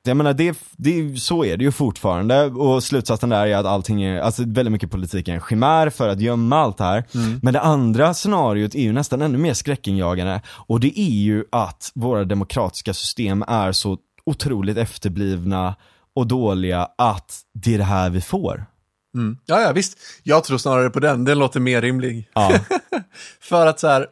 Jag 0.07 0.17
menar, 0.17 0.35
det, 0.35 0.59
det, 0.77 1.21
så 1.21 1.45
är 1.45 1.57
det 1.57 1.65
ju 1.65 1.73
fortfarande 1.73 2.45
och 2.45 2.85
slutsatsen 2.85 3.29
där 3.29 3.47
är 3.47 3.57
att 3.57 3.67
allting 3.67 4.03
är, 4.03 4.21
alltså 4.21 4.43
väldigt 4.47 4.73
mycket 4.73 4.91
politik 4.91 5.29
är 5.29 5.35
en 5.35 5.41
chimär 5.41 5.91
för 5.91 6.09
att 6.09 6.21
gömma 6.21 6.59
allt 6.59 6.79
det 6.79 6.85
här. 6.85 7.05
Mm. 7.15 7.41
Men 7.43 7.55
det 7.55 7.61
andra 7.61 8.15
scenariot 8.15 8.75
är 8.75 8.83
ju 8.83 8.93
nästan 8.93 9.23
ännu 9.23 9.39
mer 9.39 9.55
skräckinjagande 9.55 10.41
och 10.49 10.81
det 10.81 11.01
är 11.01 11.23
ju 11.23 11.45
att 11.53 11.93
våra 11.95 12.25
demokratiska 12.25 12.95
system 12.95 13.45
är 13.49 13.73
så 13.73 13.99
otroligt 14.27 14.77
efterblivna 14.77 15.75
och 16.15 16.27
dåliga 16.27 16.89
att 16.99 17.41
det 17.55 17.75
är 17.75 17.79
det 17.79 17.85
här 17.85 18.11
vi 18.11 18.21
får. 18.21 18.67
Mm. 19.15 19.39
Ja, 19.47 19.61
ja, 19.61 19.73
visst. 19.73 19.99
Jag 20.23 20.45
tror 20.45 20.59
snarare 20.59 20.91
på 20.91 21.01
den, 21.01 21.25
den 21.25 21.39
låter 21.39 21.61
mer 21.61 21.83
rimlig. 21.83 22.31
Ja. 22.33 22.53
för 23.41 23.67
att 23.67 23.81
så 23.81 23.89
här, 23.89 24.07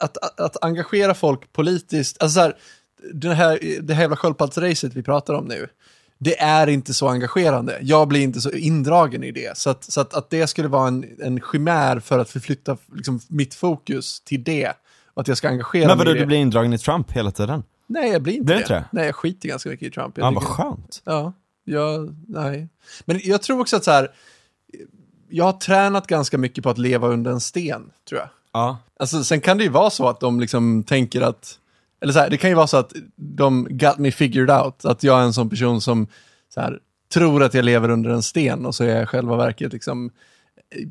att, 0.00 0.16
att, 0.16 0.40
att 0.40 0.64
engagera 0.64 1.14
folk 1.14 1.52
politiskt, 1.52 2.22
alltså 2.22 2.34
så 2.34 2.40
här, 2.40 2.54
det 3.14 3.34
här, 3.34 3.58
det 3.82 3.94
här 3.94 4.02
jävla 4.02 4.16
sköldpaddsracet 4.16 4.94
vi 4.94 5.02
pratar 5.02 5.34
om 5.34 5.44
nu, 5.44 5.68
det 6.18 6.40
är 6.40 6.66
inte 6.66 6.94
så 6.94 7.08
engagerande. 7.08 7.78
Jag 7.82 8.08
blir 8.08 8.20
inte 8.20 8.40
så 8.40 8.50
indragen 8.50 9.24
i 9.24 9.32
det. 9.32 9.58
Så 9.58 9.70
att, 9.70 9.84
så 9.84 10.00
att, 10.00 10.14
att 10.14 10.30
det 10.30 10.46
skulle 10.46 10.68
vara 10.68 10.88
en, 10.88 11.04
en 11.22 11.40
chimär 11.40 12.00
för 12.00 12.18
att 12.18 12.30
förflytta 12.30 12.76
liksom, 12.94 13.20
mitt 13.28 13.54
fokus 13.54 14.20
till 14.20 14.44
det. 14.44 14.72
Och 15.14 15.20
att 15.20 15.28
jag 15.28 15.36
ska 15.36 15.48
engagera 15.48 15.88
Men 15.88 15.98
mig 15.98 16.10
i 16.10 16.12
det. 16.14 16.20
du 16.20 16.26
blir 16.26 16.38
indragen 16.38 16.72
i 16.72 16.78
Trump 16.78 17.12
hela 17.12 17.30
tiden? 17.30 17.62
Nej, 17.86 18.10
jag 18.12 18.22
blir 18.22 18.34
inte 18.34 18.52
det. 18.52 18.54
det. 18.54 18.60
Inte 18.60 18.74
det? 18.74 18.84
Nej, 18.92 19.06
jag 19.06 19.14
skiter 19.14 19.48
ganska 19.48 19.68
mycket 19.68 19.88
i 19.88 19.90
Trump. 19.90 20.18
Jag 20.18 20.26
ja, 20.26 20.30
vad 20.30 20.42
skönt. 20.42 21.02
Ja, 21.04 21.32
jag, 21.64 22.16
nej. 22.28 22.68
Men 23.04 23.20
jag 23.24 23.42
tror 23.42 23.60
också 23.60 23.76
att 23.76 23.84
så 23.84 23.90
här, 23.90 24.08
jag 25.28 25.44
har 25.44 25.52
tränat 25.52 26.06
ganska 26.06 26.38
mycket 26.38 26.64
på 26.64 26.70
att 26.70 26.78
leva 26.78 27.08
under 27.08 27.30
en 27.30 27.40
sten, 27.40 27.90
tror 28.08 28.20
jag. 28.20 28.28
Ja. 28.52 28.78
Alltså, 28.98 29.24
sen 29.24 29.40
kan 29.40 29.58
det 29.58 29.64
ju 29.64 29.70
vara 29.70 29.90
så 29.90 30.08
att 30.08 30.20
de 30.20 30.40
liksom 30.40 30.84
tänker 30.84 31.20
att 31.20 31.58
eller 32.02 32.12
så 32.12 32.18
här, 32.18 32.30
det 32.30 32.36
kan 32.36 32.50
ju 32.50 32.56
vara 32.56 32.66
så 32.66 32.76
att 32.76 32.92
de 33.16 33.66
got 33.70 33.98
me 33.98 34.10
figured 34.10 34.50
out, 34.50 34.84
att 34.84 35.02
jag 35.02 35.20
är 35.20 35.24
en 35.24 35.32
sån 35.32 35.50
person 35.50 35.80
som 35.80 36.06
så 36.54 36.60
här, 36.60 36.78
tror 37.14 37.42
att 37.42 37.54
jag 37.54 37.64
lever 37.64 37.88
under 37.88 38.10
en 38.10 38.22
sten 38.22 38.66
och 38.66 38.74
så 38.74 38.84
är 38.84 38.98
jag 38.98 39.08
själva 39.08 39.36
verket 39.36 39.72
liksom 39.72 40.10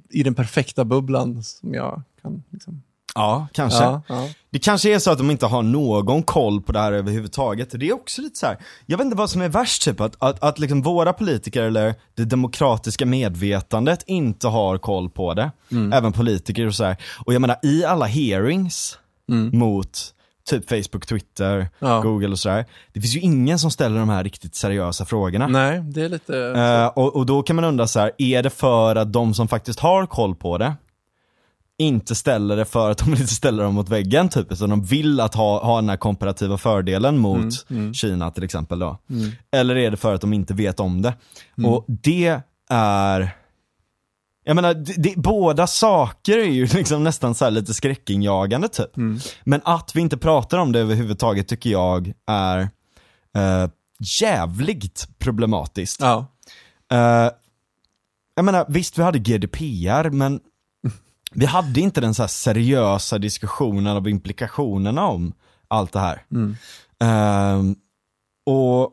i 0.09 0.23
den 0.23 0.35
perfekta 0.35 0.85
bubblan 0.85 1.43
som 1.43 1.73
jag 1.73 2.01
kan 2.21 2.43
liksom, 2.49 2.81
Ja, 3.15 3.47
kanske. 3.51 3.83
Ja, 3.83 4.01
ja. 4.07 4.29
Det 4.49 4.59
kanske 4.59 4.95
är 4.95 4.99
så 4.99 5.11
att 5.11 5.17
de 5.17 5.31
inte 5.31 5.45
har 5.45 5.63
någon 5.63 6.23
koll 6.23 6.61
på 6.61 6.71
det 6.71 6.79
här 6.79 6.91
överhuvudtaget. 6.91 7.79
Det 7.79 7.89
är 7.89 7.93
också 7.93 8.21
lite 8.21 8.39
så 8.39 8.45
här, 8.45 8.57
jag 8.85 8.97
vet 8.97 9.05
inte 9.05 9.17
vad 9.17 9.29
som 9.29 9.41
är 9.41 9.49
värst 9.49 9.83
typ, 9.83 10.01
att, 10.01 10.15
att, 10.19 10.43
att 10.43 10.59
liksom 10.59 10.81
våra 10.81 11.13
politiker 11.13 11.63
eller 11.63 11.95
det 12.15 12.25
demokratiska 12.25 13.05
medvetandet 13.05 14.03
inte 14.07 14.47
har 14.47 14.77
koll 14.77 15.09
på 15.09 15.33
det. 15.33 15.51
Mm. 15.71 15.93
Även 15.93 16.13
politiker 16.13 16.67
och 16.67 16.75
så 16.75 16.83
här. 16.83 16.97
Och 17.25 17.33
jag 17.33 17.41
menar 17.41 17.57
i 17.63 17.85
alla 17.85 18.05
hearings 18.05 18.97
mm. 19.29 19.59
mot 19.59 20.13
typ 20.43 20.69
Facebook, 20.69 21.05
Twitter, 21.05 21.69
ja. 21.79 22.01
Google 22.01 22.27
och 22.27 22.39
sådär. 22.39 22.65
Det 22.93 23.01
finns 23.01 23.15
ju 23.15 23.19
ingen 23.19 23.59
som 23.59 23.71
ställer 23.71 23.99
de 23.99 24.09
här 24.09 24.23
riktigt 24.23 24.55
seriösa 24.55 25.05
frågorna. 25.05 25.47
Nej, 25.47 25.79
det 25.79 26.01
är 26.01 26.09
lite... 26.09 26.33
Uh, 26.33 26.85
och, 26.85 27.15
och 27.15 27.25
då 27.25 27.43
kan 27.43 27.55
man 27.55 27.65
undra 27.65 27.87
så 27.87 27.99
här, 27.99 28.11
är 28.17 28.43
det 28.43 28.49
för 28.49 28.95
att 28.95 29.13
de 29.13 29.33
som 29.33 29.47
faktiskt 29.47 29.79
har 29.79 30.05
koll 30.05 30.35
på 30.35 30.57
det 30.57 30.75
inte 31.77 32.15
ställer 32.15 32.57
det 32.57 32.65
för 32.65 32.91
att 32.91 32.97
de 32.97 33.09
inte 33.09 33.27
ställa 33.27 33.63
dem 33.63 33.73
mot 33.73 33.89
väggen 33.89 34.29
typ, 34.29 34.51
utan 34.51 34.69
de 34.69 34.83
vill 34.83 35.19
att 35.19 35.35
ha, 35.35 35.63
ha 35.63 35.75
den 35.75 35.89
här 35.89 35.97
komparativa 35.97 36.57
fördelen 36.57 37.17
mot 37.17 37.37
mm, 37.39 37.51
mm. 37.69 37.93
Kina 37.93 38.31
till 38.31 38.43
exempel 38.43 38.79
då. 38.79 38.97
Mm. 39.09 39.31
Eller 39.51 39.77
är 39.77 39.91
det 39.91 39.97
för 39.97 40.13
att 40.13 40.21
de 40.21 40.33
inte 40.33 40.53
vet 40.53 40.79
om 40.79 41.01
det? 41.01 41.13
Mm. 41.57 41.71
Och 41.71 41.85
det 41.87 42.41
är 42.69 43.35
jag 44.43 44.55
menar, 44.55 44.73
det, 44.73 44.93
det, 44.93 45.17
båda 45.17 45.67
saker 45.67 46.37
är 46.37 46.45
ju 46.45 46.65
liksom 46.73 47.03
nästan 47.03 47.35
så 47.35 47.49
lite 47.49 47.73
skräckinjagande 47.73 48.67
typ. 48.67 48.97
Mm. 48.97 49.19
Men 49.43 49.61
att 49.63 49.95
vi 49.95 50.01
inte 50.01 50.17
pratar 50.17 50.57
om 50.57 50.71
det 50.71 50.79
överhuvudtaget 50.79 51.47
tycker 51.47 51.69
jag 51.69 52.13
är 52.27 52.59
eh, 53.35 53.69
jävligt 54.21 55.19
problematiskt. 55.19 56.01
Ja. 56.01 56.25
Eh, 56.91 57.31
jag 58.35 58.45
menar, 58.45 58.65
visst 58.69 58.97
vi 58.97 59.03
hade 59.03 59.19
GDPR, 59.19 60.09
men 60.09 60.39
vi 61.31 61.45
hade 61.45 61.79
inte 61.79 62.01
den 62.01 62.13
så 62.13 62.27
seriösa 62.27 63.17
diskussionen 63.17 63.97
av 63.97 64.09
implikationerna 64.09 65.07
om 65.07 65.33
allt 65.67 65.93
det 65.93 65.99
här. 65.99 66.25
Mm. 66.31 66.55
Eh, 67.01 67.75
och 68.45 68.91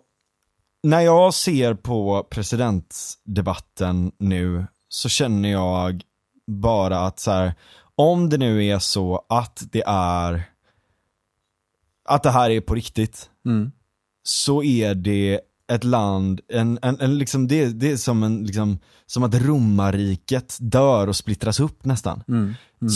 när 0.82 1.00
jag 1.00 1.34
ser 1.34 1.74
på 1.74 2.26
presidentdebatten 2.30 4.12
nu 4.18 4.66
så 4.88 5.08
känner 5.08 5.48
jag 5.48 6.02
bara 6.46 7.00
att 7.00 7.20
så 7.20 7.30
här, 7.30 7.54
om 7.94 8.28
det 8.28 8.38
nu 8.38 8.66
är 8.66 8.78
så 8.78 9.24
att 9.28 9.62
det 9.70 9.82
är 9.86 10.44
att 12.08 12.22
det 12.22 12.30
här 12.30 12.50
är 12.50 12.60
på 12.60 12.74
riktigt 12.74 13.30
mm. 13.46 13.72
så 14.22 14.62
är 14.62 14.94
det 14.94 15.40
ett 15.72 15.84
land, 15.84 16.40
en, 16.48 16.78
en, 16.82 17.00
en 17.00 17.18
liksom, 17.18 17.48
det, 17.48 17.66
det 17.66 17.90
är 17.90 17.96
som, 17.96 18.22
en, 18.22 18.44
liksom, 18.44 18.78
som 19.06 19.22
att 19.22 19.34
romarriket 19.34 20.56
dör 20.60 21.06
och 21.06 21.16
splittras 21.16 21.60
upp 21.60 21.84
nästan. 21.84 22.24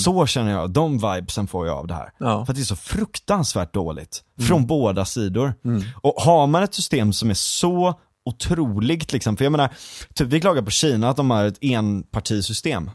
Så 0.04 0.26
känner 0.26 0.52
jag, 0.52 0.70
de 0.70 0.98
vibesen 0.98 1.46
får 1.46 1.66
jag 1.66 1.78
av 1.78 1.86
det 1.86 1.94
här. 1.94 2.12
Ja. 2.18 2.44
För 2.44 2.52
att 2.52 2.56
det 2.56 2.62
är 2.62 2.64
så 2.64 2.76
fruktansvärt 2.76 3.74
dåligt. 3.74 4.24
Från 4.40 4.66
båda 4.66 5.04
sidor. 5.04 5.54
Och 6.02 6.14
har 6.22 6.46
man 6.46 6.62
ett 6.62 6.74
system 6.74 7.12
som 7.12 7.30
är 7.30 7.34
så 7.34 8.00
otroligt 8.24 9.12
liksom, 9.12 9.36
för 9.36 9.44
jag 9.44 9.52
menar, 9.52 9.68
typ 10.14 10.28
vi 10.28 10.40
klagar 10.40 10.62
på 10.62 10.70
Kina 10.70 11.08
att 11.08 11.16
de 11.16 11.30
har 11.30 11.44
ett 11.44 11.58
enpartisystem. 11.60 12.90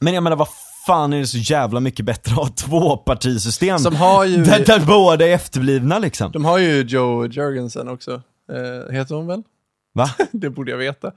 Men 0.00 0.14
jag 0.14 0.22
menar 0.22 0.36
vad 0.36 0.48
fan 0.86 1.12
är 1.12 1.18
det 1.18 1.26
så 1.26 1.38
jävla 1.38 1.80
mycket 1.80 2.04
bättre 2.04 2.32
att 2.32 2.38
ha 2.38 2.48
tvåpartisystem? 2.48 3.78
Som 3.78 3.96
har 3.96 4.24
ju- 4.24 4.44
där, 4.44 4.64
där 4.66 4.86
båda 4.86 5.28
är 5.28 5.32
efterblivna 5.34 5.98
liksom. 5.98 6.32
De 6.32 6.44
har 6.44 6.58
ju 6.58 6.82
Joe 6.82 7.26
Jurgensen 7.26 7.88
också. 7.88 8.22
Eh, 8.52 8.94
heter 8.94 9.14
hon 9.14 9.26
väl? 9.26 9.42
Va? 9.94 10.10
det 10.32 10.50
borde 10.50 10.70
jag 10.70 10.78
veta. 10.78 11.12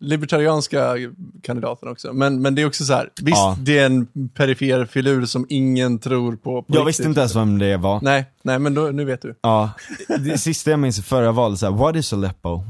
Libertarianska 0.00 0.94
kandidaten 1.42 1.88
också. 1.88 2.12
Men, 2.12 2.42
men 2.42 2.54
det 2.54 2.62
är 2.62 2.66
också 2.66 2.84
så 2.84 2.92
här, 2.92 3.10
visst 3.22 3.36
Ja. 3.38 3.56
det 3.60 3.78
är 3.78 3.86
en 3.86 4.06
perifer 4.28 4.84
filur 4.84 5.26
som 5.26 5.46
ingen 5.48 5.98
tror 5.98 6.36
på. 6.36 6.42
på 6.42 6.64
Jag 6.68 6.74
riktigt. 6.76 6.88
visste 6.88 7.02
inte 7.04 7.20
ens 7.20 7.36
vem 7.36 7.58
det 7.58 7.76
var. 7.76 8.00
Nej, 8.02 8.24
nej 8.42 8.58
men 8.58 8.74
då, 8.74 8.82
nu 8.82 9.04
vet 9.04 9.22
du. 9.22 9.34
Ja, 9.42 9.70
det 10.18 10.38
sista 10.38 10.70
jag 10.70 10.80
minns 10.80 10.98
i 10.98 11.02
förra 11.02 11.32
valet 11.32 11.58
så 11.58 11.66
här, 11.70 11.72
what 11.78 11.96
is 11.96 12.12
Aleppo? 12.12 12.64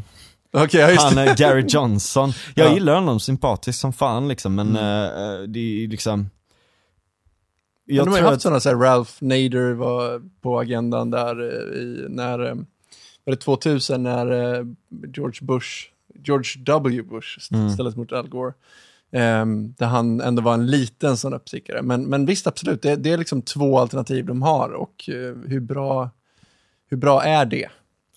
Okej, 0.52 0.80
ja, 0.80 0.96
Han 1.02 1.18
är 1.18 1.36
Gary 1.36 1.64
Johnson. 1.68 2.32
Jag 2.54 2.66
Ja. 2.70 2.74
gillar 2.74 2.94
honom 2.94 3.20
sympatisk 3.20 3.80
som 3.80 3.92
fan 3.92 4.28
liksom, 4.28 4.54
men 4.54 4.68
eh, 4.76 5.38
det 5.48 5.84
är 5.84 5.88
liksom 5.88 6.30
Men 7.86 7.96
jag 7.96 8.06
de 8.06 8.10
har 8.10 8.18
ju 8.18 8.24
haft 8.24 8.34
att, 8.36 8.42
sådana, 8.42 8.60
så 8.60 8.68
här, 8.68 8.76
Ralph 8.76 9.12
Nader 9.20 9.72
var 9.74 10.22
på 10.42 10.60
agendan 10.60 11.10
där 11.10 11.40
eh, 11.42 11.78
i, 11.80 12.06
när, 12.08 12.38
var 13.24 13.30
det 13.30 13.36
2000 13.36 14.02
när 14.02 14.26
George 15.16 15.38
Bush, 15.46 15.68
George 16.24 16.62
W. 16.64 17.02
Bush 17.02 17.38
st- 17.38 17.54
Mm. 17.80 17.92
mot 17.96 18.12
Al 18.12 18.28
Gore. 18.28 18.52
Ehm, 19.12 19.74
där 19.78 19.86
han 19.86 20.20
ändå 20.20 20.42
var 20.42 20.54
en 20.54 20.66
liten 20.66 21.16
sån 21.16 21.34
uppstickare. 21.34 21.82
Men, 21.82 22.04
men 22.04 22.26
visst, 22.26 22.46
absolut, 22.46 22.82
det, 22.82 22.96
det 22.96 23.12
är 23.12 23.18
liksom 23.18 23.42
två 23.42 23.78
alternativ 23.78 24.26
de 24.26 24.42
har 24.42 24.70
och 24.70 25.08
eh, 25.08 25.34
hur, 25.48 25.60
bra, 25.60 26.10
hur 26.90 26.96
bra 26.96 27.22
är 27.24 27.46
det? 27.46 27.68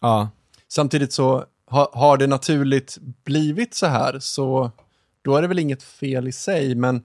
ja. 0.02 0.30
Samtidigt 0.70 1.14
så 1.14 1.46
ha, 1.70 1.92
har 1.94 2.18
det 2.18 2.28
naturligt 2.28 2.98
blivit 3.24 3.74
så 3.76 3.86
här 3.86 4.20
så 4.20 4.72
då 5.22 5.36
är 5.36 5.42
det 5.42 5.48
väl 5.48 5.60
inget 5.60 5.84
fel 5.84 6.28
i 6.28 6.32
sig, 6.32 6.76
men 6.76 6.96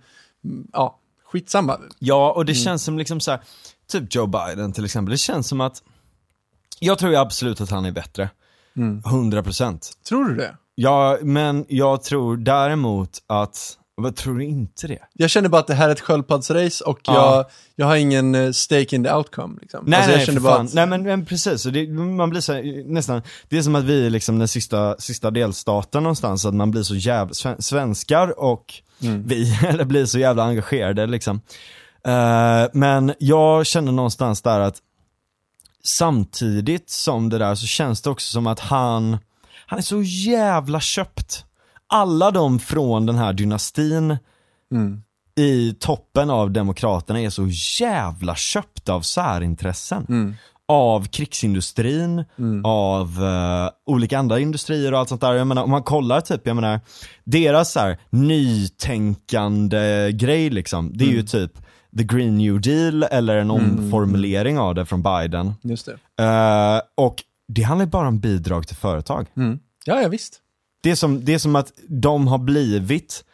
mm, 0.44 0.68
ja, 0.72 0.98
skitsamma. 1.24 1.78
Ja, 1.98 2.32
och 2.32 2.44
det 2.44 2.52
Mm. 2.52 2.64
känns 2.64 2.82
som 2.84 2.98
liksom 2.98 3.20
så 3.20 3.30
här, 3.30 3.40
typ 3.86 4.14
Joe 4.14 4.26
Biden 4.26 4.72
till 4.72 4.84
exempel, 4.84 5.10
det 5.10 5.18
känns 5.18 5.48
som 5.48 5.60
att 5.60 5.82
jag 6.80 6.98
tror 6.98 7.14
absolut 7.16 7.60
att 7.60 7.70
han 7.70 7.84
är 7.84 7.92
bättre. 7.92 8.30
Mm. 8.76 9.02
100%. 9.02 9.92
Tror 10.08 10.24
du 10.24 10.36
det? 10.36 10.56
Ja, 10.74 11.18
men 11.22 11.64
jag 11.68 12.02
tror 12.02 12.36
däremot 12.36 13.10
att, 13.26 13.78
vad 13.94 14.16
tror 14.16 14.38
du 14.38 14.44
inte 14.44 14.86
det? 14.86 14.98
Jag 15.12 15.30
känner 15.30 15.48
bara 15.48 15.60
att 15.60 15.66
det 15.66 15.74
här 15.74 15.88
är 15.88 15.92
ett 15.92 16.00
sköldpaddsrace 16.00 16.84
och 16.84 17.00
Ja. 17.02 17.36
jag, 17.36 17.44
jag 17.76 17.86
har 17.86 17.96
ingen 17.96 18.34
eh, 18.34 18.50
stake 18.52 18.96
in 18.96 19.04
the 19.04 19.12
outcome. 19.12 19.58
Liksom. 19.60 19.84
Nej, 19.86 19.96
Alltså, 19.96 20.10
jag 20.10 20.18
nej, 20.18 20.26
för 20.26 20.48
fan. 20.48 20.66
att- 20.66 20.74
nej 20.74 20.86
men, 20.86 21.02
men 21.02 21.26
precis, 21.26 21.62
det, 21.62 21.88
man 21.88 22.30
blir 22.30 22.40
så 22.40 22.62
nästan, 22.92 23.22
det 23.48 23.58
är 23.58 23.62
som 23.62 23.74
att 23.74 23.84
vi 23.84 24.06
är 24.06 24.10
liksom 24.10 24.38
den 24.38 24.48
sista, 24.48 24.96
sista 24.98 25.30
delstaten 25.30 26.02
någonstans, 26.02 26.44
att 26.46 26.54
man 26.54 26.70
blir 26.70 26.82
så 26.82 26.94
jävla, 26.94 27.34
sven- 27.34 27.62
svenskar 27.62 28.40
och 28.40 28.74
Mm. 29.02 29.22
vi, 29.26 29.58
eller 29.66 29.84
blir 29.84 30.06
så 30.06 30.18
jävla 30.18 30.44
engagerade 30.44 31.06
liksom. 31.06 31.40
Eh, 32.06 32.64
men 32.72 33.14
jag 33.18 33.66
känner 33.66 33.92
någonstans 33.92 34.42
där 34.42 34.60
att 34.60 34.76
samtidigt 35.84 36.90
som 36.90 37.28
det 37.28 37.38
där 37.38 37.54
så 37.54 37.66
känns 37.66 38.02
det 38.02 38.10
också 38.10 38.32
som 38.32 38.46
att 38.46 38.60
han, 38.60 39.18
han 39.72 39.78
är 39.78 39.82
så 39.82 40.02
jävla 40.02 40.80
köpt. 40.80 41.44
Alla 41.86 42.30
de 42.30 42.58
från 42.58 43.06
den 43.06 43.16
här 43.16 43.32
dynastin 43.32 44.16
Mm. 44.72 45.02
i 45.36 45.74
toppen 45.80 46.30
av 46.30 46.50
Demokraterna 46.50 47.20
är 47.20 47.30
så 47.30 47.48
jävla 47.80 48.36
köpta 48.36 48.94
av 48.94 49.00
särintressen. 49.00 50.06
Mm. 50.08 50.34
Av 50.68 51.06
krigsindustrin, 51.06 52.24
av 52.64 53.24
eh, 53.24 53.70
olika 53.86 54.18
andra 54.18 54.40
industrier 54.40 54.92
och 54.92 54.98
allt 54.98 55.08
sånt 55.08 55.20
där. 55.20 55.34
Jag 55.34 55.46
menar, 55.46 55.62
om 55.62 55.70
man 55.70 55.82
kollar 55.82 56.20
typ, 56.20 56.46
jag 56.46 56.56
menar, 56.56 56.80
deras 57.24 57.72
så 57.72 57.80
här, 57.80 57.98
nytänkande 58.10 60.12
grej 60.12 60.50
liksom, 60.50 60.90
det 60.94 61.04
är 61.04 61.12
ju 61.12 61.22
typ 61.22 61.52
the 61.98 62.04
green 62.04 62.38
new 62.38 62.60
deal 62.60 63.02
eller 63.02 63.36
en 63.36 63.50
omformulering 63.50 64.58
av 64.58 64.74
det 64.74 64.86
från 64.86 65.02
Biden. 65.02 65.54
Just 65.62 65.86
det. 65.86 66.24
Eh, 66.24 67.04
och 67.04 67.22
det 67.54 67.62
handlar 67.62 67.86
bara 67.86 68.08
om 68.08 68.20
bidrag 68.20 68.66
till 68.66 68.76
företag. 68.76 69.26
Mm. 69.36 69.58
Ja, 69.84 70.02
ja, 70.02 70.08
visst. 70.08 70.40
Det 70.82 70.90
är 70.90 70.94
som, 70.94 71.24
det 71.24 71.34
är 71.34 71.38
som 71.38 71.56
att 71.56 71.72
de 71.88 72.26
har 72.26 72.38
blivit, 72.38 73.24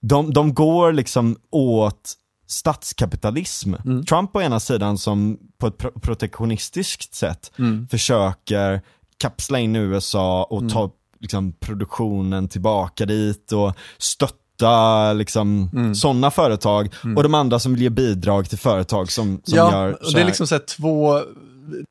de, 0.00 0.32
de 0.32 0.54
går 0.54 0.92
liksom 0.92 1.36
åt 1.50 2.12
statskapitalism. 2.46 3.74
Trump 4.08 4.32
på 4.32 4.42
ena 4.42 4.60
sidan 4.60 4.98
som 4.98 5.38
på 5.58 5.66
ett 5.66 5.78
pro- 5.78 6.00
protektionistiskt 6.00 7.14
sätt 7.14 7.52
försöker 7.90 8.80
kapsla 9.16 9.58
in 9.58 9.76
USA 9.76 10.44
och 10.44 10.70
ta 10.70 10.90
liksom, 11.20 11.52
produktionen 11.52 12.48
tillbaka 12.48 13.06
dit 13.06 13.52
och 13.52 13.74
stötta 13.98 15.12
liksom, 15.12 15.70
sådana 15.94 16.30
företag. 16.30 16.94
Och 17.16 17.22
de 17.22 17.34
andra 17.34 17.58
som 17.58 17.72
vill 17.72 17.82
ge 17.82 17.90
bidrag 17.90 18.48
till 18.48 18.58
företag 18.58 19.12
som, 19.12 19.40
som 19.44 19.56
ja, 19.56 19.72
gör 19.72 20.00
och 20.00 20.06
så 20.06 20.16
det 20.16 20.22
är 20.22 20.26
liksom 20.26 20.46
så 20.46 20.54
här 20.54 20.62
två, 20.62 21.20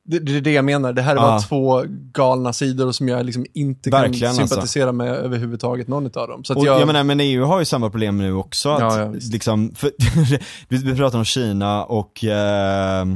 det, 0.04 0.18
det 0.18 0.36
är 0.36 0.40
det 0.40 0.52
jag 0.52 0.64
menar, 0.64 0.92
det 0.92 1.02
här 1.02 1.12
är 1.12 1.16
bara 1.16 1.32
Ja. 1.34 1.40
två 1.48 1.84
galna 2.12 2.52
sidor 2.52 2.92
som 2.92 3.08
jag 3.08 3.26
liksom 3.26 3.46
inte 3.54 3.90
Verkligen, 3.90 4.20
kan 4.20 4.28
alltså. 4.28 4.46
sympatisera 4.54 4.92
med 4.92 5.08
överhuvudtaget, 5.08 5.88
någon 5.88 6.04
av 6.06 6.28
dem. 6.28 6.44
Så 6.44 6.54
Och 6.54 6.66
jag, 6.66 6.80
jag, 6.80 6.86
menar, 6.86 7.04
men 7.04 7.20
EU 7.20 7.44
har 7.44 7.58
ju 7.58 7.64
samma 7.64 7.90
problem 7.90 8.18
nu 8.18 8.32
också. 8.32 8.68
Att, 8.70 8.80
Ja, 8.80 8.98
ja, 9.00 9.12
liksom, 9.32 9.74
för, 9.74 9.90
vi, 10.68 10.76
vi 10.76 10.96
pratar 10.96 11.18
om 11.18 11.24
Kina 11.24 11.84
och 11.84 12.24
eh, 12.24 13.06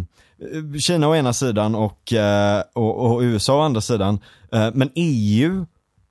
Kina 0.81 1.09
å 1.09 1.15
ena 1.17 1.33
sidan 1.33 1.75
och, 1.75 2.13
eh, 2.13 2.63
och, 2.75 3.13
och 3.13 3.21
USA 3.21 3.59
å 3.59 3.61
andra 3.61 3.81
sidan. 3.81 4.19
Eh, 4.53 4.69
men 4.75 4.91
EU, 4.95 5.67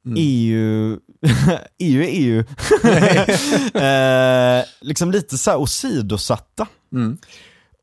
Mm. 0.06 0.16
EU, 0.18 0.98
EU 1.80 2.02
är 2.02 2.08
EU. 2.08 2.40
eh, 3.82 4.66
liksom 4.82 5.12
lite 5.12 5.38
så 5.38 5.52
här 5.52 5.58
åsidosatta. 5.60 6.68
Mm. 6.94 7.18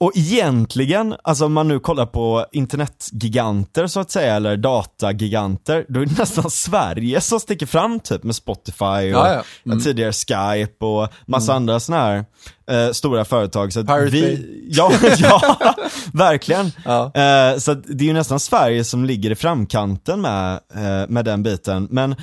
Och 0.00 0.12
egentligen, 0.14 1.14
alltså 1.22 1.44
om 1.44 1.52
man 1.52 1.68
nu 1.68 1.80
kollar 1.80 2.06
på 2.06 2.46
internetgiganter 2.52 3.86
så 3.86 4.00
att 4.00 4.10
säga, 4.10 4.34
eller 4.34 4.56
datagiganter, 4.56 5.84
då 5.88 6.00
är 6.00 6.06
det 6.06 6.18
nästan 6.18 6.50
Sverige 6.50 7.20
som 7.20 7.40
sticker 7.40 7.66
fram 7.66 8.00
typ 8.00 8.22
med 8.22 8.34
Spotify 8.34 8.84
och 8.84 9.04
Ja, 9.04 9.32
ja. 9.32 9.42
Mm. 9.66 9.80
tidigare 9.80 10.12
Skype 10.12 10.84
och 10.84 11.08
massa 11.26 11.54
andra 11.54 11.80
sådana 11.80 12.04
här 12.04 12.24
eh, 12.70 12.92
stora 12.92 13.24
företag. 13.24 13.72
Så 13.72 13.84
Pirate 13.84 14.04
vi, 14.04 14.20
Bay. 14.20 14.66
ja, 14.68 14.92
ja, 15.18 15.74
verkligen. 16.12 16.72
Ja. 16.84 17.04
Eh, 17.04 17.58
så 17.58 17.74
det 17.74 18.04
är 18.04 18.08
ju 18.08 18.12
nästan 18.12 18.40
Sverige 18.40 18.84
som 18.84 19.04
ligger 19.04 19.30
i 19.30 19.34
framkanten 19.34 20.20
med, 20.20 20.60
eh, 20.74 21.08
med 21.08 21.24
den 21.24 21.42
biten. 21.42 21.88
Men 21.90 22.16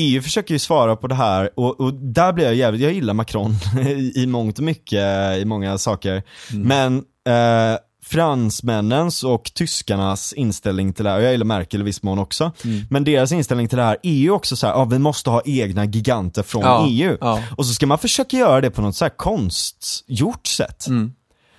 EU 0.00 0.22
försöker 0.22 0.54
ju 0.54 0.58
svara 0.58 0.96
på 0.96 1.06
det 1.06 1.14
här 1.14 1.50
och, 1.56 1.80
och 1.80 1.94
där 1.94 2.32
blir 2.32 2.44
jag 2.44 2.54
jävligt, 2.54 2.82
jag 2.82 2.92
gillar 2.92 3.14
Macron 3.14 3.54
i, 3.86 4.12
i 4.22 4.26
mångt 4.26 4.58
och 4.58 4.64
mycket, 4.64 5.36
i 5.38 5.44
många 5.44 5.78
saker. 5.78 6.22
Men 6.52 6.96
eh, 7.26 7.78
fransmännens 8.04 9.22
och 9.24 9.50
tyskarnas 9.54 10.32
inställning 10.32 10.92
till 10.92 11.04
det 11.04 11.10
här, 11.10 11.18
och 11.18 11.24
jag 11.24 11.32
gillar 11.32 11.44
Merkel 11.46 11.80
i 11.80 11.84
viss 11.84 12.02
mån 12.02 12.18
också, 12.18 12.52
men 12.90 13.04
deras 13.04 13.32
inställning 13.32 13.68
till 13.68 13.78
det 13.78 13.84
här 13.84 13.96
är 14.02 14.12
ju 14.12 14.30
också 14.30 14.56
så 14.56 14.66
här, 14.66 14.74
ja 14.74 14.84
vi 14.84 14.98
måste 14.98 15.30
ha 15.30 15.42
egna 15.44 15.84
giganter 15.84 16.42
från 16.42 16.62
Ja, 16.62 16.86
EU. 16.88 17.16
ja. 17.20 17.42
Och 17.56 17.66
så 17.66 17.74
ska 17.74 17.86
man 17.86 17.98
försöka 17.98 18.36
göra 18.36 18.60
det 18.60 18.70
på 18.70 18.82
något 18.82 18.96
så 18.96 19.04
här 19.04 19.12
konstgjort 19.16 20.46
sätt. 20.46 20.86
Mm. 20.86 21.12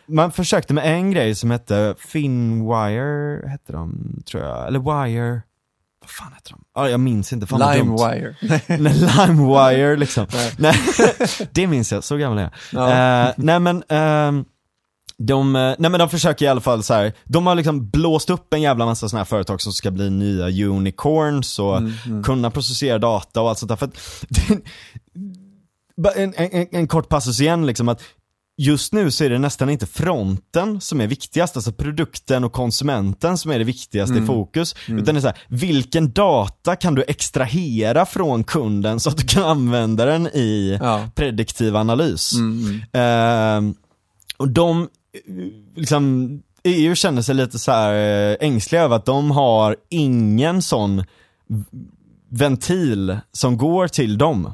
Man 0.08 0.32
försökte 0.32 0.74
med 0.74 0.86
en 0.98 1.12
grej 1.12 1.36
som 1.36 1.52
hette 1.52 1.96
Finwire, 2.08 3.48
hette 3.50 3.74
de, 3.74 4.14
tror 4.32 4.44
jag, 4.44 4.68
eller 4.68 4.80
Wire, 5.06 5.42
vad 6.10 6.26
fan 6.26 6.34
hette 6.34 6.50
de? 6.50 6.62
Ja, 6.76 6.90
jag 6.90 7.00
minns 7.00 7.34
inte, 7.34 7.48
fan. 7.48 7.78
LimeWire. 7.78 8.36
Nej, 8.42 8.62
LimeWire 8.68 9.96
liksom. 9.96 10.28
nej. 10.58 10.76
det 11.52 11.68
minns 11.68 11.92
jag, 11.92 12.04
så 12.04 12.18
gammal 12.18 12.38
är 12.38 12.42
jag. 12.42 12.52
Ja. 12.72 13.28
Eh, 13.28 13.34
nej 13.38 13.60
men, 13.60 13.84
ehm, 13.90 14.46
de, 15.18 15.56
eh, 15.56 15.76
nej 15.80 15.92
men 15.92 16.00
de 16.00 16.10
försöker 16.10 16.46
i 16.46 16.48
alla 16.48 16.62
fall 16.62 16.84
så 16.84 16.94
här. 16.94 17.14
de 17.26 17.48
har 17.48 17.56
liksom 17.56 17.90
blåst 17.90 18.30
upp 18.30 18.54
en 18.54 18.62
jävla 18.62 18.86
massa 18.86 19.10
sådana 19.10 19.20
här 19.20 19.26
företag 19.26 19.62
som 19.62 19.74
ska 19.74 19.92
bli 19.92 20.10
nya 20.10 20.68
unicorns 20.68 21.60
och 21.60 21.78
Mm, 21.78 22.24
kunna 22.24 22.52
processera 22.52 22.98
data 22.98 23.42
och 23.42 23.50
allt 23.50 23.58
sånt 23.58 23.70
där. 23.70 23.76
För 23.76 23.86
att, 23.86 23.98
en, 26.18 26.34
en, 26.38 26.68
en 26.72 26.88
kort 26.88 27.10
passus 27.10 27.42
igen 27.42 27.66
liksom 27.66 27.90
att 27.90 28.02
Just 28.62 28.94
nu 28.94 29.12
så 29.12 29.24
är 29.24 29.30
det 29.30 29.40
nästan 29.40 29.70
inte 29.70 29.86
fronten 29.86 30.82
som 30.82 31.02
är 31.02 31.08
viktigast, 31.08 31.56
alltså 31.56 31.72
produkten 31.72 32.44
och 32.44 32.54
konsumenten 32.54 33.38
som 33.38 33.52
är 33.52 33.58
det 33.60 33.66
viktigaste 33.66 34.12
Mm. 34.14 34.24
i 34.24 34.28
fokus. 34.28 34.76
Utan 34.88 35.16
det 35.16 35.20
är 35.20 35.22
så 35.22 35.28
här, 35.28 35.38
vilken 35.48 36.12
data 36.12 36.76
kan 36.76 36.96
du 36.96 37.04
extrahera 37.08 38.06
från 38.06 38.44
kunden 38.44 39.00
så 39.00 39.10
att 39.10 39.18
du 39.18 39.24
kan 39.28 39.44
använda 39.44 40.06
den 40.06 40.28
i 40.28 40.78
Ja. 40.82 41.10
prediktiv 41.16 41.76
analys. 41.76 42.34
Mm, 42.34 42.82
Ehm, 42.94 43.76
och 44.38 44.50
de, 44.50 44.82
eh, 44.82 44.88
liksom, 45.76 46.30
EU 46.64 46.96
känner 46.96 47.22
sig 47.22 47.36
lite 47.36 47.60
så 47.60 47.72
här 47.72 47.94
eh, 48.32 48.38
ängsliga 48.40 48.82
över 48.82 48.96
att 48.96 49.06
de 49.06 49.32
har 49.32 49.76
ingen 49.90 50.62
sån 50.62 51.04
ventil 52.30 53.18
som 53.32 53.58
går 53.58 53.88
till 53.88 54.18
dem. 54.18 54.54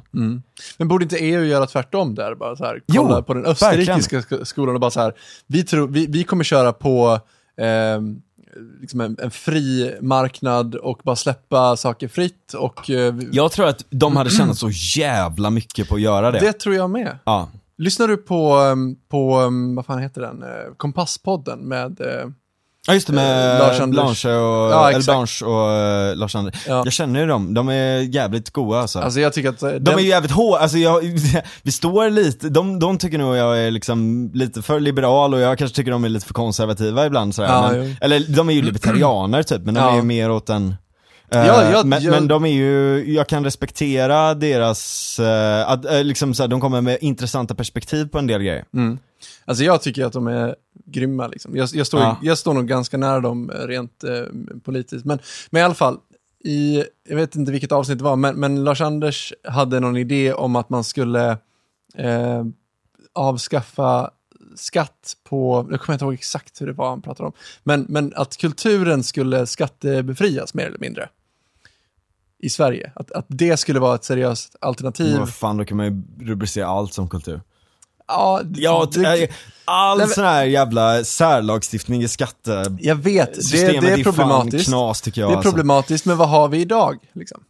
Men 0.77 0.87
borde 0.87 1.03
inte 1.03 1.17
EU 1.17 1.43
göra 1.43 1.65
tvärtom 1.65 2.15
där? 2.15 2.35
Bara 2.35 2.55
så 2.55 2.63
här, 2.65 2.81
kolla 2.93 3.17
Jo, 3.17 3.23
på 3.23 3.33
den 3.33 3.45
österrikiska 3.45 4.19
sk- 4.19 4.43
skolan 4.43 4.75
och 4.75 4.81
bara 4.81 4.91
så 4.91 4.99
här, 4.99 5.13
vi, 5.47 5.63
tror, 5.63 5.87
vi, 5.87 6.05
vi 6.09 6.23
kommer 6.23 6.43
köra 6.43 6.73
på 6.73 7.19
ehm, 7.61 8.21
liksom 8.81 9.01
en, 9.01 9.17
en 9.21 9.31
fri 9.31 9.95
marknad 10.01 10.75
och 10.75 10.99
bara 11.03 11.15
släppa 11.15 11.77
saker 11.77 12.07
fritt 12.07 12.53
och 12.53 12.89
eh, 12.89 13.15
Jag 13.31 13.51
tror 13.51 13.67
att 13.67 13.85
de 13.89 14.15
hade 14.15 14.29
tjänat 14.37 14.57
så 14.57 14.69
jävla 14.97 15.49
mycket 15.49 15.89
på 15.89 15.95
att 15.95 16.01
göra 16.01 16.31
det. 16.31 16.39
det 16.39 16.53
tror 16.53 16.75
jag 16.75 16.89
med. 16.89 17.17
Ja. 17.23 17.49
Lyssnar 17.77 18.07
du 18.07 18.17
på, 18.17 18.53
ehm, 18.53 18.95
på 19.09 19.33
ehm, 19.35 19.75
vad 19.75 19.85
fan 19.85 19.99
heter 20.01 20.21
den, 20.21 20.43
Eh, 20.43 20.49
Kompasspodden 20.77 21.59
med, 21.59 22.01
eh, 22.01 22.29
Ja 22.87 22.93
just 22.93 23.07
det 23.07 23.13
med 23.13 23.53
Eh, 23.53 23.59
Lars 23.67 23.79
Anders. 23.79 23.95
Blanche 24.03 24.37
och, 24.37 24.71
Ja, 24.71 24.89
eller. 24.91 25.03
Blanche 25.03 25.45
och 25.45 26.11
uh, 26.11 26.15
Lars 26.17 26.35
Anders. 26.35 26.55
Ja. 26.67 26.81
Jag 26.83 26.93
känner 26.93 27.19
ju 27.19 27.25
dem, 27.27 27.53
de 27.53 27.69
är 27.69 27.99
jävligt 27.99 28.49
goa 28.49 28.81
alltså. 28.81 28.99
alltså 28.99 29.19
jag 29.19 29.33
tycker 29.33 29.49
att 29.49 29.63
eh, 29.63 29.69
de 29.69 29.79
den, 29.79 29.93
är 29.95 29.99
ju 29.99 30.07
jävligt 30.09 30.31
hårda, 30.31 30.59
alltså 30.61 30.77
jag, 30.77 31.01
vi 31.63 31.71
står 31.71 32.09
lite, 32.09 32.49
de, 32.49 32.79
de 32.79 32.97
tycker 32.97 33.17
nog 33.17 33.35
jag 33.35 33.59
är 33.59 33.71
liksom 33.71 34.31
lite 34.33 34.61
för 34.61 34.79
liberal 34.79 35.33
och 35.33 35.39
jag 35.39 35.57
kanske 35.57 35.75
tycker 35.75 35.91
de 35.91 36.03
är 36.03 36.09
lite 36.09 36.25
för 36.25 36.33
konservativa 36.33 37.05
ibland 37.05 37.35
sådär. 37.35 37.49
Ja, 37.49 37.71
men, 37.71 37.95
eller 38.01 38.35
de 38.35 38.49
är 38.49 38.53
ju 38.53 38.61
libertarianer 38.61 39.43
typ, 39.43 39.61
men 39.65 39.73
de 39.73 39.79
är 39.83 39.95
ju 39.95 40.01
mer 40.01 40.31
åt 40.31 40.49
en 40.49 40.75
eh, 41.31 41.45
Ja, 41.45 41.71
jag- 41.71 41.85
men, 41.85 42.03
jag- 42.03 42.11
men 42.11 42.27
de 42.27 42.45
är 42.45 42.51
ju, 42.51 43.03
jag 43.13 43.27
kan 43.27 43.43
respektera 43.43 44.33
deras, 44.33 45.19
eh, 45.19 45.69
att, 45.69 45.85
eh, 45.85 46.03
liksom 46.03 46.33
såhär, 46.33 46.47
de 46.47 46.61
kommer 46.61 46.81
med 46.81 46.97
intressanta 47.01 47.55
perspektiv 47.55 48.05
på 48.05 48.19
en 48.19 48.27
del 48.27 48.41
grejer. 48.43 48.63
Mm. 48.73 48.97
Alltså 49.45 49.63
jag 49.63 49.81
tycker 49.81 50.05
att 50.05 50.13
de 50.13 50.27
är 50.27 50.55
grymma 50.85 51.27
liksom. 51.27 51.55
Jag, 51.55 51.69
jag, 51.73 51.87
står, 51.87 51.99
Ja. 51.99 52.19
jag 52.21 52.37
står 52.37 52.53
nog 52.53 52.67
ganska 52.67 52.97
nära 52.97 53.19
dem 53.19 53.49
eh, 53.49 53.67
rent 53.67 54.03
eh, 54.03 54.23
politiskt. 54.63 55.05
Men, 55.05 55.19
men 55.49 55.61
i 55.61 55.65
alla 55.65 55.73
fall, 55.73 55.97
i, 56.43 56.83
jag 57.09 57.15
vet 57.15 57.35
inte 57.35 57.51
vilket 57.51 57.71
avsnitt 57.71 57.97
det 57.97 58.03
var, 58.03 58.15
men, 58.15 58.35
men 58.35 58.63
Lars-Anders 58.63 59.33
hade 59.43 59.79
någon 59.79 59.97
idé 59.97 60.33
om 60.33 60.55
att 60.55 60.69
man 60.69 60.83
skulle 60.83 61.37
eh, 61.95 62.43
avskaffa 63.13 64.11
skatt 64.55 65.17
på, 65.23 65.67
jag 65.71 65.81
kommer 65.81 65.93
inte 65.93 66.05
ihåg 66.05 66.13
exakt 66.13 66.61
hur 66.61 66.67
det 66.67 66.73
var 66.73 66.89
han 66.89 67.01
pratade 67.01 67.27
om, 67.27 67.33
men, 67.63 67.85
men 67.89 68.13
att 68.15 68.37
kulturen 68.37 69.03
skulle 69.03 69.47
skattebefrias 69.47 70.53
mer 70.53 70.65
eller 70.65 70.79
mindre 70.79 71.09
i 72.39 72.49
Sverige. 72.49 72.91
Att, 72.95 73.11
att 73.11 73.25
det 73.27 73.57
skulle 73.57 73.79
vara 73.79 73.95
ett 73.95 74.03
seriöst 74.03 74.55
alternativ. 74.61 75.17
Vad 75.19 75.33
fan, 75.33 75.57
då 75.57 75.65
kan 75.65 75.77
man 75.77 75.85
ju 75.85 76.25
rubricera 76.25 76.67
allt 76.67 76.93
som 76.93 77.09
kultur. 77.09 77.41
Ja, 78.07 78.41
Ja, 78.55 78.85
t- 78.85 79.27
all 79.65 79.97
Nej, 79.97 80.07
sån 80.07 80.23
här 80.23 80.43
jävla 80.45 81.03
särlagstiftning 81.03 82.03
i 82.03 82.07
skatte... 82.07 82.63
jag 82.79 82.95
vet, 82.95 83.51
det, 83.51 83.67
det 83.81 83.87
är 83.91 84.03
problematiskt. 84.03 84.69
knas 84.69 85.01
tycker 85.01 85.21
jag 85.21 85.29
Det 85.29 85.33
är 85.33 85.37
alltså. 85.37 85.51
problematiskt, 85.51 86.05
men 86.05 86.17
vad 86.17 86.29
har 86.29 86.47
vi 86.47 86.57
idag? 86.61 86.97
Liksom? 87.13 87.43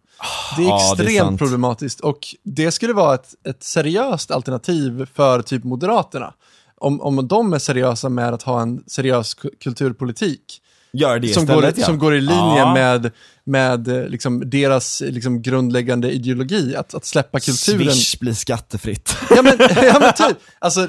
Det 0.57 0.63
är 0.63 0.67
Ja, 0.67 0.93
det 0.97 1.03
är 1.03 1.07
extremt 1.07 1.39
problematiskt 1.39 1.99
och 1.99 2.19
det 2.43 2.71
skulle 2.71 2.93
vara 2.93 3.15
ett, 3.15 3.33
ett 3.47 3.63
seriöst 3.63 4.31
alternativ 4.31 5.07
för 5.13 5.41
typ 5.41 5.63
Moderaterna. 5.63 6.33
Om, 6.77 7.01
om 7.01 7.27
de 7.27 7.53
är 7.53 7.59
seriösa 7.59 8.09
med 8.09 8.33
att 8.33 8.43
ha 8.43 8.61
en 8.61 8.83
seriös 8.87 9.37
ku- 9.37 9.49
kulturpolitik 9.63 10.61
Gör 10.97 11.19
det 11.19 11.27
som, 11.27 11.43
istället 11.43 11.75
går, 11.75 11.81
ja. 11.81 11.85
som 11.85 11.99
går 11.99 12.15
i 12.15 12.21
linje 12.21 12.57
Ja. 12.57 12.73
med, 12.73 13.11
med 13.43 13.87
eh, 13.87 14.07
liksom, 14.07 14.49
deras 14.49 15.01
liksom, 15.01 15.41
grundläggande 15.41 16.11
ideologi, 16.11 16.75
att, 16.75 16.95
att 16.95 17.05
släppa 17.05 17.39
kulturen. 17.39 17.91
Swish 17.93 18.19
blir 18.19 18.33
skattefritt. 18.33 19.15
Ja 19.29 19.41
men, 19.41 19.53
ja 19.75 19.97
men 19.99 20.13
typ, 20.13 20.37
alltså 20.59 20.87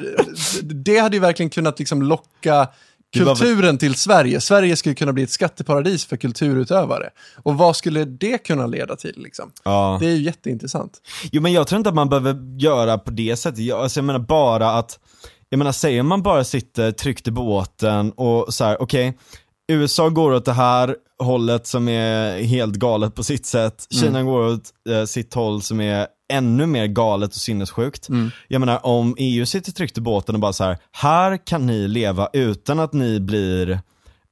det 0.63 0.99
hade 0.99 1.17
ju 1.17 1.21
verkligen 1.21 1.51
kunnat 1.51 1.79
liksom 1.79 2.03
locka 2.03 2.69
kulturen 3.17 3.79
till 3.79 3.95
Sverige. 3.95 4.41
Sverige 4.41 4.77
skulle 4.77 4.95
kunna 4.95 5.13
bli 5.13 5.23
ett 5.23 5.31
skatteparadis 5.31 6.05
för 6.07 6.17
kulturutövare. 6.17 7.11
Och 7.43 7.55
vad 7.59 7.77
skulle 7.77 8.05
det 8.05 8.39
kunna 8.39 8.67
leda 8.67 8.97
till 8.97 9.15
liksom? 9.17 9.51
Ja. 9.65 9.97
Det 10.01 10.07
är 10.07 10.11
ju 10.11 10.23
jätteintressant. 10.23 10.93
Jo 11.33 11.43
men 11.43 11.53
jag 11.53 11.67
tror 11.67 11.77
inte 11.77 11.89
att 11.89 11.95
man 11.95 12.09
behöver 12.09 12.59
göra 12.59 12.99
på 12.99 13.11
det 13.11 13.37
sättet. 13.37 13.59
Jag, 13.59 13.81
alltså, 13.81 13.99
jag 13.99 14.05
menar 14.05 14.21
bara 14.21 14.71
att, 14.71 14.99
jag 15.49 15.59
menar 15.59 15.73
säger 15.73 16.03
man 16.03 16.23
bara 16.23 16.45
sitter 16.45 16.93
tryggt 16.93 17.29
i 17.29 17.31
båten 17.31 18.13
och 18.13 18.55
så 18.55 18.65
här, 18.65 18.83
okej, 18.83 19.19
USA 19.69 20.09
går 20.09 20.33
åt 20.33 20.45
det 20.45 20.53
här 20.53 20.97
hållet 21.19 21.67
som 21.67 21.89
är 21.89 22.43
helt 22.43 22.75
galet 22.75 23.15
på 23.15 23.25
sitt 23.25 23.47
sätt, 23.47 23.87
Kina 23.91 24.23
går 24.23 24.47
åt 24.47 24.71
eh, 24.89 25.05
sitt 25.05 25.35
håll 25.35 25.63
som 25.63 25.81
är 25.81 26.07
ännu 26.33 26.67
mer 26.67 26.87
galet 26.87 27.31
och 27.31 27.37
sinnessjukt. 27.37 28.09
Jag 28.49 28.61
menar 28.61 28.87
om 28.87 29.15
EU 29.19 29.47
sitter 29.47 29.73
tryggt 29.73 29.99
i 29.99 30.01
båten 30.01 30.35
och 30.35 30.41
bara 30.41 30.53
så 30.53 30.65
här, 30.65 30.79
här 30.93 31.47
kan 31.47 31.67
ni 31.67 31.89
leva 31.89 32.29
utan 32.33 32.79
att 32.79 32.93
ni 32.93 33.21
blir 33.21 33.81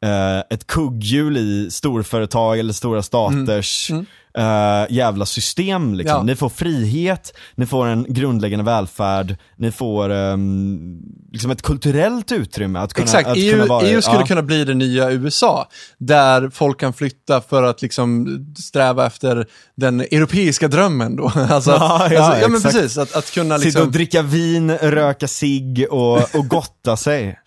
eh, 0.05 0.39
ett 0.51 0.67
kugghjul 0.67 1.37
i 1.37 1.71
storföretag 1.71 2.59
eller 2.59 2.73
stora 2.73 3.03
staters 3.03 3.91
eh, 4.39 4.87
jävla 4.89 5.27
system 5.27 5.95
liksom. 5.95 6.17
Ja. 6.17 6.23
Ni 6.23 6.37
får 6.37 6.49
frihet, 6.49 7.37
ni 7.55 7.67
får 7.67 7.87
en 7.87 8.07
grundläggande 8.09 8.65
välfärd, 8.65 9.37
ni 9.57 9.71
får 9.71 10.11
ehm, 10.11 10.99
liksom 11.33 11.51
ett 11.51 11.63
kulturellt 11.63 12.33
utrymme 12.33 12.79
att 12.79 12.95
kunna, 12.95 13.05
Exakt, 13.05 13.29
att 13.29 13.37
EU, 13.37 13.53
kunna 13.53 13.67
vara 13.67 13.87
EU 13.87 14.03
skulle 14.03 14.21
ja. 14.21 14.27
kunna 14.27 14.43
bli 14.43 14.65
det 14.65 14.75
nya 14.75 15.11
USA, 15.11 15.69
där 15.99 16.51
folk 16.51 16.81
kan 16.81 16.93
flytta 16.93 17.41
för 17.41 17.63
att 17.63 17.83
liksom 17.83 18.27
sträva 18.59 19.07
efter 19.07 19.47
den 19.77 20.01
europeiska 20.01 20.69
drömmen 20.69 21.17
då. 21.17 21.33
Alltså, 21.55 21.71
Ja, 21.71 22.03
alltså, 22.03 22.41
ja 22.41 22.49
men 22.49 22.63
precis, 22.63 22.99
att, 22.99 23.17
att 23.17 23.35
kunna 23.35 23.59
Sitta 23.59 23.79
och 23.79 23.85
liksom, 23.85 23.93
dricka 23.93 24.23
vin, 24.23 24.71
röka 24.71 25.29
cigg 25.29 25.87
och, 25.91 26.35
och 26.35 26.49
gotta 26.49 26.97
sig. 26.97 27.39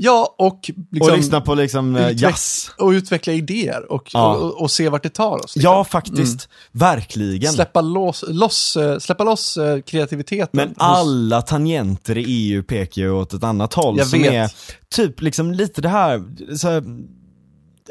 Ja 0.00 0.34
och 0.38 0.70
liksom, 0.92 1.12
och 1.12 1.16
lyssna 1.18 1.40
på 1.40 1.54
liksom 1.54 1.96
eh, 1.96 2.02
utveck- 2.08 2.12
jazz. 2.22 2.70
och 2.78 2.88
utveckla 2.88 3.32
idéer 3.32 3.92
och, 3.92 4.10
Ja. 4.12 4.34
och, 4.36 4.60
och 4.62 4.70
se 4.70 4.88
vart 4.88 5.02
det 5.02 5.08
tar 5.08 5.44
oss. 5.44 5.56
liksom. 5.56 5.72
Ja, 5.72 5.84
faktiskt. 5.84 6.48
Verkligen. 6.72 7.52
Släppa 7.52 7.80
loss, 7.80 8.24
loss, 8.28 8.76
eh, 8.76 8.98
släppa 8.98 9.24
loss 9.24 9.56
eh, 9.56 9.80
kreativiteten. 9.80 10.48
Men 10.52 10.68
hos- 10.68 10.76
alla 10.78 11.42
tangenter 11.42 12.18
i 12.18 12.24
EU 12.26 12.62
pekar 12.62 13.02
ju 13.02 13.10
åt 13.10 13.34
ett 13.34 13.44
annat 13.44 13.74
håll 13.74 13.98
Jag 13.98 14.06
som 14.06 14.22
vet. 14.22 14.32
är 14.32 14.50
typ 14.94 15.20
liksom 15.20 15.52
lite 15.52 15.80
det 15.80 15.88
här, 15.88 16.24
så 16.56 16.68
här 16.68 16.82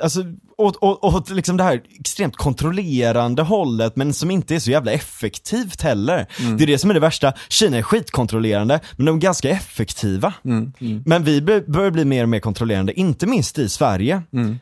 alltså 0.02 0.24
åt, 0.58 0.78
åt, 0.84 1.04
åt 1.04 1.30
liksom 1.30 1.58
det 1.58 1.64
här 1.64 1.82
extremt 2.00 2.36
kontrollerande 2.36 3.42
hållet 3.44 3.96
men 3.96 4.14
som 4.14 4.32
inte 4.32 4.56
är 4.56 4.60
så 4.60 4.72
jävla 4.72 4.92
effektivt 4.92 5.82
heller. 5.82 6.28
Mm. 6.40 6.58
Det 6.58 6.64
är 6.64 6.68
det 6.68 6.78
som 6.78 6.90
är 6.90 6.94
det 6.94 7.00
värsta. 7.00 7.34
Kina 7.50 7.78
är 7.78 7.82
skitkontrollerande 7.82 8.80
men 8.98 9.06
de 9.06 9.16
är 9.16 9.20
ganska 9.20 9.50
effektiva. 9.50 10.34
Mm, 10.46 10.72
Men 11.06 11.24
vi 11.24 11.42
bör- 11.42 11.72
börjar 11.72 11.92
bli 11.92 12.06
mer 12.06 12.24
och 12.24 12.30
mer 12.30 12.40
kontrollerande, 12.40 13.00
inte 13.00 13.28
minst 13.28 13.60
i 13.60 13.70
Sverige. 13.70 14.22
Mm, 14.34 14.60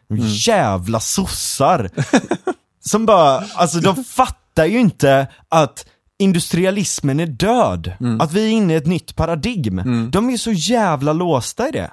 Jävla 0.47 0.99
sossar! 0.99 1.89
som 2.79 3.05
bara, 3.05 3.43
alltså 3.55 3.79
de 3.79 4.03
fattar 4.03 4.65
ju 4.65 4.79
inte 4.79 5.27
att 5.49 5.85
industrialismen 6.19 7.19
är 7.19 7.25
död. 7.27 7.91
Mm. 7.99 8.21
Att 8.21 8.33
vi 8.33 8.45
är 8.45 8.49
inne 8.51 8.73
i 8.73 8.75
ett 8.75 8.85
nytt 8.87 9.15
paradigm. 9.15 9.81
De 10.11 10.27
är 10.27 10.31
ju 10.31 10.37
så 10.37 10.51
jävla 10.51 11.13
låsta 11.13 11.67
i 11.67 11.71
det. 11.71 11.91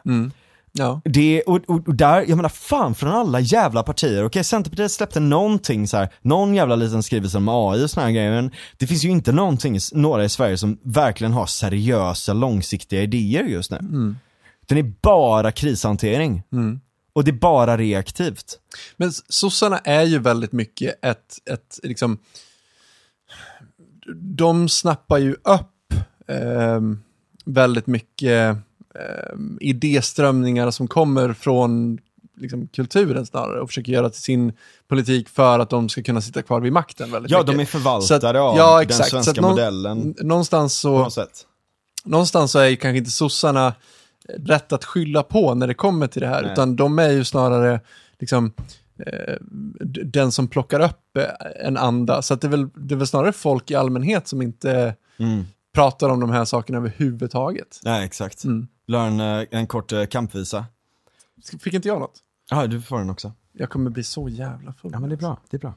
Ja. 0.72 1.00
Det, 1.04 1.42
och, 1.42 1.60
och, 1.66 1.94
där, 1.94 2.24
jag 2.28 2.36
menar 2.36 2.48
fan 2.48 2.94
från 2.94 3.10
alla 3.10 3.40
jävla 3.40 3.82
partier, 3.82 4.24
okej 4.24 4.44
Centerpartiet 4.44 4.92
släppte 4.92 5.20
någonting 5.20 5.88
så 5.88 5.96
här, 5.96 6.08
någon 6.22 6.54
jävla 6.54 6.76
liten 6.76 7.02
skrivelse 7.02 7.36
om 7.36 7.48
AI 7.48 7.84
och 7.84 7.90
såna 7.90 8.06
här 8.06 8.12
grejer, 8.12 8.30
men 8.30 8.50
det 8.76 8.86
finns 8.86 9.04
ju 9.04 9.08
inte 9.08 9.32
någonting, 9.32 9.78
några 9.92 10.24
i 10.24 10.28
Sverige 10.28 10.56
som 10.56 10.78
verkligen 10.82 11.32
har 11.32 11.46
seriösa 11.46 12.32
långsiktiga 12.32 13.02
idéer 13.02 13.44
just 13.44 13.70
nu. 13.70 13.78
Den 14.66 14.78
är 14.78 14.94
bara 15.02 15.52
krishantering. 15.52 16.42
Och 17.12 17.24
det 17.24 17.30
är 17.30 17.32
bara 17.32 17.76
reaktivt. 17.76 18.58
Men 18.96 19.12
sossarna 19.12 19.78
är 19.78 20.02
ju 20.02 20.18
väldigt 20.18 20.52
mycket 20.52 21.04
ett, 21.04 21.38
ett 21.50 21.78
liksom, 21.82 22.18
de 24.16 24.68
snappar 24.68 25.18
ju 25.18 25.32
upp 25.32 25.94
ehm, 26.28 27.02
väldigt 27.44 27.86
mycket 27.86 28.56
ehm, 28.94 29.58
idéströmningar 29.60 30.70
som 30.70 30.88
kommer 30.88 31.32
från 31.32 31.98
liksom, 32.36 32.68
kulturen 32.68 33.26
snarare 33.26 33.60
och 33.60 33.68
försöker 33.68 33.92
göra 33.92 34.10
till 34.10 34.22
sin 34.22 34.52
politik 34.88 35.28
för 35.28 35.58
att 35.58 35.70
de 35.70 35.88
ska 35.88 36.02
kunna 36.02 36.20
sitta 36.20 36.42
kvar 36.42 36.60
vid 36.60 36.72
makten 36.72 37.10
väldigt 37.10 37.32
Ja, 37.32 37.38
mycket. 37.38 37.56
de 37.56 37.62
är 37.62 37.66
förvaltare 37.66 38.16
att- 38.30 38.36
av 38.36 38.56
ja, 38.56 38.74
den 38.74 38.82
exakt. 38.82 39.00
Att 39.14 39.24
svenska 39.24 39.40
någon- 39.40 39.50
modellen 39.50 40.14
Någonstans 40.20 40.82
på 40.82 41.04
så, 41.04 41.10
sätt. 41.10 41.46
någonstans 42.04 42.52
så 42.52 42.58
är 42.58 42.68
ju 42.68 42.76
kanske 42.76 42.98
inte 42.98 43.10
sossarna 43.10 43.74
rätt 44.38 44.72
att 44.72 44.84
skylla 44.84 45.22
på 45.22 45.54
när 45.54 45.66
det 45.66 45.74
kommer 45.74 46.06
till 46.06 46.20
det 46.22 46.28
här, 46.28 46.42
Nej. 46.42 46.52
utan 46.52 46.76
de 46.76 46.98
är 46.98 47.10
ju 47.10 47.24
snarare 47.24 47.80
liksom 48.18 48.52
eh, 49.06 49.34
den 50.04 50.32
som 50.32 50.48
plockar 50.48 50.80
upp 50.80 51.16
eh, 51.16 51.66
en 51.66 51.76
anda. 51.76 52.22
Så 52.22 52.34
det, 52.34 52.46
är 52.46 52.50
väl, 52.50 52.68
det 52.74 52.94
är 52.94 52.98
väl 52.98 53.06
snarare 53.06 53.32
folk 53.32 53.70
i 53.70 53.74
allmänhet 53.74 54.28
som 54.28 54.42
inte 54.42 54.94
Mm. 55.18 55.44
pratar 55.74 56.08
om 56.08 56.20
de 56.20 56.30
här 56.30 56.44
sakerna 56.44 56.78
överhuvudtaget. 56.78 57.80
Nej, 57.84 58.04
exakt. 58.06 58.44
Mm. 58.44 58.66
Vill 58.92 58.98
la 58.98 59.06
en, 59.06 59.20
eh, 59.20 59.46
en 59.50 59.66
kort 59.66 59.92
eh, 59.92 60.06
kampvisa. 60.06 60.66
Fick 61.60 61.74
inte 61.74 61.88
jag 61.88 62.00
något? 62.00 62.22
Ja, 62.50 62.66
du 62.66 62.82
får 62.82 62.98
den 62.98 63.10
också. 63.10 63.32
Jag 63.52 63.70
kommer 63.70 63.90
bli 63.90 64.04
så 64.04 64.28
jävla 64.28 64.72
full. 64.72 64.90
Ja, 64.92 65.00
men 65.00 65.10
det 65.10 65.14
är 65.14 65.16
alltså. 65.16 65.26
bra. 65.26 65.40
Det 65.50 65.56
är 65.56 65.60
bra. 65.60 65.74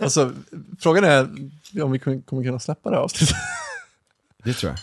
alltså, 0.04 0.32
frågan 0.78 1.04
är 1.04 1.20
om 1.82 1.92
vi 1.92 1.98
kommer 1.98 2.44
kunna 2.44 2.58
släppa 2.58 2.90
det 2.90 2.96
här 2.96 3.02
avsnittet. 3.02 3.36
det 4.44 4.52
tror 4.52 4.72
jag. 4.72 4.80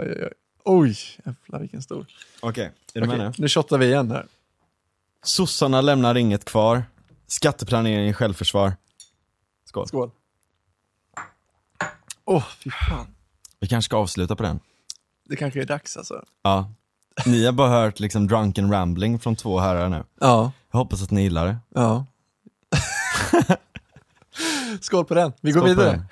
Oj, 0.00 0.12
oj, 0.16 0.24
oj. 0.24 0.32
Oj, 0.64 0.96
jävlar 1.24 1.60
vilken 1.60 1.82
stor. 1.82 2.06
Okej, 2.40 2.50
okay, 2.50 2.64
är 2.94 3.00
du 3.00 3.06
okay, 3.06 3.18
med 3.18 3.26
nu? 3.26 3.32
Nu 3.38 3.48
shottar 3.48 3.78
vi 3.78 3.86
igen 3.86 4.10
här. 4.10 4.26
Sossarna 5.22 5.80
lämnar 5.80 6.14
inget 6.14 6.44
kvar. 6.44 6.84
Skatteplanering 7.26 8.08
i 8.08 8.12
självförsvar. 8.12 8.72
Skål. 9.64 9.88
Skål. 9.88 10.10
Åh, 12.24 12.36
oh, 12.36 12.44
fy 12.64 12.70
fan. 12.70 13.14
Vi 13.60 13.68
kanske 13.68 13.88
ska 13.88 13.96
avsluta 13.96 14.36
på 14.36 14.42
den. 14.42 14.60
Det 15.24 15.36
kanske 15.36 15.60
är 15.60 15.66
dags 15.66 15.96
alltså. 15.96 16.24
Ja. 16.42 16.74
Ni 17.26 17.44
har 17.44 17.52
bara 17.52 17.68
hört 17.68 18.00
liksom 18.00 18.26
drunken 18.26 18.70
rambling 18.70 19.18
från 19.18 19.36
två 19.36 19.58
herrar 19.58 19.88
nu. 19.88 20.04
Ja. 20.20 20.52
Jag 20.72 20.78
hoppas 20.78 21.02
att 21.02 21.10
ni 21.10 21.22
gillar 21.22 21.46
det. 21.46 21.56
Ja. 21.74 22.06
Skål 24.80 25.04
på 25.04 25.14
den. 25.14 25.32
Vi 25.40 25.52
går 25.52 25.60
Skål 25.60 25.68
vidare. 25.68 26.02